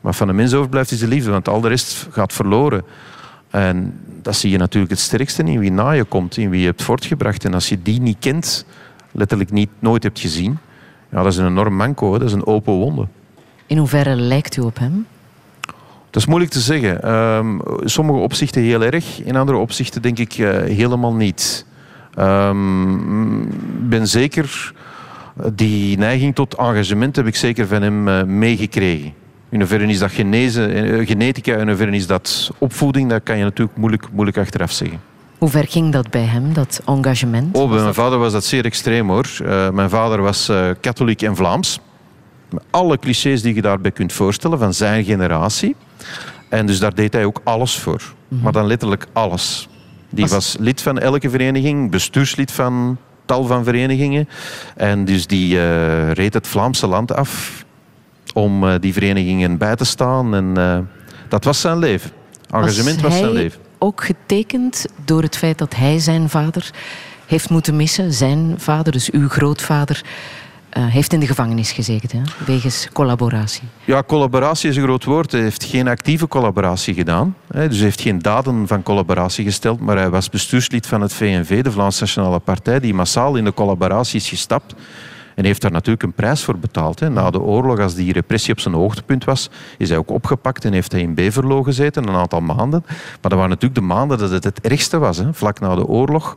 Wat 0.00 0.16
van 0.16 0.28
een 0.28 0.36
mens 0.36 0.54
overblijft, 0.54 0.90
is 0.90 0.98
de 0.98 1.08
liefde, 1.08 1.30
want 1.30 1.48
al 1.48 1.60
de 1.60 1.68
rest 1.68 2.06
gaat 2.10 2.32
verloren. 2.32 2.84
En 3.50 4.00
dat 4.22 4.36
zie 4.36 4.50
je 4.50 4.58
natuurlijk 4.58 4.92
het 4.92 5.00
sterkste 5.00 5.42
in 5.42 5.58
wie 5.58 5.70
na 5.70 5.90
je 5.90 6.04
komt, 6.04 6.36
in 6.36 6.50
wie 6.50 6.60
je 6.60 6.66
hebt 6.66 6.82
voortgebracht. 6.82 7.44
En 7.44 7.54
als 7.54 7.68
je 7.68 7.82
die 7.82 8.00
niet 8.00 8.16
kent, 8.20 8.66
letterlijk 9.12 9.50
niet, 9.50 9.70
nooit 9.78 10.02
hebt 10.02 10.20
gezien, 10.20 10.58
ja, 11.10 11.22
dat 11.22 11.32
is 11.32 11.38
een 11.38 11.46
enorm 11.46 11.74
manco, 11.76 12.12
hè. 12.12 12.18
dat 12.18 12.28
is 12.28 12.34
een 12.34 12.46
open 12.46 12.72
wonde. 12.72 13.06
In 13.66 13.76
hoeverre 13.76 14.16
lijkt 14.16 14.56
u 14.56 14.60
op 14.60 14.78
hem? 14.78 15.06
Dat 16.10 16.22
is 16.22 16.26
moeilijk 16.26 16.52
te 16.52 16.60
zeggen. 16.60 17.02
Ehm, 17.02 17.58
sommige 17.84 18.18
opzichten 18.18 18.62
heel 18.62 18.82
erg, 18.82 19.22
in 19.22 19.36
andere 19.36 19.58
opzichten 19.58 20.02
denk 20.02 20.18
ik 20.18 20.32
eh, 20.32 20.50
helemaal 20.50 21.14
niet. 21.14 21.66
Ehm, 22.14 23.40
Ik 23.88 23.88
ben 23.88 24.08
zeker, 24.08 24.72
die 25.52 25.98
neiging 25.98 26.34
tot 26.34 26.54
engagement 26.54 27.16
heb 27.16 27.26
ik 27.26 27.36
zeker 27.36 27.66
van 27.66 27.82
hem 27.82 28.08
eh, 28.08 28.22
meegekregen. 28.22 29.12
In 29.50 29.58
hoeverre 29.58 29.86
is 29.86 29.98
dat 29.98 30.10
genezen, 30.12 30.72
eh, 30.72 31.06
genetica, 31.06 31.56
in 31.56 31.68
hoeverre 31.68 31.92
is 31.92 32.06
dat 32.06 32.50
opvoeding, 32.58 33.10
dat 33.10 33.22
kan 33.22 33.38
je 33.38 33.44
natuurlijk 33.44 33.76
moeilijk, 33.78 34.06
moeilijk 34.12 34.38
achteraf 34.38 34.72
zeggen. 34.72 35.00
Hoe 35.38 35.48
ver 35.48 35.66
ging 35.68 35.92
dat 35.92 36.10
bij 36.10 36.22
hem, 36.24 36.52
dat 36.52 36.80
engagement? 36.86 37.56
Oh, 37.56 37.70
bij 37.70 37.80
mijn 37.82 37.94
vader 37.94 38.18
was 38.18 38.32
dat 38.32 38.44
zeer 38.44 38.64
extreem 38.64 39.08
hoor. 39.08 39.26
Eh, 39.44 39.70
mijn 39.70 39.90
vader 39.90 40.22
was 40.22 40.48
eh, 40.48 40.68
katholiek 40.80 41.22
en 41.22 41.36
Vlaams. 41.36 41.80
Met 42.50 42.62
alle 42.70 42.98
clichés 42.98 43.42
die 43.42 43.54
je 43.54 43.62
daarbij 43.62 43.90
kunt 43.90 44.12
voorstellen 44.12 44.58
van 44.58 44.74
zijn 44.74 45.04
generatie. 45.04 45.76
En 46.48 46.66
dus 46.66 46.78
daar 46.78 46.94
deed 46.94 47.12
hij 47.12 47.24
ook 47.24 47.40
alles 47.44 47.78
voor. 47.78 48.02
Maar 48.28 48.52
dan 48.52 48.66
letterlijk 48.66 49.06
alles. 49.12 49.68
Die 50.10 50.24
Was- 50.24 50.32
was 50.32 50.56
lid 50.60 50.82
van 50.82 50.98
elke 50.98 51.30
vereniging, 51.30 51.90
bestuurslid 51.90 52.52
van 52.52 52.96
tal 53.24 53.44
van 53.44 53.64
verenigingen. 53.64 54.28
En 54.76 55.04
dus 55.04 55.26
die 55.26 55.58
reed 56.12 56.34
het 56.34 56.46
Vlaamse 56.46 56.86
land 56.86 57.14
af 57.14 57.64
om 58.34 58.68
eh, 58.68 58.74
die 58.80 58.92
verenigingen 58.92 59.58
bij 59.58 59.76
te 59.76 59.84
staan. 59.84 60.34
En 60.34 60.52
eh, 60.56 60.78
dat 61.28 61.44
was 61.44 61.60
zijn 61.60 61.78
leven. 61.78 62.10
Engagement 62.50 63.00
was, 63.00 63.16
zijn 63.16 63.30
leven. 63.30 63.60
ook 63.78 64.04
getekend 64.04 64.86
door 65.04 65.22
het 65.22 65.36
feit 65.36 65.58
dat 65.58 65.74
hij 65.74 65.98
zijn 65.98 66.28
vader 66.28 66.70
heeft 67.26 67.50
moeten 67.50 67.76
missen? 67.76 68.12
Zijn 68.12 68.54
vader, 68.56 68.92
dus 68.92 69.10
uw 69.10 69.28
grootvader, 69.28 70.02
eh, 70.68 70.86
heeft 70.86 71.12
in 71.12 71.20
de 71.20 71.26
gevangenis 71.26 71.72
gezeten, 71.72 72.18
hè? 72.18 72.44
wegens 72.44 72.88
collaboratie. 72.92 73.62
Ja, 73.84 74.02
collaboratie 74.02 74.70
is 74.70 74.76
een 74.76 74.82
groot 74.82 75.04
woord. 75.04 75.32
Hij 75.32 75.40
heeft 75.40 75.64
geen 75.64 75.88
actieve 75.88 76.28
collaboratie 76.28 76.94
gedaan. 76.94 77.36
Hè. 77.52 77.68
Dus 77.68 77.76
hij 77.76 77.84
heeft 77.84 78.00
geen 78.00 78.18
daden 78.18 78.66
van 78.66 78.82
collaboratie 78.82 79.44
gesteld. 79.44 79.80
Maar 79.80 79.96
hij 79.96 80.10
was 80.10 80.30
bestuurslid 80.30 80.86
van 80.86 81.00
het 81.00 81.12
VNV, 81.12 81.62
de 81.62 81.72
Vlaamse 81.72 82.00
Nationale 82.00 82.38
Partij, 82.38 82.80
die 82.80 82.94
massaal 82.94 83.36
in 83.36 83.44
de 83.44 83.54
collaboratie 83.54 84.20
is 84.20 84.28
gestapt. 84.28 84.74
En 85.38 85.44
heeft 85.44 85.62
daar 85.62 85.70
natuurlijk 85.70 86.02
een 86.02 86.12
prijs 86.12 86.44
voor 86.44 86.58
betaald. 86.58 87.00
Hè. 87.00 87.10
Na 87.10 87.30
de 87.30 87.40
oorlog, 87.40 87.78
als 87.78 87.94
die 87.94 88.12
repressie 88.12 88.52
op 88.52 88.60
zijn 88.60 88.74
hoogtepunt 88.74 89.24
was, 89.24 89.50
is 89.76 89.88
hij 89.88 89.98
ook 89.98 90.10
opgepakt 90.10 90.64
en 90.64 90.72
heeft 90.72 90.92
hij 90.92 91.00
in 91.00 91.14
Beverlo 91.14 91.62
gezeten, 91.62 92.08
een 92.08 92.14
aantal 92.14 92.40
maanden. 92.40 92.82
Maar 92.86 93.18
dat 93.20 93.32
waren 93.32 93.48
natuurlijk 93.48 93.80
de 93.80 93.86
maanden 93.86 94.18
dat 94.18 94.30
het 94.30 94.44
het 94.44 94.60
ergste 94.60 94.98
was. 94.98 95.16
Hè. 95.16 95.34
Vlak 95.34 95.60
na 95.60 95.74
de 95.74 95.86
oorlog 95.86 96.36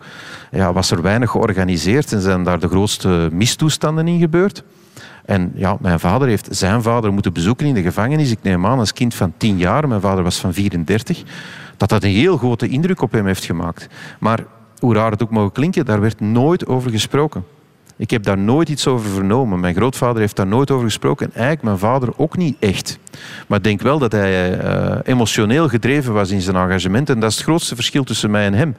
ja, 0.52 0.74
was 0.74 0.92
er 0.92 1.02
weinig 1.02 1.30
georganiseerd 1.30 2.12
en 2.12 2.22
zijn 2.22 2.44
daar 2.44 2.60
de 2.60 2.68
grootste 2.68 3.30
mistoestanden 3.32 4.08
in 4.08 4.20
gebeurd. 4.20 4.64
En 5.26 5.52
ja, 5.56 5.78
mijn 5.80 6.00
vader 6.00 6.28
heeft 6.28 6.48
zijn 6.52 6.82
vader 6.82 7.14
moeten 7.14 7.34
bezoeken 7.34 7.68
in 7.68 7.74
de 7.74 7.82
gevangenis. 7.82 8.32
Ik 8.32 8.42
neem 8.42 8.66
aan 8.66 8.80
als 8.80 8.94
kind 8.94 9.14
van 9.14 9.34
10 9.38 9.58
jaar, 9.58 9.88
mijn 9.88 10.02
vader 10.02 10.24
was 10.24 10.40
van 10.40 10.54
34, 10.54 11.24
dat 11.78 11.90
dat 11.90 12.04
een 12.04 12.10
heel 12.10 12.38
grote 12.38 12.68
indruk 12.68 13.02
op 13.02 13.12
hem 13.12 13.26
heeft 13.26 13.46
gemaakt. 13.46 13.88
Maar 14.20 14.46
hoe 14.80 14.94
raar 14.94 15.12
het 15.12 15.24
ook 15.24 15.32
mogen 15.32 15.52
klinken, 15.52 15.86
daar 15.86 16.02
werd 16.02 16.20
nooit 16.20 16.68
over 16.68 16.92
gesproken. 16.92 17.44
Ik 18.02 18.10
heb 18.10 18.24
daar 18.24 18.38
nooit 18.38 18.70
iets 18.70 18.88
over 18.88 19.10
vernomen. 19.10 19.60
Mijn 19.60 19.76
grootvader 19.76 20.20
heeft 20.20 20.36
daar 20.36 20.48
nooit 20.48 20.72
over 20.72 20.86
gesproken. 20.86 21.26
En 21.26 21.32
eigenlijk 21.34 21.64
mijn 21.64 21.78
vader 21.78 22.10
ook 22.18 22.38
niet 22.38 22.56
echt. 22.60 23.00
Maar 23.48 23.58
ik 23.58 23.64
denk 23.64 23.82
wel 23.82 24.00
dat 24.00 24.12
hij 24.12 24.60
eh, 24.60 24.98
emotioneel 25.04 25.68
gedreven 25.68 26.14
was 26.14 26.30
in 26.30 26.42
zijn 26.42 26.56
engagement. 26.56 27.10
En 27.10 27.20
dat 27.20 27.30
is 27.30 27.36
het 27.36 27.46
grootste 27.46 27.76
verschil 27.76 28.04
tussen 28.04 28.32
mij 28.32 28.46
en 28.46 28.54
hem. 28.54 28.76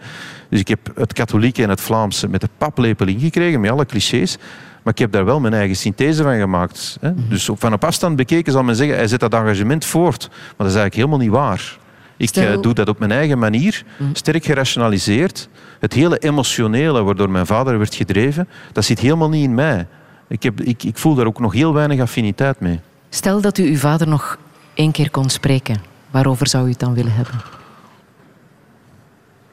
Dus 0.48 0.60
ik 0.60 0.68
heb 0.68 0.78
het 0.94 1.12
katholieke 1.12 1.62
en 1.62 1.68
het 1.68 1.80
Vlaamse 1.80 2.28
met 2.28 2.40
de 2.40 2.48
paplepel 2.58 3.06
ingekregen, 3.06 3.60
met 3.60 3.70
alle 3.70 3.86
clichés. 3.86 4.36
Maar 4.82 4.92
ik 4.92 4.98
heb 4.98 5.12
daar 5.12 5.24
wel 5.24 5.40
mijn 5.40 5.54
eigen 5.54 5.76
synthese 5.76 6.22
van 6.22 6.38
gemaakt. 6.38 6.96
Hè. 7.00 7.10
Dus 7.28 7.48
op, 7.48 7.60
van 7.60 7.72
op 7.72 7.84
afstand 7.84 8.16
bekeken 8.16 8.52
zal 8.52 8.62
men 8.62 8.76
zeggen, 8.76 8.96
hij 8.96 9.08
zet 9.08 9.20
dat 9.20 9.34
engagement 9.34 9.84
voort. 9.84 10.28
Maar 10.30 10.38
dat 10.56 10.66
is 10.66 10.74
eigenlijk 10.74 10.94
helemaal 10.94 11.18
niet 11.18 11.30
waar. 11.30 11.78
Ik 12.22 12.36
eh, 12.36 12.60
doe 12.60 12.74
dat 12.74 12.88
op 12.88 12.98
mijn 12.98 13.10
eigen 13.10 13.38
manier, 13.38 13.84
sterk 14.12 14.44
gerationaliseerd. 14.44 15.48
Het 15.80 15.92
hele 15.92 16.18
emotionele 16.18 17.02
waardoor 17.02 17.30
mijn 17.30 17.46
vader 17.46 17.78
werd 17.78 17.94
gedreven, 17.94 18.48
dat 18.72 18.84
zit 18.84 18.98
helemaal 18.98 19.28
niet 19.28 19.44
in 19.44 19.54
mij. 19.54 19.86
Ik, 20.28 20.42
heb, 20.42 20.60
ik, 20.60 20.82
ik 20.82 20.98
voel 20.98 21.14
daar 21.14 21.26
ook 21.26 21.40
nog 21.40 21.52
heel 21.52 21.74
weinig 21.74 22.00
affiniteit 22.00 22.60
mee. 22.60 22.80
Stel 23.08 23.40
dat 23.40 23.58
u 23.58 23.64
uw 23.68 23.76
vader 23.76 24.08
nog 24.08 24.38
één 24.74 24.92
keer 24.92 25.10
kon 25.10 25.30
spreken. 25.30 25.76
Waarover 26.10 26.48
zou 26.48 26.66
u 26.66 26.70
het 26.70 26.78
dan 26.78 26.94
willen 26.94 27.12
hebben? 27.12 27.34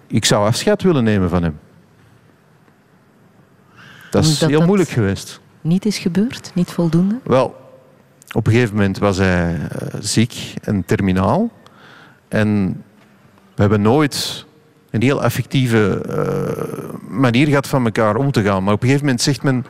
Ik 0.08 0.26
zou 0.26 0.48
afscheid 0.48 0.84
willen 0.84 1.04
nemen 1.04 1.30
van 1.30 1.44
hem. 1.44 1.60
Dat 4.12 4.26
is 4.26 4.40
heel 4.40 4.58
dat- 4.58 4.66
moeilijk 4.68 4.90
geweest. 4.90 5.40
Niet 5.62 5.86
is 5.86 5.98
gebeurd? 5.98 6.52
Niet 6.54 6.72
voldoende? 6.72 7.20
Wel, 7.24 7.56
op 8.32 8.48
een 8.48 8.54
gegeven 8.54 8.76
moment 8.76 8.98
was 8.98 9.18
hij 9.18 9.56
eh, 9.56 9.88
ziek 10.00 10.54
en 10.62 10.86
terminaal. 10.86 11.50
En 12.30 12.82
we 13.56 13.62
hebben 13.62 13.82
nooit 13.82 14.46
een 14.90 15.02
heel 15.02 15.22
affectieve 15.24 16.02
eh, 16.02 17.10
manier 17.10 17.48
gehad 17.48 17.68
van 17.68 17.86
elkaar 17.86 18.16
om 18.16 18.32
te 18.32 18.44
gaan. 18.44 18.64
Maar 18.64 18.74
op 18.74 18.82
een 18.82 18.88
gegeven 18.88 19.06
moment 19.06 19.24
zegt 19.24 19.44
men, 19.44 19.66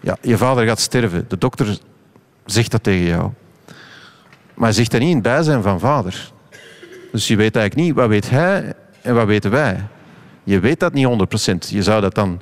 ja, 0.00 0.16
je 0.20 0.36
vader 0.36 0.66
gaat 0.66 0.80
sterven. 0.80 1.24
De 1.28 1.38
dokter 1.38 1.78
zegt 2.44 2.70
dat 2.70 2.82
tegen 2.82 3.06
jou. 3.06 3.30
Maar 4.54 4.64
hij 4.64 4.72
zegt 4.72 4.90
dat 4.90 5.00
niet 5.00 5.08
in 5.08 5.14
het 5.14 5.24
bijzijn 5.24 5.62
van 5.62 5.80
vader. 5.80 6.32
Dus 7.12 7.28
je 7.28 7.36
weet 7.36 7.56
eigenlijk 7.56 7.86
niet, 7.86 7.96
wat 7.96 8.08
weet 8.08 8.30
hij 8.30 8.74
en 9.00 9.14
wat 9.14 9.26
weten 9.26 9.50
wij? 9.50 9.86
Je 10.44 10.60
weet 10.60 10.80
dat 10.80 10.92
niet 10.92 11.06
100%. 11.06 11.68
Je 11.68 11.82
zou 11.82 12.00
dat 12.00 12.14
dan 12.14 12.40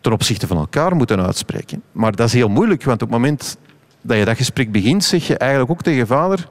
ten 0.00 0.12
opzichte 0.12 0.46
van 0.46 0.56
elkaar 0.56 0.96
moeten 0.96 1.22
uitspreken. 1.26 1.82
Maar 1.92 2.16
dat 2.16 2.26
is 2.26 2.32
heel 2.32 2.48
moeilijk, 2.48 2.84
want 2.84 3.02
op 3.02 3.08
het 3.08 3.18
moment 3.18 3.58
dat 4.00 4.16
je 4.16 4.24
dat 4.24 4.36
gesprek 4.36 4.72
begint, 4.72 5.04
zeg 5.04 5.26
je 5.26 5.36
eigenlijk 5.36 5.70
ook 5.70 5.82
tegen 5.82 6.06
vader: 6.06 6.48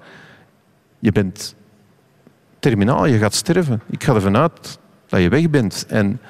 Je 0.99 1.11
bent 1.11 1.55
terminaal, 2.59 3.05
je 3.05 3.17
gaat 3.17 3.33
sterven. 3.33 3.81
Ik 3.89 4.03
ga 4.03 4.13
ervan 4.13 4.37
uit 4.37 4.79
dat 5.07 5.21
je 5.21 5.29
weg 5.29 5.49
bent. 5.49 5.85
En 5.87 6.21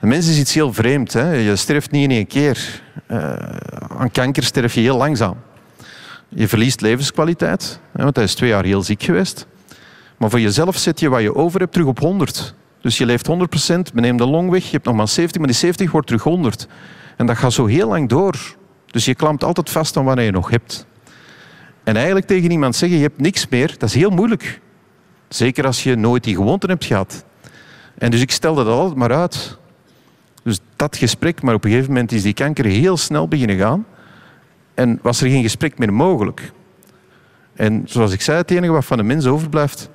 de 0.00 0.06
mens 0.06 0.28
is 0.28 0.38
iets 0.38 0.54
heel 0.54 0.72
vreemd. 0.72 1.12
Hè? 1.12 1.32
Je 1.32 1.56
sterft 1.56 1.90
niet 1.90 2.02
in 2.02 2.10
één 2.10 2.26
keer. 2.26 2.82
Eh, 3.06 3.32
aan 3.98 4.10
kanker 4.10 4.42
sterf 4.42 4.74
je 4.74 4.80
heel 4.80 4.96
langzaam. 4.96 5.36
Je 6.28 6.48
verliest 6.48 6.80
levenskwaliteit, 6.80 7.80
hè, 7.92 8.02
want 8.02 8.16
hij 8.16 8.24
is 8.24 8.34
twee 8.34 8.50
jaar 8.50 8.64
heel 8.64 8.82
ziek 8.82 9.02
geweest. 9.02 9.46
Maar 10.16 10.30
voor 10.30 10.40
jezelf 10.40 10.76
zet 10.76 11.00
je 11.00 11.08
wat 11.08 11.22
je 11.22 11.34
over 11.34 11.60
hebt 11.60 11.72
terug 11.72 11.86
op 11.86 11.98
100. 11.98 12.54
Dus 12.80 12.98
je 12.98 13.06
leeft 13.06 13.26
100%, 13.26 13.30
we 13.92 14.00
nemen 14.00 14.16
de 14.16 14.26
long 14.26 14.50
weg, 14.50 14.64
je 14.64 14.70
hebt 14.70 14.84
nog 14.84 14.94
maar 14.94 15.08
70, 15.08 15.38
maar 15.38 15.50
die 15.50 15.56
70 15.56 15.90
wordt 15.90 16.06
terug 16.06 16.22
100. 16.22 16.66
En 17.16 17.26
dat 17.26 17.36
gaat 17.36 17.52
zo 17.52 17.66
heel 17.66 17.88
lang 17.88 18.08
door. 18.08 18.56
Dus 18.86 19.04
je 19.04 19.14
klampt 19.14 19.44
altijd 19.44 19.70
vast 19.70 19.96
aan 19.96 20.04
wat 20.04 20.20
je 20.20 20.30
nog 20.30 20.50
hebt. 20.50 20.86
En 21.84 21.96
eigenlijk 21.96 22.26
tegen 22.26 22.50
iemand 22.50 22.76
zeggen, 22.76 22.98
je 22.98 23.04
hebt 23.04 23.20
niks 23.20 23.48
meer, 23.48 23.74
dat 23.78 23.88
is 23.88 23.94
heel 23.94 24.10
moeilijk. 24.10 24.60
Zeker 25.30 25.66
als 25.66 25.82
je 25.82 25.96
nooit 25.96 26.24
die 26.24 26.34
gewoonte 26.34 26.66
hebt 26.66 26.84
gehad. 26.84 27.24
En 27.98 28.10
dus 28.10 28.20
ik 28.20 28.30
stelde 28.30 28.64
dat 28.64 28.78
altijd 28.78 28.98
maar 28.98 29.12
uit. 29.12 29.58
Dus 30.42 30.60
dat 30.76 30.96
gesprek, 30.96 31.42
maar 31.42 31.54
op 31.54 31.64
een 31.64 31.70
gegeven 31.70 31.92
moment 31.92 32.12
is 32.12 32.22
die 32.22 32.34
kanker 32.34 32.64
heel 32.64 32.96
snel 32.96 33.28
beginnen 33.28 33.56
gaan. 33.56 33.86
En 34.74 34.98
was 35.02 35.20
er 35.20 35.28
geen 35.28 35.42
gesprek 35.42 35.78
meer 35.78 35.92
mogelijk. 35.92 36.52
En 37.54 37.82
zoals 37.84 38.12
ik 38.12 38.20
zei, 38.20 38.38
het 38.38 38.50
enige 38.50 38.72
wat 38.72 38.84
van 38.84 38.96
de 38.96 39.02
mens 39.02 39.26
overblijft, 39.26 39.90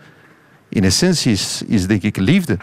in 0.69 0.83
essentie 0.83 1.31
is, 1.31 1.63
is 1.67 1.87
denk 1.87 2.01
ik 2.01 2.17
liefde. 2.17 2.57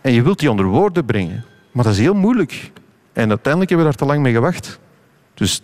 En 0.00 0.12
je 0.12 0.22
wilt 0.22 0.38
die 0.38 0.50
onder 0.50 0.66
woorden 0.66 1.04
brengen. 1.04 1.44
Maar 1.72 1.84
dat 1.84 1.92
is 1.92 1.98
heel 1.98 2.14
moeilijk. 2.14 2.72
En 3.12 3.28
uiteindelijk 3.28 3.70
hebben 3.70 3.86
we 3.86 3.96
daar 3.96 4.06
te 4.06 4.12
lang 4.12 4.22
mee 4.22 4.32
gewacht. 4.32 4.78
Dus 5.34 5.62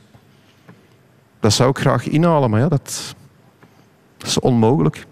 dat 1.41 1.53
zou 1.53 1.71
ik 1.71 1.79
graag 1.79 2.09
inhalen, 2.09 2.51
maar 2.51 2.61
ja, 2.61 2.69
dat, 2.69 3.15
dat 4.17 4.29
is 4.29 4.41
onmogelijk. 4.41 5.07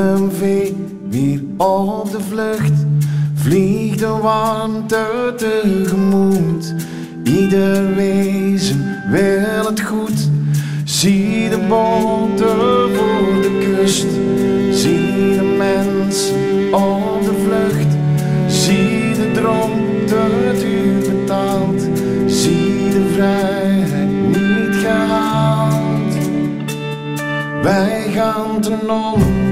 Een 0.00 0.32
vee 0.32 0.76
weer 1.08 1.40
op 1.56 2.10
de 2.10 2.20
vlucht. 2.20 2.86
Vlieg 3.34 3.96
de 3.96 4.06
warmte 4.06 5.34
tegemoet, 5.36 6.74
ieder 7.24 7.94
wezen 7.94 9.02
wil 9.10 9.64
het 9.66 9.80
goed. 9.80 10.28
Zie 10.84 11.48
de 11.48 11.58
boten 11.68 12.94
voor 12.94 13.42
de 13.42 13.76
kust, 13.76 14.06
zie 14.70 15.36
de 15.36 15.54
mensen 15.58 16.74
op 16.74 17.24
de 17.24 17.34
vlucht. 17.44 17.96
Zie 18.46 19.14
de 19.14 19.30
droom 19.32 19.72
dat 20.06 20.62
u 20.62 20.98
betaalt, 20.98 21.82
zie 22.26 22.90
de 22.90 23.10
vrijheid 23.14 24.10
niet 24.26 24.76
gehaald. 24.76 26.14
Wij 27.62 28.06
gaan 28.12 28.60
ten 28.60 28.90
onder. 28.90 29.49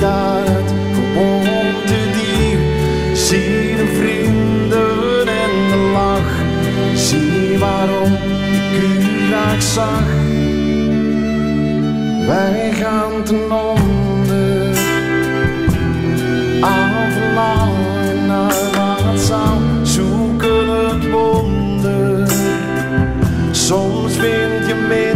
Daar 0.00 0.44
het 0.44 0.72
gewonde 0.94 2.00
dier. 2.16 2.58
Zie 3.16 3.76
de 3.76 3.86
vrienden 3.96 5.26
en 5.26 5.54
de 5.70 5.90
lach, 5.92 6.32
zie 6.94 7.58
waarom 7.58 8.12
ik 8.52 8.82
u 8.82 9.26
graag 9.28 9.62
zag. 9.62 10.06
Wij 12.26 12.72
gaan 12.72 13.24
ten 13.24 13.52
onder 13.52 14.76
aan 16.60 17.12
verlangen 17.12 18.26
naar 18.26 18.70
wat 18.76 19.20
zou 19.20 19.58
zoeken 19.82 20.68
het 20.68 21.10
wonder. 21.10 22.28
Soms 23.50 24.12
vind 24.16 24.66
je 24.66 24.74
minder 24.88 25.07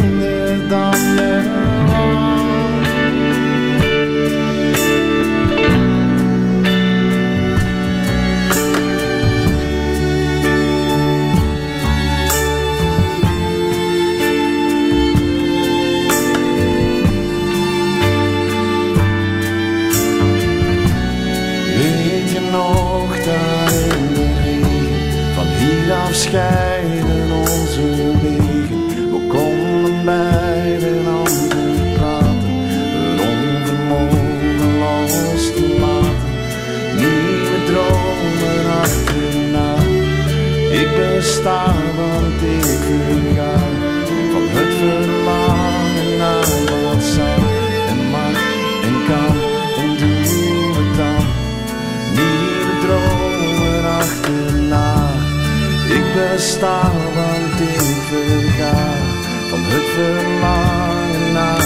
verlangen 59.94 61.32
naar 61.32 61.62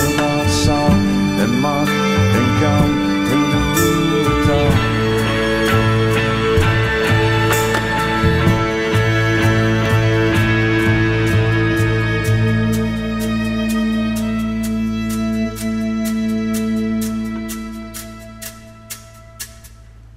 en 1.39 1.61
mag 1.61 1.89
en 2.39 2.48
kan 2.61 2.90
het. 3.28 3.66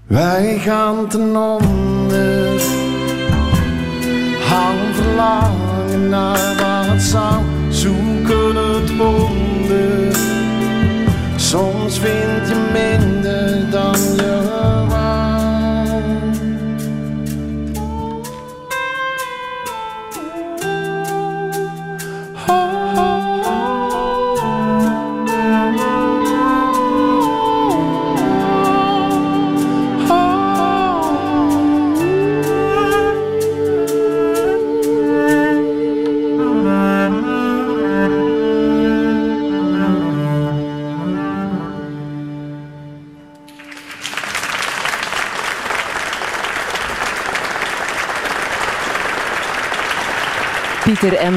Wij 0.07 0.57
gaan 0.59 1.07
ten 1.07 1.35
onder, 1.37 2.61
hang 4.47 4.95
verlangen 4.95 6.09
naar 6.09 6.55
wat 6.57 7.01
zou 7.01 7.48
zoeken 8.99 9.15
het 9.15 9.69
wonder. 9.69 10.15
Soms 11.35 11.99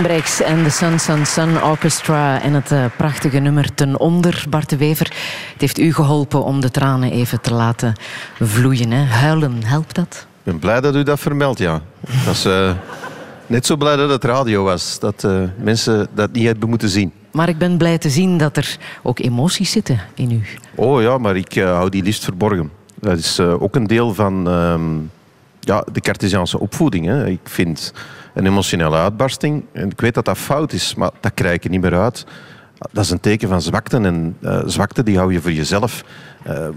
Embrechts 0.02 0.40
en 0.42 0.62
de 0.62 0.70
Sun 0.70 0.98
Sun 0.98 1.26
Sun 1.26 1.62
Orchestra 1.62 2.40
en 2.40 2.52
het 2.52 2.70
eh, 2.70 2.84
prachtige 2.96 3.38
nummer 3.38 3.74
Ten 3.74 3.98
Onder, 3.98 4.44
Bart 4.50 4.68
de 4.68 4.76
Wever. 4.76 5.06
Het 5.52 5.60
heeft 5.60 5.78
u 5.78 5.92
geholpen 5.92 6.44
om 6.44 6.60
de 6.60 6.70
tranen 6.70 7.12
even 7.12 7.40
te 7.40 7.54
laten 7.54 7.92
vloeien. 8.40 8.90
Hè? 8.90 9.04
Huilen, 9.04 9.64
helpt 9.64 9.94
dat? 9.94 10.26
Ik 10.38 10.42
ben 10.42 10.58
blij 10.58 10.80
dat 10.80 10.94
u 10.94 11.02
dat 11.02 11.20
vermeldt, 11.20 11.58
ja. 11.58 11.80
Ik 12.00 12.22
was 12.24 12.44
eh, 12.44 12.70
net 13.46 13.66
zo 13.66 13.76
blij 13.76 13.96
dat 13.96 14.10
het 14.10 14.24
radio 14.24 14.64
was. 14.64 14.98
Dat 14.98 15.24
eh, 15.24 15.42
mensen 15.56 16.08
dat 16.14 16.32
niet 16.32 16.46
hebben 16.46 16.68
moeten 16.68 16.88
zien. 16.88 17.12
Maar 17.32 17.48
ik 17.48 17.58
ben 17.58 17.76
blij 17.76 17.98
te 17.98 18.10
zien 18.10 18.38
dat 18.38 18.56
er 18.56 18.76
ook 19.02 19.18
emoties 19.18 19.70
zitten 19.70 20.00
in 20.14 20.30
u. 20.30 20.42
Oh 20.74 21.02
ja, 21.02 21.18
maar 21.18 21.36
ik 21.36 21.54
hou 21.54 21.90
die 21.90 22.02
liefst 22.02 22.24
verborgen. 22.24 22.70
Dat 23.00 23.18
is 23.18 23.40
ook 23.40 23.76
een 23.76 23.86
deel 23.86 24.14
van 24.14 24.48
ehm, 24.48 24.98
ja, 25.60 25.84
de 25.92 26.00
Cartesiaanse 26.00 26.58
opvoeding. 26.58 27.06
Hè. 27.06 27.26
Ik 27.26 27.40
vind 27.44 27.92
een 28.34 28.46
emotionele 28.46 28.96
uitbarsting, 28.96 29.64
en 29.72 29.90
ik 29.90 30.00
weet 30.00 30.14
dat 30.14 30.24
dat 30.24 30.38
fout 30.38 30.72
is, 30.72 30.94
maar 30.94 31.10
dat 31.20 31.34
krijg 31.34 31.64
er 31.64 31.70
niet 31.70 31.80
meer 31.80 31.98
uit. 31.98 32.26
Dat 32.92 33.04
is 33.04 33.10
een 33.10 33.20
teken 33.20 33.48
van 33.48 33.62
zwakte 33.62 33.96
en 33.96 34.36
eh, 34.40 34.62
zwakte 34.66 35.02
die 35.02 35.16
hou 35.16 35.32
je 35.32 35.40
voor 35.40 35.52
jezelf. 35.52 36.04
Eh, 36.42 36.68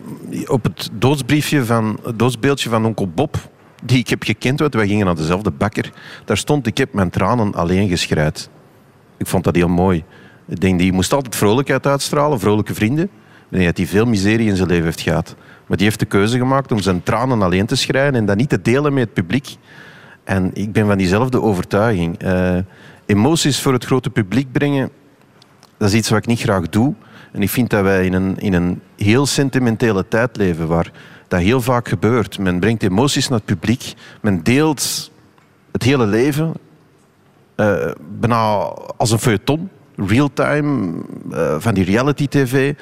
op 0.45 0.64
het 0.64 0.90
doodsbriefje 0.94 1.65
van, 1.65 1.99
het 2.03 2.19
doodsbeeldje 2.19 2.69
van 2.69 2.86
onkel 2.86 3.07
Bob, 3.07 3.38
die 3.84 3.98
ik 3.98 4.10
heb 4.10 4.23
gekend, 4.23 4.60
want 4.60 4.73
wij 4.73 4.88
gingen 4.88 5.06
naar 5.06 5.15
dezelfde 5.15 5.52
bakker, 5.52 5.91
daar 6.26 6.38
stond 6.38 6.68
ik 6.68 6.77
heb 6.77 6.94
mijn 6.94 7.10
tranen 7.10 7.53
alleen 7.53 7.90
geschreid. 7.90 8.49
Ik 9.18 9.27
vond 9.27 9.44
dat 9.44 9.56
heel 9.56 9.68
mooi. 9.68 10.03
Ik 10.48 10.60
die 10.60 10.91
moest 10.91 11.14
altijd 11.14 11.36
vrolijkheid 11.36 11.88
uitstralen, 11.88 12.40
vrolijke 12.40 12.73
vrienden. 12.73 13.03
Ik 13.03 13.11
denk 13.49 13.65
dat 13.65 13.77
hij 13.77 13.86
veel 13.86 14.06
miserie 14.06 14.48
in 14.48 14.56
zijn 14.56 14.68
leven 14.68 14.84
heeft 14.84 15.02
gehad. 15.02 15.36
Maar 15.68 15.77
die 15.77 15.86
heeft 15.86 15.99
de 15.99 16.06
keuze 16.06 16.38
gemaakt 16.38 16.72
om 16.72 16.80
zijn 16.80 17.03
tranen 17.03 17.41
alleen 17.41 17.65
te 17.65 17.76
schrijven 17.76 18.15
en 18.15 18.26
dat 18.26 18.38
niet 18.38 18.49
te 18.49 18.61
delen 18.61 18.94
met 18.94 19.03
het 19.03 19.14
publiek. 19.14 19.56
En 20.26 20.52
ik 20.53 20.72
ben 20.72 20.88
van 20.88 20.97
diezelfde 20.97 21.41
overtuiging. 21.41 22.18
Eh, 22.18 22.57
emoties 23.06 23.61
voor 23.61 23.73
het 23.73 23.85
grote 23.85 24.10
publiek 24.10 24.52
brengen, 24.52 24.89
dat 25.77 25.89
is 25.89 25.95
iets 25.95 26.10
wat 26.10 26.18
ik 26.18 26.26
niet 26.26 26.41
graag 26.41 26.69
doe. 26.69 26.93
En 27.31 27.41
ik 27.41 27.49
vind 27.49 27.69
dat 27.69 27.84
wij 27.84 28.06
in 28.06 28.14
een, 28.14 28.39
in 28.39 28.53
een 28.53 28.81
heel 28.97 29.26
sentimentele 29.26 30.07
tijd 30.07 30.38
leven 30.38 30.68
waar 30.68 30.91
dat 31.27 31.39
heel 31.39 31.61
vaak 31.61 31.88
gebeurt. 31.88 32.39
Men 32.39 32.60
brengt 32.60 32.84
emoties 32.84 33.27
naar 33.27 33.38
het 33.38 33.47
publiek, 33.47 33.93
men 34.22 34.43
deelt 34.43 35.11
het 35.72 35.84
hele 35.84 36.06
leven, 36.06 36.53
eh, 37.56 37.91
bijna 38.19 38.43
als 38.97 39.11
een 39.11 39.19
feuilleton, 39.19 39.69
real-time, 39.95 40.93
eh, 41.31 41.56
van 41.60 41.73
die 41.73 41.85
reality-tv. 41.85 42.73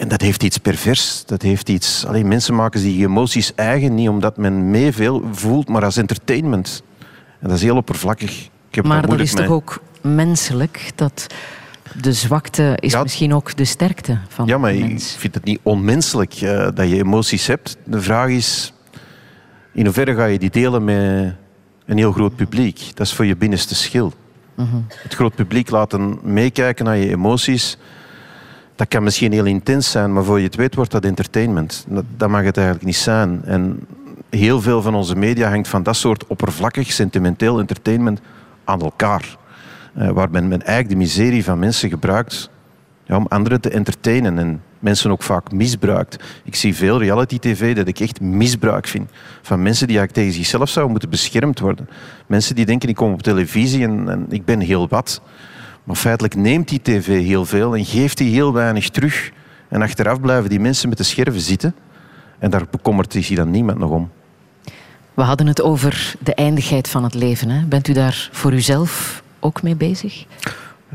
En 0.00 0.08
dat 0.08 0.20
heeft 0.20 0.42
iets 0.42 0.58
pervers. 0.58 1.24
Dat 1.26 1.42
heeft 1.42 1.68
iets... 1.68 2.06
Alleen 2.06 2.28
mensen 2.28 2.54
maken 2.54 2.80
die 2.80 3.06
emoties 3.06 3.54
eigen, 3.54 3.94
niet 3.94 4.08
omdat 4.08 4.36
men 4.36 4.70
mee 4.70 4.92
veel 4.92 5.22
voelt, 5.32 5.68
maar 5.68 5.84
als 5.84 5.96
entertainment. 5.96 6.82
En 7.38 7.48
dat 7.48 7.56
is 7.56 7.62
heel 7.62 7.76
oppervlakkig. 7.76 8.44
Ik 8.68 8.74
heb 8.74 8.84
Maar 8.84 9.06
dat 9.06 9.20
is 9.20 9.32
toch 9.32 9.48
ook 9.48 9.82
menselijk? 10.00 10.92
Dat 10.94 11.26
de 12.00 12.12
zwakte 12.12 12.76
is 12.80 13.02
misschien 13.02 13.34
ook 13.34 13.56
de 13.56 13.64
sterkte 13.64 14.18
van 14.28 14.46
Ja, 14.46 14.58
maar 14.58 14.74
ik 14.74 15.00
vind 15.00 15.34
het 15.34 15.44
niet 15.44 15.60
onmenselijk 15.62 16.34
eh, 16.34 16.68
dat 16.74 16.88
je 16.88 16.96
emoties 16.96 17.46
hebt. 17.46 17.76
De 17.84 18.00
vraag 18.00 18.28
is, 18.28 18.72
in 19.72 19.84
hoeverre 19.84 20.14
ga 20.14 20.24
je 20.24 20.38
die 20.38 20.50
delen 20.50 20.84
met 20.84 21.34
een 21.86 21.96
heel 21.96 22.12
groot 22.12 22.36
publiek? 22.36 22.90
Dat 22.94 23.06
is 23.06 23.12
voor 23.12 23.26
je 23.26 23.36
binnenste 23.36 23.74
schil. 23.74 24.12
Mhm. 24.54 24.76
Het 24.88 25.14
groot 25.14 25.34
publiek 25.34 25.70
laten 25.70 26.18
meekijken 26.22 26.84
naar 26.84 26.96
je 26.96 27.08
emoties, 27.08 27.78
dat 28.80 28.88
kan 28.88 29.02
misschien 29.02 29.32
heel 29.32 29.44
intens 29.44 29.90
zijn, 29.90 30.12
maar 30.12 30.24
voor 30.24 30.38
je 30.38 30.44
het 30.44 30.54
weet 30.54 30.74
wordt 30.74 30.90
dat 30.90 31.04
entertainment. 31.04 31.86
Dat, 32.16 32.28
mag 32.28 32.42
het 32.44 32.56
eigenlijk 32.56 32.86
niet 32.86 32.96
zijn. 32.96 33.40
En 33.44 33.86
heel 34.28 34.60
veel 34.60 34.82
van 34.82 34.94
onze 34.94 35.16
media 35.16 35.48
hangt 35.48 35.68
van 35.68 35.82
dat 35.82 35.96
soort 35.96 36.26
oppervlakkig, 36.26 36.92
sentimenteel 36.92 37.58
entertainment 37.58 38.20
aan 38.64 38.80
elkaar. 38.80 39.36
Eh, 39.94 40.08
waar 40.08 40.30
men, 40.30 40.48
men 40.48 40.62
eigenlijk 40.62 40.88
de 40.88 40.96
miserie 40.96 41.44
van 41.44 41.58
mensen 41.58 41.88
gebruikt 41.88 42.50
ja, 43.04 43.16
om 43.16 43.26
anderen 43.28 43.60
te 43.60 43.70
entertainen 43.70 44.38
en 44.38 44.62
mensen 44.78 45.10
ook 45.10 45.22
vaak 45.22 45.52
misbruikt. 45.52 46.24
Ik 46.44 46.54
zie 46.54 46.74
veel 46.74 46.98
reality-tv 46.98 47.76
dat 47.76 47.88
ik 47.88 48.00
echt 48.00 48.20
misbruik 48.20 48.86
vind 48.86 49.10
van 49.42 49.62
mensen 49.62 49.86
die 49.86 49.98
eigenlijk 49.98 50.26
tegen 50.26 50.42
zichzelf 50.42 50.68
zouden 50.68 50.92
moeten 50.92 51.10
beschermd 51.10 51.58
worden. 51.58 51.88
Mensen 52.26 52.54
die 52.54 52.66
denken 52.66 52.88
ik 52.88 52.96
kom 52.96 53.12
op 53.12 53.22
televisie 53.22 53.82
en, 53.82 54.08
en 54.08 54.26
ik 54.28 54.44
ben 54.44 54.60
heel 54.60 54.88
wat. 54.88 55.20
Maar 55.84 55.96
feitelijk 55.96 56.34
neemt 56.34 56.68
die 56.68 56.82
tv 56.82 57.06
heel 57.26 57.44
veel 57.44 57.76
en 57.76 57.84
geeft 57.84 58.18
die 58.18 58.32
heel 58.32 58.52
weinig 58.52 58.88
terug. 58.88 59.30
En 59.68 59.82
achteraf 59.82 60.20
blijven 60.20 60.50
die 60.50 60.60
mensen 60.60 60.88
met 60.88 60.98
de 60.98 61.04
scherven 61.04 61.40
zitten 61.40 61.74
en 62.38 62.50
daar 62.50 62.64
bekommert 62.70 63.12
zich 63.12 63.28
dan 63.28 63.50
niemand 63.50 63.78
nog 63.78 63.90
om. 63.90 64.10
We 65.14 65.22
hadden 65.22 65.46
het 65.46 65.62
over 65.62 66.14
de 66.18 66.34
eindigheid 66.34 66.88
van 66.88 67.04
het 67.04 67.14
leven. 67.14 67.48
Hè? 67.48 67.64
Bent 67.64 67.88
u 67.88 67.92
daar 67.92 68.28
voor 68.32 68.52
uzelf 68.52 69.22
ook 69.40 69.62
mee 69.62 69.76
bezig? 69.76 70.24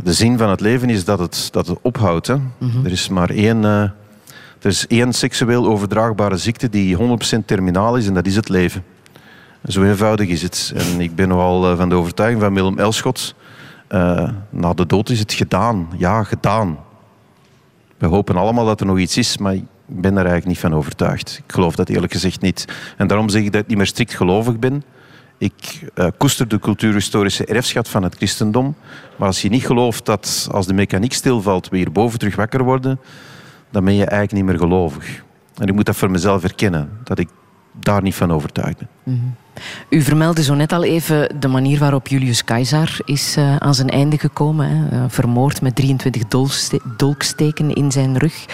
De 0.04 0.14
zin 0.14 0.38
van 0.38 0.50
het 0.50 0.62
leven 0.62 0.90
is 0.90 1.06
dat 1.06 1.20
het, 1.20 1.48
dat 1.52 1.68
het 1.68 1.78
ophoudt. 1.82 2.28
Hè. 2.28 2.36
Er 2.84 2.92
is 2.92 3.10
maar 3.10 3.30
één, 3.30 3.66
eh, 3.66 3.82
er 4.60 4.72
is 4.72 4.88
één 4.88 5.14
seksueel 5.14 5.68
overdraagbare 5.68 6.38
ziekte 6.38 6.70
die 6.70 6.96
100% 6.96 7.48
terminaal 7.48 7.98
is 7.98 8.08
en 8.08 8.14
dat 8.14 8.26
is 8.26 8.36
het 8.36 8.50
leven. 8.50 8.84
Zo 9.68 9.84
eenvoudig 9.84 10.28
is 10.28 10.42
het. 10.42 10.74
En 10.76 11.02
ik 11.02 11.16
ben 11.16 11.28
nogal 11.28 11.72
eh, 11.72 11.78
van 11.78 11.90
de 11.90 11.96
overtuiging 11.96 12.42
van 12.42 12.54
Willem 12.54 12.80
Elschot. 12.80 13.36
Eh, 13.88 14.30
na 14.50 14.74
de 14.74 14.86
dood 14.86 15.10
is 15.10 15.20
het 15.20 15.34
gedaan. 15.34 15.88
Ja, 15.98 16.24
gedaan. 16.24 16.78
We 17.98 18.06
hopen 18.06 18.36
allemaal 18.36 18.66
dat 18.66 18.80
er 18.80 18.86
nog 18.86 19.00
iets 19.00 19.18
is, 19.18 19.38
maar 19.38 19.54
ik 19.54 19.66
ben 19.86 20.14
daar 20.14 20.26
eigenlijk 20.26 20.46
niet 20.46 20.60
van 20.60 20.76
overtuigd. 20.76 21.42
Ik 21.46 21.52
geloof 21.52 21.76
dat 21.76 21.90
eerlijk 21.90 22.12
gezegd 22.12 22.42
niet. 22.42 22.66
En 22.98 23.08
daarom 23.08 23.30
zeg 23.30 23.42
ik 23.44 23.52
dat 23.52 23.62
ik 23.62 23.68
niet 23.68 23.78
meer 23.78 23.86
strikt 23.86 24.14
gelovig 24.14 24.60
ben. 24.60 24.84
Ik 25.38 25.84
eh, 25.94 26.08
koester 26.18 26.48
de 26.48 26.60
cultuurhistorische 26.60 27.46
erfschat 27.46 27.90
van 27.90 28.04
het 28.04 28.16
christendom. 28.16 28.76
Maar 29.16 29.28
als 29.28 29.42
je 29.42 29.50
niet 29.50 29.66
gelooft 29.66 30.06
dat 30.06 30.48
als 30.52 30.68
de 30.68 30.74
mechaniek 30.74 31.14
stilvalt, 31.14 31.70
we 31.70 31.78
hierboven 31.78 32.20
terug 32.20 32.36
wakker 32.36 32.64
worden, 32.64 33.00
dan 33.70 33.84
ben 33.84 33.94
je 33.94 34.06
eigenlijk 34.06 34.32
niet 34.32 34.44
meer 34.44 34.58
gelovig. 34.58 35.24
En 35.58 35.68
ik 35.68 35.74
moet 35.74 35.86
dat 35.86 35.96
voor 35.96 36.12
mezelf 36.12 36.44
erkennen, 36.44 36.90
dat 37.04 37.20
ik 37.20 37.30
daar 37.80 38.02
niet 38.02 38.16
van 38.16 38.32
overtuigd 38.32 38.78
ben. 38.78 38.90
Mhm. 39.04 39.45
U 39.90 40.02
vermeldde 40.02 40.44
zo 40.44 40.54
net 40.54 40.72
al 40.74 40.84
even 40.84 41.40
de 41.40 41.48
manier 41.48 41.80
waarop 41.80 42.08
Julius 42.08 42.44
Caesar 42.44 42.98
is 43.06 43.36
eh, 43.38 43.56
aan 43.56 43.76
zijn 43.76 43.90
einde 43.90 44.18
gekomen. 44.18 44.68
Hè? 44.70 44.98
Eh, 44.98 45.04
vermoord 45.08 45.62
met 45.62 45.76
23 45.76 46.24
dolkste- 46.28 46.80
dolksteken 46.98 47.74
in 47.74 47.92
zijn 47.92 48.18
rug. 48.18 48.46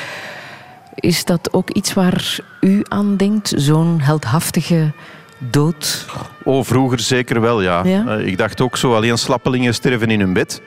Is 0.96 1.26
dat 1.26 1.54
ook 1.54 1.70
iets 1.70 1.94
waar 1.94 2.38
u 2.62 2.82
aan 2.88 3.18
denkt? 3.18 3.54
Zo'n 3.56 4.00
heldhaftige 4.02 4.92
dood? 5.38 6.06
Oh, 6.44 6.64
vroeger 6.64 7.00
zeker 7.00 7.42
wel, 7.42 7.62
ja. 7.62 7.84
Ja? 7.86 8.06
Eh, 8.08 8.26
ik 8.28 8.38
dacht 8.38 8.62
ook 8.62 8.78
zo, 8.78 8.96
alleen 8.96 9.18
slappelingen 9.18 9.74
sterven 9.74 10.08
in 10.10 10.20
hun 10.20 10.34
bed. 10.34 10.62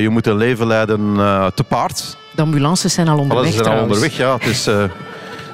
Je 0.00 0.08
moet 0.10 0.26
een 0.26 0.36
leven 0.36 0.66
leiden 0.66 1.14
te 1.54 1.64
paard. 1.68 2.16
De 2.34 2.42
ambulances 2.42 2.92
zijn 2.94 3.08
al 3.08 3.18
onderweg 3.18 3.44
Alles 3.44 3.60
is 3.60 3.66
er 3.66 3.72
al 3.72 3.82
onderweg, 3.82 4.16
ja. 4.16 4.32
Het 4.34 4.46
is, 4.46 4.68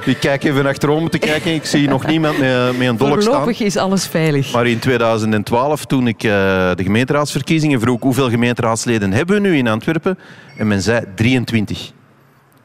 ik 0.05 0.17
kijk 0.21 0.45
even 0.45 0.67
achterom 0.67 1.09
te 1.11 1.19
kijken. 1.19 1.55
Ik 1.55 1.65
zie 1.65 1.89
nog 1.89 2.07
niemand 2.07 2.39
met, 2.39 2.79
met 2.79 2.89
een 2.89 2.97
dolk 2.97 3.21
staan. 3.23 3.33
Voorlopig 3.33 3.61
is 3.61 3.77
alles 3.77 4.07
veilig. 4.07 4.53
Maar 4.53 4.67
in 4.67 4.79
2012, 4.79 5.85
toen 5.85 6.07
ik 6.07 6.23
eh, 6.23 6.31
de 6.75 6.83
gemeenteraadsverkiezingen 6.83 7.81
vroeg 7.81 8.01
hoeveel 8.01 8.31
gemeenteraadsleden 8.31 9.13
hebben 9.13 9.43
we 9.43 9.49
nu 9.49 9.57
in 9.57 9.69
Antwerpen, 9.69 10.19
en 10.57 10.67
men 10.67 10.83
zei 10.83 11.05
23. 11.15 11.93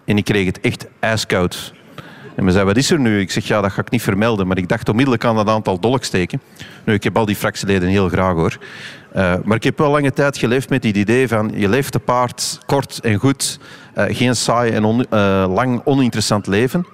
En 0.06 0.18
ik 0.18 0.24
kreeg 0.26 0.46
het 0.46 0.60
echt 0.60 0.86
ijskoud. 1.00 1.74
En 2.36 2.44
men 2.44 2.54
zei, 2.54 2.66
wat 2.66 2.78
is 2.78 2.92
er 2.92 3.00
nu? 3.00 3.20
Ik 3.20 3.32
zeg, 3.32 3.48
ja, 3.48 3.62
dat 3.62 3.72
ga 3.72 3.82
ik 3.82 3.90
niet 3.90 4.02
vermelden. 4.02 4.48
Maar 4.48 4.58
ik 4.58 4.68
dacht 4.70 4.90
onmiddellijk 4.90 5.26
aan 5.26 5.36
dat 5.36 5.48
aantal 5.50 5.80
dolksteken. 5.80 6.42
Nu, 6.86 6.94
ik 6.94 7.04
heb 7.04 7.18
al 7.18 7.26
die 7.26 7.36
fractieleden 7.36 7.90
heel 7.90 8.10
graag, 8.10 8.34
hoor. 8.34 8.58
Eh, 9.14 9.34
maar 9.44 9.56
ik 9.58 9.64
heb 9.64 9.78
wel 9.78 9.92
lange 9.92 10.14
tijd 10.14 10.38
geleefd 10.38 10.70
met 10.70 10.84
het 10.84 10.98
idee 10.98 11.28
van... 11.28 11.52
je 11.56 11.70
leeft 11.70 11.92
te 11.92 12.00
paard, 12.00 12.60
kort 12.66 13.00
en 13.04 13.16
goed. 13.16 13.60
eh, 13.94 14.06
geen 14.16 14.36
saai 14.36 14.72
en 14.72 14.84
on- 14.84 15.06
eh, 15.10 15.46
lang 15.50 15.82
oninteressant 15.86 16.48
leven. 16.48 16.86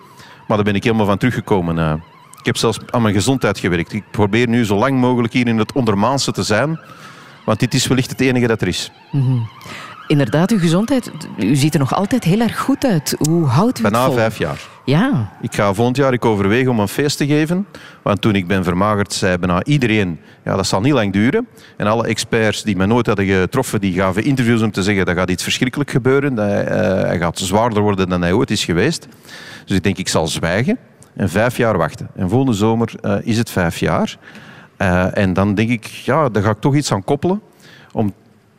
Maar 0.48 0.58
daar 0.58 0.66
ben 0.66 0.76
ik 0.76 0.84
helemaal 0.84 1.06
van 1.06 1.18
teruggekomen. 1.18 1.78
eh. 1.80 1.94
ik 2.40 2.46
heb 2.46 2.58
zelfs 2.58 2.78
aan 2.90 3.02
mijn 3.02 3.14
gezondheid 3.14 3.60
gewerkt. 3.60 3.94
Ik 3.94 4.04
probeer 4.12 4.48
nu 4.48 4.66
zo 4.66 4.76
lang 4.76 5.00
mogelijk 5.00 5.34
hier 5.34 5.48
in 5.48 5.58
het 5.58 5.72
ondermaanse 5.72 6.32
te 6.32 6.44
zijn. 6.44 6.80
Want 7.46 7.60
dit 7.60 7.74
is 7.74 7.88
wellicht 7.88 8.10
het 8.10 8.22
enige 8.22 8.48
dat 8.48 8.62
er 8.62 8.68
is. 8.68 8.92
Mhm. 9.12 9.38
Inderdaad, 10.08 10.52
uw 10.52 10.60
gezondheid, 10.60 11.12
u 11.38 11.56
ziet 11.56 11.74
er 11.74 11.80
nog 11.80 11.94
altijd 11.94 12.24
heel 12.24 12.40
erg 12.40 12.60
goed 12.60 12.86
uit. 12.86 13.16
Hoe 13.20 13.46
houdt 13.48 13.80
u 13.80 13.84
het 13.84 13.92
Bijna 13.92 14.06
vol? 14.08 14.16
vijf 14.16 14.38
jaar. 14.38 14.60
Ja, 14.86 15.32
Ik 15.42 15.56
ga 15.56 15.74
volgend 15.74 15.98
jaar 15.98 16.14
ik 16.14 16.26
overwegen 16.26 16.72
om 16.72 16.80
een 16.80 16.88
feest 16.88 17.18
te 17.18 17.28
geven. 17.28 17.68
Want 18.02 18.22
toen 18.22 18.36
ik 18.36 18.48
ben 18.48 18.64
vermagerd, 18.64 19.14
zei 19.14 19.38
bijna 19.38 19.64
iedereen... 19.64 20.20
Ja, 20.44 20.56
dat 20.56 20.68
zal 20.68 20.82
niet 20.82 20.94
lang 20.94 21.14
duren. 21.14 21.48
En 21.78 21.88
alle 21.88 22.08
experts 22.08 22.64
die 22.64 22.76
me 22.76 22.86
nooit 22.86 23.08
hadden 23.08 23.26
getroffen, 23.26 23.82
die 23.82 23.94
gaven 23.94 24.24
interviews 24.24 24.62
om 24.62 24.72
te 24.72 24.84
zeggen 24.84 25.06
dat 25.06 25.16
gaat 25.16 25.30
iets 25.30 25.44
verschrikkelijk 25.44 25.92
gebeuren. 25.92 26.40
Eh, 26.40 27.02
hij 27.02 27.18
gaat 27.18 27.38
zwaarder 27.38 27.82
worden 27.82 28.10
dan 28.10 28.22
hij 28.22 28.34
ooit 28.34 28.52
is 28.52 28.66
geweest. 28.66 29.08
Dus 29.66 29.78
ik 29.78 29.84
denk, 29.84 29.98
ik 29.98 30.08
zal 30.08 30.28
zwijgen 30.28 30.78
en 31.16 31.30
vijf 31.30 31.58
jaar 31.58 31.78
wachten. 31.78 32.10
En 32.16 32.30
volgende 32.30 32.54
zomer 32.54 32.94
eh, 33.02 33.16
is 33.22 33.38
het 33.38 33.50
vijf 33.50 33.78
jaar. 33.78 34.18
Eh, 34.78 35.18
en 35.18 35.34
dan 35.34 35.56
denk 35.56 35.70
ik, 35.70 35.86
ja, 35.86 36.30
daar 36.30 36.44
ga 36.44 36.50
ik 36.50 36.60
toch 36.60 36.76
iets 36.76 36.92
aan 36.92 37.04
koppelen. 37.04 37.42
Om 37.92 38.14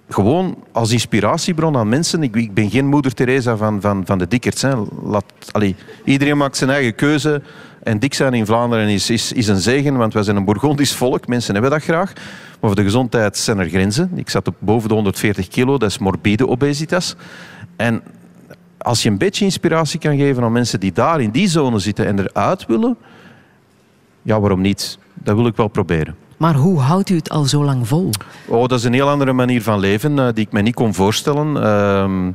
gewoon 0.09 0.57
als 0.73 0.91
inspiratiebron 0.91 1.77
aan 1.77 1.89
mensen. 1.89 2.23
Ik, 2.23 2.37
ik 2.37 2.55
ben 2.55 2.71
geen 2.71 2.87
moeder 2.87 3.15
Teresa 3.15 3.57
van, 3.57 3.81
van, 3.81 4.03
van 4.07 4.19
de 4.19 4.29
dikkerts. 4.29 4.63
Hè. 4.63 4.75
Laat, 5.03 5.25
iedereen 6.05 6.37
maakt 6.37 6.57
zijn 6.57 6.71
eigen 6.71 6.95
keuze. 6.95 7.43
En 7.83 7.99
dik 7.99 8.15
zijn 8.15 8.35
in 8.35 8.47
Vlaanderen 8.47 8.89
is, 8.89 9.11
is, 9.11 9.33
is 9.33 9.49
een 9.49 9.61
zegen, 9.61 9.97
want 9.97 10.13
wij 10.13 10.23
zijn 10.23 10.37
een 10.37 10.45
Bourgondisch 10.45 10.95
volk. 10.95 11.27
Mensen 11.27 11.53
hebben 11.53 11.71
dat 11.71 11.83
graag. 11.83 12.13
Maar 12.13 12.73
voor 12.73 12.75
de 12.75 12.83
gezondheid 12.83 13.37
zijn 13.37 13.59
er 13.59 13.69
grenzen. 13.69 14.11
Ik 14.15 14.31
zat 14.31 14.49
op 14.49 14.55
boven 14.59 14.89
de 14.89 14.95
140 14.95 15.49
kilo, 15.49 15.79
dat 15.79 15.91
is 15.91 15.99
morbide 15.99 16.49
obesitas. 16.49 17.17
En 17.77 18.03
als 18.79 19.03
je 19.03 19.09
een 19.09 19.19
beetje 19.19 19.45
inspiratie 19.45 20.01
kan 20.01 20.17
geven 20.17 20.43
aan 20.43 20.53
mensen 20.53 20.81
die 20.81 20.93
daar 20.93 21.21
in 21.21 21.31
die 21.31 21.49
zone 21.49 21.79
zitten 21.79 22.07
en 22.07 22.19
eruit 22.19 22.67
willen, 22.67 22.97
ja, 24.23 24.41
waarom 24.41 24.61
niet? 24.61 24.99
Dat 25.15 25.37
wil 25.37 25.47
ik 25.47 25.57
wel 25.57 25.69
proberen. 25.69 26.17
Maar 26.36 26.55
hoe 26.55 26.78
houdt 26.81 27.11
u 27.11 27.16
het 27.16 27.31
al 27.31 27.44
zo 27.44 27.65
lang 27.65 27.89
vol? 27.89 28.11
Oh, 28.47 28.66
dat 28.66 28.78
is 28.78 28.85
een 28.85 28.93
heel 28.93 29.09
andere 29.09 29.32
manier 29.32 29.62
van 29.62 29.78
leven 29.78 30.19
eh, 30.19 30.28
die 30.35 30.44
ik 30.47 30.52
me 30.52 30.61
niet 30.62 30.74
kon 30.74 30.94
voorstellen. 30.94 31.62
Ehm, 31.62 32.31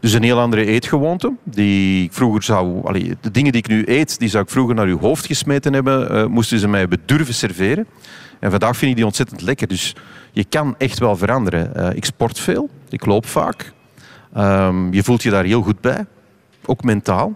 dus 0.00 0.12
een 0.12 0.22
heel 0.22 0.38
andere 0.40 0.64
eetgewoonte. 0.64 1.32
Die 1.44 2.04
ik 2.04 2.12
vroeger 2.12 2.42
zou, 2.42 2.86
allee, 2.86 3.16
de 3.20 3.30
dingen 3.30 3.52
die 3.52 3.60
ik 3.60 3.68
nu 3.68 3.82
eet, 3.86 4.18
die 4.18 4.28
zou 4.28 4.44
ik 4.44 4.50
vroeger 4.50 4.74
naar 4.74 4.86
uw 4.86 4.98
hoofd 4.98 5.26
gesmeten 5.26 5.72
hebben. 5.72 6.10
eh, 6.10 6.26
moesten 6.26 6.58
ze 6.58 6.68
mij 6.68 6.80
hebben 6.80 6.98
durven 7.06 7.34
serveren. 7.34 7.86
En 8.40 8.50
vandaag 8.50 8.76
vind 8.76 8.90
ik 8.90 8.96
die 8.96 9.06
ontzettend 9.06 9.40
lekker. 9.42 9.68
Dus 9.68 9.94
je 10.32 10.44
kan 10.44 10.74
echt 10.78 10.98
wel 10.98 11.16
veranderen. 11.16 11.74
Eh, 11.74 11.96
ik 11.96 12.04
sport 12.04 12.38
veel. 12.40 12.68
Ik 12.88 13.06
loop 13.06 13.26
vaak. 13.26 13.72
Ehm, 14.34 14.92
je 14.92 15.02
voelt 15.02 15.22
je 15.22 15.30
daar 15.30 15.44
heel 15.44 15.62
goed 15.62 15.80
bij. 15.80 16.06
Ook 16.66 16.82
mentaal. 16.84 17.34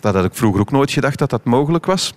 Dat 0.00 0.14
had 0.14 0.24
ik 0.24 0.34
vroeger 0.34 0.60
ook 0.60 0.70
nooit 0.70 0.90
gedacht 0.90 1.18
dat 1.18 1.30
dat 1.30 1.44
mogelijk 1.44 1.86
was. 1.86 2.14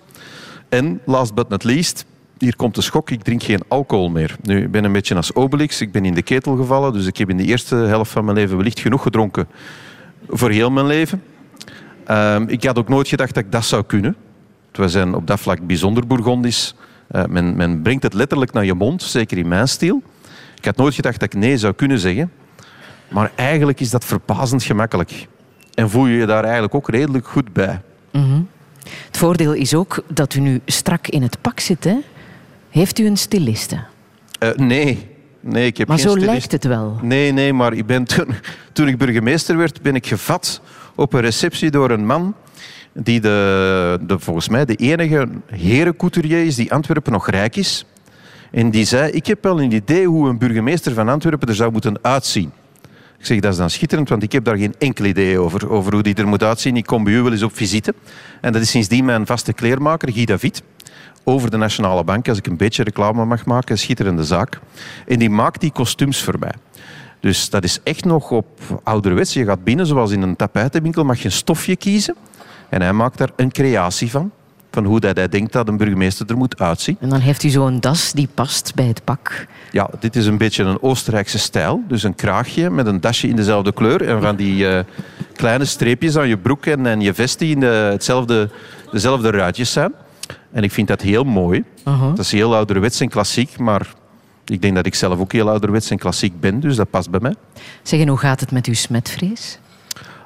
En 0.68 1.00
last 1.04 1.34
but 1.34 1.48
not 1.48 1.64
least, 1.64 2.04
hier 2.38 2.56
komt 2.56 2.74
de 2.74 2.80
schok, 2.80 3.10
ik 3.10 3.22
drink 3.22 3.42
geen 3.42 3.62
alcohol 3.68 4.08
meer. 4.10 4.36
Nu, 4.42 4.62
ik 4.62 4.70
ben 4.70 4.84
een 4.84 4.92
beetje 4.92 5.14
als 5.14 5.34
Obelix, 5.34 5.80
ik 5.80 5.92
ben 5.92 6.04
in 6.04 6.14
de 6.14 6.22
ketel 6.22 6.56
gevallen, 6.56 6.92
dus 6.92 7.06
ik 7.06 7.16
heb 7.16 7.30
in 7.30 7.36
de 7.36 7.44
eerste 7.44 7.74
helft 7.74 8.10
van 8.10 8.24
mijn 8.24 8.36
leven 8.36 8.56
wellicht 8.56 8.80
genoeg 8.80 9.02
gedronken 9.02 9.48
voor 10.28 10.50
heel 10.50 10.70
mijn 10.70 10.86
leven. 10.86 11.22
Ehm, 12.04 12.44
ik 12.48 12.64
had 12.64 12.78
ook 12.78 12.88
nooit 12.88 13.08
gedacht 13.08 13.34
dat 13.34 13.44
ik 13.44 13.52
dat 13.52 13.64
zou 13.64 13.84
kunnen. 13.84 14.16
We 14.72 14.88
zijn 14.88 15.14
op 15.14 15.26
dat 15.26 15.40
vlak 15.40 15.66
bijzonder 15.66 16.06
Bourgondisch. 16.06 16.74
Eh, 17.08 17.24
men, 17.24 17.56
men 17.56 17.82
brengt 17.82 18.02
het 18.02 18.14
letterlijk 18.14 18.52
naar 18.52 18.64
je 18.64 18.74
mond, 18.74 19.02
zeker 19.02 19.38
in 19.38 19.48
mijn 19.48 19.68
stijl. 19.68 20.02
Ik 20.56 20.64
had 20.64 20.76
nooit 20.76 20.94
gedacht 20.94 21.20
dat 21.20 21.34
ik 21.34 21.40
nee 21.40 21.58
zou 21.58 21.72
kunnen 21.74 21.98
zeggen. 21.98 22.32
Maar 23.08 23.30
eigenlijk 23.34 23.80
is 23.80 23.90
dat 23.90 24.04
verbazend 24.04 24.62
gemakkelijk. 24.62 25.26
En 25.74 25.90
voel 25.90 26.06
je 26.06 26.16
je 26.16 26.26
daar 26.26 26.42
eigenlijk 26.42 26.74
ook 26.74 26.88
redelijk 26.88 27.26
goed 27.26 27.52
bij. 27.52 27.80
Mhm. 28.12 28.40
Het 29.06 29.16
voordeel 29.16 29.52
is 29.52 29.74
ook 29.74 30.02
dat 30.08 30.34
u 30.34 30.40
nu 30.40 30.60
strak 30.66 31.06
in 31.08 31.22
het 31.22 31.40
pak 31.40 31.60
zit. 31.60 31.84
Hè? 31.84 31.96
Heeft 32.76 32.98
u 32.98 33.06
een 33.06 33.16
styliste? 33.16 33.84
Eh, 34.38 34.50
nee. 34.50 35.08
nee, 35.40 35.66
ik 35.66 35.76
heb 35.76 35.88
Maar 35.88 35.96
geen 35.98 36.06
zo 36.06 36.12
stylist. 36.12 36.32
lijkt 36.32 36.52
het 36.52 36.64
wel. 36.64 36.98
Nee, 37.02 37.32
nee, 37.32 37.52
maar 37.52 37.72
ik 37.72 37.86
ben 37.86 38.04
toen, 38.04 38.26
toen 38.72 38.88
ik 38.88 38.98
burgemeester 38.98 39.56
werd, 39.56 39.82
ben 39.82 39.94
ik 39.94 40.06
gevat 40.06 40.60
op 40.94 41.12
een 41.12 41.20
receptie 41.20 41.70
door 41.70 41.90
een 41.90 42.06
man 42.06 42.34
die 42.92 43.20
de, 43.20 43.98
de, 44.06 44.18
volgens 44.18 44.48
mij 44.48 44.64
de 44.64 44.74
enige 44.74 45.28
herencouturier 45.46 46.44
is 46.44 46.54
die 46.54 46.72
Antwerpen 46.72 47.12
nog 47.12 47.30
rijk 47.30 47.56
is. 47.56 47.84
En 48.50 48.70
die 48.70 48.84
zei, 48.84 49.10
ik 49.10 49.26
heb 49.26 49.42
wel 49.42 49.60
een 49.60 49.72
idee 49.72 50.06
hoe 50.06 50.28
een 50.28 50.38
burgemeester 50.38 50.94
van 50.94 51.08
Antwerpen 51.08 51.48
er 51.48 51.54
zou 51.54 51.72
moeten 51.72 51.98
uitzien. 52.02 52.52
Ik 53.18 53.26
zeg, 53.26 53.40
dat 53.40 53.52
is 53.52 53.58
dan 53.58 53.70
schitterend, 53.70 54.08
want 54.08 54.22
ik 54.22 54.32
heb 54.32 54.44
daar 54.44 54.56
geen 54.56 54.74
enkel 54.78 55.04
idee 55.04 55.38
over, 55.38 55.70
over 55.70 55.92
hoe 55.92 56.02
die 56.02 56.14
er 56.14 56.28
moet 56.28 56.42
uitzien. 56.42 56.76
Ik 56.76 56.86
kom 56.86 57.04
bij 57.04 57.12
u 57.12 57.22
wel 57.22 57.32
eens 57.32 57.42
op 57.42 57.56
visite. 57.56 57.94
En 58.40 58.52
dat 58.52 58.62
is 58.62 58.70
sindsdien 58.70 59.04
mijn 59.04 59.26
vaste 59.26 59.52
kleermaker, 59.52 60.12
Guy 60.12 60.24
David. 60.24 60.62
Over 61.28 61.50
de 61.50 61.56
Nationale 61.56 62.04
Bank, 62.04 62.28
als 62.28 62.38
ik 62.38 62.46
een 62.46 62.56
beetje 62.56 62.82
reclame 62.82 63.24
mag 63.24 63.44
maken. 63.44 63.72
Een 63.72 63.78
schitterende 63.78 64.24
zaak. 64.24 64.58
En 65.06 65.18
die 65.18 65.30
maakt 65.30 65.60
die 65.60 65.70
kostuums 65.70 66.22
voor 66.22 66.38
mij. 66.38 66.52
Dus 67.20 67.50
dat 67.50 67.64
is 67.64 67.80
echt 67.82 68.04
nog 68.04 68.30
op 68.30 68.46
ouderwets. 68.82 69.32
Je 69.32 69.44
gaat 69.44 69.64
binnen, 69.64 69.86
zoals 69.86 70.10
in 70.10 70.22
een 70.22 70.36
tapijtenwinkel, 70.36 71.04
mag 71.04 71.18
je 71.18 71.24
een 71.24 71.32
stofje 71.32 71.76
kiezen. 71.76 72.14
En 72.68 72.82
hij 72.82 72.92
maakt 72.92 73.18
daar 73.18 73.30
een 73.36 73.52
creatie 73.52 74.10
van. 74.10 74.30
Van 74.70 74.84
hoe 74.84 75.00
dat 75.00 75.16
hij 75.16 75.28
denkt 75.28 75.52
dat 75.52 75.68
een 75.68 75.76
burgemeester 75.76 76.26
er 76.26 76.36
moet 76.36 76.60
uitzien. 76.60 76.96
En 77.00 77.08
dan 77.08 77.20
heeft 77.20 77.42
u 77.42 77.48
zo'n 77.48 77.80
das 77.80 78.12
die 78.12 78.28
past 78.34 78.72
bij 78.74 78.86
het 78.86 79.04
pak. 79.04 79.46
Ja, 79.70 79.90
dit 79.98 80.16
is 80.16 80.26
een 80.26 80.38
beetje 80.38 80.62
een 80.62 80.82
Oostenrijkse 80.82 81.38
stijl. 81.38 81.82
Dus 81.88 82.02
een 82.02 82.14
kraagje 82.14 82.70
met 82.70 82.86
een 82.86 83.00
dasje 83.00 83.28
in 83.28 83.36
dezelfde 83.36 83.72
kleur. 83.72 84.08
En 84.08 84.22
van 84.22 84.36
die 84.36 84.68
eh, 84.68 84.84
kleine 85.36 85.64
streepjes 85.64 86.16
aan 86.16 86.28
je 86.28 86.38
broek 86.38 86.66
en, 86.66 86.86
en 86.86 87.00
je 87.00 87.14
vest 87.14 87.38
die 87.38 87.54
in 87.54 87.60
de, 87.60 87.88
hetzelfde, 87.92 88.50
dezelfde 88.92 89.30
ruitjes 89.30 89.72
zijn. 89.72 89.92
En 90.56 90.62
ik 90.62 90.72
vind 90.72 90.88
dat 90.88 91.00
heel 91.00 91.24
mooi. 91.24 91.64
Dat 91.84 92.18
is 92.18 92.32
heel 92.32 92.54
ouderwets 92.54 93.00
en 93.00 93.08
klassiek, 93.08 93.58
maar 93.58 93.92
ik 94.44 94.62
denk 94.62 94.74
dat 94.74 94.86
ik 94.86 94.94
zelf 94.94 95.18
ook 95.18 95.32
heel 95.32 95.48
ouderwets 95.48 95.90
en 95.90 95.98
klassiek 95.98 96.40
ben, 96.40 96.60
dus 96.60 96.76
dat 96.76 96.90
past 96.90 97.10
bij 97.10 97.20
mij. 97.20 97.34
Zeg, 97.82 98.00
en 98.00 98.08
hoe 98.08 98.18
gaat 98.18 98.40
het 98.40 98.50
met 98.50 98.66
uw 98.66 98.74
smetvrees? 98.74 99.58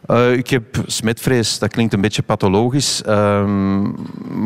Eh, 0.06 0.32
ik 0.32 0.50
heb 0.50 0.82
smetvrees, 0.86 1.58
dat 1.58 1.70
klinkt 1.70 1.92
een 1.92 2.00
beetje 2.00 2.22
pathologisch, 2.22 3.02
ehm, 3.02 3.82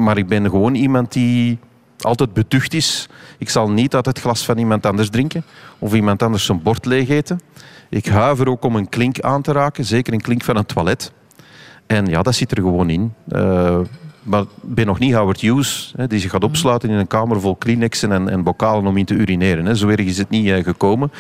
maar 0.03 0.19
ik 0.19 0.27
ben 0.27 0.51
gewoon 0.51 0.75
iemand 0.75 1.13
die 1.13 1.59
altijd 2.01 2.33
beducht 2.33 2.75
is. 2.75 3.09
Ik 3.39 3.49
zal 3.49 3.71
niet 3.71 3.95
uit 3.95 4.07
het 4.07 4.21
glas 4.21 4.45
van 4.45 4.59
iemand 4.59 4.87
anders 4.87 5.11
drinken 5.11 5.45
of 5.79 5.95
iemand 5.95 6.23
anders 6.23 6.45
zijn 6.45 6.63
bord 6.63 6.85
leeg 6.85 7.09
eten. 7.09 7.41
Ik 7.91 8.07
huiver 8.07 8.49
ook 8.49 8.65
om 8.65 8.77
een 8.77 8.89
klink 8.89 9.21
aan 9.21 9.43
te 9.43 9.53
raken, 9.53 9.85
zeker 9.85 10.13
een 10.13 10.21
klink 10.21 10.45
van 10.45 10.57
een 10.57 10.67
toilet. 10.67 11.13
En 11.87 12.07
ja, 12.07 12.23
dat 12.23 12.35
zit 12.35 12.51
er 12.51 12.63
gewoon 12.63 12.91
in. 12.91 13.15
Eh, 13.29 13.81
maar 14.25 14.41
ik 14.41 14.49
ben 14.63 14.87
nog 14.87 14.99
niet 14.99 15.15
Howard 15.15 15.41
Hughes, 15.41 15.93
hè, 15.97 16.07
die 16.07 16.19
zich 16.19 16.31
gaat 16.31 16.45
opsluiten 16.45 16.91
in 16.91 16.97
een 16.97 17.07
kamer 17.07 17.41
vol 17.41 17.57
Kleenexen 17.57 18.13
en, 18.13 18.29
en 18.29 18.43
bokalen 18.43 18.87
om 18.87 18.97
in 18.97 19.05
te 19.05 19.15
urineren. 19.15 19.65
Hè. 19.65 19.75
Zo 19.75 19.89
erg 19.89 20.07
is 20.07 20.19
het 20.19 20.31
niet 20.31 20.49
eh, 20.49 20.65
gekomen. 20.65 21.13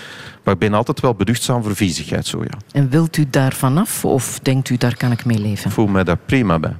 Maar 0.44 0.55
ik 0.55 0.60
ben 0.60 0.74
altijd 0.74 1.01
wel 1.01 1.14
beduchtzaam 1.14 1.62
voor 1.62 1.76
viezigheid. 1.76 2.26
Zo, 2.26 2.43
ja. 2.43 2.59
En 2.72 2.89
wilt 2.89 3.16
u 3.16 3.26
daar 3.31 3.52
vanaf 3.52 4.05
of 4.05 4.39
denkt 4.43 4.68
u 4.70 4.76
daar 4.76 4.97
kan 4.97 5.12
ik 5.12 5.24
mee 5.24 5.39
leven? 5.39 5.66
Ik 5.66 5.72
voel 5.72 5.86
mij 5.86 6.05
daar 6.05 6.18
prima 6.26 6.59
bij. 6.59 6.76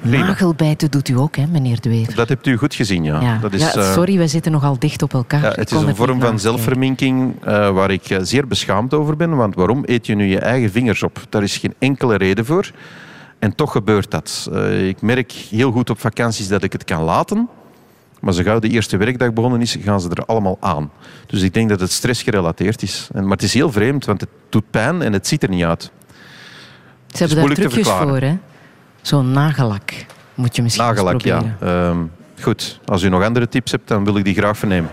Prima. 0.00 0.26
Nagelbijten 0.26 0.90
doet 0.90 1.08
u 1.08 1.18
ook, 1.18 1.36
hè, 1.36 1.46
meneer 1.46 1.80
De 1.80 1.88
Wever? 1.88 2.14
Dat 2.14 2.28
hebt 2.28 2.46
u 2.46 2.56
goed 2.56 2.74
gezien, 2.74 3.04
ja. 3.04 3.20
Ja. 3.20 3.38
Dat 3.38 3.52
is, 3.52 3.60
Ja, 3.60 3.74
eh, 3.74 3.92
sorry, 3.92 4.16
wij 4.16 4.28
zitten 4.28 4.52
nogal 4.52 4.78
dicht 4.78 5.02
op 5.02 5.14
elkaar. 5.14 5.42
ja, 5.42 5.52
het 5.54 5.70
is 5.70 5.80
een 5.80 5.96
vorm 5.96 6.20
van 6.20 6.38
zelfverminking 6.38 7.34
eh, 7.44 7.70
waar 7.70 7.90
ik 7.90 8.18
zeer 8.20 8.46
beschaamd 8.46 8.94
over 8.94 9.16
ben. 9.16 9.36
Want 9.36 9.54
waarom 9.54 9.82
eet 9.84 10.06
je 10.06 10.14
nu 10.14 10.24
je 10.24 10.38
eigen 10.38 10.70
vingers 10.70 11.02
op? 11.02 11.20
Daar 11.28 11.42
is 11.42 11.56
geen 11.56 11.74
enkele 11.78 12.16
reden 12.16 12.44
voor. 12.44 12.70
En 13.44 13.54
toch 13.54 13.72
gebeurt 13.72 14.10
dat. 14.10 14.48
Eh, 14.52 14.88
ik 14.88 15.00
merk 15.00 15.32
heel 15.32 15.70
goed 15.70 15.90
op 15.90 16.00
vakanties 16.00 16.48
dat 16.48 16.62
ik 16.62 16.72
het 16.72 16.84
kan 16.84 17.02
laten. 17.02 17.48
Maar 18.20 18.32
zo 18.32 18.42
gauw 18.42 18.58
de 18.58 18.68
eerste 18.68 18.96
werkdag 18.96 19.32
begonnen 19.32 19.60
is, 19.60 19.76
gaan 19.80 20.00
ze 20.00 20.08
er 20.08 20.24
allemaal 20.24 20.56
aan. 20.60 20.90
Dus 21.26 21.42
ik 21.42 21.54
denk 21.54 21.68
dat 21.68 21.80
het 21.80 21.90
stressgerelateerd 21.90 22.82
is. 22.82 23.08
En, 23.12 23.22
maar 23.22 23.32
het 23.32 23.42
is 23.42 23.54
heel 23.54 23.72
vreemd, 23.72 24.04
want 24.04 24.20
het 24.20 24.30
doet 24.48 24.70
pijn 24.70 25.02
en 25.02 25.12
het 25.12 25.26
ziet 25.26 25.42
er 25.42 25.48
niet 25.48 25.64
uit. 25.64 25.90
Ze 27.06 27.24
hebben 27.24 27.46
daar 27.46 27.54
trucjes 27.54 27.88
voor, 27.88 28.20
hè? 28.20 28.36
Zo'n 29.02 29.32
nagellak 29.32 29.92
moet 30.34 30.56
je 30.56 30.62
misschien 30.62 30.84
Nagellak, 30.84 31.20
ja. 31.20 31.56
Ehm, 31.60 31.98
goed, 32.40 32.80
als 32.84 33.02
u 33.02 33.08
nog 33.08 33.22
andere 33.22 33.48
tips 33.48 33.70
hebt, 33.70 33.88
dan 33.88 34.04
wil 34.04 34.16
ik 34.16 34.24
die 34.24 34.34
graag 34.34 34.58
vernemen. 34.58 34.90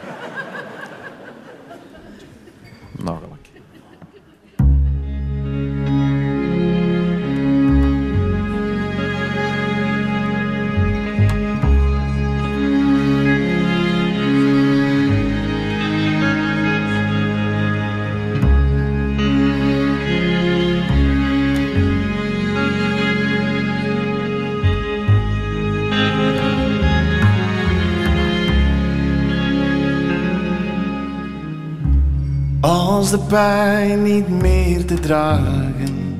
Als 33.01 33.09
de 33.09 33.19
pijn 33.19 34.03
niet 34.03 34.27
meer 34.27 34.85
te 34.85 34.99
dragen. 34.99 36.17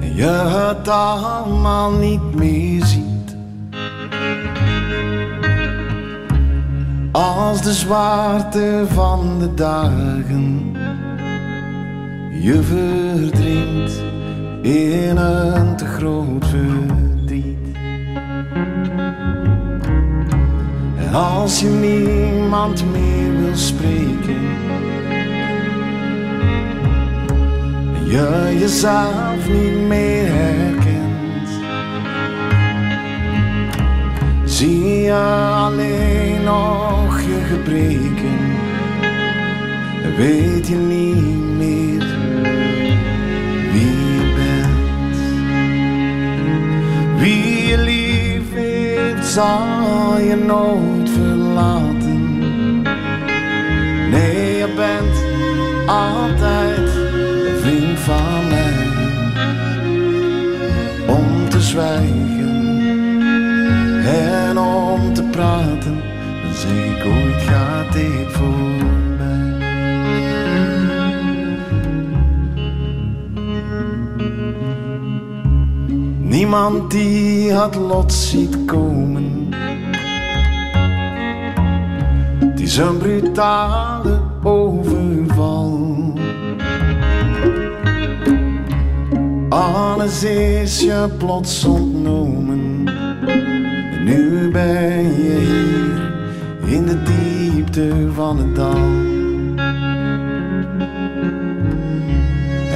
En 0.00 0.14
je 0.14 0.24
het 0.24 0.88
allemaal 0.88 1.92
niet 1.92 2.34
meer 2.34 2.84
ziet. 2.84 3.36
Als 7.12 7.62
de 7.62 7.72
zwaarte 7.72 8.84
van 8.88 9.38
de 9.38 9.54
dagen 9.54 10.76
Je 12.30 12.62
verdrinkt 12.62 14.02
in 14.62 15.16
een 15.16 15.76
te 15.76 15.86
groot 15.86 16.46
verdriet 16.46 17.03
Als 21.14 21.60
je 21.60 21.68
niemand 21.68 22.84
meer 22.92 23.40
wil 23.40 23.56
spreken 23.56 24.36
En 27.94 28.06
je 28.06 28.56
jezelf 28.58 29.48
niet 29.48 29.86
meer 29.88 30.26
herkent 30.26 31.48
Zie 34.44 35.00
je 35.00 35.14
alleen 35.54 36.42
nog 36.44 37.20
je 37.20 37.40
gebreken 37.54 38.38
En 40.02 40.16
weet 40.16 40.68
je 40.68 40.76
niet 40.76 41.56
meer 41.56 42.06
wie 43.72 44.16
je 44.16 44.32
bent. 44.36 45.16
Zal 49.26 50.18
je 50.18 50.36
nooit 50.36 50.93
verlaten. 51.54 52.82
Nee, 54.10 54.56
je 54.56 54.68
bent 54.76 55.16
altijd 55.88 56.96
een 56.96 57.58
vriend 57.60 57.98
van 57.98 58.48
mij. 58.48 58.86
Om 61.06 61.48
te 61.48 61.60
zwijgen 61.60 63.22
en 64.04 64.58
om 64.58 65.14
te 65.14 65.22
praten, 65.22 66.02
dan 66.42 66.74
ik 66.76 67.04
ooit 67.04 67.42
gaat 67.42 67.92
dit 67.92 68.32
voorbij. 68.32 68.82
Niemand 76.18 76.90
die 76.90 77.52
had 77.52 77.74
lot 77.74 78.12
ziet 78.12 78.64
komen. 78.64 79.43
Een 82.78 82.98
brutale 82.98 84.20
overval. 84.42 86.12
Alles 89.48 90.24
is 90.24 90.80
je 90.80 91.08
plots 91.18 91.64
ontnomen. 91.64 92.84
En 93.26 94.04
nu 94.04 94.50
ben 94.50 95.02
je 95.02 95.38
hier 95.46 96.74
in 96.74 96.86
de 96.86 97.02
diepte 97.02 98.08
van 98.14 98.38
het 98.38 98.54
dal. 98.54 98.92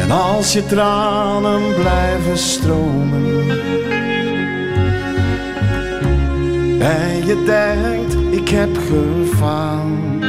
En 0.02 0.10
als 0.10 0.52
je 0.52 0.66
tranen 0.66 1.74
blijven 1.74 2.38
stromen 2.38 3.77
En 6.78 7.26
je 7.26 7.42
denkt 7.44 8.16
ik 8.30 8.48
heb 8.48 8.76
gefaald 8.76 10.24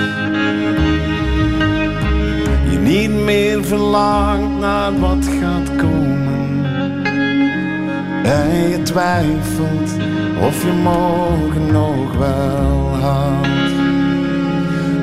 Je 2.69 2.77
niet 2.77 3.09
meer 3.09 3.65
verlangt 3.65 4.59
naar 4.59 4.99
wat 4.99 5.27
gaat 5.41 5.75
komen. 5.75 6.65
En 8.23 8.69
je 8.69 8.81
twijfelt 8.83 9.91
of 10.41 10.63
je 10.63 10.71
morgen 10.83 11.71
nog 11.71 12.17
wel 12.17 12.95
haalt 13.01 13.71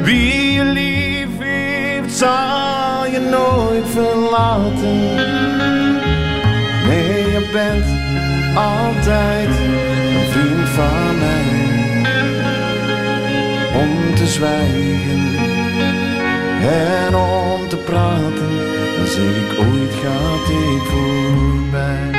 Wie 0.03 0.53
je 0.53 0.65
lief 0.65 1.29
heeft 1.39 2.13
zal 2.13 3.07
je 3.07 3.21
nooit 3.31 3.85
verlaten. 3.89 5.15
Nee, 6.87 7.31
je 7.31 7.49
bent 7.53 7.85
altijd 8.57 9.49
een 9.49 10.31
vriend 10.31 10.56
zwijgen 14.37 15.37
en 16.61 17.17
om 17.17 17.69
te 17.69 17.77
praten, 17.77 18.51
zeg 19.07 19.37
ik 19.37 19.59
ooit 19.59 19.95
gaat 20.03 20.47
dit 20.47 20.83
voorbij. 20.91 22.11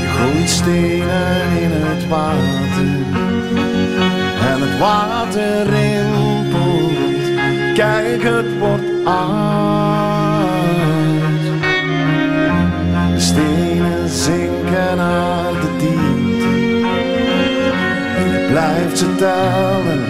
Je 0.00 0.08
gooit 0.16 0.48
stenen 0.48 1.60
in 1.60 1.70
het 1.72 2.08
water 2.08 2.86
en 4.50 4.60
het 4.60 4.78
water 4.78 5.66
rimpelt. 5.66 6.94
Kijk, 7.74 8.22
het 8.22 8.58
wordt 8.58 9.06
oud. 9.06 9.68
De 13.14 13.20
stenen 13.20 14.08
zinken 14.68 14.96
naar 14.96 15.52
de 15.52 15.76
diepte 15.78 16.46
en 18.16 18.30
je 18.30 18.46
blijft 18.50 18.98
ze 18.98 19.14
tellen 19.14 20.04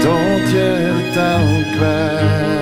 tot 0.00 0.50
je 0.50 0.92
de 0.96 1.10
tel 1.12 1.76
kwijt 1.76 2.55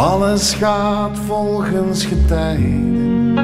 Alles 0.00 0.54
gaat 0.54 1.18
volgens 1.18 2.04
getijden. 2.04 3.34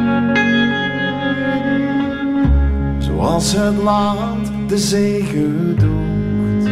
Zoals 2.99 3.53
het 3.53 3.77
land 3.83 4.51
de 4.69 4.79
zee 4.79 5.23
gedoogt. 5.23 6.65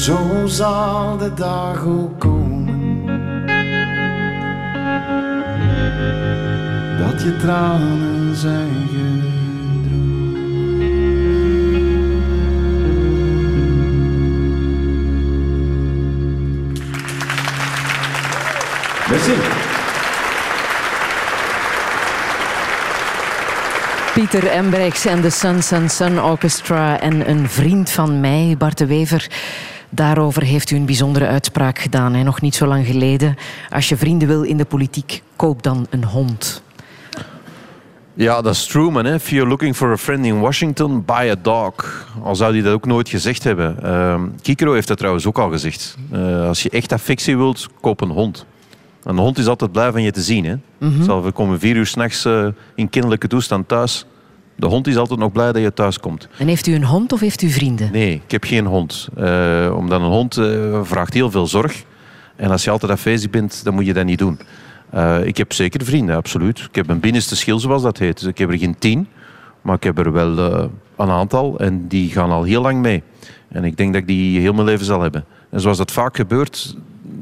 Zo 0.00 0.46
zal 0.46 1.16
de 1.16 1.34
dag 1.34 1.84
ook 1.84 2.20
komen. 2.20 3.06
Dat 6.98 7.22
je 7.22 7.36
tranen 7.36 8.36
zijn 8.36 8.83
Merci. 19.14 19.32
Pieter 24.14 24.46
Embrechts 24.46 25.06
en 25.06 25.20
de 25.20 25.30
Sons 25.30 25.72
and 25.72 25.92
Sun 25.92 26.22
Orchestra 26.22 27.00
en 27.00 27.28
een 27.30 27.48
vriend 27.48 27.90
van 27.90 28.20
mij, 28.20 28.54
Bart 28.58 28.78
de 28.78 28.86
Wever. 28.86 29.30
Daarover 29.88 30.42
heeft 30.42 30.70
u 30.70 30.76
een 30.76 30.86
bijzondere 30.86 31.26
uitspraak 31.26 31.78
gedaan, 31.78 32.14
hè? 32.14 32.22
nog 32.22 32.40
niet 32.40 32.54
zo 32.54 32.66
lang 32.66 32.86
geleden. 32.86 33.36
Als 33.70 33.88
je 33.88 33.96
vrienden 33.96 34.28
wil 34.28 34.42
in 34.42 34.56
de 34.56 34.64
politiek, 34.64 35.22
koop 35.36 35.62
dan 35.62 35.86
een 35.90 36.04
hond. 36.04 36.62
Ja, 38.14 38.42
dat 38.42 38.54
is 38.54 38.66
Truman. 38.66 39.04
Hè? 39.04 39.14
If 39.14 39.30
you're 39.30 39.48
looking 39.48 39.76
for 39.76 39.90
a 39.90 39.96
friend 39.96 40.24
in 40.24 40.40
Washington, 40.40 41.04
buy 41.04 41.30
a 41.30 41.36
dog. 41.42 42.06
Al 42.22 42.36
zou 42.36 42.52
hij 42.52 42.62
dat 42.62 42.72
ook 42.72 42.86
nooit 42.86 43.08
gezegd 43.08 43.44
hebben. 43.44 43.82
Ehm 43.82 44.22
Kikero 44.42 44.72
heeft 44.72 44.88
dat 44.88 44.98
trouwens 44.98 45.26
ook 45.26 45.38
al 45.38 45.50
gezegd. 45.50 45.96
Eh, 46.10 46.46
als 46.46 46.62
je 46.62 46.70
echt 46.70 46.92
affectie 46.92 47.36
wilt, 47.36 47.68
koop 47.80 48.00
een 48.00 48.10
hond. 48.10 48.46
Een 49.04 49.18
hond 49.18 49.38
is 49.38 49.46
altijd 49.46 49.72
blij 49.72 49.92
van 49.92 50.02
je 50.02 50.10
te 50.10 50.22
zien. 50.22 50.44
Hè? 50.44 50.56
Zelfs 51.02 51.24
we 51.24 51.32
komen 51.32 51.58
vier 51.58 51.76
uur 51.76 51.86
s'nachts 51.86 52.24
uh, 52.24 52.46
in 52.74 52.88
kinderlijke 52.88 53.28
toestand 53.28 53.68
thuis. 53.68 54.06
De 54.56 54.66
hond 54.66 54.86
is 54.86 54.96
altijd 54.96 55.18
nog 55.18 55.32
blij 55.32 55.52
dat 55.52 55.62
je 55.62 55.72
thuis 55.72 56.00
komt. 56.00 56.28
En 56.38 56.46
heeft 56.46 56.66
u 56.66 56.74
een 56.74 56.84
hond 56.84 57.12
of 57.12 57.20
heeft 57.20 57.42
u 57.42 57.50
vrienden? 57.50 57.92
Nee, 57.92 58.14
ik 58.14 58.30
heb 58.30 58.44
geen 58.44 58.66
hond. 58.66 59.08
Eh, 59.16 59.74
omdat 59.76 60.00
een 60.00 60.06
hond 60.06 60.36
eh, 60.36 60.80
vraagt 60.82 61.14
heel 61.14 61.30
veel 61.30 61.46
zorg. 61.46 61.84
En 62.36 62.50
als 62.50 62.64
je 62.64 62.70
altijd 62.70 62.92
afwezig 62.92 63.30
bent, 63.30 63.64
dan 63.64 63.74
moet 63.74 63.86
je 63.86 63.92
dat 63.92 64.04
niet 64.04 64.18
doen. 64.18 64.38
Ik 65.24 65.36
heb 65.36 65.52
zeker 65.52 65.84
vrienden, 65.84 66.16
absoluut. 66.16 66.58
Ik 66.58 66.74
heb 66.74 66.88
een 66.88 67.00
binnenste 67.00 67.36
schil, 67.36 67.58
zoals 67.58 67.82
dat 67.82 67.98
heet. 67.98 68.18
Dus 68.18 68.28
ik 68.28 68.38
heb 68.38 68.50
er 68.50 68.58
geen 68.58 68.78
tien, 68.78 69.08
maar 69.62 69.74
ik 69.74 69.82
heb 69.82 69.98
er 69.98 70.12
wel 70.12 70.38
een 70.96 71.10
aantal. 71.10 71.58
En 71.58 71.88
die 71.88 72.10
gaan 72.10 72.30
al 72.30 72.42
heel 72.42 72.62
lang 72.62 72.80
mee. 72.80 73.02
En 73.48 73.64
ik 73.64 73.76
denk 73.76 73.92
dat 73.92 74.02
ik 74.02 74.08
die 74.08 74.40
heel 74.40 74.52
mijn 74.52 74.66
leven 74.66 74.86
zal 74.86 75.00
hebben. 75.00 75.24
En 75.50 75.60
zoals 75.60 75.78
dat 75.78 75.92
vaak 75.92 76.16
gebeurt, 76.16 76.76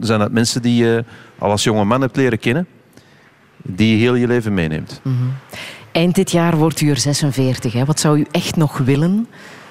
zijn 0.07 0.21
dat 0.21 0.33
mensen 0.33 0.63
die 0.63 0.85
je 0.85 1.05
al 1.39 1.51
als 1.51 1.65
jonge 1.65 1.85
man 1.85 2.01
hebt 2.01 2.17
leren 2.17 2.39
kennen. 2.39 2.67
Die 3.57 3.93
je 3.93 4.03
heel 4.03 4.15
je 4.15 4.27
leven 4.27 4.55
meeneemt. 4.55 5.01
Eind 5.93 6.15
dit 6.15 6.31
jaar 6.31 6.57
wordt 6.57 6.81
u 6.81 6.91
er 6.91 6.99
46. 6.99 7.73
Hè? 7.73 7.85
Wat 7.85 8.01
zou 8.01 8.19
u 8.19 8.27
echt 8.31 8.57
nog 8.57 8.79
willen 8.79 9.27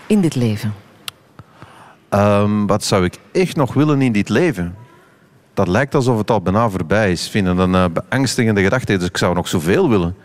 in 0.08 0.22
dit 0.22 0.36
leven? 0.36 0.74
Ehm, 2.10 2.66
wat 2.66 2.84
zou 2.84 3.04
ik 3.04 3.18
echt 3.32 3.56
nog 3.56 3.74
willen 3.74 4.02
in 4.02 4.12
dit 4.12 4.30
leven? 4.30 4.76
Dat 5.54 5.68
lijkt 5.68 5.96
alsof 5.96 6.18
het 6.18 6.32
al 6.32 6.42
bijna 6.42 6.70
voorbij 6.70 7.12
is. 7.12 7.26
Ik 7.26 7.32
vind 7.32 7.48
het 7.48 7.58
een 7.58 7.74
uh, 7.74 7.86
beangstigende 7.94 8.62
gedachte. 8.62 8.98
Dus 8.98 9.08
ik 9.08 9.18
zou 9.18 9.36
nog 9.36 9.48
zoveel 9.48 9.90
willen. 9.90 10.16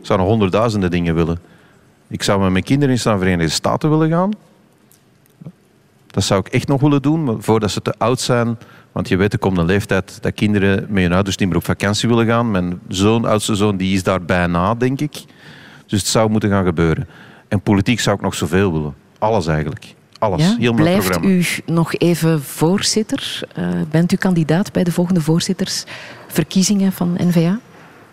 Ik 0.00 0.06
zou 0.06 0.18
nog 0.18 0.28
honderdduizenden 0.28 0.90
dingen 0.90 1.14
willen. 1.14 1.38
Ik 2.08 2.22
zou 2.22 2.40
met 2.40 2.50
mijn 2.50 2.64
kinderen 2.64 2.94
eens 2.94 3.04
naar 3.04 3.14
de 3.14 3.20
Verenigde 3.20 3.52
Staten 3.52 3.90
willen 3.90 4.10
gaan. 4.10 4.30
Dat 6.14 6.24
zou 6.24 6.40
ik 6.40 6.52
echt 6.52 6.68
nog 6.68 6.80
willen 6.80 7.02
doen, 7.02 7.42
voordat 7.42 7.70
ze 7.70 7.82
te 7.82 7.94
oud 7.98 8.20
zijn. 8.20 8.58
Want 8.92 9.08
je 9.08 9.16
weet, 9.16 9.32
er 9.32 9.38
komt 9.38 9.58
een 9.58 9.64
leeftijd 9.64 10.22
dat 10.22 10.34
kinderen 10.34 10.86
met 10.88 11.02
hun 11.02 11.12
ouders 11.12 11.36
niet 11.36 11.48
meer 11.48 11.56
op 11.56 11.64
vakantie 11.64 12.08
willen 12.08 12.26
gaan. 12.26 12.50
Mijn 12.50 12.80
zoon, 12.88 13.24
oudste 13.24 13.54
zoon, 13.54 13.76
die 13.76 13.94
is 13.94 14.02
daar 14.02 14.22
bijna, 14.22 14.74
denk 14.74 15.00
ik. 15.00 15.24
Dus 15.86 16.00
het 16.00 16.08
zou 16.08 16.30
moeten 16.30 16.50
gaan 16.50 16.64
gebeuren. 16.64 17.08
En 17.48 17.60
politiek 17.60 18.00
zou 18.00 18.16
ik 18.16 18.22
nog 18.22 18.34
zoveel 18.34 18.72
willen. 18.72 18.94
Alles 19.18 19.46
eigenlijk. 19.46 19.94
Alles. 20.18 20.42
Ja? 20.42 20.56
Heel 20.58 20.72
mijn 20.72 20.84
Blijft 20.84 21.08
programma. 21.08 21.28
u 21.28 21.44
nog 21.66 21.94
even 21.94 22.42
voorzitter? 22.42 23.40
Eh, 23.54 23.68
bent 23.90 24.12
u 24.12 24.16
kandidaat 24.16 24.72
bij 24.72 24.84
de 24.84 24.92
volgende 24.92 25.20
voorzittersverkiezingen 25.20 26.92
van 26.92 27.16
N-VA? 27.22 27.58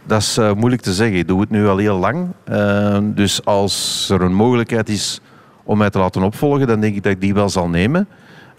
Dat 0.03 0.21
is 0.21 0.37
eh, 0.37 0.53
moeilijk 0.53 0.81
te 0.81 0.93
zeggen. 0.93 1.17
Ik 1.17 1.27
doe 1.27 1.41
het 1.41 1.49
nu 1.49 1.67
al 1.67 1.77
heel 1.77 1.97
lang. 1.97 2.27
Uh, 2.49 2.97
dus 3.03 3.45
als 3.45 4.07
er 4.09 4.21
een 4.21 4.33
mogelijkheid 4.33 4.89
is 4.89 5.21
om 5.63 5.77
mij 5.77 5.89
te 5.89 5.99
laten 5.99 6.23
opvolgen, 6.23 6.67
dan 6.67 6.79
denk 6.79 6.95
ik 6.95 7.03
dat 7.03 7.11
ik 7.11 7.21
die 7.21 7.33
wel 7.33 7.49
zal 7.49 7.69
nemen. 7.69 8.07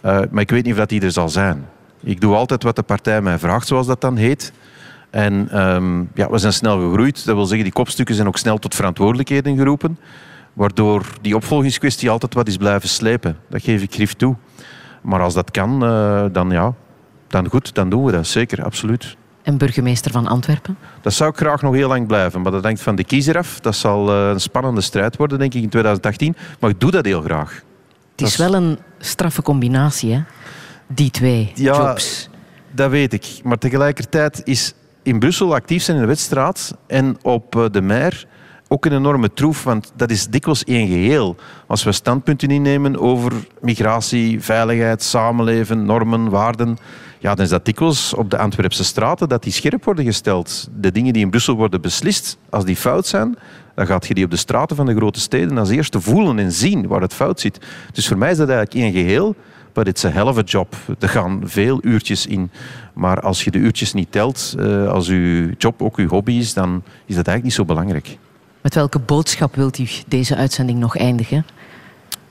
Uh, 0.04 0.20
maar 0.30 0.42
ik 0.42 0.50
weet 0.50 0.64
niet 0.64 0.72
of 0.72 0.78
dat 0.78 0.88
die 0.88 1.00
er 1.00 1.12
zal 1.12 1.28
zijn. 1.28 1.66
Ik 2.00 2.20
doe 2.20 2.34
altijd 2.34 2.62
wat 2.62 2.76
de 2.76 2.82
partij 2.82 3.22
mij 3.22 3.38
vraagt, 3.38 3.66
zoals 3.66 3.86
dat 3.86 4.00
dan 4.00 4.16
heet. 4.16 4.52
En 5.10 5.60
um, 5.60 6.10
ja, 6.14 6.30
we 6.30 6.38
zijn 6.38 6.52
snel 6.52 6.80
gegroeid. 6.80 7.24
Dat 7.24 7.34
wil 7.34 7.44
zeggen, 7.44 7.64
die 7.64 7.72
kopstukken 7.72 8.14
zijn 8.14 8.26
ook 8.26 8.38
snel 8.38 8.58
tot 8.58 8.74
verantwoordelijkheden 8.74 9.56
geroepen. 9.56 9.98
Waardoor 10.52 11.06
die 11.20 11.36
opvolgingskwestie 11.36 12.10
altijd 12.10 12.34
wat 12.34 12.48
is 12.48 12.56
blijven 12.56 12.88
slepen. 12.88 13.36
Dat 13.48 13.62
geef 13.62 13.82
ik 13.82 13.94
grif 13.94 14.12
toe. 14.12 14.36
Maar 15.02 15.20
als 15.20 15.34
dat 15.34 15.50
kan, 15.50 15.84
uh, 15.84 16.24
dan 16.32 16.50
ja, 16.50 16.74
dan 17.28 17.48
goed, 17.48 17.74
dan 17.74 17.90
doen 17.90 18.04
we 18.04 18.12
dat. 18.12 18.26
Zeker, 18.26 18.64
absoluut. 18.64 19.16
En 19.43 19.59
burgemeester 19.59 20.10
van 20.10 20.27
Antwerpen? 20.27 20.77
Dat 21.01 21.12
zou 21.12 21.31
ik 21.31 21.36
graag 21.36 21.62
nog 21.62 21.74
heel 21.74 21.89
lang 21.89 22.06
blijven. 22.06 22.43
Maar 22.43 22.52
dat 22.52 22.64
hangt 22.64 22.81
van 22.81 22.94
de 22.94 23.05
kiezer 23.05 23.39
af. 23.39 23.60
Dat 23.60 23.77
zal 23.77 24.09
uh, 24.09 24.28
een 24.28 24.40
spannende 24.40 24.81
strijd 24.81 25.16
worden, 25.16 25.39
denk 25.39 25.55
ik, 25.55 25.62
in 25.62 25.69
2018. 25.69 26.36
Maar 26.60 26.70
ik 26.70 26.81
doe 26.81 26.90
dat 26.90 27.05
heel 27.05 27.23
graag. 27.23 27.62
Het 28.10 28.27
is 28.27 28.36
dat 28.36 28.51
wel 28.51 28.62
een 28.62 28.78
straffe 28.98 29.43
combinatie, 29.43 30.12
hè? 30.12 30.23
Die 30.86 31.10
twee 31.10 31.52
ja, 31.55 31.77
jobs. 31.77 32.28
Dat 32.70 32.90
weet 32.90 33.12
ik. 33.12 33.27
Maar 33.44 33.59
tegelijkertijd 33.59 34.40
is 34.44 34.74
in 35.02 35.19
Brussel 35.19 35.55
actief 35.55 35.82
zijn 35.82 35.97
in 35.97 36.02
de 36.02 36.09
wedstraat 36.09 36.77
en 36.86 37.16
op 37.23 37.56
uh, 37.56 37.64
de 37.70 37.81
Meer 37.81 38.27
ook 38.73 38.85
een 38.85 38.93
enorme 38.93 39.32
troef, 39.32 39.64
want 39.64 39.93
dat 39.97 40.10
is 40.10 40.27
dikwijls 40.27 40.64
één 40.64 40.89
geheel. 40.89 41.36
Als 41.66 41.82
we 41.85 41.93
standpunten 41.93 42.48
innemen 42.48 43.01
over 43.01 43.32
migratie, 43.60 44.40
veiligheid, 44.40 45.02
samenleven, 45.02 45.85
normen, 45.85 46.31
waarden, 46.31 46.78
ja, 47.23 47.35
dan 47.35 47.44
is 47.44 47.51
dat 47.51 47.65
dikwijls 47.65 48.15
op 48.15 48.31
de 48.31 48.39
Antwerpse 48.39 48.85
straten 48.85 49.28
dat 49.28 49.43
die 49.43 49.53
scherp 49.53 49.85
worden 49.85 50.05
gesteld. 50.05 50.69
De 50.74 50.93
dingen 50.93 51.12
die 51.12 51.23
in 51.23 51.31
Brussel 51.31 51.55
worden 51.55 51.81
beslist, 51.81 52.39
als 52.51 52.65
die 52.65 52.77
fout 52.77 53.07
zijn, 53.07 53.36
dan 53.74 53.86
gaat 53.86 54.07
je 54.07 54.15
die 54.15 54.24
op 54.24 54.31
de 54.31 54.36
straten 54.36 54.77
van 54.77 54.86
de 54.86 54.94
grote 54.94 55.20
steden 55.20 55.59
als 55.59 55.70
eerste 55.70 56.01
voelen 56.01 56.39
en 56.39 56.53
zien 56.53 56.86
waar 56.86 57.01
het 57.01 57.15
fout 57.15 57.40
zit. 57.40 57.61
Dus 57.93 58.09
voor 58.09 58.19
mij 58.19 58.31
is 58.31 58.36
dat 58.36 58.49
eigenlijk 58.49 58.85
één 58.85 58.93
geheel, 58.93 59.35
it's 59.74 60.05
a 60.05 60.09
hell 60.09 60.23
of 60.23 60.39
a 60.39 60.43
job. 60.43 60.74
Er 60.99 61.09
gaan 61.09 61.40
veel 61.44 61.78
uurtjes 61.82 62.27
in. 62.27 62.51
Maar 62.93 63.20
als 63.20 63.44
je 63.44 63.51
de 63.51 63.59
uurtjes 63.59 63.93
niet 63.93 64.12
telt, 64.12 64.55
als 64.89 65.09
uw 65.09 65.51
job 65.59 65.82
ook 65.82 65.97
uw 65.97 66.09
hobby 66.09 66.32
is, 66.32 66.55
dan 66.55 66.82
is 66.85 67.15
dat 67.15 67.27
eigenlijk 67.27 67.43
niet 67.43 67.53
zo 67.53 67.65
belangrijk. 67.65 68.19
Met 68.61 68.74
welke 68.74 68.99
boodschap 68.99 69.55
wilt 69.55 69.78
u 69.78 69.86
deze 70.09 70.36
uitzending 70.36 70.78
nog 70.78 70.97
eindigen? 70.97 71.47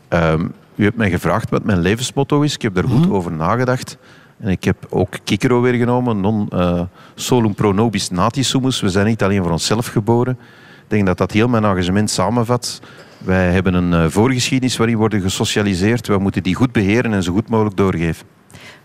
Um, 0.09 0.53
u 0.75 0.83
hebt 0.83 0.97
mij 0.97 1.09
gevraagd 1.09 1.49
wat 1.49 1.63
mijn 1.63 1.79
levensmotto 1.79 2.41
is. 2.41 2.53
Ik 2.53 2.61
heb 2.61 2.75
daar 2.75 2.87
goed 2.87 3.05
mm. 3.05 3.13
over 3.13 3.31
nagedacht. 3.31 3.97
En 4.41 4.49
ik 4.49 4.63
heb 4.63 4.85
ook 4.89 5.17
Kikero 5.23 5.61
weer 5.61 5.73
genomen. 5.73 6.19
Non 6.19 6.49
uh, 6.53 6.81
solum 7.15 7.53
pro 7.53 7.71
nobis 7.71 8.09
nati 8.09 8.43
sumus. 8.43 8.81
We 8.81 8.89
zijn 8.89 9.05
niet 9.05 9.23
alleen 9.23 9.41
voor 9.43 9.51
onszelf 9.51 9.87
geboren. 9.87 10.37
Ik 10.83 10.97
denk 10.97 11.05
dat 11.05 11.17
dat 11.17 11.31
heel 11.31 11.47
mijn 11.47 11.63
engagement 11.63 12.09
samenvat. 12.09 12.81
Wij 13.17 13.51
hebben 13.51 13.73
een 13.73 13.91
uh, 13.91 14.05
voorgeschiedenis 14.09 14.77
waarin 14.77 14.95
we 14.95 15.01
worden 15.01 15.21
gesocialiseerd. 15.21 16.07
We 16.07 16.17
moeten 16.17 16.43
die 16.43 16.55
goed 16.55 16.71
beheren 16.71 17.13
en 17.13 17.23
zo 17.23 17.33
goed 17.33 17.49
mogelijk 17.49 17.77
doorgeven. 17.77 18.25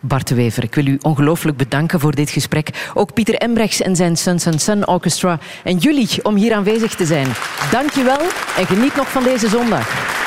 Bart 0.00 0.30
Wever, 0.30 0.62
ik 0.62 0.74
wil 0.74 0.86
u 0.86 0.98
ongelooflijk 1.02 1.56
bedanken 1.56 2.00
voor 2.00 2.14
dit 2.14 2.30
gesprek. 2.30 2.90
Ook 2.94 3.14
Pieter 3.14 3.34
Embrechts 3.34 3.82
en 3.82 3.96
zijn 3.96 4.16
Sons 4.16 4.46
and 4.46 4.60
Sun 4.60 4.86
Orchestra. 4.88 5.38
En 5.64 5.76
jullie 5.76 6.08
om 6.22 6.36
hier 6.36 6.54
aanwezig 6.54 6.94
te 6.94 7.06
zijn. 7.06 7.26
Dank 7.70 7.90
je 7.90 8.04
wel 8.04 8.20
en 8.58 8.66
geniet 8.66 8.96
nog 8.96 9.10
van 9.10 9.22
deze 9.22 9.48
zondag. 9.48 10.25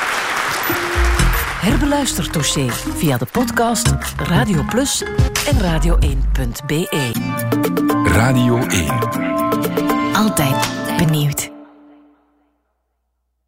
Herbeluister 1.61 2.29
Touché 2.29 2.69
via 2.97 3.17
de 3.17 3.25
podcast 3.25 3.87
Radio 4.17 4.63
Plus 4.63 5.03
en 5.47 5.59
radio1.be. 5.61 6.87
Radio 8.03 8.57
1. 8.57 10.13
Altijd 10.13 10.69
benieuwd. 10.97 11.58